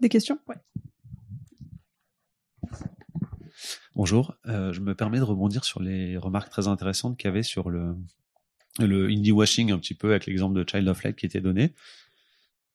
Des 0.00 0.08
questions? 0.08 0.38
Ouais. 0.48 0.56
Bonjour, 4.00 4.34
euh, 4.46 4.72
je 4.72 4.80
me 4.80 4.94
permets 4.94 5.18
de 5.18 5.24
rebondir 5.24 5.62
sur 5.62 5.82
les 5.82 6.16
remarques 6.16 6.48
très 6.48 6.68
intéressantes 6.68 7.18
qu'il 7.18 7.28
y 7.28 7.32
avait 7.32 7.42
sur 7.42 7.68
le, 7.68 7.94
indie 8.78 9.30
washing 9.30 9.72
un 9.72 9.78
petit 9.78 9.92
peu 9.92 10.12
avec 10.12 10.24
l'exemple 10.24 10.58
de 10.58 10.66
Child 10.66 10.88
of 10.88 11.02
Light 11.02 11.16
qui 11.16 11.26
était 11.26 11.42
donné. 11.42 11.74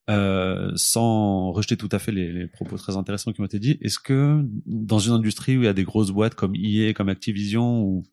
Euh, 0.07 0.71
sans 0.76 1.51
rejeter 1.51 1.78
tout 1.78 1.89
à 1.91 1.97
fait 1.97 2.11
les, 2.11 2.45
propos 2.45 2.78
très 2.78 2.95
intéressants 2.95 3.34
qui 3.34 3.41
ont 3.41 3.45
été 3.45 3.57
dits, 3.57 3.80
est-ce 3.82 3.97
que 3.97 4.39
dans 4.67 4.99
une 4.99 5.13
industrie 5.13 5.57
où 5.57 5.63
il 5.63 5.65
y 5.65 5.67
a 5.67 5.73
des 5.73 5.84
grosses 5.84 6.11
boîtes 6.11 6.36
comme 6.36 6.53
EA, 6.55 6.93
comme 6.93 7.09
Activision, 7.09 7.82
où 7.82 8.03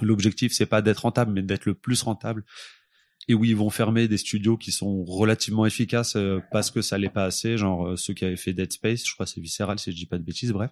l'objectif 0.00 0.54
c'est 0.54 0.64
pas 0.64 0.80
d'être 0.80 1.00
rentable 1.00 1.32
mais 1.32 1.42
d'être 1.42 1.66
le 1.66 1.74
plus 1.74 2.00
rentable, 2.00 2.46
et 3.28 3.34
où 3.34 3.44
ils 3.44 3.56
vont 3.56 3.68
fermer 3.68 4.08
des 4.08 4.16
studios 4.16 4.56
qui 4.56 4.72
sont 4.72 5.04
relativement 5.04 5.66
efficaces 5.66 6.16
euh, 6.16 6.40
parce 6.50 6.70
que 6.70 6.80
ça 6.80 6.96
l'est 6.96 7.10
pas 7.10 7.24
assez, 7.24 7.58
genre 7.58 7.98
ceux 7.98 8.14
qui 8.14 8.24
avaient 8.24 8.36
fait 8.36 8.54
Dead 8.54 8.72
Space, 8.72 9.06
je 9.06 9.12
crois 9.12 9.26
c'est 9.26 9.38
Visceral 9.38 9.78
si 9.78 9.92
je 9.92 9.96
dis 9.96 10.06
pas 10.06 10.16
de 10.16 10.24
bêtises, 10.24 10.52
bref, 10.52 10.70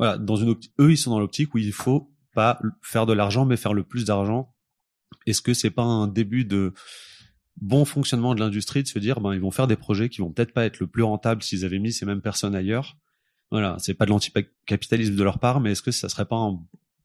voilà, 0.00 0.16
dans 0.16 0.36
une 0.36 0.56
eux 0.80 0.90
ils 0.90 0.96
sont 0.96 1.10
dans 1.10 1.20
l'optique 1.20 1.54
où 1.54 1.58
il 1.58 1.72
faut 1.72 2.10
pas 2.34 2.58
faire 2.80 3.04
de 3.04 3.12
l'argent 3.12 3.44
mais 3.44 3.58
faire 3.58 3.74
le 3.74 3.82
plus 3.82 4.06
d'argent. 4.06 4.54
Est-ce 5.26 5.42
que 5.42 5.52
c'est 5.52 5.70
pas 5.70 5.82
un 5.82 6.06
début 6.06 6.46
de 6.46 6.72
bon 7.60 7.84
fonctionnement 7.84 8.34
de 8.34 8.40
l'industrie 8.40 8.82
de 8.82 8.88
se 8.88 8.98
dire 8.98 9.20
ben 9.20 9.34
ils 9.34 9.40
vont 9.42 9.50
faire 9.50 9.66
des 9.66 9.76
projets 9.76 10.08
qui 10.08 10.22
vont 10.22 10.32
peut-être 10.32 10.54
pas 10.54 10.64
être 10.64 10.80
le 10.80 10.86
plus 10.86 11.02
rentable 11.02 11.42
s'ils 11.42 11.66
avaient 11.66 11.78
mis 11.78 11.92
ces 11.92 12.06
mêmes 12.06 12.22
personnes 12.22 12.54
ailleurs? 12.54 12.96
Voilà, 13.50 13.76
c'est 13.78 13.92
pas 13.92 14.06
de 14.06 14.10
l'anticapitalisme 14.10 15.16
de 15.16 15.22
leur 15.22 15.38
part, 15.38 15.60
mais 15.60 15.72
est-ce 15.72 15.82
que 15.82 15.90
ça 15.90 16.08
serait 16.08 16.24
pas 16.24 16.36
un 16.36 16.58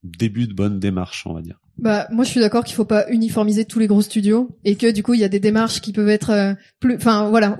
début 0.05 0.47
de 0.47 0.53
bonne 0.53 0.79
démarche, 0.79 1.25
on 1.25 1.33
va 1.33 1.41
dire. 1.41 1.59
Bah 1.77 2.07
moi 2.09 2.23
je 2.23 2.29
suis 2.29 2.39
d'accord 2.39 2.63
qu'il 2.63 2.75
faut 2.75 2.85
pas 2.85 3.05
uniformiser 3.09 3.65
tous 3.65 3.79
les 3.79 3.87
gros 3.87 4.01
studios 4.01 4.49
et 4.63 4.77
que 4.77 4.89
du 4.91 5.03
coup 5.03 5.13
il 5.13 5.19
y 5.19 5.25
a 5.25 5.29
des 5.29 5.41
démarches 5.41 5.81
qui 5.81 5.91
peuvent 5.91 6.07
être 6.07 6.29
euh, 6.29 6.53
plus 6.79 6.95
enfin 6.95 7.29
voilà 7.29 7.57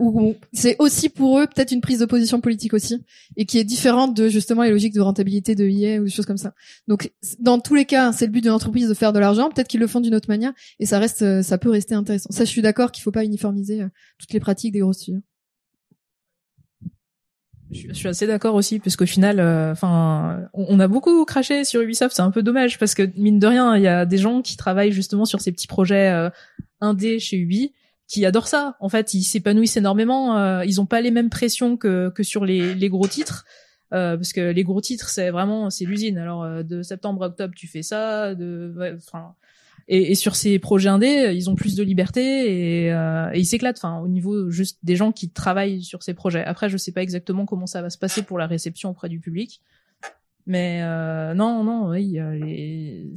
c'est 0.54 0.78
aussi 0.80 1.10
pour 1.10 1.38
eux 1.38 1.48
peut-être 1.48 1.74
une 1.74 1.82
prise 1.82 2.00
de 2.00 2.06
position 2.06 2.40
politique 2.40 2.74
aussi 2.74 3.04
et 3.36 3.46
qui 3.46 3.60
est 3.60 3.66
différente 3.66 4.16
de 4.16 4.30
justement 4.30 4.64
les 4.64 4.72
logiques 4.72 4.94
de 4.94 5.02
rentabilité 5.02 5.54
de 5.54 5.68
IA 5.68 6.00
ou 6.00 6.06
des 6.06 6.10
choses 6.10 6.26
comme 6.26 6.38
ça. 6.38 6.54
Donc 6.88 7.12
dans 7.40 7.60
tous 7.60 7.76
les 7.76 7.84
cas, 7.84 8.14
c'est 8.14 8.26
le 8.26 8.32
but 8.32 8.42
de 8.42 8.50
l'entreprise 8.50 8.88
de 8.88 8.94
faire 8.94 9.12
de 9.12 9.20
l'argent, 9.20 9.50
peut-être 9.50 9.68
qu'ils 9.68 9.82
le 9.82 9.88
font 9.88 10.00
d'une 10.00 10.16
autre 10.16 10.30
manière 10.30 10.54
et 10.80 10.86
ça 10.86 10.98
reste 10.98 11.22
euh, 11.22 11.44
ça 11.44 11.58
peut 11.58 11.70
rester 11.70 11.94
intéressant. 11.94 12.30
Ça 12.32 12.46
je 12.46 12.50
suis 12.50 12.62
d'accord 12.62 12.94
qu'il 12.94 13.04
faut 13.04 13.12
pas 13.12 13.26
uniformiser 13.26 13.82
euh, 13.82 13.90
toutes 14.18 14.32
les 14.32 14.40
pratiques 14.40 14.72
des 14.72 14.80
gros 14.80 14.94
studios. 14.94 15.22
Je, 17.72 17.94
suis 17.94 18.08
assez 18.08 18.28
d'accord 18.28 18.56
aussi, 18.56 18.80
parce 18.80 18.96
qu'au 18.96 19.06
final, 19.06 19.40
euh, 19.40 19.72
enfin, 19.72 20.48
on, 20.54 20.80
a 20.80 20.88
beaucoup 20.88 21.26
craché 21.26 21.66
sur 21.66 21.82
Ubisoft. 21.82 22.16
C'est 22.16 22.22
un 22.22 22.32
peu 22.32 22.44
dommage 22.44 22.78
parce 22.78 22.94
que 22.94 23.10
mine 23.18 23.40
de 23.40 23.48
rien, 23.48 23.76
il 23.76 23.82
y 23.82 23.88
a 23.88 24.06
des 24.06 24.18
gens 24.18 24.42
qui 24.42 24.56
travaillent 24.56 24.92
justement 24.92 25.26
sur 25.26 25.42
ces 25.42 25.52
petits 25.52 25.68
projets 25.68 26.10
euh, 26.12 26.30
indés 26.80 27.20
chez 27.20 27.38
Ubi 27.38 27.74
qui 28.08 28.24
adorent 28.26 28.48
ça. 28.48 28.78
En 28.80 28.90
fait, 28.90 29.16
ils 29.16 29.24
s'épanouissent 29.24 29.78
énormément. 29.78 30.38
Euh, 30.38 30.64
ils 30.64 30.80
ont 30.80 30.86
pas 30.86 31.02
les 31.02 31.12
mêmes 31.12 31.32
pressions 31.32 31.76
que 31.76 32.10
que 32.10 32.22
sur 32.22 32.46
les, 32.46 32.76
les 32.76 32.90
gros 32.90 33.08
titres. 33.08 33.46
Euh, 33.94 34.16
parce 34.16 34.34
que 34.34 34.52
les 34.52 34.64
gros 34.64 34.82
titres 34.82 35.10
c'est 35.10 35.30
vraiment 35.30 35.70
c'est 35.70 35.86
l'usine 35.86 36.18
alors 36.18 36.64
de 36.64 36.82
septembre 36.82 37.24
à 37.24 37.28
octobre 37.28 37.54
tu 37.56 37.68
fais 37.68 37.84
ça 37.84 38.34
de 38.34 38.74
enfin 38.98 39.36
et, 39.88 40.12
et, 40.12 40.16
sur 40.16 40.36
ces 40.36 40.58
projets 40.58 40.90
indés, 40.90 41.32
ils 41.36 41.50
ont 41.50 41.56
plus 41.56 41.76
de 41.76 41.84
liberté 41.84 42.86
et, 42.86 42.92
euh, 42.92 43.30
et 43.34 43.40
ils 43.40 43.46
s'éclatent. 43.46 43.78
Enfin, 43.78 44.00
au 44.00 44.08
niveau 44.08 44.50
juste 44.50 44.80
des 44.84 44.96
gens 44.96 45.12
qui 45.12 45.30
travaillent 45.30 45.84
sur 45.84 46.02
ces 46.02 46.14
projets. 46.14 46.44
Après, 46.44 46.70
je 46.70 46.78
sais 46.78 46.92
pas 46.92 47.04
exactement 47.04 47.46
comment 47.46 47.68
ça 47.68 47.82
va 47.82 47.90
se 47.90 47.98
passer 47.98 48.24
pour 48.24 48.40
la 48.40 48.48
réception 48.48 48.90
auprès 48.90 49.10
du 49.10 49.20
public. 49.20 49.62
Mais 50.48 50.82
euh, 50.84 51.34
non, 51.34 51.64
non, 51.64 51.90
oui, 51.90 52.20
les... 52.42 53.14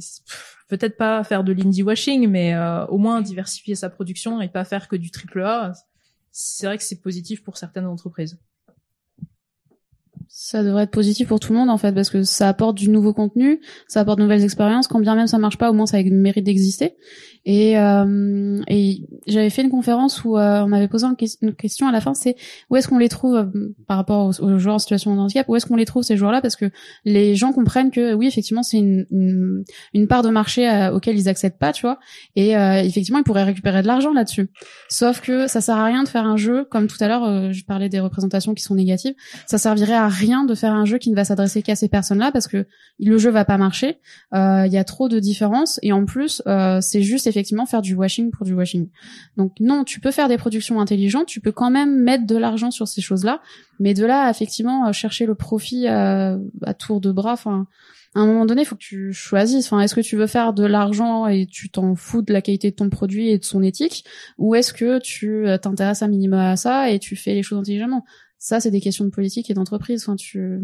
peut-être 0.67 0.97
pas 0.97 1.23
faire 1.23 1.43
de 1.43 1.53
l'indie 1.53 1.83
washing, 1.83 2.27
mais 2.27 2.55
euh, 2.55 2.85
au 2.87 2.97
moins 2.97 3.21
diversifier 3.21 3.75
sa 3.75 3.89
production 3.89 4.41
et 4.41 4.47
pas 4.47 4.63
faire 4.63 4.87
que 4.87 4.95
du 4.95 5.11
triple 5.11 5.41
A. 5.43 5.73
C'est 6.31 6.67
vrai 6.67 6.77
que 6.77 6.83
c'est 6.83 7.01
positif 7.01 7.43
pour 7.43 7.57
certaines 7.57 7.85
entreprises 7.85 8.39
ça 10.31 10.63
devrait 10.63 10.83
être 10.83 10.91
positif 10.91 11.27
pour 11.27 11.39
tout 11.39 11.51
le 11.53 11.57
monde 11.57 11.71
en 11.71 11.77
fait 11.77 11.91
parce 11.91 12.11
que 12.11 12.21
ça 12.21 12.47
apporte 12.47 12.77
du 12.77 12.89
nouveau 12.89 13.13
contenu, 13.13 13.61
ça 13.87 14.01
apporte 14.01 14.19
de 14.19 14.23
nouvelles 14.23 14.43
expériences. 14.43 14.87
Quand 14.87 14.99
bien 14.99 15.15
même 15.15 15.25
ça 15.25 15.39
marche 15.39 15.57
pas, 15.57 15.71
au 15.71 15.73
moins 15.73 15.87
ça 15.87 16.01
mérite 16.03 16.45
d'exister. 16.45 16.95
Et, 17.45 17.77
euh, 17.79 18.61
et 18.67 19.07
j'avais 19.27 19.49
fait 19.49 19.61
une 19.61 19.69
conférence 19.69 20.23
où 20.23 20.37
euh, 20.37 20.61
on 20.61 20.67
m'avait 20.67 20.87
posé 20.87 21.07
une 21.41 21.53
question 21.53 21.87
à 21.87 21.91
la 21.91 22.01
fin, 22.01 22.13
c'est 22.13 22.35
où 22.69 22.75
est-ce 22.75 22.87
qu'on 22.87 22.97
les 22.97 23.09
trouve 23.09 23.35
euh, 23.35 23.75
par 23.87 23.97
rapport 23.97 24.31
aux, 24.39 24.59
joueurs 24.59 24.75
en 24.75 24.79
situation 24.79 25.15
de 25.15 25.19
handicap, 25.19 25.47
où 25.47 25.55
est-ce 25.55 25.65
qu'on 25.65 25.75
les 25.75 25.85
trouve 25.85 26.03
ces 26.03 26.17
joueurs-là? 26.17 26.41
Parce 26.41 26.55
que 26.55 26.69
les 27.05 27.35
gens 27.35 27.51
comprennent 27.53 27.91
que 27.91 28.13
oui, 28.13 28.27
effectivement, 28.27 28.63
c'est 28.63 28.77
une, 28.77 29.05
une, 29.11 29.63
une, 29.93 30.07
part 30.07 30.21
de 30.21 30.29
marché 30.29 30.89
auquel 30.93 31.17
ils 31.17 31.29
accèdent 31.29 31.57
pas, 31.57 31.71
tu 31.71 31.83
vois? 31.83 31.99
Et 32.35 32.51
effectivement, 32.51 33.19
ils 33.19 33.23
pourraient 33.23 33.43
récupérer 33.43 33.81
de 33.81 33.87
l'argent 33.87 34.13
là-dessus. 34.13 34.49
Sauf 34.89 35.21
que 35.21 35.47
ça 35.47 35.61
sert 35.61 35.77
à 35.77 35.85
rien 35.85 36.03
de 36.03 36.07
faire 36.07 36.25
un 36.25 36.37
jeu 36.37 36.65
comme 36.65 36.87
tout 36.87 36.97
à 36.99 37.07
l'heure, 37.07 37.53
je 37.53 37.63
parlais 37.63 37.89
des 37.89 37.99
représentations 37.99 38.53
qui 38.53 38.63
sont 38.63 38.75
négatives. 38.75 39.13
Ça 39.45 39.57
servirait 39.57 39.93
à 39.93 40.07
rien 40.07 40.45
de 40.45 40.55
faire 40.55 40.73
un 40.73 40.85
jeu 40.85 40.97
qui 40.97 41.09
ne 41.09 41.15
va 41.15 41.25
s'adresser 41.25 41.61
qu'à 41.61 41.75
ces 41.75 41.87
personnes-là 41.87 42.31
parce 42.31 42.47
que 42.47 42.65
le 42.99 43.17
jeu 43.17 43.29
va 43.29 43.45
pas 43.45 43.57
marcher. 43.57 43.99
Euh, 44.33 44.63
Il 44.65 44.73
y 44.73 44.77
a 44.77 44.83
trop 44.83 45.09
de 45.09 45.19
différences 45.19 45.79
et 45.81 45.91
en 45.91 46.05
plus, 46.05 46.41
euh, 46.47 46.79
c'est 46.81 47.01
juste 47.01 47.27
effectivement 47.29 47.65
faire 47.65 47.81
du 47.81 47.95
washing 47.95 48.31
pour 48.31 48.45
du 48.45 48.53
washing. 48.53 48.89
Donc 49.37 49.53
non, 49.59 49.83
tu 49.83 49.99
peux 49.99 50.11
faire 50.11 50.27
des 50.27 50.37
productions 50.37 50.79
intelligentes, 50.81 51.27
tu 51.27 51.39
peux 51.39 51.51
quand 51.51 51.69
même 51.69 52.01
mettre 52.01 52.25
de 52.25 52.35
l'argent 52.35 52.71
sur 52.71 52.87
ces 52.87 53.01
choses-là, 53.01 53.41
mais 53.79 53.93
de 53.93 54.05
là 54.05 54.29
effectivement 54.29 54.87
euh, 54.87 54.91
chercher 54.91 55.25
le 55.25 55.35
profit 55.35 55.87
à, 55.87 56.37
à 56.63 56.73
tour 56.73 56.99
de 56.99 57.11
bras, 57.11 57.33
enfin 57.33 57.67
à 58.15 58.21
un 58.21 58.25
moment 58.25 58.45
donné, 58.45 58.63
il 58.63 58.65
faut 58.65 58.75
que 58.75 58.81
tu 58.81 59.13
choisisses. 59.13 59.67
Enfin, 59.67 59.81
est-ce 59.81 59.93
que 59.93 60.01
tu 60.01 60.15
veux 60.15 60.27
faire 60.27 60.53
de 60.53 60.65
l'argent 60.65 61.27
et 61.27 61.45
tu 61.45 61.69
t'en 61.69 61.95
fous 61.95 62.21
de 62.21 62.33
la 62.33 62.41
qualité 62.41 62.71
de 62.71 62.75
ton 62.75 62.89
produit 62.89 63.29
et 63.29 63.37
de 63.37 63.43
son 63.43 63.61
éthique, 63.61 64.03
ou 64.37 64.55
est-ce 64.55 64.73
que 64.73 64.99
tu 64.99 65.47
euh, 65.47 65.57
t'intéresses 65.57 66.01
un 66.01 66.07
minimum 66.07 66.39
à 66.39 66.55
ça 66.55 66.89
et 66.89 66.99
tu 66.99 67.15
fais 67.15 67.33
les 67.35 67.43
choses 67.43 67.59
intelligemment? 67.59 68.03
Ça, 68.39 68.59
c'est 68.59 68.71
des 68.71 68.81
questions 68.81 69.05
de 69.05 69.09
politique 69.09 69.51
et 69.51 69.53
d'entreprise. 69.53 70.03
Enfin, 70.03 70.15
tu, 70.15 70.59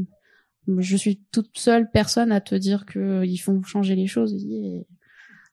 je 0.77 0.97
suis 0.97 1.21
toute 1.31 1.57
seule 1.57 1.91
personne 1.91 2.31
à 2.31 2.41
te 2.41 2.55
dire 2.55 2.85
que 2.85 3.23
ils 3.25 3.37
font 3.37 3.61
changer 3.63 3.95
les 3.95 4.07
choses. 4.07 4.33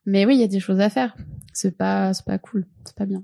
Mais 0.05 0.25
oui, 0.25 0.35
il 0.35 0.41
y 0.41 0.43
a 0.43 0.47
des 0.47 0.59
choses 0.59 0.79
à 0.79 0.89
faire. 0.89 1.15
C'est 1.53 1.77
pas, 1.77 2.13
c'est 2.13 2.25
pas 2.25 2.37
cool. 2.37 2.65
C'est 2.85 2.95
pas 2.95 3.05
bien. 3.05 3.23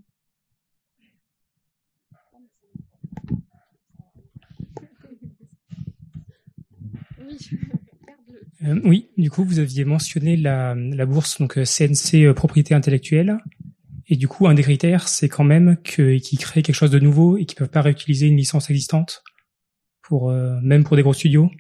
Euh, 8.64 8.80
oui, 8.84 9.10
du 9.18 9.30
coup, 9.30 9.44
vous 9.44 9.60
aviez 9.60 9.86
mentionné 9.86 10.36
la, 10.36 10.76
la 10.76 11.06
bourse, 11.06 11.40
donc 11.40 11.54
CNC 11.54 12.26
euh, 12.26 12.34
propriété 12.34 12.74
intellectuelle. 12.74 13.38
Et 14.08 14.16
du 14.16 14.28
coup, 14.28 14.48
un 14.48 14.54
des 14.54 14.64
critères, 14.64 15.08
c'est 15.08 15.30
quand 15.30 15.44
même 15.44 15.78
qu'ils 15.84 16.40
créent 16.40 16.64
quelque 16.64 16.76
chose 16.76 16.92
de 16.92 17.00
nouveau 17.00 17.38
et 17.38 17.46
qu'ils 17.46 17.58
peuvent 17.58 17.70
pas 17.70 17.82
réutiliser 17.82 18.28
une 18.28 18.38
licence 18.38 18.70
existante 18.70 19.24
pour 20.02 20.32
euh, 20.32 20.60
même 20.62 20.84
pour 20.84 20.96
des 20.96 21.04
gros 21.04 21.14
studios. 21.14 21.52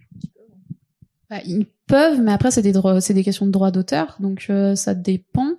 Bah, 1.29 1.41
ils 1.45 1.67
peuvent, 1.89 2.21
mais 2.21 2.31
après 2.31 2.51
c'est 2.51 2.61
des 2.61 2.71
droits, 2.71 3.01
c'est 3.01 3.13
des 3.13 3.23
questions 3.23 3.45
de 3.47 3.51
droit 3.51 3.71
d'auteur, 3.71 4.15
donc 4.19 4.45
euh, 4.49 4.75
ça 4.75 4.93
dépend. 4.93 5.55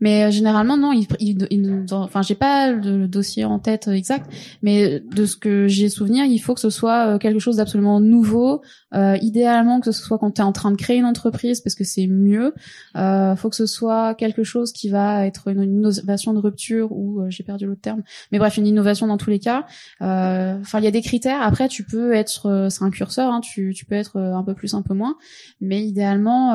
Mais 0.00 0.24
euh, 0.24 0.30
généralement 0.30 0.76
non, 0.76 0.92
ils, 0.92 1.06
ils, 1.18 1.46
ils 1.50 1.86
enfin 1.90 2.22
j'ai 2.22 2.34
pas 2.34 2.72
le 2.72 3.06
dossier 3.06 3.44
en 3.44 3.58
tête 3.58 3.88
exact, 3.88 4.30
mais 4.62 5.00
de 5.00 5.26
ce 5.26 5.36
que 5.36 5.68
j'ai 5.68 5.88
souvenir, 5.88 6.24
il 6.24 6.38
faut 6.38 6.54
que 6.54 6.60
ce 6.60 6.70
soit 6.70 7.18
quelque 7.18 7.38
chose 7.38 7.56
d'absolument 7.56 8.00
nouveau, 8.00 8.62
euh, 8.94 9.16
idéalement 9.22 9.80
que 9.80 9.92
ce 9.92 10.02
soit 10.02 10.18
quand 10.18 10.32
tu 10.32 10.40
es 10.40 10.44
en 10.44 10.52
train 10.52 10.70
de 10.70 10.76
créer 10.76 10.96
une 10.96 11.04
entreprise 11.04 11.60
parce 11.60 11.74
que 11.74 11.84
c'est 11.84 12.06
mieux. 12.06 12.54
Euh, 12.96 13.36
faut 13.36 13.48
que 13.50 13.56
ce 13.56 13.66
soit 13.66 14.14
quelque 14.14 14.42
chose 14.42 14.72
qui 14.72 14.88
va 14.88 15.26
être 15.26 15.48
une, 15.48 15.62
innovation 15.62 16.32
de 16.32 16.38
rupture 16.38 16.92
ou 16.92 17.20
euh, 17.20 17.30
j'ai 17.30 17.44
perdu 17.44 17.66
l'autre 17.66 17.80
terme. 17.80 18.02
Mais 18.32 18.38
bref, 18.38 18.56
une 18.56 18.66
innovation 18.66 19.06
dans 19.06 19.16
tous 19.16 19.30
les 19.30 19.38
cas. 19.38 19.66
Euh, 20.02 20.58
enfin, 20.60 20.78
il 20.78 20.84
y 20.84 20.88
a 20.88 20.90
des 20.90 21.02
critères. 21.02 21.42
Après, 21.42 21.68
tu 21.68 21.84
peux 21.84 22.14
être, 22.14 22.46
euh, 22.46 22.68
c'est 22.68 22.84
un 22.84 22.90
curseur. 22.90 23.32
Hein, 23.32 23.40
tu, 23.40 23.72
tu 23.74 23.84
peux 23.84 23.94
être 23.94 24.18
un 24.18 24.42
peu 24.42 24.54
plus, 24.54 24.74
un 24.74 24.82
peu 24.82 24.94
moins. 24.94 25.16
Mais 25.60 25.82
idéalement, 25.82 26.50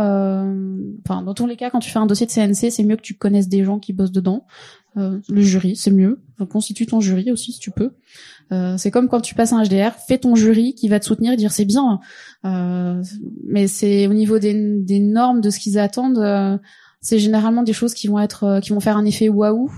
enfin 1.05 1.21
dans 1.21 1.33
tous 1.33 1.47
les 1.47 1.55
cas, 1.55 1.69
quand 1.69 1.79
tu 1.79 1.89
fais 1.89 1.99
un 1.99 2.05
dossier 2.05 2.25
de 2.25 2.31
CNC, 2.31 2.71
c'est 2.71 2.83
mieux 2.83 2.95
que 2.95 3.01
tu 3.01 3.15
connaisses 3.15 3.34
des 3.41 3.63
gens 3.63 3.79
qui 3.79 3.93
bossent 3.93 4.11
dedans. 4.11 4.45
le 4.95 5.41
jury, 5.41 5.75
c'est 5.75 5.91
mieux. 5.91 6.21
Constitue 6.49 6.85
ton 6.85 6.99
jury 6.99 7.31
aussi 7.31 7.51
si 7.51 7.59
tu 7.59 7.71
peux. 7.71 7.91
Euh, 8.51 8.77
c'est 8.77 8.91
comme 8.91 9.07
quand 9.07 9.21
tu 9.21 9.33
passes 9.33 9.53
un 9.53 9.63
HDR, 9.63 9.95
fais 10.07 10.17
ton 10.17 10.35
jury 10.35 10.75
qui 10.75 10.87
va 10.87 10.99
te 10.99 11.05
soutenir 11.05 11.33
et 11.33 11.37
dire 11.37 11.51
c'est 11.51 11.65
bien. 11.65 11.99
Euh, 12.45 13.01
mais 13.47 13.67
c'est 13.67 14.07
au 14.07 14.13
niveau 14.13 14.39
des, 14.39 14.53
des, 14.81 14.99
normes 14.99 15.41
de 15.41 15.49
ce 15.49 15.59
qu'ils 15.59 15.79
attendent, 15.79 16.19
euh, 16.19 16.57
c'est 17.01 17.19
généralement 17.19 17.63
des 17.63 17.73
choses 17.73 17.93
qui 17.93 18.07
vont 18.07 18.19
être, 18.19 18.43
euh, 18.43 18.59
qui 18.59 18.71
vont 18.71 18.79
faire 18.79 18.97
un 18.97 19.05
effet 19.05 19.29
waouh. 19.29 19.71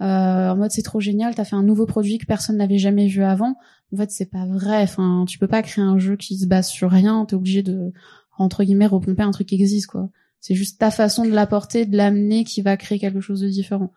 en 0.00 0.56
mode 0.56 0.70
c'est 0.70 0.82
trop 0.82 1.00
génial, 1.00 1.34
t'as 1.34 1.44
fait 1.44 1.56
un 1.56 1.62
nouveau 1.62 1.86
produit 1.86 2.18
que 2.18 2.26
personne 2.26 2.56
n'avait 2.56 2.78
jamais 2.78 3.06
vu 3.06 3.22
avant. 3.22 3.56
En 3.92 3.96
fait, 3.96 4.10
c'est 4.10 4.30
pas 4.30 4.46
vrai. 4.46 4.82
Enfin, 4.82 5.24
tu 5.28 5.38
peux 5.38 5.46
pas 5.46 5.62
créer 5.62 5.84
un 5.84 5.98
jeu 5.98 6.16
qui 6.16 6.38
se 6.38 6.46
base 6.46 6.68
sur 6.68 6.90
rien. 6.90 7.26
T'es 7.26 7.34
obligé 7.34 7.62
de 7.62 7.92
entre 8.38 8.64
guillemets 8.64 8.86
repomper 8.86 9.22
un 9.22 9.30
truc 9.30 9.48
qui 9.48 9.54
existe 9.54 9.86
quoi. 9.86 10.08
C'est 10.46 10.54
juste 10.54 10.78
ta 10.78 10.90
façon 10.90 11.24
de 11.24 11.30
l'apporter, 11.30 11.86
de 11.86 11.96
l'amener 11.96 12.44
qui 12.44 12.60
va 12.60 12.76
créer 12.76 12.98
quelque 12.98 13.22
chose 13.22 13.40
de 13.40 13.48
différent. 13.48 13.94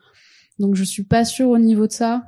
Donc 0.59 0.75
je 0.75 0.83
suis 0.85 1.03
pas 1.03 1.25
sûre 1.25 1.49
au 1.49 1.57
niveau 1.57 1.87
de 1.87 1.91
ça. 1.91 2.23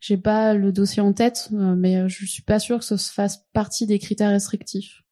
J'ai 0.00 0.16
pas 0.16 0.52
le 0.54 0.72
dossier 0.72 1.00
en 1.00 1.12
tête, 1.12 1.50
euh, 1.52 1.76
mais 1.76 1.96
euh, 1.96 2.08
je 2.08 2.26
suis 2.26 2.42
pas 2.42 2.58
sûre 2.58 2.80
que 2.80 2.84
ça 2.84 2.98
se 2.98 3.12
fasse 3.12 3.44
partie 3.52 3.86
des 3.86 4.00
critères 4.00 4.30
restrictifs. 4.30 5.04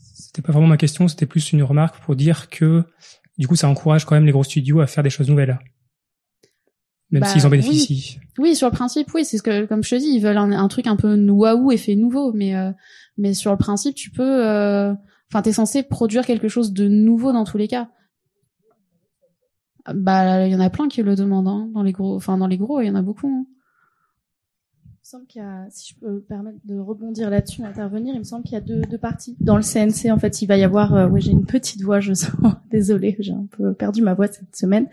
C'était 0.00 0.40
pas 0.40 0.52
vraiment 0.52 0.66
ma 0.66 0.78
question, 0.78 1.08
c'était 1.08 1.26
plus 1.26 1.52
une 1.52 1.62
remarque 1.62 2.02
pour 2.02 2.16
dire 2.16 2.48
que 2.48 2.84
du 3.36 3.46
coup 3.46 3.54
ça 3.54 3.68
encourage 3.68 4.06
quand 4.06 4.14
même 4.14 4.24
les 4.24 4.32
gros 4.32 4.44
studios 4.44 4.80
à 4.80 4.86
faire 4.86 5.04
des 5.04 5.10
choses 5.10 5.28
nouvelles. 5.28 5.58
Même 7.10 7.20
bah, 7.20 7.28
s'ils 7.28 7.44
en 7.44 7.50
bénéficient. 7.50 8.18
Oui. 8.38 8.56
sur 8.56 8.68
le 8.68 8.72
principe, 8.72 9.12
oui, 9.12 9.26
c'est 9.26 9.36
ce 9.36 9.42
que, 9.42 9.66
comme 9.66 9.84
je 9.84 9.90
te 9.90 9.96
dis, 9.96 10.08
ils 10.08 10.20
veulent 10.20 10.38
un, 10.38 10.68
truc 10.68 10.86
un 10.86 10.96
peu 10.96 11.14
waouh 11.28 11.70
effet 11.70 11.96
nouveau, 11.96 12.32
mais 12.32 12.56
euh, 12.56 12.72
mais 13.18 13.34
sur 13.34 13.50
le 13.50 13.58
principe, 13.58 13.94
tu 13.94 14.10
peux, 14.10 14.96
enfin, 15.32 15.40
t'es 15.40 15.52
censé 15.52 15.82
produire 15.82 16.26
quelque 16.26 16.48
chose 16.48 16.74
de 16.74 16.88
nouveau 16.88 17.32
dans 17.32 17.44
tous 17.44 17.56
les 17.56 17.66
cas. 17.66 17.88
Bah, 19.92 20.46
il 20.46 20.52
y 20.52 20.54
en 20.54 20.60
a 20.60 20.68
plein 20.68 20.88
qui 20.88 21.02
le 21.02 21.16
demandent, 21.16 21.48
hein, 21.48 21.70
dans 21.72 21.82
les 21.82 21.92
gros, 21.92 22.14
enfin 22.14 22.36
dans 22.36 22.46
les 22.46 22.58
gros, 22.58 22.80
il 22.82 22.86
y 22.86 22.90
en 22.90 22.94
a 22.94 23.02
beaucoup. 23.02 23.28
Hein 23.28 23.46
semble 25.12 25.26
qu'il 25.26 25.42
y 25.42 25.44
a, 25.44 25.66
si 25.68 25.92
je 25.92 26.00
peux 26.00 26.10
me 26.10 26.20
permettre 26.20 26.56
de 26.64 26.78
rebondir 26.78 27.28
là-dessus, 27.28 27.60
d'intervenir, 27.60 28.14
il 28.14 28.20
me 28.20 28.24
semble 28.24 28.44
qu'il 28.44 28.54
y 28.54 28.56
a 28.56 28.62
deux, 28.62 28.80
deux, 28.80 28.96
parties. 28.96 29.36
Dans 29.40 29.56
le 29.56 29.62
CNC, 29.62 30.10
en 30.10 30.18
fait, 30.18 30.40
il 30.40 30.46
va 30.46 30.56
y 30.56 30.64
avoir, 30.64 30.94
euh, 30.94 31.06
ouais, 31.06 31.20
j'ai 31.20 31.32
une 31.32 31.44
petite 31.44 31.82
voix, 31.82 32.00
je 32.00 32.14
sens, 32.14 32.32
désolée, 32.70 33.16
j'ai 33.18 33.34
un 33.34 33.46
peu 33.50 33.74
perdu 33.74 34.00
ma 34.00 34.14
voix 34.14 34.28
cette 34.28 34.56
semaine. 34.56 34.86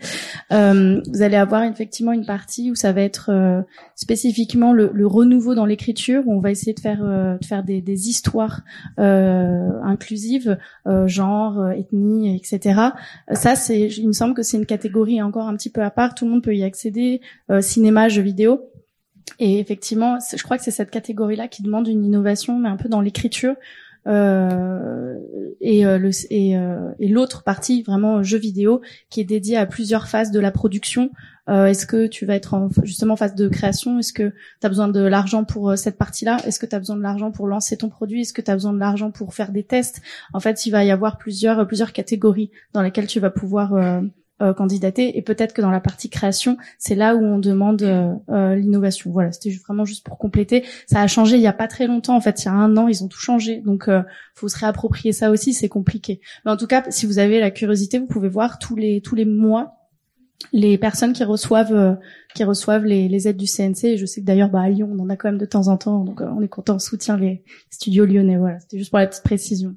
Euh, 0.52 1.00
vous 1.10 1.22
allez 1.22 1.36
avoir 1.36 1.62
effectivement 1.62 2.12
une 2.12 2.26
partie 2.26 2.70
où 2.70 2.74
ça 2.74 2.92
va 2.92 3.00
être 3.00 3.30
euh, 3.32 3.62
spécifiquement 3.94 4.74
le, 4.74 4.90
le, 4.92 5.06
renouveau 5.06 5.54
dans 5.54 5.64
l'écriture, 5.64 6.22
où 6.26 6.34
on 6.34 6.40
va 6.40 6.50
essayer 6.50 6.74
de 6.74 6.80
faire, 6.80 7.02
euh, 7.02 7.38
de 7.38 7.44
faire 7.46 7.64
des, 7.64 7.80
des 7.80 8.10
histoires 8.10 8.60
inclusives, 8.98 10.58
genre, 11.06 11.70
ethnie, 11.70 12.36
etc. 12.36 12.80
Ça, 13.32 13.54
c'est, 13.54 13.88
il 13.88 14.06
me 14.06 14.12
semble 14.12 14.34
que 14.34 14.42
c'est 14.42 14.58
une 14.58 14.66
catégorie 14.66 15.22
encore 15.22 15.48
un 15.48 15.56
petit 15.56 15.70
peu 15.70 15.82
à 15.82 15.90
part. 15.90 16.14
Tout 16.14 16.26
le 16.26 16.32
monde 16.32 16.42
peut 16.42 16.54
y 16.54 16.62
accéder. 16.62 17.22
cinéma, 17.60 18.08
jeux 18.10 18.22
vidéo. 18.22 18.69
Et 19.38 19.58
effectivement, 19.58 20.18
je 20.34 20.42
crois 20.42 20.58
que 20.58 20.64
c'est 20.64 20.70
cette 20.70 20.90
catégorie-là 20.90 21.48
qui 21.48 21.62
demande 21.62 21.88
une 21.88 22.04
innovation, 22.04 22.58
mais 22.58 22.68
un 22.68 22.76
peu 22.76 22.88
dans 22.88 23.00
l'écriture. 23.00 23.54
Euh, 24.06 25.18
et 25.60 25.84
euh, 25.84 26.10
et, 26.30 26.56
euh, 26.56 26.90
et 26.98 27.08
l'autre 27.08 27.42
partie 27.42 27.82
vraiment 27.82 28.22
jeu 28.22 28.38
vidéo 28.38 28.80
qui 29.10 29.20
est 29.20 29.24
dédiée 29.24 29.58
à 29.58 29.66
plusieurs 29.66 30.08
phases 30.08 30.30
de 30.30 30.40
la 30.40 30.50
production. 30.50 31.10
Euh, 31.50 31.66
est-ce 31.66 31.84
que 31.84 32.06
tu 32.06 32.24
vas 32.24 32.34
être 32.34 32.54
en, 32.54 32.70
justement 32.82 33.14
en 33.14 33.16
phase 33.16 33.34
de 33.34 33.48
création? 33.48 33.98
Est-ce 33.98 34.14
que 34.14 34.32
tu 34.60 34.66
as 34.66 34.68
besoin 34.68 34.88
de 34.88 35.00
l'argent 35.00 35.44
pour 35.44 35.76
cette 35.76 35.98
partie-là? 35.98 36.38
Est-ce 36.46 36.58
que 36.58 36.64
tu 36.64 36.74
as 36.74 36.78
besoin 36.78 36.96
de 36.96 37.02
l'argent 37.02 37.30
pour 37.30 37.46
lancer 37.46 37.76
ton 37.76 37.90
produit? 37.90 38.22
Est-ce 38.22 38.32
que 38.32 38.40
tu 38.40 38.50
as 38.50 38.54
besoin 38.54 38.72
de 38.72 38.78
l'argent 38.78 39.10
pour 39.10 39.34
faire 39.34 39.52
des 39.52 39.64
tests? 39.64 40.00
En 40.32 40.40
fait, 40.40 40.64
il 40.64 40.70
va 40.70 40.82
y 40.82 40.90
avoir 40.90 41.18
plusieurs 41.18 41.66
plusieurs 41.66 41.92
catégories 41.92 42.50
dans 42.72 42.80
lesquelles 42.80 43.06
tu 43.06 43.20
vas 43.20 43.30
pouvoir 43.30 43.74
euh, 44.40 44.54
candidater. 44.54 45.16
Et 45.18 45.22
peut-être 45.22 45.52
que 45.52 45.62
dans 45.62 45.70
la 45.70 45.80
partie 45.80 46.08
création 46.08 46.56
c'est 46.78 46.94
là 46.94 47.14
où 47.14 47.24
on 47.24 47.38
demande 47.38 47.82
euh, 47.82 48.12
euh, 48.30 48.54
l'innovation. 48.54 49.10
Voilà 49.10 49.32
c'était 49.32 49.50
vraiment 49.50 49.84
juste 49.84 50.04
pour 50.04 50.18
compléter. 50.18 50.64
Ça 50.86 51.00
a 51.00 51.06
changé 51.06 51.36
il 51.36 51.42
y 51.42 51.46
a 51.46 51.52
pas 51.52 51.68
très 51.68 51.86
longtemps 51.86 52.16
en 52.16 52.20
fait 52.20 52.42
il 52.42 52.46
y 52.46 52.48
a 52.48 52.52
un 52.52 52.76
an 52.76 52.88
ils 52.88 53.04
ont 53.04 53.08
tout 53.08 53.20
changé. 53.20 53.60
Donc 53.60 53.88
euh, 53.88 54.02
faut 54.34 54.48
se 54.48 54.58
réapproprier 54.58 55.12
ça 55.12 55.30
aussi 55.30 55.52
c'est 55.52 55.68
compliqué. 55.68 56.20
Mais 56.44 56.50
en 56.50 56.56
tout 56.56 56.66
cas 56.66 56.84
si 56.90 57.06
vous 57.06 57.18
avez 57.18 57.40
la 57.40 57.50
curiosité 57.50 57.98
vous 57.98 58.06
pouvez 58.06 58.28
voir 58.28 58.58
tous 58.58 58.76
les 58.76 59.00
tous 59.00 59.14
les 59.14 59.24
mois 59.24 59.74
les 60.52 60.78
personnes 60.78 61.12
qui 61.12 61.22
reçoivent 61.22 61.98
qui 62.34 62.44
reçoivent 62.44 62.86
les, 62.86 63.08
les, 63.08 63.28
aides 63.28 63.36
du 63.36 63.44
CNC 63.44 63.84
et 63.84 63.96
je 63.98 64.06
sais 64.06 64.22
que 64.22 64.26
d'ailleurs 64.26 64.48
bah 64.48 64.62
à 64.62 64.68
Lyon 64.70 64.90
on 64.90 65.00
en 65.00 65.10
a 65.10 65.16
quand 65.16 65.28
même 65.28 65.38
de 65.38 65.44
temps 65.44 65.68
en 65.68 65.76
temps. 65.76 66.04
Donc 66.04 66.22
on 66.22 66.40
est 66.40 66.48
content 66.48 66.76
on 66.76 66.78
soutient 66.78 67.16
les 67.16 67.44
studios 67.70 68.06
lyonnais. 68.06 68.38
Voilà 68.38 68.58
c'était 68.60 68.78
juste 68.78 68.90
pour 68.90 68.98
la 68.98 69.06
petite 69.06 69.24
précision 69.24 69.76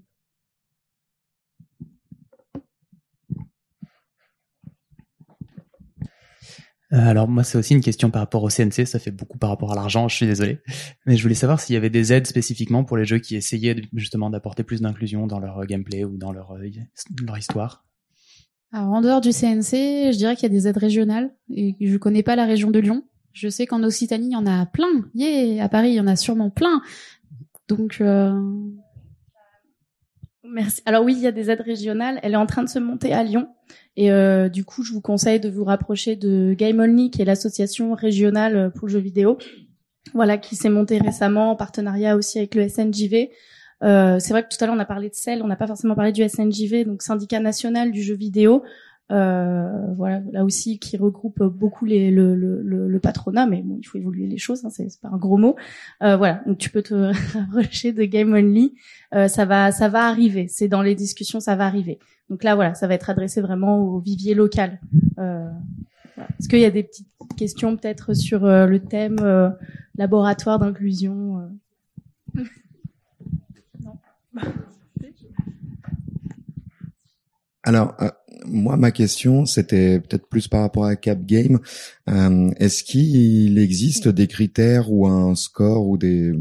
alors 6.93 7.27
moi 7.27 7.43
c'est 7.43 7.57
aussi 7.57 7.73
une 7.73 7.81
question 7.81 8.11
par 8.11 8.21
rapport 8.21 8.43
au 8.43 8.49
CNC, 8.49 8.85
ça 8.85 8.99
fait 8.99 9.11
beaucoup 9.11 9.37
par 9.37 9.49
rapport 9.49 9.71
à 9.71 9.75
l'argent, 9.75 10.07
je 10.07 10.15
suis 10.15 10.25
désolé. 10.27 10.59
Mais 11.05 11.17
je 11.17 11.23
voulais 11.23 11.35
savoir 11.35 11.59
s'il 11.59 11.73
y 11.73 11.77
avait 11.77 11.89
des 11.89 12.13
aides 12.13 12.27
spécifiquement 12.27 12.83
pour 12.83 12.97
les 12.97 13.05
jeux 13.05 13.19
qui 13.19 13.35
essayaient 13.35 13.81
justement 13.93 14.29
d'apporter 14.29 14.63
plus 14.63 14.81
d'inclusion 14.81 15.25
dans 15.25 15.39
leur 15.39 15.59
euh, 15.59 15.65
gameplay 15.65 16.03
ou 16.05 16.17
dans 16.17 16.31
leur, 16.31 16.51
euh, 16.51 16.69
leur 17.25 17.37
histoire. 17.37 17.85
Alors 18.71 18.93
en 18.93 19.01
dehors 19.01 19.21
du 19.21 19.29
CNC, 19.29 20.11
je 20.11 20.17
dirais 20.17 20.35
qu'il 20.35 20.43
y 20.43 20.51
a 20.51 20.55
des 20.55 20.67
aides 20.67 20.77
régionales 20.77 21.33
et 21.49 21.75
je 21.79 21.97
connais 21.97 22.23
pas 22.23 22.35
la 22.35 22.45
région 22.45 22.69
de 22.69 22.79
Lyon. 22.79 23.03
Je 23.31 23.49
sais 23.49 23.65
qu'en 23.65 23.83
Occitanie, 23.83 24.27
il 24.27 24.33
y 24.33 24.35
en 24.35 24.45
a 24.45 24.65
plein. 24.67 25.05
Yeah, 25.15 25.63
à 25.63 25.69
Paris, 25.69 25.89
il 25.89 25.95
y 25.95 25.99
en 25.99 26.07
a 26.07 26.15
sûrement 26.15 26.51
plein. 26.51 26.81
Donc 27.67 27.97
euh... 28.01 28.39
Merci. 30.45 30.81
Alors 30.85 31.03
oui, 31.03 31.13
il 31.15 31.21
y 31.21 31.27
a 31.27 31.31
des 31.31 31.49
aides 31.49 31.61
régionales. 31.61 32.19
Elle 32.21 32.33
est 32.33 32.37
en 32.37 32.45
train 32.45 32.63
de 32.63 32.69
se 32.69 32.79
monter 32.79 33.13
à 33.13 33.23
Lyon. 33.23 33.47
Et 33.95 34.11
euh, 34.11 34.49
du 34.49 34.65
coup, 34.65 34.83
je 34.83 34.91
vous 34.91 35.01
conseille 35.01 35.39
de 35.39 35.49
vous 35.49 35.63
rapprocher 35.63 36.15
de 36.15 36.53
Game 36.53 36.79
Only, 36.79 37.11
qui 37.11 37.21
est 37.21 37.25
l'association 37.25 37.93
régionale 37.93 38.71
pour 38.75 38.87
le 38.87 38.93
jeu 38.93 38.99
vidéo, 38.99 39.37
voilà, 40.13 40.37
qui 40.37 40.55
s'est 40.55 40.69
montée 40.69 40.97
récemment 40.97 41.51
en 41.51 41.55
partenariat 41.55 42.17
aussi 42.17 42.39
avec 42.39 42.55
le 42.55 42.67
SNJV. 42.67 43.29
Euh, 43.83 44.17
c'est 44.19 44.31
vrai 44.31 44.43
que 44.43 44.47
tout 44.47 44.63
à 44.63 44.65
l'heure 44.65 44.75
on 44.75 44.79
a 44.79 44.85
parlé 44.85 45.09
de 45.09 45.13
CEL, 45.13 45.41
on 45.43 45.47
n'a 45.47 45.57
pas 45.57 45.67
forcément 45.67 45.95
parlé 45.95 46.11
du 46.11 46.27
SNJV, 46.27 46.85
donc 46.85 47.01
syndicat 47.01 47.39
national 47.39 47.91
du 47.91 48.01
jeu 48.01 48.15
vidéo. 48.15 48.63
Euh, 49.11 49.93
voilà, 49.95 50.21
là 50.31 50.43
aussi 50.43 50.79
qui 50.79 50.97
regroupe 50.97 51.43
beaucoup 51.43 51.85
les, 51.85 52.09
le, 52.09 52.35
le, 52.35 52.61
le, 52.63 52.99
patronat, 52.99 53.45
mais 53.45 53.61
bon, 53.61 53.77
il 53.79 53.83
faut 53.85 53.97
évoluer 53.97 54.27
les 54.27 54.37
choses, 54.37 54.65
hein, 54.65 54.69
c'est 54.71 54.87
pas 55.01 55.09
un 55.09 55.17
gros 55.17 55.37
mot. 55.37 55.55
Euh, 56.01 56.15
voilà, 56.17 56.41
donc 56.47 56.57
tu 56.57 56.69
peux 56.69 56.81
te 56.81 57.11
rapprocher 57.37 57.91
de 57.91 58.03
Game 58.05 58.33
Only, 58.33 58.73
euh, 59.13 59.27
ça 59.27 59.45
va, 59.45 59.71
ça 59.71 59.89
va 59.89 60.07
arriver. 60.07 60.47
C'est 60.47 60.67
dans 60.67 60.81
les 60.81 60.95
discussions, 60.95 61.39
ça 61.39 61.55
va 61.55 61.65
arriver. 61.65 61.99
Donc 62.29 62.43
là, 62.43 62.55
voilà, 62.55 62.73
ça 62.73 62.87
va 62.87 62.93
être 62.95 63.09
adressé 63.09 63.41
vraiment 63.41 63.79
au 63.79 63.99
vivier 63.99 64.33
local. 64.33 64.79
Euh, 65.19 65.49
voilà. 66.15 66.29
Est-ce 66.39 66.47
qu'il 66.47 66.59
y 66.59 66.65
a 66.65 66.71
des 66.71 66.83
petites 66.83 67.07
questions 67.37 67.75
peut-être 67.75 68.13
sur 68.13 68.45
le 68.45 68.79
thème 68.79 69.17
euh, 69.21 69.49
laboratoire 69.95 70.59
d'inclusion. 70.59 71.51
Alors, 77.63 77.95
moi, 78.45 78.77
ma 78.77 78.91
question, 78.91 79.45
c'était 79.45 79.99
peut-être 79.99 80.27
plus 80.27 80.47
par 80.47 80.61
rapport 80.61 80.85
à 80.85 80.95
Cap 80.95 81.25
Game. 81.25 81.59
Euh, 82.09 82.51
Est-ce 82.57 82.83
qu'il 82.83 83.57
existe 83.57 84.07
des 84.07 84.27
critères 84.27 84.91
ou 84.91 85.07
un 85.07 85.35
score 85.35 85.87
ou 85.87 85.97
des 85.97 86.33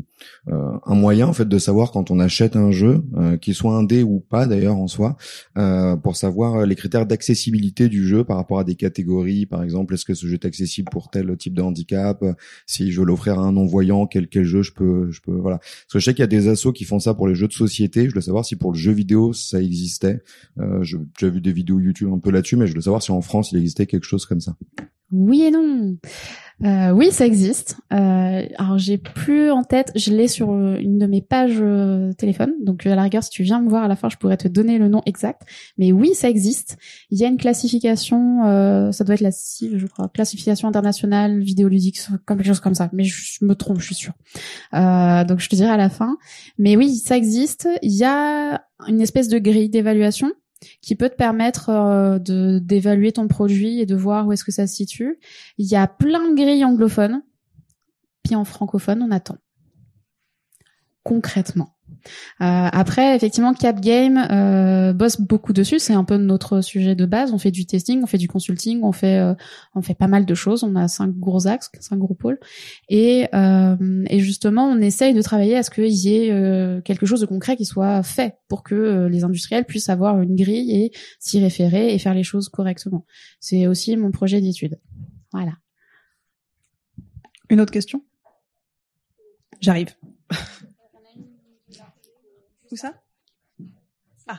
euh, 0.48 0.72
un 0.86 0.94
moyen 0.94 1.26
en 1.26 1.32
fait 1.32 1.48
de 1.48 1.58
savoir 1.58 1.90
quand 1.90 2.10
on 2.10 2.18
achète 2.18 2.56
un 2.56 2.70
jeu, 2.70 3.02
euh, 3.16 3.36
qu'il 3.36 3.54
soit 3.54 3.76
indé 3.76 4.02
ou 4.02 4.20
pas 4.20 4.46
d'ailleurs 4.46 4.76
en 4.76 4.86
soi, 4.88 5.16
euh, 5.56 5.96
pour 5.96 6.16
savoir 6.16 6.66
les 6.66 6.74
critères 6.74 7.06
d'accessibilité 7.06 7.88
du 7.88 8.06
jeu 8.06 8.24
par 8.24 8.36
rapport 8.36 8.58
à 8.58 8.64
des 8.64 8.74
catégories, 8.74 9.46
par 9.46 9.62
exemple, 9.62 9.94
est-ce 9.94 10.04
que 10.04 10.14
ce 10.14 10.26
jeu 10.26 10.34
est 10.34 10.44
accessible 10.44 10.90
pour 10.90 11.10
tel 11.10 11.36
type 11.36 11.54
de 11.54 11.62
handicap? 11.62 12.24
Si 12.66 12.92
je 12.92 13.00
veux 13.00 13.06
l'offrir 13.06 13.38
à 13.38 13.42
un 13.42 13.52
non-voyant, 13.52 14.06
quel 14.06 14.28
quel 14.28 14.44
jeu 14.44 14.62
je 14.62 14.72
peux, 14.72 15.10
je 15.10 15.20
peux, 15.20 15.32
voilà. 15.32 15.58
Parce 15.58 15.92
que 15.92 15.98
je 15.98 16.04
sais 16.04 16.14
qu'il 16.14 16.22
y 16.22 16.24
a 16.24 16.28
des 16.28 16.48
assos 16.48 16.72
qui 16.72 16.84
font 16.84 16.98
ça 16.98 17.14
pour 17.14 17.28
les 17.28 17.34
jeux 17.34 17.48
de 17.48 17.52
société. 17.52 18.08
Je 18.08 18.14
veux 18.14 18.20
savoir 18.20 18.44
si 18.44 18.56
pour 18.56 18.72
le 18.72 18.78
jeu 18.78 18.92
vidéo 18.92 19.32
ça 19.32 19.60
existait. 19.60 20.22
Euh, 20.58 20.82
J'ai 20.82 21.30
vu 21.30 21.40
des 21.40 21.52
vidéos 21.52 21.78
YouTube 21.82 22.10
un 22.12 22.18
peu 22.18 22.30
là-dessus, 22.30 22.56
mais 22.56 22.66
je 22.66 22.74
veux 22.74 22.80
savoir 22.80 23.02
si 23.02 23.10
en 23.10 23.20
France 23.20 23.52
il 23.52 23.58
existait 23.58 23.86
quelque 23.86 24.06
chose 24.06 24.26
comme 24.26 24.40
ça. 24.40 24.56
Oui 25.12 25.42
et 25.42 25.50
non. 25.50 25.96
Euh, 26.64 26.90
oui, 26.90 27.10
ça 27.10 27.26
existe. 27.26 27.76
Euh, 27.92 28.46
alors 28.56 28.78
j'ai 28.78 28.96
plus 28.96 29.50
en 29.50 29.64
tête, 29.64 29.90
je 29.96 30.12
l'ai 30.12 30.28
sur 30.28 30.52
euh, 30.52 30.76
une 30.78 30.98
de 30.98 31.06
mes 31.06 31.20
pages 31.20 31.58
euh, 31.60 32.12
téléphone. 32.12 32.52
Donc 32.62 32.86
à 32.86 32.94
la 32.94 33.02
rigueur, 33.02 33.22
si 33.22 33.30
tu 33.30 33.42
viens 33.42 33.60
me 33.60 33.68
voir 33.68 33.84
à 33.84 33.88
la 33.88 33.96
fin, 33.96 34.08
je 34.08 34.16
pourrais 34.16 34.36
te 34.36 34.46
donner 34.46 34.78
le 34.78 34.88
nom 34.88 35.02
exact. 35.04 35.42
Mais 35.76 35.90
oui, 35.92 36.14
ça 36.14 36.30
existe. 36.30 36.78
Il 37.10 37.18
y 37.18 37.24
a 37.24 37.28
une 37.28 37.36
classification, 37.36 38.44
euh, 38.46 38.92
ça 38.92 39.02
doit 39.02 39.14
être 39.14 39.22
la 39.22 39.32
CIV, 39.32 39.78
je 39.78 39.86
crois, 39.86 40.08
classification 40.08 40.68
internationale 40.68 41.40
vidéoludique, 41.40 42.00
comme 42.24 42.38
quelque 42.38 42.46
chose 42.46 42.60
comme 42.60 42.74
ça. 42.74 42.88
Mais 42.92 43.04
je 43.04 43.44
me 43.44 43.54
trompe, 43.54 43.80
je 43.80 43.86
suis 43.86 43.94
sûre. 43.94 44.14
donc 44.72 45.40
je 45.40 45.48
te 45.48 45.56
dirai 45.56 45.70
à 45.70 45.76
la 45.76 45.90
fin. 45.90 46.16
Mais 46.58 46.76
oui, 46.76 46.94
ça 46.94 47.16
existe. 47.16 47.68
Il 47.82 47.92
y 47.92 48.04
a 48.04 48.62
une 48.86 49.00
espèce 49.00 49.28
de 49.28 49.38
grille 49.38 49.68
d'évaluation 49.68 50.32
qui 50.80 50.96
peut 50.96 51.08
te 51.08 51.16
permettre 51.16 51.70
euh, 51.70 52.18
d'évaluer 52.60 53.12
ton 53.12 53.28
produit 53.28 53.80
et 53.80 53.86
de 53.86 53.94
voir 53.94 54.26
où 54.26 54.32
est-ce 54.32 54.44
que 54.44 54.52
ça 54.52 54.66
se 54.66 54.74
situe. 54.74 55.18
Il 55.58 55.66
y 55.66 55.76
a 55.76 55.86
plein 55.86 56.30
de 56.30 56.34
grilles 56.34 56.64
anglophones, 56.64 57.22
puis 58.22 58.34
en 58.34 58.44
francophone, 58.44 59.02
on 59.02 59.10
attend. 59.10 59.38
Concrètement. 61.02 61.76
Euh, 62.40 62.68
après, 62.72 63.16
effectivement, 63.16 63.54
Cap 63.54 63.80
Game 63.80 64.18
euh, 64.18 64.92
bosse 64.92 65.20
beaucoup 65.20 65.52
dessus. 65.52 65.78
C'est 65.78 65.94
un 65.94 66.04
peu 66.04 66.16
notre 66.16 66.60
sujet 66.60 66.94
de 66.94 67.06
base. 67.06 67.32
On 67.32 67.38
fait 67.38 67.50
du 67.50 67.66
testing, 67.66 68.02
on 68.02 68.06
fait 68.06 68.18
du 68.18 68.28
consulting, 68.28 68.82
on 68.82 68.92
fait 68.92 69.18
euh, 69.18 69.34
on 69.74 69.82
fait 69.82 69.94
pas 69.94 70.08
mal 70.08 70.24
de 70.24 70.34
choses. 70.34 70.64
On 70.64 70.76
a 70.76 70.88
cinq 70.88 71.12
gros 71.18 71.46
axes, 71.46 71.70
cinq 71.80 71.98
gros 71.98 72.14
pôles, 72.14 72.38
et 72.88 73.26
euh, 73.34 74.04
et 74.08 74.20
justement, 74.20 74.66
on 74.66 74.80
essaye 74.80 75.14
de 75.14 75.22
travailler 75.22 75.56
à 75.56 75.62
ce 75.62 75.70
qu'il 75.70 75.88
y 75.88 76.14
ait 76.16 76.32
euh, 76.32 76.80
quelque 76.80 77.06
chose 77.06 77.20
de 77.20 77.26
concret 77.26 77.56
qui 77.56 77.64
soit 77.64 78.02
fait 78.02 78.36
pour 78.48 78.62
que 78.62 79.06
les 79.10 79.24
industriels 79.24 79.64
puissent 79.64 79.88
avoir 79.88 80.20
une 80.20 80.36
grille 80.36 80.70
et 80.70 80.92
s'y 81.18 81.40
référer 81.40 81.94
et 81.94 81.98
faire 81.98 82.14
les 82.14 82.22
choses 82.22 82.48
correctement. 82.48 83.06
C'est 83.40 83.66
aussi 83.66 83.96
mon 83.96 84.10
projet 84.10 84.40
d'étude. 84.40 84.78
Voilà. 85.32 85.52
Une 87.50 87.60
autre 87.60 87.72
question? 87.72 88.02
J'arrive. 89.60 89.94
Ça? 92.76 92.94
Ah. 94.28 94.36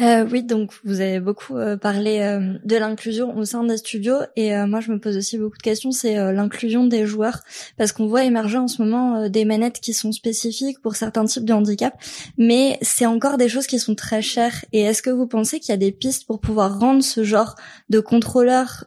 Euh, 0.00 0.24
oui, 0.30 0.44
donc 0.44 0.72
vous 0.84 1.00
avez 1.00 1.18
beaucoup 1.18 1.56
euh, 1.56 1.76
parlé 1.76 2.20
euh, 2.20 2.56
de 2.64 2.76
l'inclusion 2.76 3.36
au 3.36 3.44
sein 3.44 3.64
des 3.64 3.78
studios 3.78 4.18
et 4.36 4.54
moi 4.64 4.78
je 4.78 4.92
me 4.92 5.00
pose 5.00 5.16
aussi 5.16 5.38
beaucoup 5.38 5.56
de 5.56 5.62
questions, 5.62 5.90
c'est 5.90 6.32
l'inclusion 6.32 6.86
des 6.86 7.04
joueurs. 7.04 7.40
Parce 7.76 7.92
qu'on 7.92 8.06
voit 8.06 8.24
émerger 8.24 8.58
en 8.58 8.68
ce 8.68 8.82
moment 8.82 9.28
des 9.28 9.44
manettes 9.44 9.80
qui 9.80 9.92
sont 9.92 10.12
spécifiques 10.12 10.80
pour 10.80 10.94
certains 10.94 11.24
types 11.24 11.44
de 11.44 11.52
handicap, 11.52 11.94
mais 12.36 12.78
c'est 12.80 13.06
encore 13.06 13.38
des 13.38 13.48
choses 13.48 13.66
qui 13.66 13.78
sont 13.78 13.94
très 13.94 14.22
chères. 14.22 14.64
Et 14.72 14.82
est-ce 14.82 15.02
que 15.02 15.10
vous 15.10 15.26
pensez 15.26 15.58
qu'il 15.58 15.70
y 15.70 15.74
a 15.74 15.78
des 15.78 15.92
pistes 15.92 16.26
pour 16.26 16.40
pouvoir 16.40 16.78
rendre 16.78 17.02
ce 17.02 17.24
genre 17.24 17.56
de 17.88 17.98
contrôleur 17.98 18.84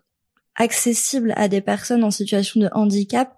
accessible 0.56 1.34
à 1.38 1.47
des 1.47 1.62
personnes 1.62 2.04
en 2.04 2.12
situation 2.12 2.60
de 2.60 2.70
handicap 2.74 3.36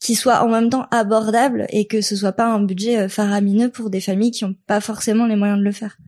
qui 0.00 0.14
soit 0.14 0.42
en 0.42 0.48
même 0.48 0.70
temps 0.70 0.86
abordable 0.90 1.66
et 1.68 1.86
que 1.86 2.00
ce 2.00 2.16
soit 2.16 2.32
pas 2.32 2.46
un 2.46 2.62
budget 2.62 2.98
euh, 2.98 3.08
faramineux 3.08 3.70
pour 3.70 3.90
des 3.90 4.00
familles 4.00 4.30
qui 4.30 4.44
n'ont 4.44 4.56
pas 4.66 4.80
forcément 4.80 5.26
les 5.26 5.36
moyens 5.36 5.58
de 5.58 5.64
le 5.64 5.72
faire. 5.72 5.98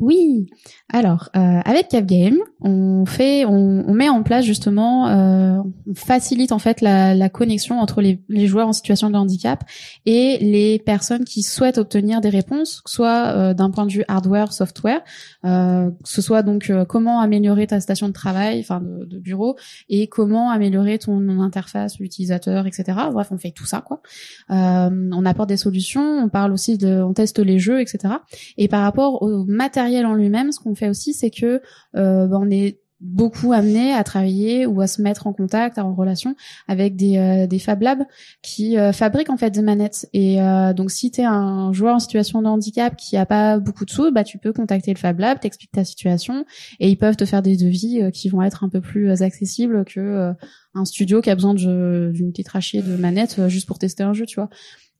Oui. 0.00 0.46
Alors, 0.90 1.28
euh, 1.36 1.60
avec 1.64 1.88
Capgame, 1.88 2.38
on 2.62 3.04
fait, 3.04 3.44
on, 3.44 3.92
met 3.92 4.08
en 4.08 4.22
place 4.22 4.46
justement, 4.46 5.08
euh, 5.08 5.58
on 5.86 5.94
facilite 5.94 6.52
en 6.52 6.58
fait 6.58 6.80
la, 6.80 7.28
connexion 7.28 7.78
entre 7.78 8.00
les, 8.00 8.46
joueurs 8.46 8.68
en 8.68 8.72
situation 8.72 9.10
de 9.10 9.16
handicap 9.16 9.62
et 10.06 10.38
les 10.40 10.78
personnes 10.78 11.24
qui 11.24 11.42
souhaitent 11.42 11.76
obtenir 11.76 12.22
des 12.22 12.30
réponses, 12.30 12.82
soit 12.86 13.26
euh, 13.26 13.54
d'un 13.54 13.70
point 13.70 13.84
de 13.84 13.92
vue 13.92 14.04
hardware, 14.08 14.54
software, 14.54 15.02
que 15.42 15.90
ce 16.04 16.22
soit 16.22 16.42
donc 16.42 16.72
comment 16.88 17.20
améliorer 17.20 17.66
ta 17.66 17.80
station 17.80 18.08
de 18.08 18.14
travail, 18.14 18.60
enfin 18.60 18.80
de, 18.80 19.04
de, 19.04 19.18
bureau, 19.18 19.56
et 19.90 20.06
comment 20.06 20.50
améliorer 20.50 20.98
ton 20.98 21.40
interface 21.40 22.00
utilisateur, 22.00 22.66
etc. 22.66 22.98
Bref, 23.12 23.28
on 23.32 23.38
fait 23.38 23.50
tout 23.50 23.66
ça 23.66 23.82
quoi. 23.82 24.00
On 24.48 25.26
apporte 25.26 25.50
des 25.50 25.58
solutions, 25.58 26.24
on 26.24 26.30
parle 26.30 26.52
aussi 26.52 26.78
de, 26.78 27.02
on 27.02 27.12
teste 27.12 27.38
les 27.38 27.58
jeux, 27.58 27.80
etc. 27.80 28.14
Et 28.56 28.66
par 28.66 28.82
rapport 28.82 29.22
au 29.22 29.44
matériel 29.44 29.89
en 30.04 30.14
lui-même, 30.14 30.52
ce 30.52 30.60
qu'on 30.60 30.74
fait 30.74 30.88
aussi, 30.88 31.12
c'est 31.12 31.30
que 31.30 31.60
euh, 31.96 32.26
ben, 32.26 32.38
on 32.40 32.50
est 32.50 32.80
beaucoup 33.00 33.52
amené 33.52 33.92
à 33.92 34.04
travailler 34.04 34.66
ou 34.66 34.80
à 34.80 34.86
se 34.86 35.00
mettre 35.00 35.26
en 35.26 35.32
contact, 35.32 35.78
en 35.78 35.94
relation 35.94 36.36
avec 36.68 36.96
des, 36.96 37.16
euh, 37.16 37.58
Fab 37.58 37.82
Labs 37.82 38.04
qui 38.42 38.78
euh, 38.78 38.92
fabriquent 38.92 39.30
en 39.30 39.36
fait 39.36 39.50
des 39.50 39.62
manettes. 39.62 40.08
Et 40.12 40.40
euh, 40.40 40.72
donc 40.72 40.90
si 40.90 41.10
tu 41.10 41.22
un 41.22 41.72
joueur 41.72 41.96
en 41.96 41.98
situation 41.98 42.42
de 42.42 42.46
handicap 42.46 42.96
qui 42.96 43.16
a 43.16 43.26
pas 43.26 43.58
beaucoup 43.58 43.84
de 43.84 43.90
sous, 43.90 44.12
bah 44.12 44.24
tu 44.24 44.38
peux 44.38 44.52
contacter 44.52 44.92
le 44.92 44.98
Fab 44.98 45.18
Lab, 45.18 45.40
t'expliques 45.40 45.72
ta 45.72 45.84
situation 45.84 46.44
et 46.78 46.88
ils 46.90 46.96
peuvent 46.96 47.16
te 47.16 47.24
faire 47.24 47.42
des 47.42 47.56
devis 47.56 48.10
qui 48.12 48.28
vont 48.28 48.42
être 48.42 48.64
un 48.64 48.68
peu 48.68 48.80
plus 48.80 49.22
accessibles 49.22 49.84
que 49.84 50.32
un 50.74 50.84
studio 50.84 51.20
qui 51.20 51.30
a 51.30 51.34
besoin 51.34 51.54
d'une 51.54 52.30
petite 52.30 52.48
rachée 52.48 52.82
de 52.82 52.96
manettes 52.96 53.48
juste 53.48 53.66
pour 53.66 53.78
tester 53.78 54.02
un 54.02 54.12
jeu, 54.12 54.26
tu 54.26 54.36
vois. 54.36 54.50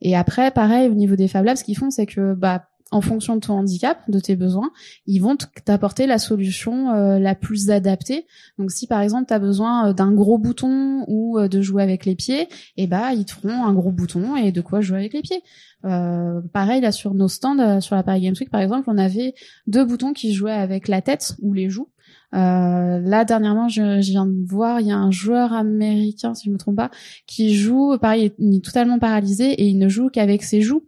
Et 0.02 0.16
après, 0.16 0.50
pareil, 0.50 0.88
au 0.88 0.94
niveau 0.94 1.16
des 1.16 1.28
Fab 1.28 1.44
Labs, 1.44 1.56
ce 1.56 1.64
qu'ils 1.64 1.76
font, 1.76 1.90
c'est 1.90 2.06
que 2.06 2.34
bah 2.34 2.69
en 2.90 3.00
fonction 3.00 3.36
de 3.36 3.40
ton 3.40 3.54
handicap, 3.54 3.98
de 4.08 4.18
tes 4.18 4.36
besoins, 4.36 4.70
ils 5.06 5.20
vont 5.20 5.36
t'apporter 5.64 6.06
la 6.06 6.18
solution 6.18 6.90
euh, 6.90 7.18
la 7.18 7.34
plus 7.34 7.70
adaptée. 7.70 8.26
Donc 8.58 8.70
si 8.72 8.86
par 8.86 9.00
exemple 9.00 9.26
tu 9.28 9.34
as 9.34 9.38
besoin 9.38 9.88
euh, 9.88 9.92
d'un 9.92 10.12
gros 10.12 10.38
bouton 10.38 11.04
ou 11.06 11.38
euh, 11.38 11.48
de 11.48 11.60
jouer 11.60 11.82
avec 11.82 12.04
les 12.04 12.16
pieds, 12.16 12.48
eh 12.76 12.86
bah 12.86 13.12
ils 13.14 13.24
te 13.24 13.32
feront 13.32 13.64
un 13.64 13.72
gros 13.72 13.92
bouton 13.92 14.36
et 14.36 14.50
de 14.50 14.60
quoi 14.60 14.80
jouer 14.80 14.98
avec 14.98 15.12
les 15.12 15.22
pieds. 15.22 15.42
pareil 15.82 16.80
là 16.80 16.92
sur 16.92 17.14
nos 17.14 17.28
stands 17.28 17.80
sur 17.80 17.96
la 17.96 18.02
Paris 18.02 18.22
Games 18.22 18.34
Week 18.38 18.50
par 18.50 18.60
exemple, 18.60 18.88
on 18.90 18.98
avait 18.98 19.34
deux 19.66 19.84
boutons 19.84 20.12
qui 20.12 20.34
jouaient 20.34 20.52
avec 20.52 20.88
la 20.88 21.00
tête 21.00 21.36
ou 21.40 21.52
les 21.52 21.70
joues 21.70 21.88
euh, 22.32 23.00
là 23.00 23.24
dernièrement, 23.24 23.68
je, 23.68 24.00
je, 24.00 24.10
viens 24.10 24.26
de 24.26 24.46
voir, 24.46 24.80
il 24.80 24.86
y 24.86 24.92
a 24.92 24.96
un 24.96 25.10
joueur 25.10 25.52
américain, 25.52 26.34
si 26.34 26.46
je 26.46 26.50
me 26.50 26.58
trompe 26.58 26.76
pas, 26.76 26.90
qui 27.26 27.54
joue, 27.54 27.96
pareil, 28.00 28.32
il 28.38 28.56
est 28.56 28.64
totalement 28.64 28.98
paralysé 28.98 29.50
et 29.50 29.66
il 29.66 29.78
ne 29.78 29.88
joue 29.88 30.10
qu'avec 30.10 30.42
ses 30.42 30.60
joues. 30.60 30.84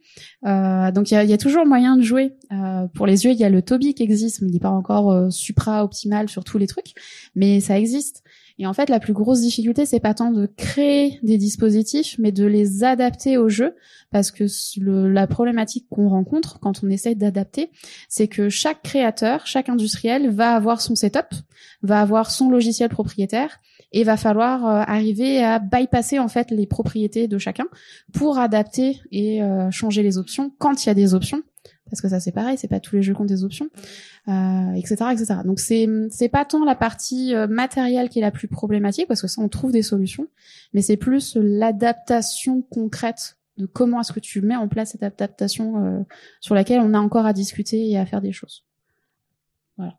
Euh, 0.46 0.90
donc 0.92 1.10
il 1.10 1.14
y 1.14 1.16
a, 1.16 1.24
y 1.24 1.32
a, 1.32 1.38
toujours 1.38 1.66
moyen 1.66 1.96
de 1.96 2.02
jouer. 2.02 2.32
Euh, 2.52 2.86
pour 2.94 3.06
les 3.06 3.24
yeux, 3.24 3.32
il 3.32 3.38
y 3.38 3.44
a 3.44 3.50
le 3.50 3.62
Toby 3.62 3.94
qui 3.94 4.02
existe, 4.02 4.42
mais 4.42 4.48
il 4.48 4.52
n'est 4.52 4.60
pas 4.60 4.70
encore 4.70 5.10
euh, 5.10 5.30
supra 5.30 5.84
optimal 5.84 6.28
sur 6.28 6.44
tous 6.44 6.58
les 6.58 6.66
trucs, 6.66 6.94
mais 7.34 7.60
ça 7.60 7.78
existe. 7.78 8.22
Et 8.58 8.66
en 8.66 8.72
fait, 8.72 8.88
la 8.88 9.00
plus 9.00 9.12
grosse 9.12 9.40
difficulté, 9.40 9.86
c'est 9.86 10.00
pas 10.00 10.14
tant 10.14 10.30
de 10.30 10.46
créer 10.46 11.18
des 11.22 11.38
dispositifs, 11.38 12.16
mais 12.18 12.32
de 12.32 12.44
les 12.44 12.84
adapter 12.84 13.36
au 13.36 13.48
jeu, 13.48 13.74
parce 14.10 14.30
que 14.30 14.44
la 14.78 15.26
problématique 15.26 15.86
qu'on 15.90 16.08
rencontre 16.08 16.60
quand 16.60 16.84
on 16.84 16.90
essaie 16.90 17.14
d'adapter, 17.14 17.70
c'est 18.08 18.28
que 18.28 18.48
chaque 18.48 18.82
créateur, 18.82 19.46
chaque 19.46 19.68
industriel 19.68 20.30
va 20.30 20.54
avoir 20.54 20.80
son 20.80 20.94
setup, 20.94 21.34
va 21.82 22.00
avoir 22.00 22.30
son 22.30 22.50
logiciel 22.50 22.88
propriétaire, 22.88 23.60
et 23.92 24.04
va 24.04 24.16
falloir 24.16 24.66
euh, 24.66 24.82
arriver 24.86 25.42
à 25.42 25.58
bypasser 25.58 26.18
en 26.18 26.28
fait 26.28 26.50
les 26.50 26.66
propriétés 26.66 27.28
de 27.28 27.38
chacun 27.38 27.66
pour 28.12 28.38
adapter 28.38 29.00
et 29.10 29.42
euh, 29.42 29.70
changer 29.70 30.02
les 30.02 30.18
options 30.18 30.50
quand 30.58 30.84
il 30.84 30.88
y 30.88 30.90
a 30.90 30.94
des 30.94 31.14
options 31.14 31.42
parce 31.92 32.00
que 32.00 32.08
ça 32.08 32.20
c'est 32.20 32.32
pareil, 32.32 32.56
c'est 32.56 32.68
pas 32.68 32.80
tous 32.80 32.96
les 32.96 33.02
jeux 33.02 33.12
qui 33.12 33.20
ont 33.20 33.26
des 33.26 33.44
options, 33.44 33.68
euh, 34.26 34.72
etc., 34.72 34.94
etc. 35.12 35.34
Donc 35.44 35.60
c'est 35.60 35.86
c'est 36.08 36.30
pas 36.30 36.46
tant 36.46 36.64
la 36.64 36.74
partie 36.74 37.34
euh, 37.34 37.46
matérielle 37.46 38.08
qui 38.08 38.18
est 38.18 38.22
la 38.22 38.30
plus 38.30 38.48
problématique 38.48 39.06
parce 39.08 39.20
que 39.20 39.28
ça 39.28 39.42
on 39.42 39.50
trouve 39.50 39.72
des 39.72 39.82
solutions, 39.82 40.26
mais 40.72 40.80
c'est 40.80 40.96
plus 40.96 41.36
l'adaptation 41.36 42.62
concrète 42.62 43.36
de 43.58 43.66
comment 43.66 44.00
est-ce 44.00 44.14
que 44.14 44.20
tu 44.20 44.40
mets 44.40 44.56
en 44.56 44.68
place 44.68 44.92
cette 44.92 45.02
adaptation 45.02 45.84
euh, 45.84 46.00
sur 46.40 46.54
laquelle 46.54 46.80
on 46.80 46.94
a 46.94 46.98
encore 46.98 47.26
à 47.26 47.34
discuter 47.34 47.90
et 47.90 47.98
à 47.98 48.06
faire 48.06 48.22
des 48.22 48.32
choses. 48.32 48.64
Voilà. 49.76 49.98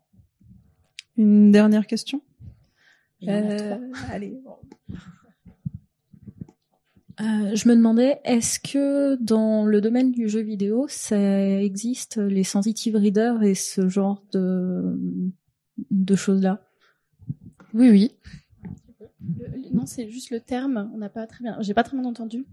Une 1.16 1.52
dernière 1.52 1.86
question? 1.86 2.22
Euh, 3.28 3.78
allez. 4.10 4.42
Euh, 7.20 7.54
je 7.54 7.68
me 7.68 7.76
demandais, 7.76 8.18
est-ce 8.24 8.58
que 8.58 9.16
dans 9.22 9.64
le 9.64 9.80
domaine 9.80 10.10
du 10.10 10.28
jeu 10.28 10.40
vidéo, 10.40 10.86
ça 10.88 11.60
existe 11.60 12.16
les 12.16 12.44
sensitive 12.44 12.96
readers 12.96 13.42
et 13.42 13.54
ce 13.54 13.88
genre 13.88 14.24
de, 14.32 14.98
de 15.90 16.16
choses-là? 16.16 16.60
Oui, 17.72 17.90
oui. 17.90 18.12
non, 19.72 19.86
c'est 19.86 20.08
juste 20.08 20.30
le 20.30 20.40
terme. 20.40 20.90
On 20.94 20.98
n'a 20.98 21.08
pas 21.08 21.26
très 21.26 21.42
bien. 21.42 21.56
J'ai 21.60 21.74
pas 21.74 21.84
très 21.84 21.96
bien 21.96 22.06
entendu. 22.06 22.46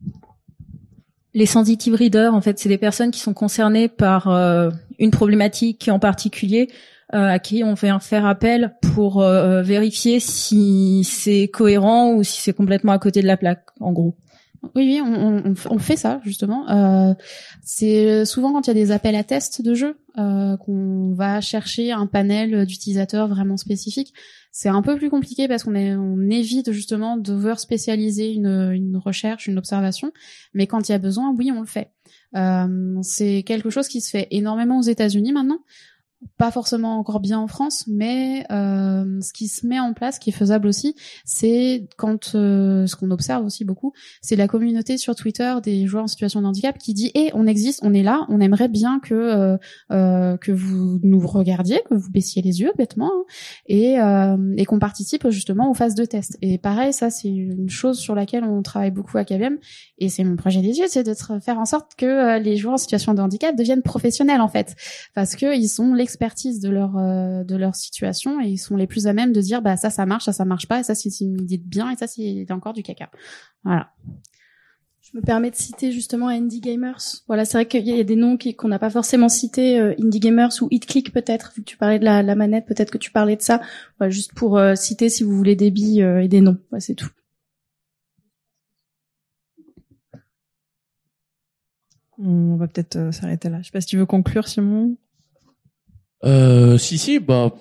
Les 1.33 1.45
sensitive 1.45 1.95
readers, 1.95 2.33
en 2.33 2.41
fait, 2.41 2.59
c'est 2.59 2.69
des 2.69 2.77
personnes 2.77 3.11
qui 3.11 3.19
sont 3.19 3.33
concernées 3.33 3.87
par 3.87 4.27
euh, 4.27 4.69
une 4.99 5.11
problématique 5.11 5.89
en 5.91 5.97
particulier, 5.97 6.69
euh, 7.13 7.25
à 7.25 7.39
qui 7.39 7.63
on 7.63 7.75
fait 7.75 7.91
faire 8.01 8.25
appel 8.25 8.75
pour 8.93 9.21
euh, 9.21 9.61
vérifier 9.61 10.19
si 10.19 11.03
c'est 11.05 11.47
cohérent 11.47 12.13
ou 12.13 12.23
si 12.23 12.41
c'est 12.41 12.53
complètement 12.53 12.91
à 12.91 12.99
côté 12.99 13.21
de 13.21 13.27
la 13.27 13.37
plaque, 13.37 13.65
en 13.79 13.93
gros. 13.93 14.15
Oui, 14.75 14.83
oui, 14.85 15.01
on, 15.03 15.43
on, 15.43 15.53
on 15.71 15.77
fait 15.79 15.95
ça 15.95 16.21
justement. 16.23 16.69
Euh, 16.69 17.13
c'est 17.63 18.25
souvent 18.25 18.53
quand 18.53 18.67
il 18.67 18.69
y 18.69 18.71
a 18.71 18.75
des 18.75 18.91
appels 18.91 19.15
à 19.15 19.23
tests 19.23 19.61
de 19.63 19.73
jeux 19.73 19.97
euh, 20.19 20.55
qu'on 20.57 21.13
va 21.13 21.41
chercher 21.41 21.91
un 21.91 22.05
panel 22.05 22.65
d'utilisateurs 22.67 23.27
vraiment 23.27 23.57
spécifique. 23.57 24.13
C'est 24.51 24.69
un 24.69 24.81
peu 24.81 24.97
plus 24.97 25.09
compliqué 25.09 25.47
parce 25.47 25.63
qu'on 25.63 25.75
on 25.75 26.29
évite 26.29 26.71
justement 26.73 27.17
d'over 27.17 27.55
spécialiser 27.57 28.33
une, 28.33 28.71
une 28.73 28.97
recherche, 28.97 29.47
une 29.47 29.57
observation. 29.57 30.11
Mais 30.53 30.67
quand 30.67 30.89
il 30.89 30.91
y 30.91 30.95
a 30.95 30.99
besoin, 30.99 31.33
oui, 31.35 31.51
on 31.51 31.61
le 31.61 31.67
fait. 31.67 31.91
Euh, 32.35 32.97
c'est 33.01 33.43
quelque 33.43 33.69
chose 33.69 33.87
qui 33.87 33.99
se 34.01 34.09
fait 34.09 34.27
énormément 34.31 34.79
aux 34.79 34.83
États-Unis 34.83 35.33
maintenant 35.33 35.59
pas 36.37 36.51
forcément 36.51 36.97
encore 36.97 37.19
bien 37.19 37.39
en 37.39 37.47
France, 37.47 37.85
mais 37.87 38.45
euh, 38.51 39.21
ce 39.21 39.33
qui 39.33 39.47
se 39.47 39.65
met 39.65 39.79
en 39.79 39.93
place, 39.93 40.19
qui 40.19 40.29
est 40.29 40.33
faisable 40.33 40.67
aussi, 40.67 40.95
c'est 41.25 41.87
quand 41.97 42.35
euh, 42.35 42.85
ce 42.87 42.95
qu'on 42.95 43.11
observe 43.11 43.45
aussi 43.45 43.65
beaucoup, 43.65 43.93
c'est 44.21 44.35
la 44.35 44.47
communauté 44.47 44.97
sur 44.97 45.15
Twitter 45.15 45.53
des 45.63 45.85
joueurs 45.87 46.03
en 46.03 46.07
situation 46.07 46.41
de 46.41 46.47
handicap 46.47 46.77
qui 46.77 46.93
dit 46.93 47.11
"Eh, 47.15 47.29
on 47.33 47.47
existe, 47.47 47.81
on 47.83 47.93
est 47.93 48.03
là, 48.03 48.25
on 48.29 48.39
aimerait 48.39 48.67
bien 48.67 48.99
que 48.99 49.13
euh, 49.13 49.57
euh 49.91 50.37
que 50.37 50.51
vous 50.51 50.99
nous 51.03 51.25
regardiez, 51.25 51.81
que 51.89 51.95
vous 51.95 52.09
baissiez 52.11 52.41
les 52.41 52.61
yeux 52.61 52.71
bêtement, 52.77 53.11
hein, 53.11 53.23
et 53.67 53.99
euh, 53.99 54.53
et 54.57 54.65
qu'on 54.65 54.79
participe 54.79 55.29
justement 55.29 55.69
aux 55.69 55.73
phases 55.73 55.95
de 55.95 56.05
test." 56.05 56.37
Et 56.41 56.57
pareil, 56.57 56.93
ça 56.93 57.09
c'est 57.09 57.29
une 57.29 57.69
chose 57.69 57.99
sur 57.99 58.15
laquelle 58.15 58.43
on 58.43 58.61
travaille 58.61 58.91
beaucoup 58.91 59.17
à 59.17 59.25
KBM, 59.25 59.57
et 59.97 60.09
c'est 60.09 60.23
mon 60.23 60.35
projet 60.35 60.61
des 60.61 60.79
yeux, 60.79 60.85
c'est 60.87 61.03
de 61.03 61.13
faire 61.13 61.59
en 61.59 61.65
sorte 61.65 61.93
que 61.97 62.05
euh, 62.05 62.39
les 62.39 62.57
joueurs 62.57 62.75
en 62.75 62.77
situation 62.77 63.13
de 63.13 63.21
handicap 63.21 63.55
deviennent 63.55 63.83
professionnels 63.83 64.41
en 64.41 64.47
fait, 64.47 64.75
parce 65.13 65.35
que 65.35 65.55
ils 65.55 65.67
sont 65.67 65.93
expertise 66.11 66.59
de 66.59 66.69
leur 66.69 66.97
euh, 66.97 67.43
de 67.45 67.55
leur 67.55 67.75
situation 67.75 68.41
et 68.41 68.49
ils 68.49 68.57
sont 68.57 68.75
les 68.75 68.87
plus 68.87 69.07
à 69.07 69.13
même 69.13 69.31
de 69.31 69.39
dire 69.39 69.61
bah 69.61 69.77
ça 69.77 69.89
ça 69.89 70.05
marche 70.05 70.25
ça 70.25 70.33
ça 70.33 70.43
marche 70.43 70.67
pas 70.67 70.81
et 70.81 70.83
ça 70.83 70.93
c'est 70.93 71.09
une 71.21 71.41
idée 71.41 71.57
de 71.57 71.67
bien 71.67 71.89
et 71.89 71.95
ça 71.95 72.07
c'est 72.07 72.45
encore 72.51 72.73
du 72.73 72.83
caca 72.83 73.09
voilà 73.63 73.91
je 75.01 75.17
me 75.17 75.23
permets 75.23 75.51
de 75.51 75.55
citer 75.55 75.91
justement 75.91 76.29
Indie 76.29 76.61
Gamers. 76.61 77.01
Voilà, 77.27 77.43
c'est 77.43 77.57
vrai 77.57 77.67
qu'il 77.67 77.85
y 77.85 77.99
a 77.99 78.03
des 78.03 78.15
noms 78.15 78.37
qu'on 78.37 78.67
n'a 78.69 78.79
pas 78.79 78.89
forcément 78.89 79.27
cités, 79.27 79.77
euh, 79.77 79.93
Indie 79.99 80.19
Gamers 80.21 80.51
ou 80.61 80.69
HitClick 80.71 81.11
peut-être, 81.11 81.51
vu 81.53 81.63
que 81.63 81.69
tu 81.69 81.75
parlais 81.75 81.99
de 81.99 82.05
la, 82.05 82.23
la 82.23 82.35
manette, 82.35 82.65
peut-être 82.65 82.91
que 82.91 82.97
tu 82.97 83.11
parlais 83.11 83.35
de 83.35 83.41
ça. 83.41 83.61
Voilà, 83.97 84.09
juste 84.09 84.33
pour 84.33 84.57
euh, 84.57 84.75
citer 84.75 85.09
si 85.09 85.23
vous 85.23 85.35
voulez 85.35 85.55
des 85.57 85.69
billes 85.69 86.01
et 86.01 86.27
des 86.29 86.39
noms. 86.39 86.57
Voilà, 86.69 86.79
c'est 86.79 86.95
tout. 86.95 87.09
On 92.19 92.55
va 92.55 92.67
peut-être 92.67 93.11
s'arrêter 93.11 93.49
là. 93.49 93.59
Je 93.61 93.65
sais 93.65 93.71
pas 93.71 93.81
si 93.81 93.87
tu 93.87 93.97
veux 93.97 94.05
conclure, 94.05 94.47
Simon. 94.47 94.95
Euh, 96.23 96.77
si 96.77 96.97
si, 96.97 97.19
bah 97.19 97.51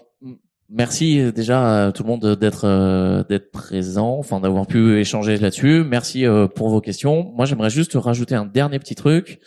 merci 0.68 1.32
déjà 1.32 1.86
à 1.86 1.92
tout 1.92 2.02
le 2.02 2.08
monde 2.08 2.36
d'être 2.36 2.64
euh, 2.66 3.24
d'être 3.24 3.50
présent, 3.50 4.18
enfin 4.18 4.40
d'avoir 4.40 4.66
pu 4.66 4.98
échanger 4.98 5.36
là-dessus. 5.36 5.84
Merci 5.84 6.26
euh, 6.26 6.46
pour 6.46 6.68
vos 6.68 6.80
questions. 6.80 7.32
Moi, 7.34 7.46
j'aimerais 7.46 7.70
juste 7.70 7.94
rajouter 7.94 8.34
un 8.34 8.46
dernier 8.46 8.78
petit 8.78 8.94
truc. 8.94 9.40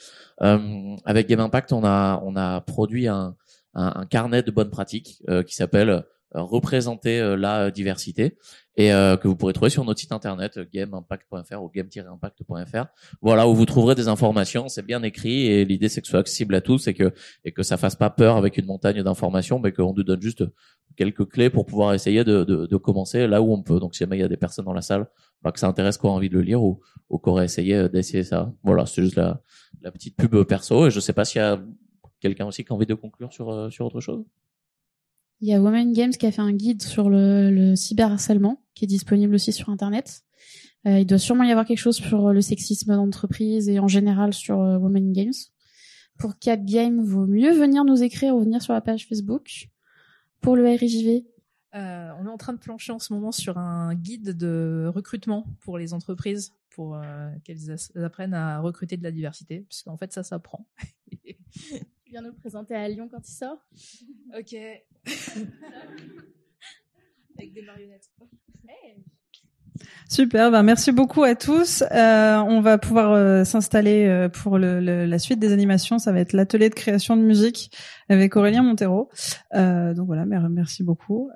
Avec 1.06 1.30
Game 1.30 1.40
Impact, 1.40 1.72
on 1.72 1.85
a 1.85 2.22
on 2.26 2.35
a 2.35 2.60
produit 2.60 3.07
un, 3.07 3.35
un 3.76 4.06
carnet 4.06 4.44
de 4.44 4.52
bonnes 4.52 4.72
pratiques 4.72 5.23
qui 5.48 5.56
s'appelle 5.56 6.03
représenter 6.34 7.38
la 7.38 7.72
diversité 7.72 8.38
et 8.76 8.91
euh, 8.91 9.18
que 9.18 9.28
vous 9.28 9.36
pourrez 9.36 9.54
trouver 9.54 9.70
sur 9.70 9.86
notre 9.86 10.00
site 10.00 10.12
internet 10.12 10.60
gameimpact.fr 10.72 11.62
ou 11.62 11.70
game-impact.fr. 11.70 12.86
Voilà 13.22 13.48
où 13.48 13.54
vous 13.54 13.66
trouverez 13.66 13.95
des 13.95 14.08
informations, 14.08 14.68
c'est 14.68 14.86
bien 14.86 15.04
écrit 15.04 15.48
et 15.48 15.66
l'idée 15.66 15.90
c'est 15.90 16.02
que 16.02 16.08
ce 16.08 16.12
soit 16.12 16.22
accessible 16.22 16.56
à 16.56 16.62
tous 16.62 16.88
et 16.88 16.94
que 16.94 17.14
et 17.45 17.52
que 17.52 17.64
ça 17.64 17.78
fasse 17.78 17.95
pas 17.95 18.10
peur 18.10 18.38
avec 18.38 18.58
une 18.58 18.66
montagne 18.66 19.04
d'informations, 19.04 19.60
mais 19.60 19.72
qu'on 19.72 19.94
nous 19.94 20.04
donne 20.04 20.22
juste 20.22 20.44
quelques 20.95 21.28
clés 21.30 21.50
pour 21.50 21.66
pouvoir 21.66 21.94
essayer 21.94 22.24
de, 22.24 22.44
de, 22.44 22.66
de, 22.66 22.78
commencer 22.78 23.28
là 23.28 23.41
où 23.41 23.54
on 23.54 23.62
peut. 23.64 23.80
Donc 23.80 23.95
si 23.95 24.00
jamais 24.00 24.18
il 24.18 24.22
y 24.22 24.24
a 24.24 24.28
des 24.28 24.38
personnes 24.38 24.66
dans 24.66 24.74
la 24.74 24.82
salle 24.82 25.08
bah, 25.41 25.52
que 25.52 25.60
ça 25.60 25.68
intéresse, 25.68 25.98
qui 25.98 26.06
ont 26.06 26.12
envie 26.12 26.30
de 26.30 26.36
le 26.36 26.41
lire 26.41 26.62
ou, 26.62 26.82
ou 27.10 27.20
qui 27.20 27.30
auraient 27.30 27.45
essayé 27.45 27.76
euh, 27.76 27.90
d'essayer 27.90 28.24
ça. 28.24 28.54
Voilà, 28.64 28.86
c'est 28.86 29.02
juste 29.02 29.16
la, 29.16 29.41
la 29.82 29.91
petite 29.91 30.16
pub 30.16 30.44
perso 30.44 30.88
et 30.88 30.91
je 30.91 31.00
sais 31.00 31.14
pas 31.14 31.26
s'il 31.26 31.41
y 31.41 31.44
a 31.44 31.60
quelqu'un 32.20 32.45
aussi 32.45 32.64
qui 32.64 32.72
a 32.72 32.76
envie 32.76 32.86
de 32.86 32.94
conclure 32.94 33.32
sur 33.34 33.50
euh, 33.52 33.70
sur 33.70 33.86
autre 33.86 34.00
chose. 34.00 34.24
Il 35.41 35.47
y 35.47 35.53
a 35.53 35.61
Women 35.61 35.93
Games 35.93 36.11
qui 36.11 36.26
a 36.26 36.31
fait 36.31 36.41
un 36.41 36.53
guide 36.53 36.81
sur 36.81 37.10
le, 37.10 37.51
le 37.51 37.76
cyberharcèlement 37.76 38.64
qui 38.73 38.85
est 38.85 38.88
disponible 38.88 39.35
aussi 39.35 39.51
sur 39.51 39.69
Internet. 39.69 40.23
Euh, 40.85 40.99
il 40.99 41.05
doit 41.05 41.18
sûrement 41.18 41.43
y 41.43 41.51
avoir 41.51 41.65
quelque 41.65 41.80
chose 41.80 41.97
sur 41.97 42.34
le 42.34 42.41
sexisme 42.41 42.93
d'entreprise 42.95 43.69
et 43.69 43.80
en 43.80 43.88
général 43.88 44.34
sur 44.34 44.60
euh, 44.61 44.77
Women 44.77 45.14
Games. 45.14 45.34
Pour 46.18 46.38
Cap 46.38 46.64
Game, 46.64 47.03
vaut 47.03 47.26
mieux 47.26 47.51
venir 47.51 47.84
nous 47.85 48.03
écrire 48.03 48.35
ou 48.35 48.41
venir 48.41 48.61
sur 48.61 48.73
la 48.73 48.81
page 48.81 49.07
Facebook. 49.07 49.69
Pour 50.41 50.55
le 50.55 50.65
RIJV, 50.65 51.26
euh, 51.76 52.11
on 52.19 52.27
est 52.27 52.30
en 52.30 52.38
train 52.38 52.53
de 52.53 52.60
plancher 52.60 52.91
en 52.91 52.99
ce 52.99 53.14
moment 53.14 53.31
sur 53.31 53.57
un 53.57 53.95
guide 53.95 54.38
de 54.38 54.91
recrutement 54.93 55.47
pour 55.61 55.77
les 55.77 55.93
entreprises 55.93 56.53
pour 56.69 56.95
euh, 56.95 57.30
qu'elles 57.43 57.76
apprennent 57.95 58.34
à 58.34 58.60
recruter 58.60 58.97
de 58.97 59.03
la 59.03 59.11
diversité, 59.11 59.61
puisqu'en 59.61 59.97
fait 59.97 60.11
ça 60.11 60.23
s'apprend. 60.23 60.68
viens 62.07 62.22
nous 62.22 62.30
le 62.30 62.35
présenter 62.35 62.76
à 62.76 62.88
Lyon 62.88 63.10
quand 63.10 63.27
il 63.27 63.31
sort? 63.31 63.57
Ok. 64.38 64.55
Marionnettes. 67.66 68.10
Super, 70.10 70.52
ben 70.52 70.64
merci 70.64 70.92
beaucoup 70.92 71.24
à 71.24 71.34
tous. 71.34 71.84
Euh, 71.92 72.38
on 72.38 72.62
va 72.62 72.78
pouvoir 72.78 73.14
euh, 73.14 73.44
s'installer 73.44 74.06
euh, 74.06 74.30
pour 74.30 74.60
la 74.60 75.20
suite 75.20 75.40
des 75.40 75.52
animations. 75.52 75.98
Ça 75.98 76.12
va 76.12 76.20
être 76.20 76.34
l'atelier 76.34 76.70
de 76.70 76.76
création 76.76 77.18
de 77.18 77.24
musique 77.24 77.72
avec 78.10 78.36
Aurélien 78.36 78.62
Montero. 78.64 79.10
Donc 79.54 80.06
voilà, 80.06 80.26
merci 80.26 80.84
beaucoup. 80.84 81.32